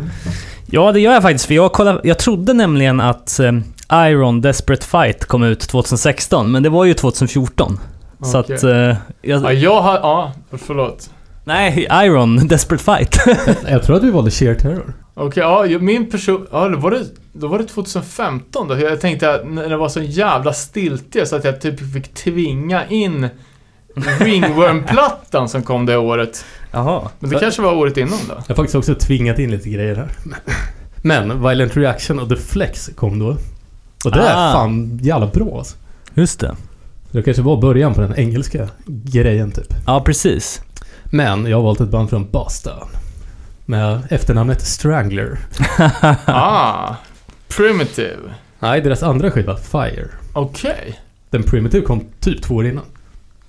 Ja, 0.66 0.92
det 0.92 1.00
gör 1.00 1.12
jag 1.12 1.22
faktiskt. 1.22 1.46
För 1.46 1.54
jag, 1.54 1.72
kollade, 1.72 2.00
jag 2.04 2.18
trodde 2.18 2.52
nämligen 2.52 3.00
att 3.00 3.40
eh, 3.40 3.52
Iron 3.92 4.40
Desperate 4.40 4.86
Fight 4.86 5.24
kom 5.24 5.42
ut 5.42 5.60
2016, 5.60 6.52
men 6.52 6.62
det 6.62 6.68
var 6.68 6.84
ju 6.84 6.94
2014. 6.94 7.78
Så 8.22 8.40
Okej. 8.40 8.54
att... 8.56 8.62
Eh, 8.64 8.70
Ja, 8.70 8.96
jag, 9.22 9.54
jag 9.54 9.80
har... 9.82 9.94
Ja, 9.94 10.32
förlåt. 10.66 11.10
nej, 11.44 11.88
Iron 12.04 12.48
Desperate 12.48 12.84
Fight. 12.84 13.18
Jag 13.70 13.82
tror 13.82 13.96
att 13.96 14.02
vi 14.04 14.10
valde 14.10 14.30
Sheer 14.30 14.54
Terror. 14.54 14.94
Okej, 15.18 15.40
ja, 15.42 15.66
ju- 15.66 15.78
min 15.80 16.10
person... 16.10 16.46
Ja, 16.52 16.68
då 16.68 16.78
var, 16.78 16.90
det, 16.90 17.04
då 17.32 17.48
var 17.48 17.58
det 17.58 17.64
2015 17.64 18.68
då. 18.68 18.78
Jag 18.78 19.00
tänkte 19.00 19.34
att 19.34 19.46
när 19.50 19.68
det 19.68 19.76
var 19.76 19.88
så 19.88 20.00
jävla 20.02 20.52
stiltje 20.52 21.26
så 21.26 21.36
att 21.36 21.44
jag 21.44 21.60
typ 21.60 21.92
fick 21.92 22.14
tvinga 22.14 22.86
in 22.88 23.28
Ringworm-plattan 24.20 25.48
som 25.48 25.62
kom 25.62 25.86
det 25.86 25.96
året. 25.96 26.44
Jaha. 26.72 27.08
Men 27.18 27.30
det 27.30 27.38
kanske 27.38 27.62
var 27.62 27.74
året 27.74 27.96
innan 27.96 28.18
då? 28.28 28.34
Jag 28.34 28.48
har 28.48 28.54
faktiskt 28.54 28.74
också 28.74 28.94
tvingat 28.94 29.38
in 29.38 29.50
lite 29.50 29.68
grejer 29.70 29.94
här. 29.96 30.08
Men 31.02 31.42
Violent 31.42 31.76
Reaction 31.76 32.18
och 32.18 32.28
The 32.28 32.36
Flex 32.36 32.90
kom 32.96 33.18
då. 33.18 33.26
Och 34.04 34.10
det 34.12 34.20
är 34.20 34.48
Ah. 34.50 34.52
fan 34.52 34.98
jävla 35.02 35.26
bra 35.26 35.58
alltså. 35.58 35.76
Just 36.14 36.40
det. 36.40 36.56
Det 37.10 37.22
kanske 37.22 37.42
var 37.42 37.60
början 37.60 37.94
på 37.94 38.00
den 38.00 38.14
engelska 38.18 38.68
grejen 38.86 39.50
typ. 39.52 39.74
Ja, 39.86 40.02
precis. 40.06 40.60
Men 41.04 41.46
jag 41.46 41.56
har 41.56 41.64
valt 41.64 41.80
ett 41.80 41.88
band 41.88 42.10
från 42.10 42.30
Boston. 42.30 42.88
Med 43.70 44.02
efternamnet 44.10 44.60
Strangler. 44.60 45.38
Ah, 46.26 46.96
Primitive. 47.48 48.34
Nej, 48.58 48.80
deras 48.80 49.02
andra 49.02 49.30
skiva, 49.30 49.56
Fire. 49.56 50.06
Okej. 50.32 51.00
Den 51.30 51.42
Primitive 51.42 51.86
kom 51.86 52.04
typ 52.20 52.42
två 52.42 52.54
år 52.54 52.66
innan. 52.66 52.84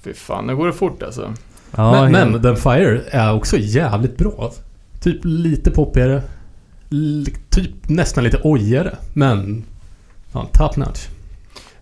Fy 0.03 0.13
fan, 0.13 0.47
nu 0.47 0.55
går 0.55 0.67
det 0.67 0.73
fort 0.73 1.03
alltså. 1.03 1.33
Ja, 1.75 1.91
men, 1.91 2.13
ja. 2.13 2.25
men 2.25 2.41
den 2.41 2.57
Fire 2.57 3.01
är 3.11 3.33
också 3.33 3.57
jävligt 3.57 4.17
bra. 4.17 4.51
Typ 5.01 5.19
lite 5.23 5.71
poppigare. 5.71 6.21
Typ 7.49 7.89
nästan 7.89 8.23
lite 8.23 8.39
ojigare. 8.43 8.97
Men... 9.13 9.63
Ja, 10.33 10.47
top 10.53 10.75
notch. 10.75 11.07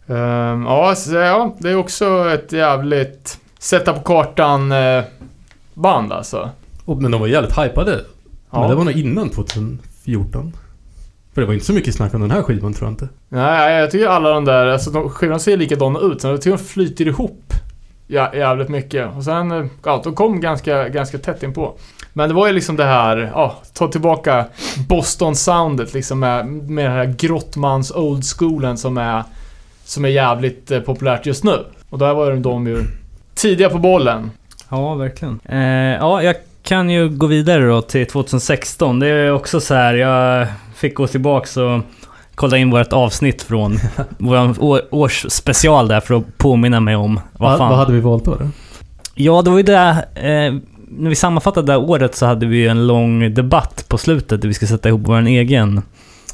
Ehm, 0.07 0.65
ja, 0.65 0.95
så, 0.95 1.15
ja, 1.15 1.55
det 1.59 1.69
är 1.69 1.75
också 1.75 2.29
ett 2.29 2.51
jävligt 2.51 3.39
sätta 3.59 3.93
på 3.93 3.99
kartan 3.99 4.71
eh, 4.71 5.03
band 5.73 6.13
alltså. 6.13 6.49
Och, 6.85 7.01
men 7.01 7.11
de 7.11 7.21
var 7.21 7.27
jävligt 7.27 7.57
hypade. 7.57 8.01
Ja. 8.51 8.59
Men 8.59 8.69
det 8.69 8.75
var 8.75 8.83
nog 8.83 8.93
innan 8.93 9.29
2014. 9.29 10.53
För 11.33 11.41
det 11.41 11.47
var 11.47 11.53
inte 11.53 11.65
så 11.65 11.73
mycket 11.73 11.95
snack 11.95 12.13
om 12.13 12.21
den 12.21 12.31
här 12.31 12.41
skivan 12.41 12.73
tror 12.73 12.87
jag 12.87 12.93
inte. 12.93 13.09
Nej, 13.29 13.73
jag 13.73 13.91
tycker 13.91 14.07
alla 14.07 14.29
de 14.29 14.45
där, 14.45 14.67
alltså 14.67 14.91
de 14.91 15.09
skivorna 15.09 15.39
ser 15.39 15.57
likadana 15.57 15.99
ut, 15.99 16.21
så 16.21 16.27
jag 16.27 16.41
tycker 16.41 16.57
de 16.57 16.63
flyter 16.63 17.07
ihop 17.07 17.53
ja, 18.07 18.35
jävligt 18.35 18.69
mycket. 18.69 19.15
Och 19.15 19.23
sen, 19.23 19.51
eh, 19.51 19.65
ja, 19.83 20.01
de 20.03 20.15
kom 20.15 20.41
ganska, 20.41 20.89
ganska 20.89 21.17
tätt 21.17 21.43
inpå. 21.43 21.77
Men 22.13 22.29
det 22.29 22.35
var 22.35 22.47
ju 22.47 22.53
liksom 22.53 22.75
det 22.75 22.85
här, 22.85 23.31
ja, 23.33 23.55
ta 23.73 23.87
tillbaka 23.87 24.45
Boston-soundet 24.89 25.93
liksom 25.93 26.19
med, 26.19 26.47
med 26.47 26.85
den 26.85 26.93
här 26.93 27.15
grottmans 27.17 27.91
old 27.91 28.23
schoolen 28.23 28.77
som 28.77 28.97
är, 28.97 29.23
som 29.83 30.05
är 30.05 30.09
jävligt 30.09 30.71
eh, 30.71 30.79
populärt 30.79 31.25
just 31.25 31.43
nu. 31.43 31.65
Och 31.89 31.97
där 31.97 32.13
var 32.13 32.35
de 32.35 32.67
ju 32.67 32.83
tidiga 33.35 33.69
på 33.69 33.77
bollen. 33.77 34.31
Ja, 34.69 34.95
verkligen. 34.95 35.39
Eh, 35.45 35.95
ja, 35.95 36.23
jag 36.23 36.35
kan 36.67 36.89
ju 36.89 37.09
gå 37.09 37.27
vidare 37.27 37.67
då 37.67 37.81
till 37.81 38.07
2016. 38.07 38.99
Det 38.99 39.07
är 39.07 39.31
också 39.31 39.59
så 39.59 39.73
här, 39.73 39.93
jag 39.93 40.47
fick 40.75 40.95
gå 40.95 41.07
tillbaks 41.07 41.57
och 41.57 41.81
kolla 42.35 42.57
in 42.57 42.71
vårt 42.71 42.93
avsnitt 42.93 43.43
från 43.43 43.77
vår 44.17 44.63
år, 44.63 44.81
årsspecial 44.91 45.87
där 45.87 45.99
för 45.99 46.15
att 46.15 46.37
påminna 46.37 46.79
mig 46.79 46.95
om 46.95 47.19
vad 47.37 47.57
fan. 47.57 47.69
vad 47.69 47.79
hade 47.79 47.93
vi 47.93 47.99
valt 47.99 48.25
då? 48.25 48.35
då? 48.35 48.49
Ja, 49.15 49.41
det 49.41 49.49
var 49.49 49.57
ju 49.57 49.63
det. 49.63 50.05
Eh, 50.15 50.53
när 50.89 51.09
vi 51.09 51.15
sammanfattade 51.15 51.67
det 51.67 51.73
här 51.73 51.89
året 51.89 52.15
så 52.15 52.25
hade 52.25 52.45
vi 52.45 52.57
ju 52.57 52.67
en 52.67 52.87
lång 52.87 53.33
debatt 53.33 53.85
på 53.87 53.97
slutet 53.97 54.41
där 54.41 54.47
vi 54.47 54.53
ska 54.53 54.67
sätta 54.67 54.89
ihop 54.89 55.01
vår 55.03 55.27
egen 55.27 55.81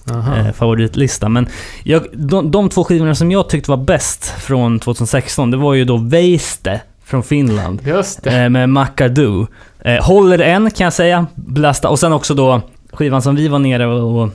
eh, 0.09 0.51
favoritlista. 0.53 1.29
Men 1.29 1.47
jag, 1.83 2.05
de, 2.13 2.51
de 2.51 2.69
två 2.69 2.83
skivorna 2.83 3.15
som 3.15 3.31
jag 3.31 3.49
tyckte 3.49 3.71
var 3.71 3.77
bäst 3.77 4.25
från 4.25 4.79
2016, 4.79 5.51
det 5.51 5.57
var 5.57 5.73
ju 5.73 5.85
då 5.85 5.97
Veiste 5.97 6.81
från 7.05 7.23
Finland. 7.23 7.81
Just 7.85 8.23
det. 8.23 8.43
Eh, 8.43 8.49
med 8.49 8.69
Macadoo. 8.69 9.47
Eh, 9.85 10.03
håller 10.05 10.39
än 10.39 10.71
kan 10.71 10.83
jag 10.83 10.93
säga. 10.93 11.25
Blasta. 11.35 11.89
Och 11.89 11.99
sen 11.99 12.13
också 12.13 12.33
då 12.33 12.61
skivan 12.93 13.21
som 13.21 13.35
vi 13.35 13.47
var 13.47 13.59
nere 13.59 13.87
och, 13.87 14.23
och 14.23 14.29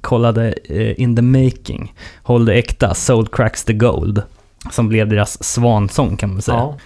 kollade 0.00 0.54
eh, 0.64 1.00
In 1.00 1.16
the 1.16 1.22
Making. 1.22 1.94
Håll 2.22 2.44
det 2.44 2.54
äkta, 2.54 2.94
Soul 2.94 3.28
Cracks 3.28 3.64
the 3.64 3.72
Gold. 3.72 4.22
Som 4.70 4.88
blev 4.88 5.08
deras 5.08 5.44
svansång 5.44 6.16
kan 6.16 6.32
man 6.32 6.42
säga. 6.42 6.56
Ja. 6.58 6.76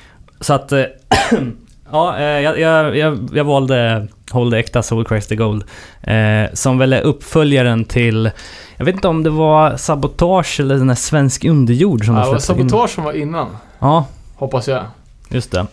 Så 0.40 0.52
att... 0.55 0.73
Eh, 0.73 0.85
ja, 1.93 2.16
eh, 2.19 2.24
jag, 2.24 2.61
jag, 2.61 2.97
jag, 2.97 3.28
jag 3.35 3.44
valde 3.44 4.09
Håll 4.31 4.51
det 4.51 4.59
äkta, 4.59 4.82
Soul 4.82 5.05
Cracks 5.05 5.27
the 5.27 5.36
Gold. 5.36 5.65
Eh, 6.02 6.44
som 6.52 6.78
väl 6.78 6.93
är 6.93 7.01
uppföljaren 7.01 7.85
till... 7.85 8.31
Jag 8.77 8.85
vet 8.85 8.94
inte 8.94 9.09
om 9.09 9.23
det 9.23 9.31
var 9.31 9.77
Sabotage 9.77 10.61
eller 10.61 10.74
den 10.74 10.89
här 10.89 10.97
Svensk 10.97 11.44
Underjord 11.44 12.06
som 12.06 12.15
Ja, 12.15 12.20
de 12.32 12.40
släppte 12.40 12.62
in. 12.62 12.69
sabotage 12.69 12.90
som 12.90 13.05
var 13.05 13.12
innan. 13.12 13.56
Ja, 13.78 14.06
Hoppas 14.36 14.69
jag. 14.69 14.82
Just 15.28 15.51
det. 15.52 15.66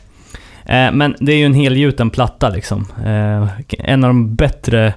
Eh, 0.66 0.92
men 0.92 1.16
det 1.20 1.32
är 1.34 1.38
ju 1.38 1.46
en 1.46 1.54
helgjuten 1.54 2.10
platta 2.10 2.50
liksom. 2.50 2.88
Eh, 3.06 3.48
en 3.80 4.04
av 4.04 4.10
de 4.10 4.36
bättre, 4.36 4.94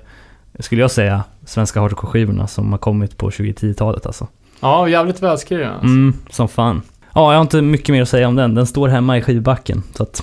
skulle 0.59 0.81
jag 0.81 0.91
säga, 0.91 1.24
svenska 1.47 1.81
hardcore-skivorna 1.81 2.47
som 2.47 2.73
har 2.73 2.78
kommit 2.78 3.19
på 3.19 3.31
2010-talet 3.31 4.07
alltså. 4.07 4.27
Ja, 4.61 4.89
jävligt 4.89 5.23
välskriven. 5.23 5.70
Alltså. 5.70 5.86
Mm, 5.86 6.15
som 6.31 6.49
fan. 6.49 6.82
Ja, 7.15 7.32
jag 7.32 7.39
har 7.39 7.43
inte 7.43 7.62
mycket 7.62 7.89
mer 7.89 8.03
att 8.03 8.09
säga 8.09 8.28
om 8.28 8.36
den. 8.36 8.55
Den 8.55 8.66
står 8.66 8.89
hemma 8.89 9.19
i 9.19 9.23
skivbacken, 9.23 9.82
så 9.95 10.03
att... 10.03 10.23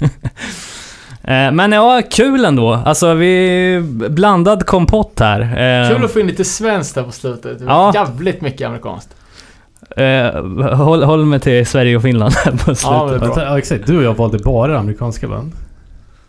Eh, 1.28 1.52
Men 1.52 1.72
ja, 1.72 2.02
kul 2.10 2.44
ändå. 2.44 2.72
Alltså 2.74 3.14
vi... 3.14 3.80
Blandad 4.10 4.66
kompott 4.66 5.20
här. 5.20 5.94
Kul 5.94 6.04
att 6.04 6.12
få 6.12 6.20
in 6.20 6.26
lite 6.26 6.44
svenskt 6.44 6.94
där 6.94 7.02
på 7.02 7.12
slutet. 7.12 7.58
Ja. 7.66 7.92
Jävligt 7.94 8.40
mycket 8.40 8.66
amerikanskt. 8.66 9.16
Eh, 9.96 10.76
håll, 10.76 11.02
håll 11.02 11.24
mig 11.24 11.40
till 11.40 11.66
Sverige 11.66 11.96
och 11.96 12.02
Finland 12.02 12.34
här 12.34 12.52
på 12.52 12.58
slutet. 12.58 12.82
Ja, 12.82 13.06
men 13.10 13.20
det 13.20 13.26
är 13.26 13.34
bra. 13.34 13.42
Ja, 13.42 13.58
exakt. 13.58 13.86
Du 13.86 13.96
och 13.96 14.02
jag 14.02 14.14
valde 14.14 14.38
bara 14.38 14.78
amerikanska 14.78 15.28
band. 15.28 15.52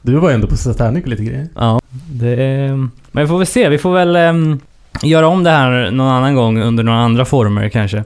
Du 0.01 0.15
var 0.15 0.29
ju 0.29 0.35
ändå 0.35 0.47
på 0.47 0.57
Satanic 0.57 1.03
och 1.03 1.09
lite 1.09 1.23
grejer. 1.23 1.47
Ja, 1.55 1.81
det 2.11 2.43
är... 2.43 2.69
Men 3.11 3.23
vi 3.23 3.27
får 3.27 3.37
väl 3.37 3.47
se. 3.47 3.69
Vi 3.69 3.77
får 3.77 3.93
väl 3.93 4.15
ehm, 4.15 4.59
göra 5.03 5.27
om 5.27 5.43
det 5.43 5.49
här 5.49 5.91
någon 5.91 6.07
annan 6.07 6.35
gång 6.35 6.61
under 6.61 6.83
några 6.83 6.99
andra 6.99 7.25
former 7.25 7.69
kanske. 7.69 8.03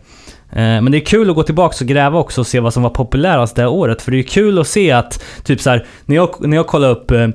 Eh, 0.52 0.82
men 0.82 0.92
det 0.92 0.98
är 0.98 1.06
kul 1.06 1.30
att 1.30 1.36
gå 1.36 1.44
tillbaka 1.44 1.76
och 1.82 1.88
gräva 1.88 2.20
också 2.20 2.42
och 2.42 2.48
se 2.48 2.60
vad 2.60 2.74
som 2.74 2.84
var 2.84 2.90
populärast 2.90 3.56
det 3.56 3.62
här 3.62 3.70
året. 3.70 4.02
För 4.02 4.12
det 4.12 4.20
är 4.20 4.24
kul 4.24 4.60
att 4.60 4.68
se 4.68 4.92
att, 4.92 5.24
typ 5.44 5.62
så 5.62 5.70
här, 5.70 5.86
när 6.06 6.16
jag, 6.16 6.36
när 6.40 6.58
jag 6.58 6.68
kollar 6.68 6.90
upp 6.90 7.12
eh, 7.12 7.28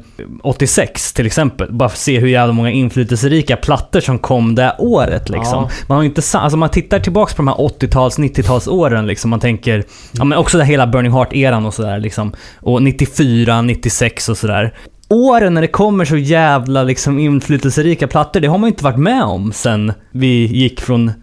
86 0.42 1.12
till 1.12 1.26
exempel, 1.26 1.72
bara 1.72 1.88
för 1.88 1.94
att 1.96 2.00
se 2.00 2.20
hur 2.20 2.28
jävla 2.28 2.52
många 2.52 2.70
inflytelserika 2.70 3.56
plattor 3.56 4.00
som 4.00 4.18
kom 4.18 4.54
det 4.54 4.76
året 4.78 5.28
liksom. 5.28 5.62
Ja. 5.62 5.70
Man 5.88 5.96
har 5.96 6.04
inte 6.04 6.22
alltså 6.38 6.56
man 6.56 6.68
tittar 6.68 6.98
tillbaks 7.00 7.34
på 7.34 7.42
de 7.42 7.48
här 7.48 7.54
80-tals, 7.54 8.18
90-talsåren 8.18 9.06
liksom. 9.06 9.30
Man 9.30 9.40
tänker, 9.40 9.84
ja 10.12 10.24
men 10.24 10.38
också 10.38 10.58
det 10.58 10.64
hela 10.64 10.86
Burning 10.86 11.12
Heart-eran 11.12 11.66
och 11.66 11.74
sådär 11.74 11.98
liksom. 11.98 12.32
Och 12.60 12.82
94, 12.82 13.62
96 13.62 14.28
och 14.28 14.38
sådär. 14.38 14.74
Åren 15.08 15.54
när 15.54 15.60
det 15.60 15.68
kommer 15.68 16.04
så 16.04 16.16
jävla 16.16 16.82
liksom 16.82 17.18
inflytelserika 17.18 18.06
plattor, 18.06 18.40
det 18.40 18.48
har 18.48 18.58
man 18.58 18.68
ju 18.68 18.72
inte 18.72 18.84
varit 18.84 18.98
med 18.98 19.22
om 19.22 19.52
sen 19.52 19.92
vi 20.10 20.46
gick 20.46 20.80
från 20.80 21.08
eh, 21.08 21.14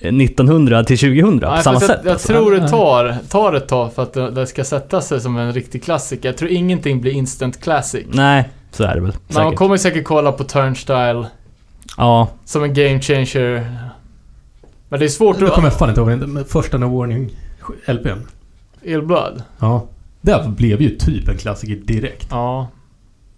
1900 0.00 0.84
till 0.84 0.98
2000 0.98 1.40
på 1.40 1.46
Nej, 1.50 1.62
samma 1.62 1.80
fast 1.80 1.86
sätt. 1.86 2.00
jag, 2.02 2.06
jag 2.06 2.12
alltså. 2.12 2.28
tror 2.32 2.52
det 2.52 2.68
tar, 2.68 3.16
tar 3.28 3.52
ett 3.52 3.68
tag 3.68 3.92
för 3.92 4.02
att 4.02 4.34
det, 4.34 4.46
ska 4.46 4.64
sätta 4.64 5.00
sig 5.00 5.20
som 5.20 5.36
en 5.36 5.52
riktig 5.52 5.82
klassiker. 5.84 6.28
Jag 6.28 6.36
tror 6.36 6.50
ingenting 6.50 7.00
blir 7.00 7.12
instant 7.12 7.60
classic. 7.60 8.06
Nej, 8.12 8.48
så 8.70 8.84
är 8.84 8.94
det 8.94 9.00
väl. 9.00 9.12
Men 9.28 9.34
man 9.34 9.44
Säkert. 9.44 9.58
kommer 9.58 9.76
säkert 9.76 10.04
kolla 10.04 10.32
på 10.32 10.44
Turnstyle 10.44 11.26
Ja, 11.96 12.28
som 12.44 12.64
en 12.64 12.74
game 12.74 13.00
changer. 13.00 13.76
Men 14.88 15.00
det 15.00 15.06
är 15.06 15.08
svårt 15.08 15.40
Nu 15.40 15.46
att... 15.46 15.52
kommer 15.52 15.68
jag 15.68 15.78
fan 15.78 15.88
inte 15.88 16.00
ihåg 16.00 16.10
den. 16.10 16.32
men 16.32 16.44
Första 16.44 16.78
No 16.78 16.98
Warning 16.98 17.30
LPn. 17.86 18.26
Illblood? 18.82 19.42
Ja. 19.58 19.86
Det 20.20 20.48
blev 20.56 20.82
ju 20.82 20.96
typ 20.96 21.28
en 21.28 21.36
klassiker 21.38 21.76
direkt. 21.76 22.26
Ja. 22.30 22.68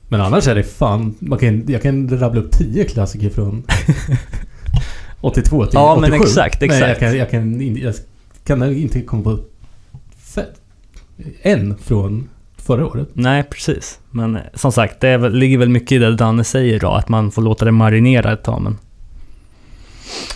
Men 0.09 0.20
annars 0.20 0.48
är 0.48 0.55
det 0.55 0.62
fan... 0.62 1.14
Man 1.18 1.39
kan, 1.39 1.64
jag 1.68 1.82
kan 1.82 2.18
rabbla 2.18 2.40
upp 2.40 2.52
10 2.52 2.84
klassiker 2.84 3.30
från 3.30 3.62
82 5.23 5.65
till 5.66 5.74
Ja, 5.74 5.93
87. 5.97 6.11
men 6.11 6.20
exakt, 6.20 6.62
exakt. 6.62 6.81
jag 6.89 6.99
kan, 6.99 7.16
jag 7.16 7.31
kan, 7.31 7.61
jag 7.82 7.94
kan 8.44 8.62
inte 8.73 9.03
komma 9.03 9.23
på... 9.23 9.39
En 11.43 11.78
från 11.78 12.28
förra 12.57 12.86
året. 12.86 13.09
nej 13.12 13.43
precis. 13.43 13.99
Men 14.11 14.36
eh, 14.36 14.43
som 14.55 14.73
sagt, 14.73 15.01
det 15.01 15.16
väl, 15.16 15.32
ligger 15.35 15.59
väl 15.59 15.69
mycket 15.69 15.93
i 15.93 15.99
det 15.99 16.16
Danne 16.16 16.44
säger 16.44 16.81
då, 16.81 16.90
att 16.90 17.09
man 17.09 17.31
får 17.31 17.43
låta 17.43 17.65
det 17.65 17.73
marinera 17.73 18.32
ett 18.32 18.43
tag. 18.44 18.62
Men 18.62 18.78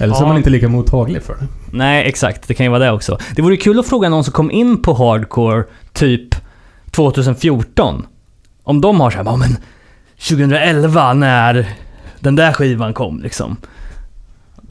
Eller 0.00 0.14
så 0.14 0.20
Ja. 0.20 0.24
är 0.24 0.28
man 0.28 0.36
inte 0.36 0.50
lika 0.50 0.68
mottaglig 0.68 1.22
för 1.22 1.34
det. 1.34 1.46
Nej, 1.70 2.08
exakt. 2.08 2.48
Det 2.48 2.54
kan 2.54 2.66
ju 2.66 2.70
vara 2.70 2.84
det 2.84 2.90
också. 2.92 3.18
Det 3.36 3.42
vore 3.42 3.56
kul 3.56 3.78
att 3.78 3.86
fråga 3.88 4.08
någon 4.08 4.24
som 4.24 4.32
kom 4.32 4.50
in 4.50 4.82
på 4.82 4.94
hardcore 4.94 5.64
typ 5.92 6.34
2014. 6.90 8.06
Om 8.62 8.80
de 8.80 9.00
har 9.00 9.10
så 9.10 9.16
här, 9.16 9.24
"Ja, 9.24 9.36
men 9.36 9.56
2011 10.18 11.12
när 11.14 11.68
den 12.20 12.36
där 12.36 12.52
skivan 12.52 12.94
kom 12.94 13.20
liksom. 13.20 13.56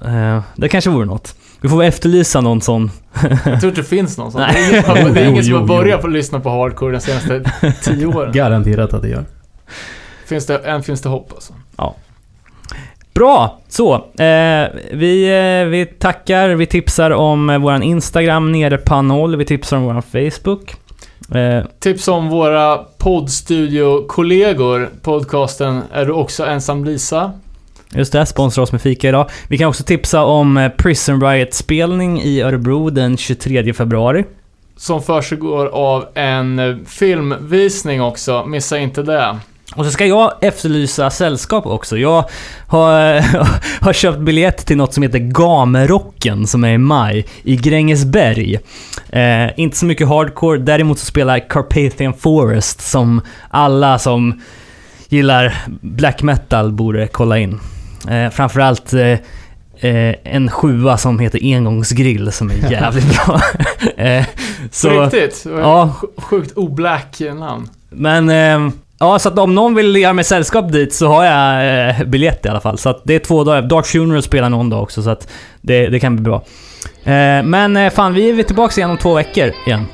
Eh, 0.07 0.41
det 0.55 0.69
kanske 0.69 0.89
vore 0.89 1.05
något. 1.05 1.35
Vi 1.61 1.69
får 1.69 1.77
väl 1.77 1.87
efterlysa 1.87 2.41
någon 2.41 2.61
sån. 2.61 2.91
Jag 3.21 3.41
tror 3.41 3.53
inte 3.53 3.67
det 3.81 3.83
finns 3.83 4.17
någon 4.17 4.31
sån. 4.31 4.41
Nej. 4.41 4.51
Det 4.53 4.59
är 4.59 4.69
ingen, 4.71 4.83
som 4.83 4.97
har- 4.97 5.09
det 5.13 5.19
är 5.19 5.23
Jo, 5.25 5.31
ingen 5.31 5.43
som 5.43 5.51
jo, 5.51 5.57
har 5.57 5.61
jo. 5.63 5.67
börjat 5.67 6.01
på 6.01 6.07
att 6.07 6.13
lyssna 6.13 6.39
på 6.39 6.49
hardcore 6.49 6.91
de 6.91 6.99
senaste 7.01 7.43
tio 7.83 8.05
åren. 8.05 8.31
Garanterat 8.33 8.93
att 8.93 9.01
det 9.01 9.09
gör. 9.09 9.25
Finns 10.27 10.45
det, 10.45 10.57
än 10.57 10.83
finns 10.83 11.01
det 11.01 11.09
hopp 11.09 11.31
alltså. 11.35 11.53
Bra! 13.13 13.59
Så, 13.67 13.93
eh, 13.95 14.67
vi, 14.93 15.27
eh, 15.27 15.65
vi 15.69 15.85
tackar, 15.99 16.49
vi 16.49 16.65
tipsar 16.65 17.11
om 17.11 17.49
eh, 17.49 17.57
våran 17.57 17.83
Instagram, 17.83 18.51
nere 18.51 18.77
pannhåll, 18.77 19.35
vi 19.35 19.45
tipsar 19.45 19.77
om 19.77 19.83
våran 19.83 20.01
Facebook. 20.01 20.75
Eh, 21.35 21.63
Tips 21.79 22.07
om 22.07 22.29
våra 22.29 22.77
poddstudio-kollegor. 22.77 24.89
Podcasten 25.01 25.81
Är 25.93 26.05
du 26.05 26.11
också 26.11 26.45
ensam 26.45 26.85
Lisa? 26.85 27.31
Just 27.97 28.13
det, 28.13 28.25
sponsrar 28.25 28.63
oss 28.63 28.71
med 28.71 28.81
fika 28.81 29.09
idag. 29.09 29.29
Vi 29.47 29.57
kan 29.57 29.67
också 29.69 29.83
tipsa 29.83 30.23
om 30.23 30.57
eh, 30.57 30.69
Prison 30.69 31.21
Riot-spelning 31.21 32.21
i 32.21 32.41
Örebro 32.41 32.89
den 32.89 33.17
23 33.17 33.73
februari. 33.73 34.25
Som 34.77 35.01
försiggår 35.01 35.67
av 35.67 36.05
en 36.13 36.59
eh, 36.59 36.75
filmvisning 36.85 38.01
också. 38.01 38.45
Missa 38.45 38.77
inte 38.77 39.03
det. 39.03 39.39
Och 39.75 39.85
så 39.85 39.91
ska 39.91 40.05
jag 40.05 40.33
efterlysa 40.41 41.09
sällskap 41.09 41.65
också. 41.65 41.97
Jag 41.97 42.25
har, 42.67 43.21
har 43.83 43.93
köpt 43.93 44.19
biljett 44.19 44.65
till 44.65 44.77
något 44.77 44.93
som 44.93 45.03
heter 45.03 45.19
Gamerocken 45.19 46.47
som 46.47 46.63
är 46.63 46.73
i 46.73 46.77
maj 46.77 47.25
i 47.43 47.55
Grängesberg. 47.55 48.59
Eh, 49.09 49.59
inte 49.59 49.77
så 49.77 49.85
mycket 49.85 50.07
hardcore, 50.07 50.59
däremot 50.59 50.99
så 50.99 51.05
spelar 51.05 51.49
Carpathian 51.49 52.13
Forest 52.13 52.81
som 52.81 53.21
alla 53.49 53.99
som 53.99 54.41
gillar 55.09 55.57
black 55.81 56.21
metal 56.21 56.71
borde 56.71 57.07
kolla 57.07 57.37
in. 57.39 57.59
Eh, 58.09 58.29
framförallt 58.29 58.93
eh, 58.93 59.01
eh, 59.91 60.15
en 60.23 60.49
sjua 60.51 60.97
som 60.97 61.19
heter 61.19 61.39
Engångsgrill 61.43 62.31
som 62.31 62.49
är 62.51 62.55
jävligt 62.71 63.25
bra. 63.25 63.41
eh, 64.05 64.25
Så, 64.71 65.01
riktigt. 65.03 65.45
Ja. 65.45 65.95
sj- 66.01 66.21
Sjukt 66.21 66.51
oblack 66.57 67.19
namn. 67.39 67.69
men, 67.89 68.29
eh, 68.29 68.73
ja 68.99 69.19
så 69.19 69.29
att 69.29 69.39
om 69.39 69.55
någon 69.55 69.75
vill 69.75 69.95
göra 69.95 70.13
mig 70.13 70.23
sällskap 70.25 70.71
dit 70.71 70.93
så 70.93 71.07
har 71.07 71.23
jag 71.25 71.89
eh, 71.89 72.03
biljett 72.05 72.45
i 72.45 72.49
alla 72.49 72.61
fall. 72.61 72.77
Så 72.77 72.89
att 72.89 73.01
det 73.03 73.15
är 73.15 73.19
två 73.19 73.43
dagar. 73.43 73.61
Dark 73.61 73.85
Funeral 73.85 74.21
spelar 74.23 74.49
någon 74.49 74.69
dag 74.69 74.83
också 74.83 75.03
så 75.03 75.09
att 75.09 75.27
det, 75.61 75.87
det 75.87 75.99
kan 75.99 76.15
bli 76.15 76.23
bra. 76.23 76.35
Eh, 77.03 77.43
men 77.43 77.77
eh, 77.77 77.89
fan, 77.93 78.13
vi 78.13 78.39
är 78.39 78.43
tillbaka 78.43 78.73
igen 78.81 78.91
om 78.91 78.97
två 78.97 79.13
veckor 79.13 79.51
igen. 79.67 79.85